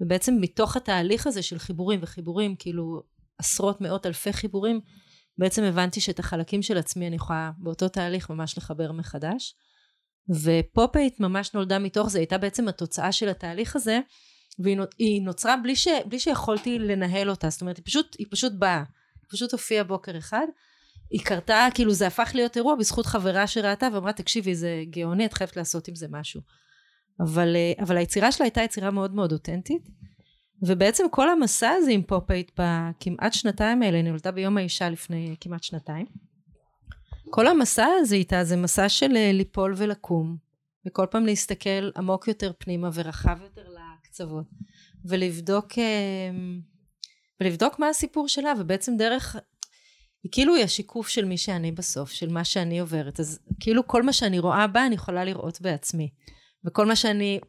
ובעצם 0.00 0.36
מתוך 0.40 0.76
התהליך 0.76 1.26
הזה 1.26 1.42
של 1.42 1.58
חיבורים 1.58 2.00
וחיבורים, 2.02 2.56
כאילו 2.58 3.02
עשרות 3.38 3.80
מאות 3.80 4.06
אלפי 4.06 4.32
חיבורים, 4.32 4.80
בעצם 5.38 5.62
הבנתי 5.62 6.00
שאת 6.00 6.18
החלקים 6.18 6.62
של 6.62 6.78
עצמי 6.78 7.06
אני 7.06 7.16
יכולה 7.16 7.50
באותו 7.58 7.88
תהליך 7.88 8.30
ממש 8.30 8.58
לחבר 8.58 8.92
מחדש. 8.92 9.54
ופופאית 10.42 11.20
ממש 11.20 11.54
נולדה 11.54 11.78
מתוך 11.78 12.08
זה, 12.08 12.18
הייתה 12.18 12.38
בעצם 12.38 12.68
התוצאה 12.68 13.12
של 13.12 13.28
התהליך 13.28 13.76
הזה, 13.76 14.00
והיא 14.58 15.22
נוצרה 15.22 15.56
בלי, 15.56 15.76
ש, 15.76 15.88
בלי 16.06 16.18
שיכולתי 16.18 16.78
לנהל 16.78 17.30
אותה, 17.30 17.50
זאת 17.50 17.60
אומרת 17.60 17.76
היא 17.76 17.84
פשוט, 17.84 18.16
היא 18.18 18.26
פשוט 18.30 18.52
באה, 18.52 18.82
פשוט 19.32 19.52
הופיעה 19.52 19.84
בוקר 19.84 20.18
אחד, 20.18 20.46
היא 21.10 21.20
קרתה, 21.24 21.66
כאילו 21.74 21.92
זה 21.92 22.06
הפך 22.06 22.30
להיות 22.34 22.56
אירוע 22.56 22.74
בזכות 22.74 23.06
חברה 23.06 23.46
שראתה 23.46 23.88
ואמרה 23.92 24.12
תקשיבי 24.12 24.54
זה 24.54 24.84
גאוני 24.90 25.26
את 25.26 25.32
חייבת 25.32 25.56
לעשות 25.56 25.88
עם 25.88 25.94
זה 25.94 26.06
משהו. 26.10 26.40
אבל, 27.20 27.56
אה, 27.56 27.84
אבל 27.84 27.96
היצירה 27.96 28.32
שלה 28.32 28.44
הייתה 28.44 28.62
יצירה 28.62 28.90
מאוד 28.90 29.14
מאוד 29.14 29.32
אותנטית. 29.32 29.88
ובעצם 30.62 31.04
כל 31.10 31.30
המסע 31.30 31.70
הזה 31.70 31.90
עם 31.90 32.02
פופאית 32.02 32.50
בכמעט 32.58 33.32
שנתיים 33.32 33.82
האלה, 33.82 34.02
נולדה 34.02 34.30
ביום 34.30 34.56
האישה 34.56 34.90
לפני 34.90 35.36
כמעט 35.40 35.62
שנתיים. 35.62 36.06
כל 37.30 37.46
המסע 37.46 37.86
הזה 38.00 38.16
איתה 38.16 38.44
זה 38.44 38.56
מסע 38.56 38.88
של 38.88 39.16
אה, 39.16 39.32
ליפול 39.32 39.74
ולקום, 39.76 40.36
וכל 40.86 41.06
פעם 41.10 41.26
להסתכל 41.26 41.90
עמוק 41.96 42.28
יותר 42.28 42.52
פנימה 42.58 42.90
ורחב 42.94 43.38
יותר 43.42 43.64
לקצוות, 43.68 44.46
ולבדוק, 45.04 45.78
אה, 45.78 46.30
ולבדוק 47.42 47.78
מה 47.78 47.88
הסיפור 47.88 48.28
שלה, 48.28 48.52
ובעצם 48.58 48.96
דרך, 48.96 49.36
היא 50.22 50.32
כאילו 50.32 50.54
היא 50.54 50.64
השיקוף 50.64 51.08
של 51.08 51.24
מי 51.24 51.36
שאני 51.36 51.72
בסוף, 51.72 52.10
של 52.10 52.32
מה 52.32 52.44
שאני 52.44 52.78
עוברת, 52.78 53.20
אז 53.20 53.38
כאילו 53.60 53.86
כל 53.86 54.02
מה 54.02 54.12
שאני 54.12 54.38
רואה 54.38 54.66
בה 54.66 54.86
אני 54.86 54.94
יכולה 54.94 55.24
לראות 55.24 55.60
בעצמי, 55.60 56.08
וכל 56.64 56.86
מה 56.86 56.96
שאני 56.96 57.40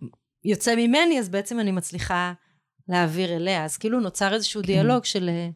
יוצא 0.45 0.75
ממני 0.75 1.19
אז 1.19 1.29
בעצם 1.29 1.59
אני 1.59 1.71
מצליחה 1.71 2.33
להעביר 2.87 3.35
אליה, 3.35 3.65
אז 3.65 3.77
כאילו 3.77 3.99
נוצר 3.99 4.33
איזשהו 4.33 4.61
כן. 4.61 4.67
דיאלוג 4.67 5.05
של... 5.05 5.29
אה, 5.29 5.49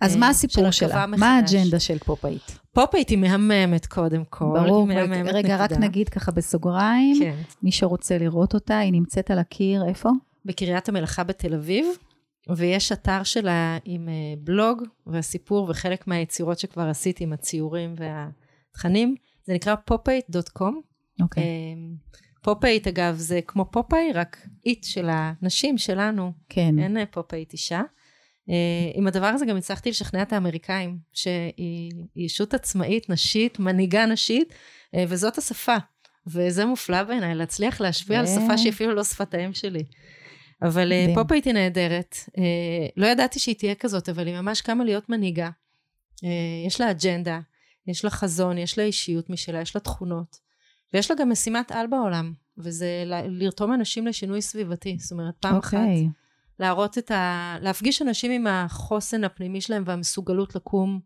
אז 0.00 0.16
מה 0.16 0.28
הסיפור 0.28 0.70
שלה? 0.70 1.06
מה 1.06 1.36
האג'נדה 1.36 1.80
של 1.80 1.98
פופאית? 1.98 2.58
פופאית 2.72 3.08
היא 3.08 3.18
מהממת 3.18 3.86
קודם 3.86 4.24
כל. 4.24 4.44
ברור, 4.54 4.88
רגע, 5.24 5.56
רק 5.56 5.72
נגיד 5.72 6.08
ככה 6.08 6.32
בסוגריים, 6.32 7.16
כן. 7.20 7.36
מי 7.62 7.72
שרוצה 7.72 8.18
לראות 8.18 8.54
אותה, 8.54 8.78
היא 8.78 8.92
נמצאת 8.92 9.30
על 9.30 9.38
הקיר, 9.38 9.84
איפה? 9.88 10.10
בקריית 10.44 10.88
המלאכה 10.88 11.24
בתל 11.24 11.54
אביב, 11.54 11.86
ויש 12.56 12.92
אתר 12.92 13.22
שלה 13.22 13.78
עם 13.84 14.08
אה, 14.08 14.14
בלוג 14.38 14.82
והסיפור 15.06 15.70
וחלק 15.70 16.06
מהיצירות 16.06 16.58
שכבר 16.58 16.82
עשיתי 16.88 17.24
עם 17.24 17.32
הציורים 17.32 17.94
והתכנים, 17.96 19.14
זה 19.44 19.54
נקרא 19.54 19.74
popate.com. 19.90 20.74
אוקיי. 21.22 21.42
Okay. 21.42 22.18
פופאית 22.42 22.86
אגב 22.86 23.14
זה 23.16 23.40
כמו 23.46 23.70
פופאי, 23.70 24.12
רק 24.14 24.46
איט 24.66 24.84
של 24.84 25.08
הנשים 25.12 25.78
שלנו. 25.78 26.32
כן. 26.48 26.78
אין 26.78 26.96
אה, 26.96 27.06
פופאית 27.06 27.52
אישה. 27.52 27.82
Uh, 28.48 28.50
עם 28.94 29.06
הדבר 29.06 29.26
הזה 29.26 29.46
גם 29.46 29.56
הצלחתי 29.56 29.90
לשכנע 29.90 30.22
את 30.22 30.32
האמריקאים, 30.32 30.98
שהיא 31.12 31.92
ישות 32.16 32.54
עצמאית, 32.54 33.10
נשית, 33.10 33.58
מנהיגה 33.58 34.06
נשית, 34.06 34.54
וזאת 35.08 35.38
השפה. 35.38 35.76
וזה 36.26 36.66
מופלא 36.66 37.02
בעיניי, 37.02 37.34
להצליח 37.34 37.80
להשפיע 37.80 38.20
על 38.20 38.26
שפה 38.26 38.58
שהיא 38.58 38.72
אפילו 38.72 38.94
לא 38.94 39.04
שפת 39.04 39.34
האם 39.34 39.52
שלי. 39.52 39.82
אבל 40.62 40.92
uh, 40.92 41.14
פופאית 41.14 41.44
היא 41.44 41.54
נהדרת. 41.54 42.16
Uh, 42.28 42.32
לא 42.96 43.06
ידעתי 43.06 43.38
שהיא 43.38 43.54
תהיה 43.54 43.74
כזאת, 43.74 44.08
אבל 44.08 44.26
היא 44.26 44.40
ממש 44.40 44.60
קמה 44.60 44.84
להיות 44.84 45.08
מנהיגה. 45.08 45.50
Uh, 46.16 46.26
יש 46.66 46.80
לה 46.80 46.90
אג'נדה, 46.90 47.40
יש 47.86 48.04
לה 48.04 48.10
חזון, 48.10 48.58
יש 48.58 48.78
לה 48.78 48.84
אישיות 48.84 49.30
משלה, 49.30 49.60
יש 49.60 49.76
לה 49.76 49.80
תכונות. 49.80 50.36
ויש 50.94 51.10
לה 51.10 51.16
גם 51.16 51.30
משימת 51.32 51.72
על 51.72 51.86
בעולם, 51.86 52.32
וזה 52.58 53.04
לרתום 53.28 53.72
אנשים 53.72 54.06
לשינוי 54.06 54.42
סביבתי. 54.42 54.96
זאת 55.00 55.12
אומרת, 55.12 55.34
פעם 55.40 55.54
okay. 55.54 55.58
אחת 55.58 55.74
אוקיי. 55.74 56.08
להראות 56.58 56.98
את 56.98 57.10
ה... 57.10 57.56
להפגיש 57.60 58.02
אנשים 58.02 58.30
עם 58.30 58.46
החוסן 58.46 59.24
הפנימי 59.24 59.60
שלהם 59.60 59.82
והמסוגלות 59.86 60.54
לקום 60.54 61.00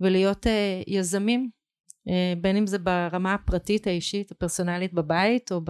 ולהיות 0.00 0.46
יזמים, 0.86 1.50
בין 2.40 2.56
אם 2.56 2.66
זה 2.66 2.78
ברמה 2.78 3.34
הפרטית, 3.34 3.86
האישית, 3.86 4.30
הפרסונלית 4.30 4.94
בבית, 4.94 5.52
או 5.52 5.60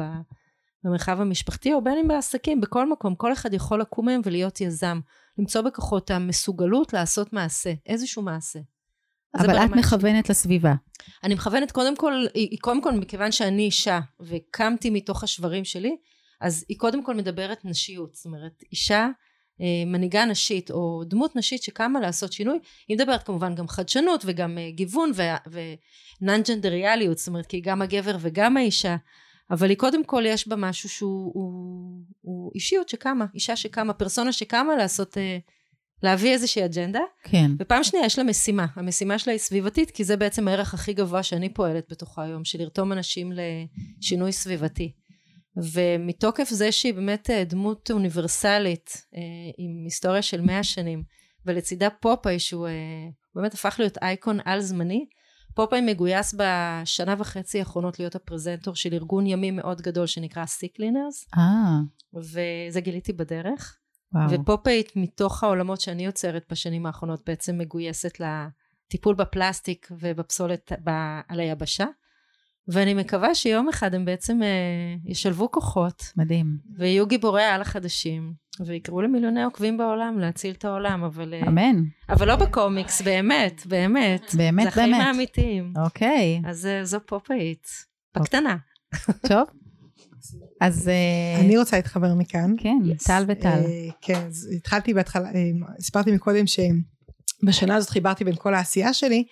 במרחב 0.87 1.21
המשפחתי, 1.21 1.73
או 1.73 1.85
בין 1.85 1.99
אם 1.99 2.09
בעסקים, 2.09 2.61
בכל 2.61 2.91
מקום. 2.91 3.15
כל 3.15 3.33
אחד 3.33 3.55
יכול 3.55 3.81
לקום 3.81 4.07
מהם 4.07 4.21
ולהיות 4.25 4.61
יזם. 4.61 5.01
למצוא 5.39 5.61
בכוחות 5.61 6.11
המסוגלות 6.11 6.93
לעשות 6.93 7.33
מעשה, 7.33 7.73
איזשהו 7.87 8.23
מעשה. 8.23 8.59
אבל 9.35 9.57
את 9.57 9.71
מכוונת 9.71 10.31
לסביבה. 10.31 10.75
אני 11.25 11.35
מכוונת 11.35 11.73
קודם 11.73 11.97
כל, 11.97 12.25
היא 12.35 12.59
קודם 12.61 12.83
כל 12.83 12.93
מכיוון 12.93 13.33
שאני 13.33 13.63
אישה 13.63 14.01
וקמתי 14.21 14.91
מתוך 14.91 15.25
השברים 15.25 15.65
שלי, 15.65 15.97
אז 16.41 16.65
היא 16.69 16.79
קודם 16.79 17.05
כל 17.05 17.15
מדברת 17.15 17.65
נשיות, 17.65 18.15
זאת 18.15 18.25
אומרת 18.25 18.63
אישה 18.73 19.09
אה, 19.61 19.67
מנהיגה 19.87 20.25
נשית 20.25 20.71
או 20.71 21.03
דמות 21.05 21.37
נשית 21.37 21.63
שקמה 21.63 22.01
לעשות 22.01 22.33
שינוי, 22.33 22.59
היא 22.89 22.97
מדברת 22.97 23.23
כמובן 23.23 23.55
גם 23.55 23.69
חדשנות 23.69 24.23
וגם 24.27 24.59
אה, 24.59 24.71
גיוון 24.71 25.13
ונאן 25.51 26.41
ג'נדריאליות, 26.49 27.19
זאת 27.19 27.29
אומרת 27.29 27.47
כי 27.47 27.57
היא 27.57 27.65
גם 27.65 27.83
הגבר 27.83 28.17
וגם 28.21 28.57
האישה, 28.57 28.97
אבל 29.51 29.69
היא 29.69 29.77
קודם 29.77 30.05
כל 30.05 30.23
יש 30.27 30.49
בה 30.49 30.57
משהו 30.57 30.89
שהוא 30.89 31.33
הוא, 31.35 32.03
הוא 32.21 32.51
אישיות 32.55 32.89
שקמה, 32.89 33.27
אישה 33.35 33.57
שקמה, 33.57 33.93
פרסונה 33.93 34.33
שקמה 34.33 34.77
לעשות 34.77 35.19
אה, 35.19 35.39
להביא 36.03 36.33
איזושהי 36.33 36.65
אג'נדה. 36.65 37.01
כן. 37.23 37.51
ופעם 37.59 37.85
שנייה 37.85 38.07
יש 38.07 38.19
לה 38.19 38.25
משימה. 38.25 38.67
המשימה 38.77 39.19
שלה 39.19 39.33
היא 39.33 39.41
סביבתית, 39.41 39.91
כי 39.91 40.05
זה 40.05 40.17
בעצם 40.17 40.49
הערך 40.49 40.75
הכי 40.75 40.93
גבוה 40.93 41.23
שאני 41.23 41.49
פועלת 41.55 41.85
בתוכה 41.91 42.23
היום, 42.23 42.45
של 42.45 42.59
לרתום 42.59 42.93
אנשים 42.93 43.33
לשינוי 43.33 44.33
סביבתי. 44.33 44.93
ומתוקף 45.57 46.49
זה 46.49 46.73
שהיא 46.73 46.95
באמת 46.95 47.31
אה, 47.31 47.45
דמות 47.45 47.91
אוניברסלית, 47.91 49.07
אה, 49.15 49.21
עם 49.59 49.85
היסטוריה 49.85 50.23
של 50.23 50.41
מאה 50.41 50.63
שנים, 50.63 51.03
ולצידה 51.47 51.91
פופאי 51.91 52.39
שהוא 52.39 52.69
באמת 53.35 53.55
הפך 53.55 53.77
להיות 53.79 53.99
אייקון 54.03 54.39
על 54.45 54.61
זמני, 54.61 55.07
פופאי 55.57 55.81
מגויס 55.81 56.35
בשנה 56.35 57.15
וחצי 57.19 57.59
האחרונות 57.59 57.99
להיות 57.99 58.15
הפרזנטור 58.15 58.75
של 58.75 58.93
ארגון 58.93 59.27
ימי 59.27 59.51
מאוד 59.51 59.81
גדול 59.81 60.07
שנקרא 60.07 60.47
Sea 60.47 60.67
Cleaners. 60.67 61.27
אה. 61.39 61.79
וזה 62.15 62.81
גיליתי 62.81 63.13
בדרך. 63.13 63.77
וואו. 64.13 64.31
ופופאי 64.31 64.93
מתוך 64.97 65.45
העולמות 65.45 65.81
שאני 65.81 66.05
יוצרת 66.05 66.45
בשנים 66.51 66.87
האחרונות 66.87 67.23
בעצם 67.27 67.59
מגויסת 67.59 68.19
לטיפול 68.21 69.15
בפלסטיק 69.15 69.89
ובפסולת 69.91 70.73
ב, 70.85 70.91
על 71.29 71.41
היבשה. 71.41 71.87
ואני 72.69 72.95
מקווה 72.95 73.35
שיום 73.35 73.69
אחד 73.69 73.95
הם 73.95 74.05
בעצם 74.05 74.43
אה, 74.43 74.49
ישלבו 75.05 75.51
כוחות. 75.51 76.13
מדהים. 76.17 76.47
ויהיו 76.79 77.07
גיבורי 77.07 77.43
העל 77.43 77.61
החדשים, 77.61 78.33
ויקראו 78.67 79.01
למיליוני 79.01 79.45
עוקבים 79.45 79.77
בעולם 79.77 80.19
להציל 80.19 80.55
את 80.55 80.65
העולם, 80.65 81.05
אבל... 81.05 81.35
אה, 81.35 81.49
אמן. 81.49 81.83
אבל 82.09 82.29
לא 82.29 82.37
בקומיקס, 82.37 83.03
באמת, 83.03 83.67
באמת. 83.67 84.21
באמת, 84.21 84.35
באמת. 84.37 84.63
זה 84.63 84.69
החיים 84.69 84.95
האמיתיים. 84.95 85.73
אוקיי. 85.85 86.41
אז 86.47 86.67
אה, 86.67 86.85
זו 86.85 86.99
פופאית. 87.07 87.67
בקטנה. 88.17 88.57
טוב. 89.29 89.45
אז... 90.61 90.89
אה, 90.89 91.41
אני 91.41 91.59
רוצה 91.59 91.77
להתחבר 91.77 92.15
מכאן. 92.15 92.55
כן, 92.59 92.79
טל 93.07 93.25
וטל. 93.29 93.61
כן, 94.01 94.27
אז 94.27 94.49
התחלתי 94.57 94.95
בהתחלה, 94.95 95.29
סיפרתי 95.81 96.13
מקודם 96.13 96.45
שבשנה 96.47 97.77
הזאת 97.77 97.91
חיברתי 97.91 98.25
בין 98.25 98.35
כל 98.37 98.55
העשייה 98.55 98.93
שלי, 98.93 99.25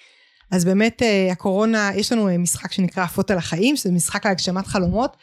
אז 0.50 0.64
באמת 0.64 1.02
הקורונה, 1.32 1.90
יש 1.94 2.12
לנו 2.12 2.28
משחק 2.38 2.72
שנקרא 2.72 3.04
עפות 3.04 3.30
על 3.30 3.38
החיים, 3.38 3.76
שזה 3.76 3.92
משחק 3.92 4.26
להגשמת 4.26 4.66
חלומות, 4.66 5.16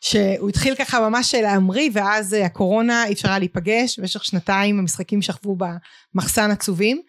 שהוא 0.00 0.48
התחיל 0.48 0.74
ככה 0.74 1.08
ממש 1.08 1.34
להמריא, 1.34 1.90
ואז 1.92 2.32
הקורונה 2.32 3.04
אי 3.06 3.12
אפשר 3.12 3.28
היה 3.28 3.38
להיפגש, 3.38 3.98
במשך 3.98 4.24
שנתיים 4.24 4.78
המשחקים 4.78 5.22
שכבו 5.22 5.56
במחסן 6.14 6.50
עצובים. 6.50 7.00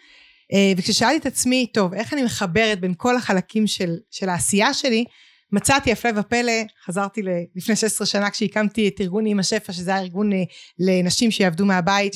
וכששאלתי 0.78 1.18
את 1.18 1.26
עצמי, 1.26 1.68
טוב, 1.74 1.94
איך 1.94 2.14
אני 2.14 2.24
מחברת 2.24 2.80
בין 2.80 2.94
כל 2.98 3.16
החלקים 3.16 3.68
של, 3.68 3.96
של 4.12 4.30
העשייה 4.30 4.74
שלי, 4.74 5.06
מצאתי 5.52 5.92
הפלא 5.92 6.20
ופלא, 6.20 6.52
חזרתי 6.86 7.22
לפני 7.56 7.76
16 7.76 8.08
שנה 8.08 8.30
כשהקמתי 8.30 8.88
את 8.88 9.02
ארגון 9.02 9.26
אימא 9.26 9.44
שפע, 9.44 9.74
שזה 9.74 9.92
היה 9.92 10.02
ארגון 10.02 10.34
אה, 10.34 10.44
לנשים 10.80 11.32
שיעבדו 11.32 11.66
מהבית, 11.66 12.14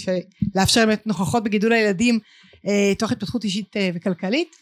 לאפשר 0.55 0.85
באמת 0.85 1.07
נוכחות 1.07 1.43
בגידול 1.43 1.73
הילדים 1.73 2.19
אה, 2.67 2.93
תוך 2.99 3.11
התפתחות 3.11 3.43
אישית 3.43 3.77
אה, 3.77 3.89
וכלכלית. 3.93 4.55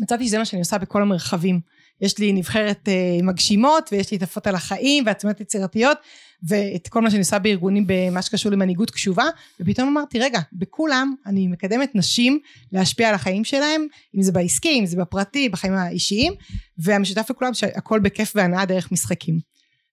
מצאתי 0.00 0.26
שזה 0.26 0.38
מה 0.38 0.44
שאני 0.44 0.60
עושה 0.60 0.78
בכל 0.78 1.02
המרחבים. 1.02 1.60
יש 2.00 2.18
לי 2.18 2.32
נבחרת 2.32 2.88
מגשימות 3.22 3.88
ויש 3.92 4.10
לי 4.10 4.16
את 4.16 4.22
הפות 4.22 4.46
על 4.46 4.54
החיים 4.54 5.04
ועצמות 5.06 5.40
יצירתיות 5.40 5.98
ואת 6.42 6.88
כל 6.88 7.00
מה 7.00 7.10
שאני 7.10 7.20
עושה 7.20 7.38
בארגונים 7.38 7.84
במה 7.86 8.22
שקשור 8.22 8.52
למנהיגות 8.52 8.90
קשובה 8.90 9.24
ופתאום 9.60 9.88
אמרתי 9.88 10.18
רגע 10.18 10.40
בכולם 10.52 11.14
אני 11.26 11.46
מקדמת 11.46 11.94
נשים 11.94 12.38
להשפיע 12.72 13.08
על 13.08 13.14
החיים 13.14 13.44
שלהם 13.44 13.86
אם 14.16 14.22
זה 14.22 14.32
בעסקי 14.32 14.78
אם 14.80 14.86
זה 14.86 14.96
בפרטי 14.96 15.48
בחיים 15.48 15.72
האישיים 15.72 16.32
והמשותף 16.78 17.30
לכולם 17.30 17.54
שהכל 17.54 18.00
בכיף 18.00 18.32
והנאה 18.36 18.64
דרך 18.64 18.92
משחקים 18.92 19.38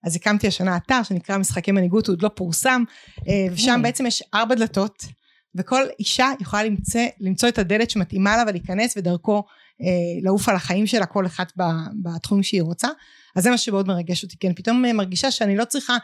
אז 0.04 0.16
הקמתי 0.16 0.48
השנה 0.48 0.78
אתר 0.78 1.04
שנקרא 1.04 1.38
משחקי 1.38 1.72
מנהיגות 1.72 2.08
הוא 2.08 2.14
עוד 2.14 2.22
לא 2.22 2.30
פורסם 2.36 2.84
אה, 3.28 3.48
ושם 3.52 3.80
בעצם 3.84 4.06
יש 4.06 4.24
ארבע 4.34 4.56
דלתות 4.56 5.06
וכל 5.56 5.82
אישה 6.00 6.32
יכולה 6.40 6.64
למצוא, 6.64 7.02
למצוא 7.20 7.50
את 7.50 7.58
הדלת 7.58 7.90
שמתאימה 7.90 8.38
לה 8.38 8.44
ולהיכנס 8.48 8.98
ודרכו 8.98 9.38
אה, 9.38 9.42
לעוף 10.22 10.50
על 10.50 10.56
החיים 10.56 10.88
שלה 10.88 11.06
כל 11.06 11.26
אחת 11.26 11.54
בתחום 12.04 12.44
שהיא 12.44 12.62
רוצה 12.62 12.88
אז 13.36 13.44
זה 13.44 13.50
מה 13.50 13.58
שמאוד 13.58 13.88
מרגש 13.88 14.24
אותי 14.24 14.38
כי 14.40 14.48
אני 14.48 14.56
פתאום 14.56 14.82
מרגישה 14.82 15.32
שאני 15.32 15.58
לא 15.58 15.66
צריכה 15.66 15.98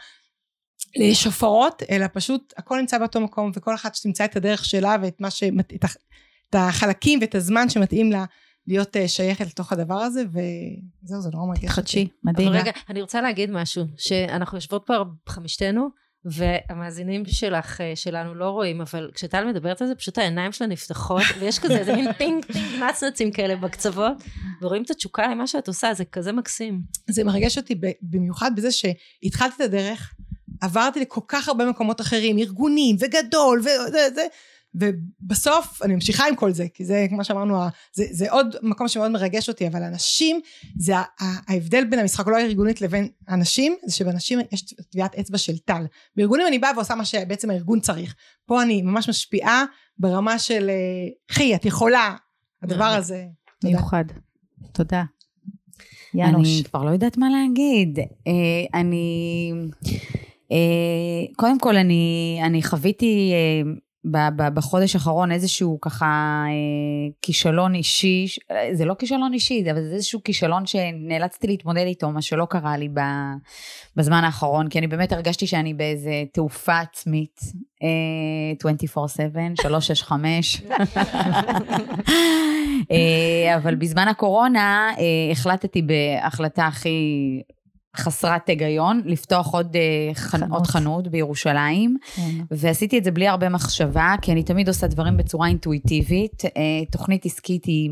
לשופרות, 0.96 1.82
אלא 1.90 2.06
פשוט 2.12 2.54
הכל 2.56 2.78
נמצא 2.80 2.98
באותו 2.98 3.20
מקום, 3.20 3.50
וכל 3.54 3.74
אחת 3.74 3.94
שתמצא 3.94 4.24
את 4.24 4.36
הדרך 4.36 4.64
שלה 4.64 4.96
ואת 5.02 5.20
מה 5.20 5.30
שמת... 5.30 5.72
את, 5.74 5.84
את 6.50 6.54
החלקים 6.54 7.18
ואת 7.20 7.34
הזמן 7.34 7.68
שמתאים 7.68 8.12
לה 8.12 8.24
להיות 8.66 8.96
אה, 8.96 9.08
שייכת 9.08 9.46
לתוך 9.46 9.72
הדבר 9.72 9.94
הזה, 9.94 10.24
וזהו, 10.28 11.20
זה 11.20 11.30
נורא 11.32 11.46
מרגיש. 11.46 11.70
חדשי, 11.70 12.08
מדהים. 12.24 12.48
אבל 12.48 12.56
רגע, 12.56 12.72
אני 12.88 13.02
רוצה 13.02 13.20
להגיד 13.20 13.50
משהו, 13.50 13.84
שאנחנו 13.96 14.56
יושבות 14.56 14.82
פה 14.86 14.94
חמישתנו, 15.28 15.88
והמאזינים 16.24 17.22
שלך, 17.26 17.80
אה, 17.80 17.92
שלנו 17.94 18.34
לא 18.34 18.50
רואים, 18.50 18.80
אבל 18.80 19.10
כשטל 19.14 19.44
מדברת 19.44 19.82
על 19.82 19.88
זה, 19.88 19.94
פשוט 19.94 20.18
העיניים 20.18 20.52
שלה 20.52 20.66
נפתחות, 20.66 21.22
ויש 21.38 21.58
כזה 21.58 21.78
איזה 21.78 21.96
מין 21.96 22.12
טינג 22.12 22.44
טינג 22.44 22.82
נצנצים 22.82 23.30
כאלה 23.30 23.56
בקצוות, 23.56 24.12
ורואים 24.62 24.82
את 24.82 24.90
התשוקה 24.90 25.26
למה 25.26 25.46
שאת 25.46 25.68
עושה, 25.68 25.94
זה 25.94 26.04
כזה 26.04 26.32
מקסים. 26.32 26.80
זה 27.10 27.24
מרגש 27.24 27.58
אותי 27.58 27.74
במיוחד 28.02 28.50
בזה 28.56 28.68
שהתחלתי 28.72 29.54
את 29.56 29.60
הדרך, 29.60 30.14
עברתי 30.60 31.00
לכל 31.00 31.20
כך 31.28 31.48
הרבה 31.48 31.66
מקומות 31.66 32.00
אחרים, 32.00 32.38
ארגונים 32.38 32.96
וגדול 33.00 33.60
וזה 33.60 34.08
זה, 34.14 34.26
ובסוף 34.74 35.82
אני 35.82 35.94
ממשיכה 35.94 36.28
עם 36.28 36.36
כל 36.36 36.52
זה, 36.52 36.66
כי 36.74 36.84
זה 36.84 37.06
כמו 37.08 37.24
שאמרנו, 37.24 37.58
זה, 37.92 38.04
זה 38.10 38.32
עוד 38.32 38.56
מקום 38.62 38.88
שמאוד 38.88 39.10
מרגש 39.10 39.48
אותי, 39.48 39.66
אבל 39.66 39.82
אנשים, 39.82 40.40
זה 40.78 40.94
ההבדל 41.20 41.84
בין 41.84 41.98
המשחק 41.98 42.28
הארגונית 42.28 42.80
לבין 42.80 43.08
אנשים, 43.28 43.76
זה 43.86 43.94
שבאנשים 43.94 44.38
יש 44.52 44.62
טביעת 44.90 45.14
אצבע 45.14 45.38
של 45.38 45.58
טל. 45.58 45.84
בארגונים 46.16 46.46
אני 46.46 46.58
באה 46.58 46.70
ועושה 46.76 46.94
מה 46.94 47.04
שבעצם 47.04 47.50
הארגון 47.50 47.80
צריך. 47.80 48.14
פה 48.46 48.62
אני 48.62 48.82
ממש 48.82 49.08
משפיעה 49.08 49.64
ברמה 49.98 50.38
של, 50.38 50.70
חי, 51.30 51.54
את 51.54 51.64
יכולה, 51.64 52.16
הדבר 52.62 52.84
הזה. 52.84 53.24
מיוחד. 53.64 54.04
תודה. 54.72 55.02
יאנוש. 56.14 56.48
אני 56.48 56.64
כבר 56.64 56.84
לא 56.84 56.90
יודעת 56.90 57.16
מה 57.16 57.26
להגיד. 57.30 57.98
אה, 57.98 58.80
אני... 58.80 59.52
אה, 60.52 61.34
קודם 61.36 61.58
כל 61.58 61.76
אני, 61.76 62.40
אני 62.42 62.62
חוויתי 62.62 63.32
אה, 63.32 63.72
בחודש 64.54 64.94
האחרון 64.94 65.32
איזשהו 65.32 65.78
ככה 65.80 66.06
אה, 66.46 67.10
כישלון 67.22 67.74
אישי, 67.74 68.26
זה 68.72 68.84
לא 68.84 68.94
כישלון 68.94 69.32
אישי, 69.32 69.64
אבל 69.72 69.82
זה 69.82 69.94
איזשהו 69.94 70.22
כישלון 70.24 70.66
שנאלצתי 70.66 71.46
להתמודד 71.46 71.84
איתו, 71.86 72.10
מה 72.10 72.22
שלא 72.22 72.44
קרה 72.44 72.76
לי 72.76 72.88
בזמן 73.96 74.24
האחרון, 74.24 74.68
כי 74.68 74.78
אני 74.78 74.86
באמת 74.86 75.12
הרגשתי 75.12 75.46
שאני 75.46 75.74
באיזה 75.74 76.22
תעופה 76.32 76.78
עצמית, 76.78 77.40
24/7, 77.80 77.84
365. 79.62 80.62
אבל 83.56 83.74
בזמן 83.74 84.08
הקורונה 84.08 84.90
החלטתי 85.32 85.82
בהחלטה 85.82 86.66
הכי 86.66 87.42
חסרת 87.96 88.48
היגיון, 88.48 89.02
לפתוח 89.04 89.54
עוד, 89.54 89.76
אה, 89.76 90.14
חנות. 90.14 90.50
עוד 90.50 90.66
חנות 90.66 91.08
בירושלים, 91.08 91.96
כן. 92.14 92.22
ועשיתי 92.50 92.98
את 92.98 93.04
זה 93.04 93.10
בלי 93.10 93.28
הרבה 93.28 93.48
מחשבה, 93.48 94.14
כי 94.22 94.32
אני 94.32 94.42
תמיד 94.42 94.68
עושה 94.68 94.86
דברים 94.86 95.16
בצורה 95.16 95.48
אינטואיטיבית. 95.48 96.44
אה, 96.44 96.50
תוכנית 96.90 97.26
עסקית 97.26 97.64
היא 97.64 97.90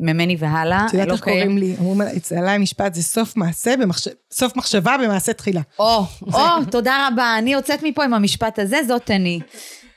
ממני 0.00 0.36
והלאה. 0.38 0.86
את 0.86 0.92
יודעת 0.94 1.08
איך 1.08 1.20
קוראים 1.20 1.58
לי, 1.58 1.76
אומרים 1.78 2.08
עליי 2.36 2.58
משפט, 2.58 2.94
זה 2.94 3.02
סוף 3.02 3.36
מעשה, 3.36 3.76
במחש... 3.76 4.08
סוף 4.32 4.56
מחשבה 4.56 4.96
במעשה 5.02 5.32
תחילה. 5.32 5.60
או, 5.78 6.04
או, 6.34 6.40
תודה 6.70 7.08
רבה, 7.12 7.38
אני 7.38 7.52
יוצאת 7.52 7.82
מפה 7.82 8.04
עם 8.04 8.14
המשפט 8.14 8.58
הזה, 8.58 8.80
זאת 8.86 9.10
אני. 9.10 9.40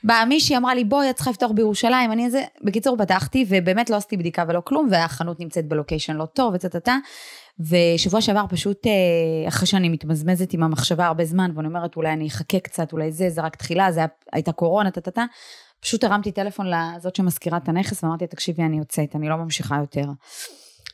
באה 0.04 0.24
מישהי 0.24 0.56
אמרה 0.56 0.74
לי 0.74 0.84
בואי 0.84 1.10
את 1.10 1.14
צריכה 1.14 1.30
לפתוח 1.30 1.50
בירושלים 1.50 2.12
אני 2.12 2.24
איזה 2.24 2.42
בקיצור 2.62 2.96
פתחתי 2.96 3.44
ובאמת 3.48 3.90
לא 3.90 3.96
עשיתי 3.96 4.16
בדיקה 4.16 4.44
ולא 4.48 4.62
כלום 4.64 4.88
והחנות 4.90 5.40
נמצאת 5.40 5.68
בלוקיישן 5.68 6.16
לא 6.16 6.24
טוב 6.24 6.54
וצטטה 6.54 6.96
ושבוע 7.60 8.20
שעבר 8.20 8.44
פשוט 8.48 8.86
אה, 8.86 9.48
אחרי 9.48 9.66
שאני 9.66 9.88
מתמזמזת 9.88 10.52
עם 10.52 10.62
המחשבה 10.62 11.06
הרבה 11.06 11.24
זמן 11.24 11.50
ואני 11.54 11.68
אומרת 11.68 11.96
אולי 11.96 12.12
אני 12.12 12.28
אחכה 12.28 12.60
קצת 12.60 12.92
אולי 12.92 13.12
זה 13.12 13.30
זה 13.30 13.40
רק 13.40 13.56
תחילה 13.56 13.92
זה 13.92 14.00
הייתה 14.32 14.52
קורונה 14.52 14.90
טה 14.90 15.24
פשוט 15.80 16.04
הרמתי 16.04 16.32
טלפון 16.32 16.66
לזאת 16.70 17.16
שמזכירה 17.16 17.58
את 17.58 17.68
הנכס 17.68 18.04
ואמרתי 18.04 18.26
תקשיבי 18.26 18.62
אני 18.62 18.78
יוצאת 18.78 19.16
אני 19.16 19.28
לא 19.28 19.36
ממשיכה 19.36 19.76
יותר. 19.76 20.04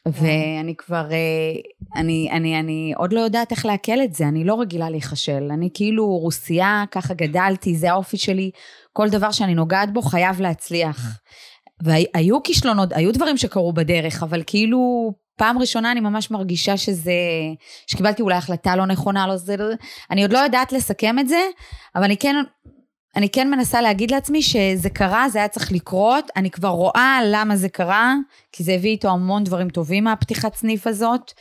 ואני 0.07 0.75
כבר, 0.77 1.13
אה, 1.13 1.61
אני, 1.97 2.29
אני, 2.33 2.61
אני 2.61 2.93
עוד 2.97 3.13
לא 3.13 3.21
יודעת 3.21 3.51
איך 3.51 3.67
לעכל 3.67 4.03
את 4.05 4.15
זה, 4.15 4.29
אני 4.29 4.45
לא 4.45 4.61
רגילה 4.61 4.91
להיכשל. 4.91 5.49
אני 5.51 5.69
כאילו 5.75 6.07
רוסייה, 6.07 6.85
ככה 6.91 7.15
גדלתי, 7.15 7.77
זה 7.77 7.91
האופי 7.91 8.17
שלי, 8.17 8.51
כל 8.93 9.09
דבר 9.09 9.31
שאני 9.31 9.55
נוגעת 9.55 9.93
בו 9.93 10.03
חייב 10.03 10.41
להצליח. 10.41 11.19
והיו 11.83 12.43
כישלונות, 12.43 12.93
היו 12.93 13.13
דברים 13.13 13.37
שקרו 13.37 13.73
בדרך, 13.73 14.23
אבל 14.23 14.43
כאילו 14.47 15.13
פעם 15.37 15.59
ראשונה 15.59 15.93
אני 15.93 16.01
ממש 16.01 16.31
מרגישה 16.31 16.77
שזה, 16.77 17.13
שקיבלתי 17.87 18.23
אולי 18.23 18.35
החלטה 18.35 18.77
לא 18.77 18.87
נכונה, 18.87 19.27
לא 19.27 19.37
זה, 19.37 19.57
לא, 19.57 19.65
אני 20.11 20.23
עוד 20.23 20.33
לא 20.33 20.39
יודעת 20.39 20.73
לסכם 20.73 21.19
את 21.19 21.29
זה, 21.29 21.41
אבל 21.95 22.05
אני 22.05 22.17
כן, 22.17 22.37
אני 23.17 23.29
כן 23.29 23.51
מנסה 23.51 23.81
להגיד 23.81 24.11
לעצמי 24.11 24.43
שזה 24.43 24.91
קרה, 24.91 25.29
זה 25.29 25.39
היה 25.39 25.49
צריך 25.49 25.73
לקרות, 25.73 26.31
אני 26.37 26.51
כבר 26.51 26.69
רואה 26.69 27.21
למה 27.25 27.57
זה 27.57 27.69
קרה, 27.69 28.15
כי 28.53 28.65
זה 28.65 28.73
הביא 28.73 28.91
איתו 28.91 29.09
המון 29.09 29.45
דברים 29.45 29.71
טובים 29.71 30.05
מהפתיחת 30.05 30.55
סניף 30.55 30.87
הזאת, 30.87 31.33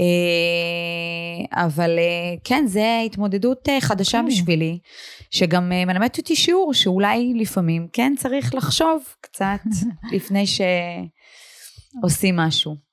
אה, 0.00 1.64
אבל 1.64 1.98
אה, 1.98 2.34
כן, 2.44 2.64
זה 2.66 3.00
התמודדות 3.06 3.68
אה, 3.68 3.80
חדשה 3.80 4.18
כן. 4.18 4.26
בשבילי, 4.26 4.78
שגם 5.30 5.68
מלמדת 5.68 6.18
אותי 6.18 6.36
שיעור 6.36 6.74
שאולי 6.74 7.32
לפעמים 7.36 7.88
כן 7.92 8.14
צריך 8.18 8.54
לחשוב 8.54 9.02
קצת 9.20 9.60
לפני 10.14 10.44
שעושים 12.02 12.36
משהו. 12.36 12.85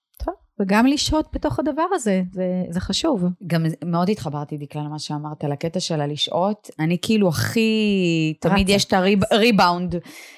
וגם 0.64 0.86
לשהות 0.86 1.28
בתוך 1.34 1.60
הדבר 1.60 1.86
הזה, 1.94 2.24
זה, 2.32 2.46
זה 2.70 2.80
חשוב. 2.80 3.24
גם 3.48 3.66
מאוד 3.86 4.10
התחברתי 4.10 4.58
דקלה 4.58 4.82
למה 4.84 5.00
שאמרת 5.00 5.44
על 5.44 5.52
הקטע 5.52 5.80
של 5.80 6.02
הלשהות. 6.02 6.70
אני 6.80 6.98
כאילו 7.02 7.30
הכי, 7.30 8.34
תמיד 8.40 8.70
יש 8.70 8.86
את 8.86 8.94
הריבאונד, 9.32 9.96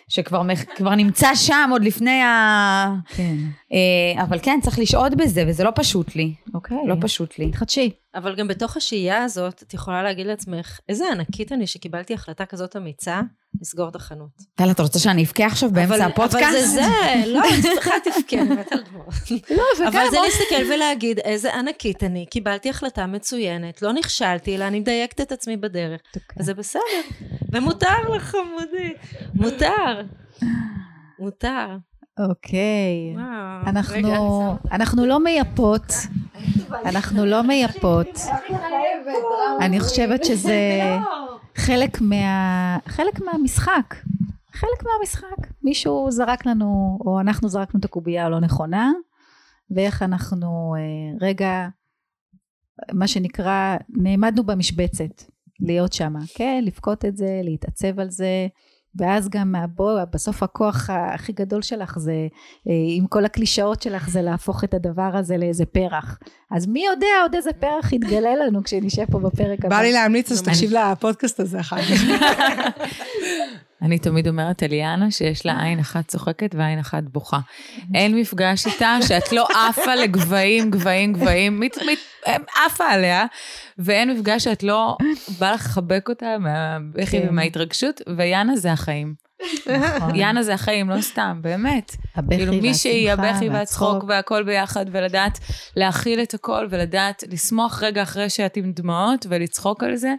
שכבר 0.07 0.95
נמצא 0.97 1.35
שם 1.35 1.69
עוד 1.72 1.84
לפני 1.84 2.22
ה... 2.22 2.95
כן. 3.07 3.35
אה, 3.73 4.23
אבל 4.23 4.39
כן, 4.41 4.60
צריך 4.61 4.80
לשהות 4.80 5.15
בזה, 5.15 5.43
וזה 5.47 5.64
לא 5.64 5.72
פשוט 5.76 6.15
לי. 6.15 6.34
אוקיי. 6.53 6.77
לא 6.88 6.95
פשוט 7.02 7.39
לי. 7.39 7.52
תחדשי. 7.52 7.91
אבל 8.15 8.35
גם 8.35 8.47
בתוך 8.47 8.77
השהייה 8.77 9.23
הזאת, 9.23 9.64
את 9.68 9.73
יכולה 9.73 10.03
להגיד 10.03 10.27
לעצמך, 10.27 10.80
איזה 10.89 11.06
ענקית 11.11 11.52
אני 11.52 11.68
שקיבלתי 11.68 12.14
החלטה 12.14 12.45
כזאת 12.45 12.76
אמיצה, 12.76 13.22
לסגור 13.61 13.90
את 13.90 13.95
החנות. 13.95 14.30
טל, 14.56 14.72
את 14.72 14.80
רוצה 14.80 14.99
שאני 14.99 15.23
אבכה 15.23 15.45
עכשיו 15.45 15.72
באמצע 15.72 16.06
הפודקאסט? 16.06 16.44
אבל 16.44 16.52
זה 16.52 16.68
זה, 16.68 16.88
לא, 17.27 17.41
אני 17.53 17.61
צריכה 17.61 17.91
תבכה, 18.06 18.41
אני 18.41 18.49
מתה 18.49 18.76
על. 18.76 18.84
לא, 19.52 19.64
זה 19.77 19.88
אבל 19.88 20.03
זה 20.11 20.18
להסתכל 20.26 20.73
ולהגיד, 20.73 21.19
איזה 21.19 21.56
ענקית 21.56 22.03
אני, 22.03 22.26
קיבלתי 22.26 22.69
החלטה 22.69 23.06
מצוינת, 23.06 23.82
לא 23.82 23.94
נכשלתי, 23.94 24.56
אלא 24.56 24.68
אני 24.68 24.80
מדייקת 24.80 25.22
את 25.22 25.32
עצמי 25.32 25.57
בדרך. 25.57 26.02
אז 26.40 26.45
זה 26.45 26.53
בסדר. 26.53 26.82
ומותר 27.52 28.10
לך, 28.15 28.23
חמודי, 28.23 28.94
מותר. 29.34 30.02
מותר. 31.19 31.77
אוקיי. 32.30 33.15
אנחנו 34.72 35.06
לא 35.06 35.19
מייפות, 35.19 35.94
אנחנו 36.86 37.26
לא 37.26 37.41
מייפות. 37.41 38.20
אני 39.62 39.80
חושבת 39.80 40.26
שזה 40.26 40.82
חלק, 41.56 42.02
מה, 42.02 42.78
חלק 42.88 43.22
מהמשחק. 43.22 43.95
חלק 44.52 44.84
מהמשחק. 44.84 45.48
מישהו 45.64 46.12
זרק 46.12 46.45
לנו, 46.45 46.99
או 47.06 47.20
אנחנו 47.20 47.49
זרקנו 47.49 47.80
את 47.80 47.86
הקובייה 47.86 48.26
הלא 48.26 48.40
נכונה, 48.40 48.91
ואיך 49.72 50.03
אנחנו 50.03 50.76
אה, 50.78 51.28
רגע, 51.28 51.68
מה 52.94 53.07
שנקרא, 53.07 53.76
נעמדנו 53.90 54.44
במשבצת, 54.44 55.24
להיות 55.60 55.94
שמה, 55.94 56.20
כן? 56.36 56.64
לבכות 56.66 57.06
את 57.06 57.18
זה, 57.18 57.41
להתעצב 57.44 57.99
על 57.99 58.10
זה, 58.10 58.48
ואז 58.98 59.30
גם 59.30 59.52
מהבוא, 59.52 60.00
בסוף 60.14 60.44
הכוח 60.44 60.90
הכי 60.90 61.34
גדול 61.34 61.62
שלך 61.62 61.98
זה, 62.00 62.28
אה, 62.68 62.74
עם 62.98 63.08
כל 63.08 63.26
הקלישאות 63.26 63.82
שלך, 63.82 64.10
זה 64.10 64.22
להפוך 64.22 64.64
את 64.64 64.74
הדבר 64.74 65.12
הזה 65.14 65.38
לאיזה 65.38 65.66
פרח. 65.66 66.20
אז 66.52 66.68
מי 66.68 66.86
יודע 66.86 67.08
עוד 67.22 67.36
איזה 67.36 67.54
פרח 67.54 67.94
יתגלה 67.94 68.36
לנו 68.36 68.64
כשנשב 68.64 69.06
פה 69.12 69.20
בפרק 69.20 69.60
הבא. 69.66 69.70
בא 69.70 69.82
לי 69.82 69.92
להמליץ 69.92 70.32
אז 70.32 70.42
תקשיב 70.42 70.72
לפודקאסט 70.72 71.40
הזה 71.40 71.60
אחר 71.60 71.82
כך. 71.82 72.02
אני 73.81 73.99
תמיד 73.99 74.27
אומרת 74.27 74.64
על 74.64 74.69
ליאנה 74.69 75.11
שיש 75.11 75.45
לה 75.45 75.64
עין 75.64 75.80
אחת 75.80 76.07
צוחקת 76.07 76.56
ועין 76.56 76.80
אחת 76.80 77.03
בוכה. 77.03 77.39
אין 77.93 78.15
מפגש 78.15 78.68
איתה 78.68 78.97
שאת 79.07 79.31
לא 79.31 79.47
עפה 79.69 79.95
לגבהים, 79.95 80.72
גבהים, 80.72 81.14
גבהים, 81.14 81.60
מת, 81.60 81.77
מת, 81.77 82.39
עפה 82.65 82.84
עליה, 82.84 83.26
ואין 83.77 84.11
מפגש 84.11 84.43
שאת 84.43 84.64
לא 84.64 84.97
בא 85.39 85.52
לך 85.52 85.65
לחבק 85.65 86.10
אותה 86.10 86.38
מהבכי 86.39 87.22
כן. 87.22 87.27
ומההתרגשות, 87.30 88.02
ויאנה 88.18 88.56
זה 88.56 88.72
החיים. 88.72 89.26
נכון. 89.68 90.15
יאנה 90.15 90.43
זה 90.43 90.53
החיים, 90.53 90.89
לא 90.89 91.02
סתם, 91.02 91.39
באמת. 91.41 91.95
הבכי 92.15 92.38
כאילו 92.38 92.53
מישהי, 92.53 93.07
והשמחה 93.10 93.30
הבכי 93.30 93.49
והצחוק. 93.49 94.03
והכל 94.07 94.43
ביחד, 94.43 94.85
ולדעת 94.91 95.39
להכיל 95.76 96.22
את 96.22 96.34
הכל, 96.34 96.68
ולדעת 96.69 97.23
לשמוח 97.31 97.84
רגע 97.84 98.03
אחרי 98.03 98.30
שאת 98.30 98.57
עם 98.57 98.72
דמעות, 98.72 99.26
ולצחוק 99.30 99.84
על 99.84 99.95
זה, 99.95 100.14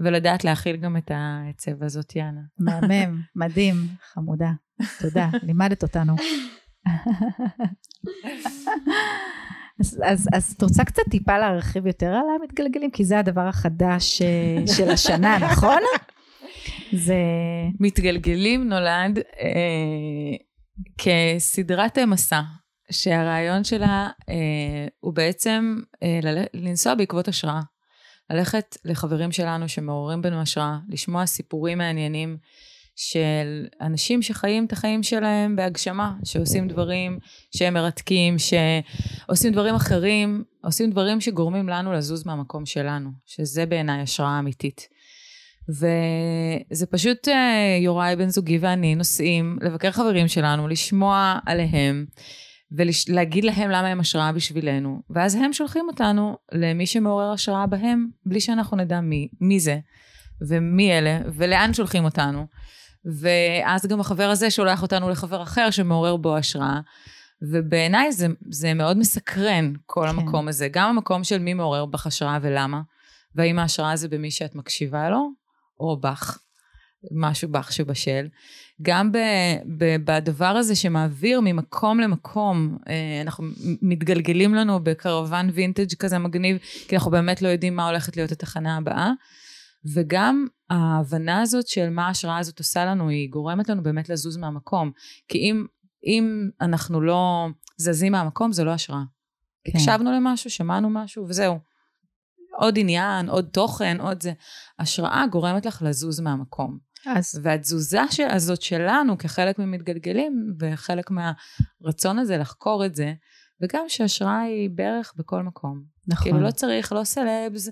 ולדעת 0.00 0.44
להכיל 0.44 0.76
גם 0.76 0.96
את 0.96 1.10
העצב 1.14 1.82
הזאת, 1.82 2.16
יאנה. 2.16 2.40
מהמם, 2.58 3.20
מדהים, 3.36 3.76
חמודה. 4.12 4.50
תודה, 5.00 5.28
לימדת 5.42 5.82
אותנו. 5.82 6.14
אז, 9.80 10.00
אז, 10.04 10.28
אז 10.32 10.54
את 10.56 10.62
רוצה 10.62 10.84
קצת 10.84 11.02
טיפה 11.10 11.38
להרחיב 11.38 11.86
יותר 11.86 12.06
על 12.06 12.24
המתגלגלים? 12.40 12.90
כי 12.90 13.04
זה 13.04 13.18
הדבר 13.18 13.48
החדש 13.48 14.22
אה, 14.22 14.66
של 14.76 14.90
השנה, 14.90 15.38
נכון? 15.50 15.82
זה... 16.92 17.14
מתגלגלים 17.80 18.68
נולד 18.68 19.18
אה, 19.18 20.36
כסדרת 20.98 21.98
מסע, 21.98 22.40
שהרעיון 22.90 23.64
שלה 23.64 24.08
אה, 24.28 24.86
הוא 25.00 25.14
בעצם 25.14 25.76
אה. 26.02 26.20
לנסוע 26.54 26.94
בעקבות 26.94 27.28
השראה. 27.28 27.60
ללכת 28.30 28.76
לחברים 28.84 29.32
שלנו 29.32 29.68
שמעוררים 29.68 30.22
בנו 30.22 30.40
השראה, 30.40 30.78
לשמוע 30.88 31.26
סיפורים 31.26 31.78
מעניינים 31.78 32.36
של 32.96 33.66
אנשים 33.80 34.22
שחיים 34.22 34.64
את 34.64 34.72
החיים 34.72 35.02
שלהם 35.02 35.56
בהגשמה, 35.56 36.14
שעושים 36.24 36.68
דברים 36.68 37.18
שהם 37.56 37.74
מרתקים, 37.74 38.36
שעושים 38.38 39.52
דברים 39.52 39.74
אחרים, 39.74 40.44
עושים 40.64 40.90
דברים 40.90 41.20
שגורמים 41.20 41.68
לנו 41.68 41.92
לזוז 41.92 42.26
מהמקום 42.26 42.66
שלנו, 42.66 43.10
שזה 43.26 43.66
בעיניי 43.66 44.00
השראה 44.00 44.38
אמיתית. 44.38 44.88
וזה 45.68 46.86
פשוט 46.86 47.28
אה, 47.28 47.78
יוראי 47.80 48.16
בן 48.16 48.28
זוגי 48.28 48.58
ואני 48.58 48.94
נוסעים 48.94 49.58
לבקר 49.62 49.90
חברים 49.90 50.28
שלנו, 50.28 50.68
לשמוע 50.68 51.38
עליהם 51.46 52.06
ולהגיד 52.76 53.44
להם 53.44 53.70
למה 53.70 53.88
הם 53.88 54.00
השראה 54.00 54.32
בשבילנו, 54.32 55.02
ואז 55.10 55.34
הם 55.34 55.52
שולחים 55.52 55.86
אותנו 55.88 56.36
למי 56.52 56.86
שמעורר 56.86 57.32
השראה 57.32 57.66
בהם, 57.66 58.08
בלי 58.26 58.40
שאנחנו 58.40 58.76
נדע 58.76 59.00
מי, 59.00 59.28
מי 59.40 59.60
זה 59.60 59.78
ומי 60.48 60.92
אלה 60.92 61.18
ולאן 61.34 61.74
שולחים 61.74 62.04
אותנו. 62.04 62.46
ואז 63.04 63.86
גם 63.86 64.00
החבר 64.00 64.30
הזה 64.30 64.50
שולח 64.50 64.82
אותנו 64.82 65.10
לחבר 65.10 65.42
אחר 65.42 65.70
שמעורר 65.70 66.16
בו 66.16 66.36
השראה. 66.36 66.80
ובעיניי 67.42 68.12
זה, 68.12 68.26
זה 68.50 68.74
מאוד 68.74 68.96
מסקרן, 68.98 69.72
כל 69.86 70.02
כן. 70.02 70.08
המקום 70.08 70.48
הזה. 70.48 70.68
גם 70.68 70.88
המקום 70.88 71.24
של 71.24 71.38
מי 71.38 71.54
מעורר 71.54 71.86
בך 71.86 72.06
השראה 72.06 72.38
ולמה. 72.42 72.80
והאם 73.34 73.58
ההשראה 73.58 73.96
זה 73.96 74.08
במי 74.08 74.30
שאת 74.30 74.54
מקשיבה 74.54 75.10
לו, 75.10 75.30
או 75.80 76.00
בך, 76.00 76.38
משהו 77.10 77.48
בך 77.48 77.72
שבשל. 77.72 78.28
גם 78.82 79.12
ב, 79.12 79.18
ב, 79.78 79.96
בדבר 80.04 80.46
הזה 80.46 80.74
שמעביר 80.74 81.40
ממקום 81.40 82.00
למקום, 82.00 82.78
אה, 82.88 83.20
אנחנו 83.22 83.44
מתגלגלים 83.82 84.54
לנו 84.54 84.84
בקרוון 84.84 85.50
וינטג' 85.54 85.94
כזה 85.94 86.18
מגניב, 86.18 86.56
כי 86.88 86.96
אנחנו 86.96 87.10
באמת 87.10 87.42
לא 87.42 87.48
יודעים 87.48 87.76
מה 87.76 87.86
הולכת 87.86 88.16
להיות 88.16 88.32
התחנה 88.32 88.76
הבאה. 88.76 89.12
וגם 89.94 90.46
ההבנה 90.70 91.40
הזאת 91.42 91.66
של 91.66 91.90
מה 91.90 92.06
ההשראה 92.06 92.38
הזאת 92.38 92.58
עושה 92.58 92.84
לנו, 92.84 93.08
היא 93.08 93.30
גורמת 93.30 93.68
לנו 93.68 93.82
באמת 93.82 94.08
לזוז 94.08 94.36
מהמקום. 94.36 94.90
כי 95.28 95.38
אם, 95.38 95.66
אם 96.06 96.48
אנחנו 96.60 97.00
לא 97.00 97.46
זזים 97.76 98.12
מהמקום, 98.12 98.52
זה 98.52 98.64
לא 98.64 98.70
השראה. 98.70 99.02
כן. 99.64 99.78
הקשבנו 99.78 100.12
למשהו, 100.12 100.50
שמענו 100.50 100.90
משהו, 100.90 101.24
וזהו. 101.28 101.58
עוד 102.58 102.78
עניין, 102.78 103.28
עוד 103.28 103.44
תוכן, 103.52 104.00
עוד 104.00 104.22
זה. 104.22 104.32
השראה 104.78 105.24
גורמת 105.30 105.66
לך 105.66 105.82
לזוז 105.82 106.20
מהמקום. 106.20 106.78
אז 107.06 107.40
והתזוזה 107.42 108.00
של, 108.10 108.22
הזאת 108.30 108.62
שלנו 108.62 109.18
כחלק 109.18 109.58
ממתגלגלים, 109.58 110.54
וחלק 110.60 111.10
מהרצון 111.10 112.18
הזה 112.18 112.36
לחקור 112.36 112.86
את 112.86 112.94
זה, 112.94 113.12
וגם 113.60 113.84
שהשראה 113.88 114.40
היא 114.40 114.70
בערך 114.70 115.12
בכל 115.16 115.42
מקום. 115.42 115.82
נכון, 116.08 116.24
כאילו 116.24 116.40
לא 116.40 116.50
צריך 116.50 116.92
לא 116.92 117.04
סלבס, 117.04 117.68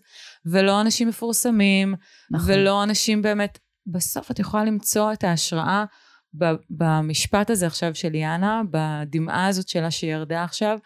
ולא 0.46 0.80
אנשים 0.80 1.08
מפורסמים, 1.08 1.94
נכון. 2.30 2.50
ולא 2.50 2.82
אנשים 2.82 3.22
באמת... 3.22 3.58
בסוף 3.86 4.30
את 4.30 4.38
יכולה 4.38 4.64
למצוא 4.64 5.12
את 5.12 5.24
ההשראה 5.24 5.84
במשפט 6.70 7.50
הזה 7.50 7.66
עכשיו 7.66 7.94
של 7.94 8.08
ליאנה, 8.08 8.62
בדמעה 8.70 9.46
הזאת 9.46 9.68
שלה 9.68 9.90
שירדה 9.90 10.44
עכשיו. 10.44 10.78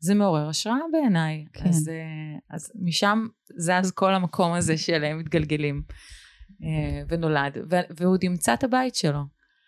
זה 0.00 0.14
מעורר 0.14 0.48
השראה 0.48 0.76
בעיניי. 0.92 1.44
כן. 1.52 1.68
אז, 1.68 1.88
אה, 1.88 2.54
אז 2.56 2.72
משם 2.82 3.26
זז 3.58 3.90
כל 3.90 4.14
המקום 4.14 4.52
הזה 4.52 4.78
של 4.78 5.04
אה, 5.04 5.14
מתגלגלים. 5.14 5.82
אה, 6.64 7.02
ונולד, 7.08 7.58
והוא 7.90 8.12
עוד 8.12 8.24
ימצא 8.24 8.54
את 8.54 8.64
הבית 8.64 8.94
שלו. 8.94 9.20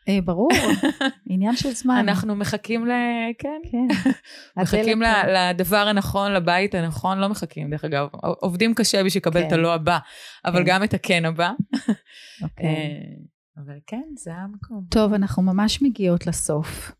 אה, 0.09 0.19
ברור, 0.25 0.51
עניין 1.31 1.57
של 1.57 1.71
זמן. 1.71 1.97
אנחנו 2.09 2.35
מחכים 2.37 2.87
ל... 2.87 2.91
כן. 3.39 3.61
כן. 3.71 4.11
מחכים 4.63 5.03
לדבר 5.29 5.89
הנכון, 5.89 6.33
לבית 6.33 6.75
הנכון, 6.75 7.19
לא 7.19 7.29
מחכים 7.29 7.71
דרך 7.71 7.85
אגב, 7.85 8.09
עובדים 8.23 8.75
קשה 8.75 9.05
בשביל 9.05 9.21
לקבל 9.21 9.41
כן. 9.41 9.47
את 9.47 9.53
הלא 9.53 9.75
הבא, 9.75 9.99
אבל 10.45 10.59
כן. 10.59 10.65
גם 10.67 10.85
את 10.85 10.95
הכן 10.95 11.25
הבא. 11.25 11.51
אוקיי. 12.43 12.67
אה, 12.67 13.63
אבל 13.65 13.79
כן, 13.87 14.03
זה 14.17 14.35
המקום. 14.35 14.85
טוב, 14.91 15.13
אנחנו 15.13 15.43
ממש 15.43 15.83
מגיעות 15.83 16.27
לסוף. 16.27 16.93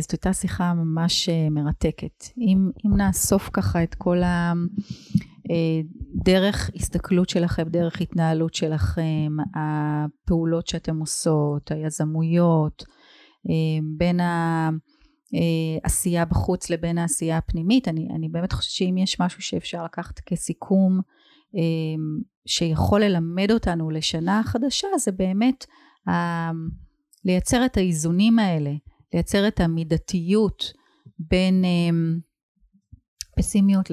זאת 0.00 0.10
הייתה 0.10 0.32
שיחה 0.32 0.74
ממש 0.74 1.28
מרתקת. 1.50 2.24
אם, 2.38 2.70
אם 2.86 2.96
נאסוף 2.96 3.50
ככה 3.52 3.82
את 3.82 3.94
כל 3.94 4.22
הדרך 5.50 6.70
הסתכלות 6.74 7.28
שלכם, 7.28 7.68
דרך 7.68 8.00
התנהלות 8.00 8.54
שלכם, 8.54 9.36
הפעולות 9.54 10.66
שאתם 10.66 11.00
עושות, 11.00 11.70
היזמויות, 11.70 12.84
אה, 13.50 13.80
בין 13.96 14.20
העשייה 15.84 16.24
בחוץ 16.24 16.70
לבין 16.70 16.98
העשייה 16.98 17.38
הפנימית, 17.38 17.88
אני, 17.88 18.08
אני 18.16 18.28
באמת 18.28 18.52
חושבת 18.52 18.72
שאם 18.72 18.98
יש 18.98 19.20
משהו 19.20 19.42
שאפשר 19.42 19.84
לקחת 19.84 20.18
כסיכום, 20.18 21.00
אה, 21.56 22.02
שיכול 22.46 23.04
ללמד 23.04 23.50
אותנו 23.50 23.90
לשנה 23.90 24.42
חדשה, 24.44 24.88
זה 24.98 25.12
באמת 25.12 25.66
לייצר 27.24 27.64
את 27.64 27.76
האיזונים 27.76 28.38
האלה, 28.38 28.72
לייצר 29.12 29.48
את 29.48 29.60
המידתיות 29.60 30.72
בין 31.18 31.64
פסימיות 33.36 33.90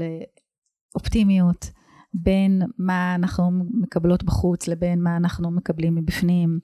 לאופטימיות, 0.95 1.71
בין 2.13 2.61
מה 2.77 3.15
אנחנו 3.15 3.51
מקבלות 3.81 4.23
בחוץ 4.23 4.67
לבין 4.67 5.01
מה 5.03 5.17
אנחנו 5.17 5.51
מקבלים 5.51 5.95
מבפנים, 5.95 6.59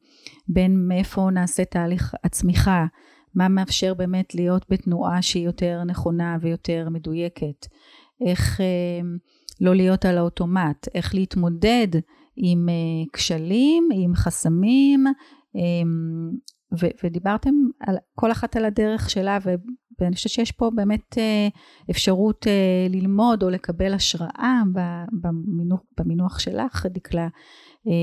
בין 0.47 0.87
מאיפה 0.87 1.29
נעשה 1.33 1.65
תהליך 1.65 2.15
הצמיחה, 2.23 2.85
מה 3.35 3.47
מאפשר 3.47 3.93
באמת 3.93 4.35
להיות 4.35 4.65
בתנועה 4.69 5.21
שהיא 5.21 5.45
יותר 5.45 5.83
נכונה 5.83 6.37
ויותר 6.41 6.87
מדויקת, 6.91 7.65
איך 8.27 8.59
uh, 8.59 9.05
לא 9.61 9.75
להיות 9.75 10.05
על 10.05 10.17
האוטומט, 10.17 10.87
איך 10.95 11.15
להתמודד 11.15 11.87
עם 12.35 12.69
uh, 12.69 13.09
כשלים, 13.13 13.89
עם 13.93 14.15
חסמים, 14.15 15.03
um, 15.07 15.59
ו- 16.81 16.95
ודיברתם 17.03 17.53
על 17.79 17.95
כל 18.15 18.31
אחת 18.31 18.55
על 18.55 18.65
הדרך 18.65 19.09
שלה 19.09 19.37
ואני 19.99 20.15
חושבת 20.15 20.31
שיש 20.31 20.51
פה 20.51 20.71
באמת 20.75 21.17
אה, 21.17 21.47
אפשרות 21.91 22.47
אה, 22.47 22.87
ללמוד 22.89 23.43
או 23.43 23.49
לקבל 23.49 23.93
השראה 23.93 24.61
במינוח, 25.21 25.79
במינוח 25.97 26.39
שלך 26.39 26.85
דקלה. 26.85 27.27
אה, 27.87 27.93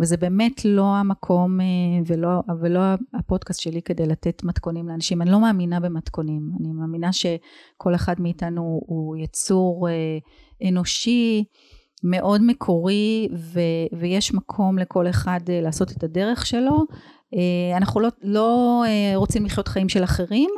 וזה 0.00 0.16
באמת 0.16 0.64
לא 0.64 0.96
המקום 0.96 1.60
אה, 1.60 1.66
ולא, 2.06 2.42
ולא 2.60 2.80
הפודקאסט 3.14 3.60
שלי 3.60 3.82
כדי 3.82 4.06
לתת 4.06 4.44
מתכונים 4.44 4.88
לאנשים. 4.88 5.22
אני 5.22 5.30
לא 5.30 5.40
מאמינה 5.40 5.80
במתכונים. 5.80 6.50
אני 6.60 6.72
מאמינה 6.72 7.12
שכל 7.12 7.94
אחד 7.94 8.14
מאיתנו 8.18 8.80
הוא 8.86 9.16
יצור 9.16 9.88
אנושי 10.68 11.44
מאוד 12.04 12.42
מקורי 12.42 13.28
ו- 13.34 13.98
ויש 13.98 14.34
מקום 14.34 14.78
לכל 14.78 15.08
אחד 15.08 15.40
לעשות 15.48 15.92
את 15.92 16.04
הדרך 16.04 16.46
שלו. 16.46 16.86
אנחנו 17.76 18.00
לא, 18.00 18.08
לא 18.22 18.84
רוצים 19.14 19.44
לחיות 19.44 19.68
חיים 19.68 19.88
של 19.88 20.04
אחרים, 20.04 20.50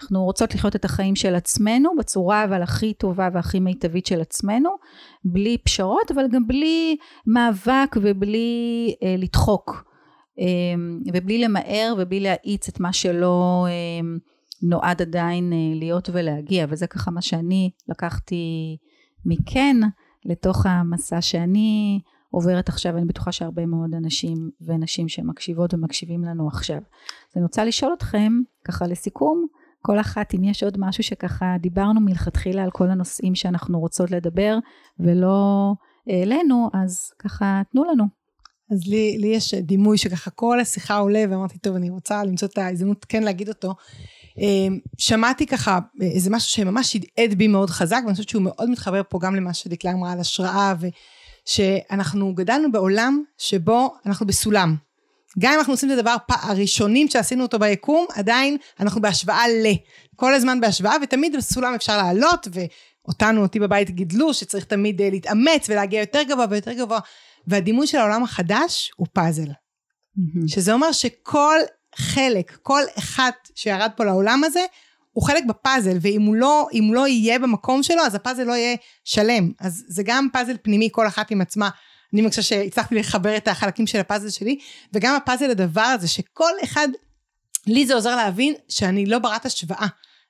אנחנו 0.00 0.24
רוצות 0.24 0.54
לחיות 0.54 0.76
את 0.76 0.84
החיים 0.84 1.16
של 1.16 1.34
עצמנו 1.34 1.90
בצורה 1.98 2.44
אבל 2.44 2.62
הכי 2.62 2.94
טובה 2.94 3.28
והכי 3.32 3.60
מיטבית 3.60 4.06
של 4.06 4.20
עצמנו, 4.20 4.70
בלי 5.24 5.58
פשרות 5.64 6.10
אבל 6.10 6.28
גם 6.32 6.46
בלי 6.46 6.96
מאבק 7.26 7.96
ובלי 7.96 8.94
אה, 9.02 9.14
לדחוק. 9.18 9.84
אמ, 10.38 11.00
ובלי 11.14 11.38
למהר 11.38 11.94
ובלי 11.98 12.20
להאיץ 12.20 12.68
את 12.68 12.80
מה 12.80 12.92
שלא 12.92 13.66
אמ, 13.70 14.18
נועד 14.62 15.02
עדיין 15.02 15.52
אה, 15.52 15.58
להיות 15.74 16.10
ולהגיע, 16.12 16.66
וזה 16.68 16.86
ככה 16.86 17.10
מה 17.10 17.22
שאני 17.22 17.70
לקחתי 17.88 18.76
מכן 19.26 19.76
לתוך 20.24 20.66
המסע 20.66 21.20
שאני 21.20 22.00
עוברת 22.30 22.68
עכשיו, 22.68 22.96
אני 22.96 23.04
בטוחה 23.04 23.32
שהרבה 23.32 23.66
מאוד 23.66 23.94
אנשים 23.94 24.50
ונשים 24.60 25.08
שמקשיבות 25.08 25.74
ומקשיבים 25.74 26.24
לנו 26.24 26.48
עכשיו. 26.48 26.76
אז 26.76 27.36
אני 27.36 27.42
רוצה 27.42 27.64
לשאול 27.64 27.92
אתכם, 27.96 28.32
ככה 28.64 28.86
לסיכום, 28.86 29.46
כל 29.88 30.00
אחת 30.00 30.34
אם 30.34 30.44
יש 30.44 30.62
עוד 30.62 30.76
משהו 30.78 31.02
שככה 31.02 31.56
דיברנו 31.60 32.00
מלכתחילה 32.00 32.62
על 32.62 32.70
כל 32.70 32.90
הנושאים 32.90 33.34
שאנחנו 33.34 33.80
רוצות 33.80 34.10
לדבר 34.10 34.58
ולא 35.00 35.72
העלינו, 36.06 36.70
אז 36.74 37.10
ככה 37.18 37.62
תנו 37.72 37.84
לנו. 37.84 38.04
אז 38.72 38.86
לי, 38.86 39.18
לי 39.18 39.26
יש 39.26 39.54
דימוי 39.54 39.98
שככה 39.98 40.30
כל 40.30 40.60
השיחה 40.60 40.96
עולה 40.96 41.24
ואמרתי 41.30 41.58
טוב 41.58 41.76
אני 41.76 41.90
רוצה 41.90 42.24
למצוא 42.24 42.48
את 42.48 42.58
ההזדמנות 42.58 43.04
כן 43.04 43.22
להגיד 43.22 43.48
אותו. 43.48 43.74
אמ, 44.38 44.78
שמעתי 44.98 45.46
ככה 45.46 45.78
איזה 46.00 46.30
משהו 46.30 46.50
שממש 46.50 46.96
הדהד 46.96 47.38
בי 47.38 47.48
מאוד 47.48 47.70
חזק 47.70 48.00
ואני 48.04 48.14
חושבת 48.14 48.28
שהוא 48.28 48.42
מאוד 48.42 48.70
מתחבר 48.70 49.02
פה 49.08 49.18
גם 49.22 49.34
למה 49.34 49.54
שדקלה 49.54 49.92
אמרה 49.92 50.12
על 50.12 50.20
השראה 50.20 50.74
ושאנחנו 51.48 52.34
גדלנו 52.34 52.72
בעולם 52.72 53.22
שבו 53.38 53.94
אנחנו 54.06 54.26
בסולם. 54.26 54.87
גם 55.38 55.52
אם 55.52 55.58
אנחנו 55.58 55.72
עושים 55.72 55.92
את 55.92 55.98
הדבר 55.98 56.16
הראשונים 56.28 57.08
שעשינו 57.08 57.42
אותו 57.42 57.58
ביקום 57.58 58.06
עדיין 58.14 58.56
אנחנו 58.80 59.00
בהשוואה 59.00 59.48
ל. 59.48 59.66
כל 60.16 60.34
הזמן 60.34 60.60
בהשוואה 60.60 60.96
ותמיד 61.02 61.36
בסולם 61.36 61.74
אפשר 61.74 61.96
לעלות 61.96 62.48
ואותנו 62.52 63.42
אותי 63.42 63.60
בבית 63.60 63.90
גידלו 63.90 64.34
שצריך 64.34 64.64
תמיד 64.64 65.00
אה, 65.00 65.10
להתאמץ 65.10 65.68
ולהגיע 65.68 66.00
יותר 66.00 66.22
גבוה 66.22 66.46
ויותר 66.50 66.72
גבוה 66.72 66.98
והדימוי 67.46 67.86
של 67.86 67.98
העולם 67.98 68.22
החדש 68.22 68.90
הוא 68.96 69.06
פאזל. 69.12 69.48
שזה 70.46 70.72
אומר 70.72 70.92
שכל 70.92 71.58
חלק, 71.94 72.58
כל 72.62 72.82
אחד 72.98 73.30
שירד 73.54 73.90
פה 73.96 74.04
לעולם 74.04 74.44
הזה, 74.44 74.60
הוא 75.12 75.26
חלק 75.26 75.44
בפאזל, 75.48 75.96
ואם 76.00 76.22
הוא 76.22 76.34
לא, 76.36 76.68
הוא 76.72 76.94
לא 76.94 77.08
יהיה 77.08 77.38
במקום 77.38 77.82
שלו, 77.82 78.02
אז 78.02 78.14
הפאזל 78.14 78.44
לא 78.44 78.52
יהיה 78.52 78.76
שלם. 79.04 79.52
אז 79.60 79.84
זה 79.88 80.02
גם 80.06 80.28
פאזל 80.32 80.56
פנימי, 80.62 80.88
כל 80.92 81.06
אחת 81.06 81.30
עם 81.30 81.40
עצמה. 81.40 81.68
אני 82.12 82.22
מרגישה 82.22 82.42
שהצלחתי 82.42 82.94
לחבר 82.94 83.36
את 83.36 83.48
החלקים 83.48 83.86
של 83.86 83.98
הפאזל 83.98 84.30
שלי, 84.30 84.58
וגם 84.92 85.16
הפאזל 85.16 85.50
הדבר 85.50 85.80
הזה, 85.80 86.08
שכל 86.08 86.52
אחד, 86.64 86.88
לי 87.66 87.86
זה 87.86 87.94
עוזר 87.94 88.16
להבין 88.16 88.54
שאני 88.68 89.06
לא 89.06 89.18
ברת 89.18 89.46
השוואה. 89.46 89.86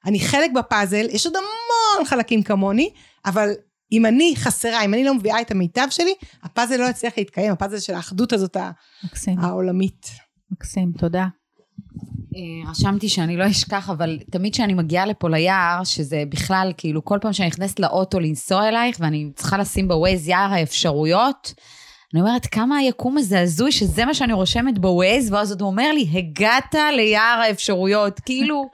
אני 0.07 0.21
חלק 0.21 0.51
בפאזל, 0.55 1.07
יש 1.11 1.27
עוד 1.27 1.37
המון 1.37 2.07
חלקים 2.07 2.43
כמוני, 2.43 2.91
אבל 3.25 3.51
אם 3.93 4.07
אני 4.07 4.35
חסרה, 4.37 4.85
אם 4.85 4.95
אני 4.95 5.05
לא 5.05 5.15
מביאה 5.15 5.41
את 5.41 5.51
המיטב 5.51 5.87
שלי, 5.91 6.15
הפאזל 6.43 6.77
לא 6.77 6.89
יצליח 6.89 7.13
להתקיים, 7.17 7.53
הפאזל 7.53 7.79
של 7.79 7.95
האחדות 7.95 8.33
הזאת 8.33 8.57
מקסים. 9.05 9.39
העולמית. 9.39 10.11
מקסים, 10.51 10.93
תודה. 10.99 11.27
אה, 12.39 12.71
רשמתי 12.71 13.09
שאני 13.09 13.37
לא 13.37 13.51
אשכח, 13.51 13.91
אבל 13.91 14.19
תמיד 14.31 14.53
כשאני 14.53 14.75
מגיעה 14.75 15.07
לפה 15.07 15.29
ליער, 15.29 15.85
שזה 15.85 16.23
בכלל, 16.29 16.73
כאילו, 16.77 17.05
כל 17.05 17.19
פעם 17.21 17.33
שאני 17.33 17.49
נכנסת 17.49 17.81
לאוטו 17.81 18.21
לנסוע 18.21 18.69
אלייך, 18.69 18.97
ואני 19.01 19.31
צריכה 19.37 19.59
לשים 19.59 19.89
בווייז 19.89 20.29
יער 20.29 20.53
האפשרויות, 20.53 21.55
אני 22.15 22.21
אומרת, 22.21 22.47
כמה 22.47 22.77
היקום 22.77 23.19
הזה 23.19 23.41
הזוי, 23.41 23.73
שזה 23.73 24.05
מה 24.05 24.15
שאני 24.15 24.33
רושמת 24.33 24.79
בווייז, 24.79 25.33
ואז 25.33 25.53
הוא 25.53 25.69
אומר 25.69 25.93
לי, 25.93 26.09
הגעת 26.13 26.75
ליער 26.97 27.41
האפשרויות, 27.49 28.21
כאילו... 28.27 28.69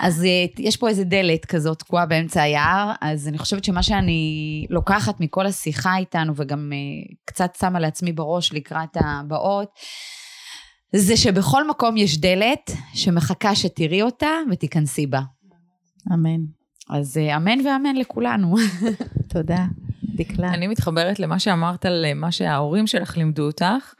אז 0.00 0.24
אה, 0.24 0.44
יש 0.58 0.76
פה 0.76 0.88
איזה 0.88 1.04
דלת 1.04 1.44
כזאת 1.44 1.78
תקועה 1.78 2.06
באמצע 2.06 2.42
היער, 2.42 2.92
אז 3.00 3.28
אני 3.28 3.38
חושבת 3.38 3.64
שמה 3.64 3.82
שאני 3.82 4.66
לוקחת 4.70 5.20
מכל 5.20 5.46
השיחה 5.46 5.96
איתנו, 5.96 6.32
וגם 6.36 6.72
uh, 6.72 7.14
קצת 7.24 7.56
שמה 7.60 7.80
לעצמי 7.80 8.12
בראש 8.12 8.52
לקראת 8.52 8.96
הבאות, 9.00 9.68
זה 10.96 11.16
שבכל 11.16 11.68
מקום 11.68 11.96
יש 11.96 12.18
דלת 12.18 12.70
שמחכה 12.94 13.54
שתראי 13.54 14.02
אותה 14.02 14.28
ותיכנסי 14.50 15.06
בה. 15.06 15.20
אמן. 16.12 16.40
אז 16.90 17.16
uh, 17.16 17.36
אמן 17.36 17.66
ואמן 17.66 17.96
לכולנו. 17.96 18.56
תודה. 19.34 19.64
דקלה. 20.14 20.54
אני 20.54 20.66
מתחברת 20.66 21.18
למה 21.20 21.38
שאמרת 21.38 21.86
על 21.86 22.04
מה 22.14 22.32
שההורים 22.32 22.86
שלך 22.86 23.16
לימדו 23.16 23.46
אותך, 23.46 23.94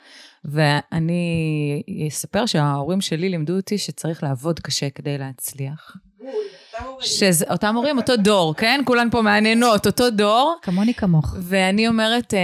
ואני 0.45 1.83
אספר 2.09 2.47
שההורים 2.47 3.01
שלי 3.01 3.29
לימדו 3.29 3.57
אותי 3.57 3.79
שצריך 3.79 4.23
לעבוד 4.23 4.61
קשה 4.61 4.91
כדי 4.91 5.19
להצליח. 5.19 5.97
שאותם 7.01 7.77
הורים, 7.77 7.99
אותו 7.99 8.17
דור, 8.17 8.55
כן? 8.55 8.81
כולן 8.85 9.11
פה 9.11 9.23
מעניינות, 9.23 9.87
אותו 9.87 10.11
דור. 10.11 10.57
כמוני 10.63 10.95
כמוך. 10.95 11.35
ואני 11.41 11.89
אומרת, 11.89 12.35
אה, 12.35 12.39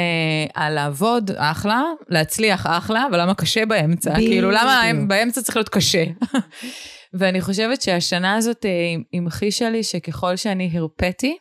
על 0.55 0.74
לעבוד, 0.74 1.31
אחלה, 1.36 1.82
להצליח, 2.09 2.66
אחלה, 2.69 3.07
אבל 3.11 3.20
למה 3.20 3.35
קשה 3.35 3.66
באמצע? 3.66 4.15
כאילו, 4.15 4.51
למה 4.51 4.82
באמצע 5.09 5.43
צריך 5.43 5.57
להיות 5.57 5.69
קשה? 5.69 6.05
ואני 7.19 7.40
חושבת 7.40 7.82
שהשנה 7.82 8.35
הזאת 8.35 8.66
אה, 8.66 8.70
המחישה 9.12 9.70
לי 9.70 9.82
שככל 9.82 10.36
שאני 10.36 10.70
הרפאתי, 10.73 11.36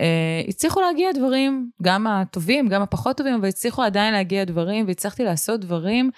אה, 0.00 0.42
הצליחו 0.48 0.80
להגיע 0.80 1.12
דברים, 1.12 1.70
גם 1.82 2.06
הטובים, 2.06 2.68
גם 2.68 2.82
הפחות 2.82 3.16
טובים, 3.16 3.34
אבל 3.34 3.48
הצליחו 3.48 3.82
עדיין 3.82 4.14
להגיע 4.14 4.44
דברים, 4.44 4.86
והצלחתי 4.86 5.24
לעשות 5.24 5.60
דברים 5.60 6.10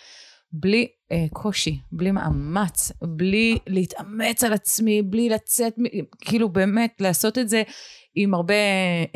בלי 0.52 0.86
אה, 1.12 1.26
קושי, 1.32 1.80
בלי 1.92 2.10
מאמץ, 2.10 2.92
בלי 3.02 3.58
להתאמץ 3.66 4.44
על 4.44 4.52
עצמי, 4.52 5.02
בלי 5.02 5.28
לצאת, 5.28 5.74
כאילו 6.20 6.48
באמת 6.48 6.94
לעשות 7.00 7.38
את 7.38 7.48
זה 7.48 7.62
עם 8.14 8.34
הרבה 8.34 8.54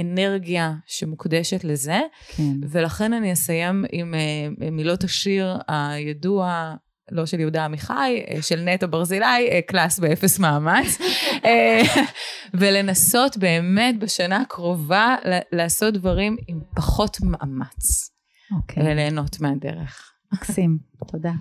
אנרגיה 0.00 0.72
שמוקדשת 0.86 1.64
לזה. 1.64 2.00
כן. 2.36 2.52
ולכן 2.70 3.12
אני 3.12 3.32
אסיים 3.32 3.84
עם 3.92 4.14
אה, 4.14 4.70
מילות 4.70 5.04
השיר 5.04 5.56
הידוע, 5.68 6.74
לא 7.10 7.26
של 7.26 7.40
יהודה 7.40 7.64
עמיחי, 7.64 8.24
אה, 8.28 8.42
של 8.42 8.60
נטע 8.60 8.86
ברזילי, 8.86 9.50
אה, 9.50 9.60
class 9.66 9.98
באפס 9.98 10.38
מאמץ. 10.38 10.98
אה, 11.44 11.82
ולנסות 12.54 13.36
באמת 13.36 13.98
בשנה 13.98 14.40
הקרובה 14.40 15.16
לעשות 15.52 15.94
דברים 15.94 16.36
עם 16.48 16.60
פחות 16.76 17.16
מאמץ. 17.22 18.10
אוקיי. 18.56 18.82
וליהנות 18.82 19.40
מהדרך. 19.40 20.13
מקסים, 20.34 20.78
תודה. 21.06 21.32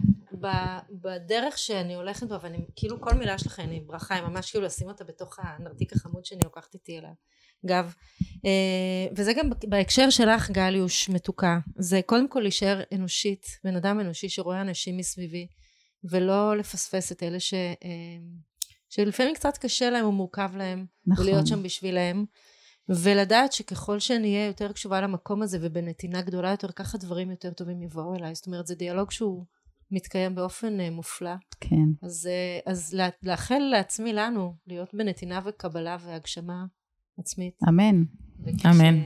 בדרך 0.92 1.58
שאני 1.58 1.96
הולכת 1.96 2.28
בה, 2.28 2.38
ואני, 2.42 2.58
כאילו 2.76 3.02
כל 3.02 3.14
מילה 3.14 3.38
שלכם 3.38 3.70
היא 3.72 3.82
ברכה, 3.86 4.16
היא 4.16 4.24
ממש 4.24 4.52
כאילו 4.52 4.66
לשים 4.66 4.88
אותה 4.88 5.04
בתוך 5.04 5.40
הנרתיק 5.40 5.94
החמוד 5.94 6.26
שאני 6.26 6.42
לוקחת 6.44 6.74
איתי 6.74 7.00
אליו. 7.00 7.12
אגב, 7.66 7.94
וזה 9.16 9.34
גם 9.34 9.50
בהקשר 9.70 10.10
שלך 10.10 10.52
גליוש 10.52 11.10
מתוקה, 11.10 11.60
זה 11.76 12.02
קודם 12.06 12.28
כל 12.28 12.40
להישאר 12.40 12.82
אנושית, 12.94 13.46
בן 13.64 13.76
אדם 13.76 14.00
אנושי 14.00 14.30
שרואה 14.30 14.62
אנשים 14.62 14.98
מסביבי, 14.98 15.48
ולא 16.04 16.58
לפספס 16.58 17.12
את 17.12 17.24
אלה 17.24 17.40
ש... 17.40 17.54
שלפעמים 18.90 19.36
קצת 19.36 19.58
קשה 19.58 19.90
להם 19.90 20.06
או 20.06 20.12
מורכב 20.12 20.52
להם, 20.56 20.86
נכון. 21.08 21.26
ולהיות 21.26 21.48
שם 21.48 21.64
בשבילם. 21.64 22.26
ולדעת 22.90 23.54
שככל 23.54 24.00
שאני 24.00 24.36
אהיה 24.36 24.48
יותר 24.48 24.72
קשובה 24.72 25.02
למקום 25.02 25.42
הזה 25.42 25.58
ובנתינה 25.62 26.22
גדולה 26.22 26.52
יותר, 26.52 26.72
ככה 26.72 26.98
דברים 26.98 27.32
יותר 27.32 27.54
טובים 27.54 27.82
יבואו 27.82 28.16
אליי. 28.16 28.36
זאת 28.36 28.48
אומרת, 28.48 28.68
זה 28.68 28.76
דיאלוג 28.76 29.12
שהוא 29.12 29.46
מתקיים 29.92 30.36
באופן 30.36 30.80
uh, 30.80 30.92
מופלא. 30.92 31.36
כן. 31.60 31.86
אז, 32.02 32.30
uh, 32.66 32.72
אז 32.72 32.94
לה, 32.94 33.10
לאחל 33.24 33.60
לעצמי, 33.60 34.14
לנו, 34.14 34.56
להיות 34.68 34.90
בנתינה 34.94 35.40
וקבלה 35.46 35.98
והגשמה 36.06 36.66
עצמית. 37.18 37.60
אמן. 37.70 38.04
אמן. 38.66 39.02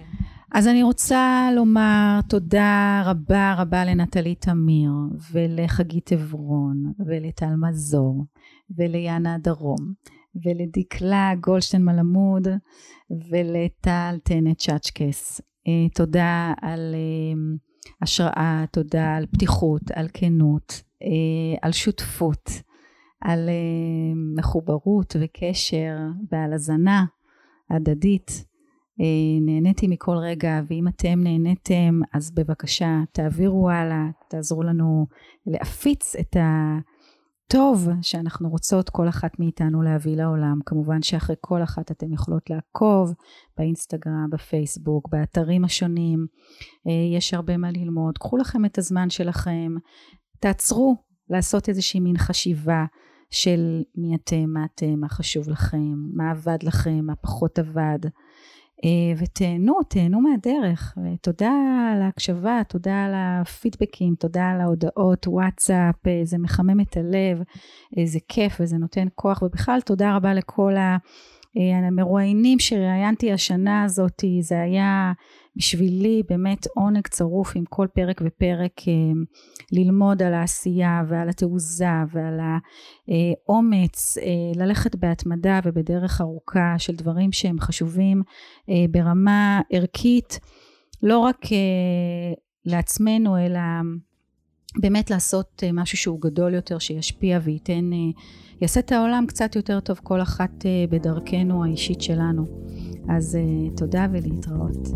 אז 0.52 0.68
אני 0.68 0.84
רוצה 0.84 1.50
לומר 1.56 2.20
תודה 2.30 3.02
רבה 3.06 3.56
רבה 3.58 3.86
לנטלי 3.86 4.36
תמיר 4.36 4.92
ולחגית 5.32 6.12
עברון 6.12 6.94
ולטל 7.06 7.56
מזור 7.56 8.26
וליאנה 8.78 9.38
דרום 9.38 9.94
ולדקלה 10.46 11.34
גולדשטיין 11.40 11.86
מלמוד 11.86 12.48
ולטל 13.32 14.18
טנט 14.24 14.58
צ'אצ'קס. 14.58 15.42
אה, 15.68 15.90
תודה 15.96 16.54
על 16.62 16.96
אה, 16.96 17.58
השראה, 18.02 18.66
תודה 18.72 19.16
על 19.16 19.26
פתיחות, 19.26 19.82
על 19.94 20.08
כנות, 20.14 20.84
אה, 21.04 21.58
על 21.62 21.72
שותפות, 21.72 22.50
על 23.22 23.50
מחוברות 24.38 25.16
וקשר 25.20 25.96
ועל 26.32 26.54
הזנה 26.54 27.06
הדדית. 27.70 28.48
נהניתי 29.42 29.88
מכל 29.88 30.18
רגע 30.18 30.62
ואם 30.68 30.88
אתם 30.88 31.20
נהניתם 31.24 32.00
אז 32.14 32.32
בבקשה 32.32 33.02
תעבירו 33.12 33.70
הלאה, 33.70 34.06
תעזרו 34.30 34.64
לנו 34.64 35.06
להפיץ 35.46 36.16
את 36.16 36.36
ה... 36.36 36.78
טוב 37.52 37.88
שאנחנו 38.02 38.50
רוצות 38.50 38.90
כל 38.90 39.10
אחת 39.10 39.40
מאיתנו 39.40 39.82
להביא 39.82 40.16
לעולם. 40.16 40.60
כמובן 40.66 41.02
שאחרי 41.02 41.36
כל 41.42 41.64
אחת 41.64 41.92
אתן 41.92 42.14
יכולות 42.14 42.50
לעקוב 42.50 43.14
באינסטגרם, 43.58 44.28
בפייסבוק, 44.32 45.10
באתרים 45.10 45.66
השונים. 45.66 46.28
אה, 46.88 47.18
יש 47.18 47.34
הרבה 47.34 47.58
מה 47.58 47.72
ללמוד. 47.72 48.18
קחו 48.18 48.38
לכם 48.38 48.66
את 48.66 48.78
הזמן 48.78 49.10
שלכם, 49.10 49.76
תעצרו 50.40 50.96
לעשות 51.30 51.70
איזושהי 51.70 52.00
מין 52.00 52.18
חשיבה 52.18 52.86
של 53.32 53.82
מי 53.96 54.16
אתם, 54.16 54.46
מה 54.48 54.66
אתם, 54.66 55.00
מה 55.00 55.10
חשוב 55.10 55.50
לכם, 55.50 55.94
מה 56.14 56.32
עבד 56.32 56.64
לכם, 56.64 57.00
מה 57.06 57.16
פחות 57.16 57.60
עבד. 57.60 58.00
ותהנו, 59.18 59.74
תהנו 59.90 60.22
מהדרך. 60.22 60.98
תודה 61.22 61.52
על 61.94 62.02
ההקשבה, 62.02 62.62
תודה 62.68 63.06
על 63.06 63.12
הפידבקים, 63.16 64.16
תודה 64.20 64.50
על 64.50 64.62
ההודעות, 64.62 65.28
וואטסאפ, 65.28 65.96
זה 66.24 66.38
מחמם 66.38 66.80
את 66.80 66.98
הלב, 66.98 67.42
זה 68.06 68.20
כיף 68.28 68.58
וזה 68.60 68.78
נותן 68.78 69.08
כוח, 69.16 69.42
ובכלל 69.42 69.80
תודה 69.86 70.16
רבה 70.16 70.34
לכל 70.34 70.76
ה... 70.76 70.98
המרואיינים 71.88 72.60
שראיינתי 72.60 73.32
השנה 73.32 73.84
הזאת, 73.84 74.24
זה 74.42 74.62
היה 74.62 75.14
בשבילי 75.58 76.24
באמת 76.30 76.68
עונג 76.76 77.08
צרוף 77.08 77.54
עם 77.56 77.64
כל 77.70 77.88
פרק 77.94 78.22
ופרק 78.26 78.88
אה, 78.88 78.94
ללמוד 79.72 80.24
על 80.24 80.34
העשייה 80.34 81.04
ועל 81.08 81.30
התעוזה 81.30 81.86
ועל 82.12 82.40
האומץ 82.40 84.18
אה, 84.18 84.66
ללכת 84.66 84.96
בהתמדה 84.96 85.60
ובדרך 85.64 86.22
ארוכה 86.22 86.76
של 86.78 86.96
דברים 86.96 87.32
שהם 87.32 87.60
חשובים 87.60 88.22
אה, 88.70 88.86
ברמה 88.92 89.62
ערכית 89.72 90.40
לא 91.04 91.20
רק 91.20 91.46
לעצמנו 92.66 93.38
אלא 93.38 93.60
באמת 94.80 95.10
לעשות 95.12 95.64
אה, 95.64 95.72
משהו 95.74 95.98
שהוא 95.98 96.22
גדול 96.22 96.54
יותר, 96.54 96.80
שישפיע 96.80 97.40
וייתן, 97.44 97.94
אה, 97.94 97.98
יעשה 98.62 98.80
את 98.80 98.92
העולם 98.92 99.26
קצת 99.28 99.56
יותר 99.56 99.80
טוב 99.80 100.00
כל 100.04 100.22
אחת 100.22 100.66
אה, 100.66 100.86
בדרכנו 100.90 101.64
האישית 101.64 102.02
שלנו. 102.02 102.46
אז 103.10 103.38
תודה 103.78 104.08
ולהתראות. 104.12 104.88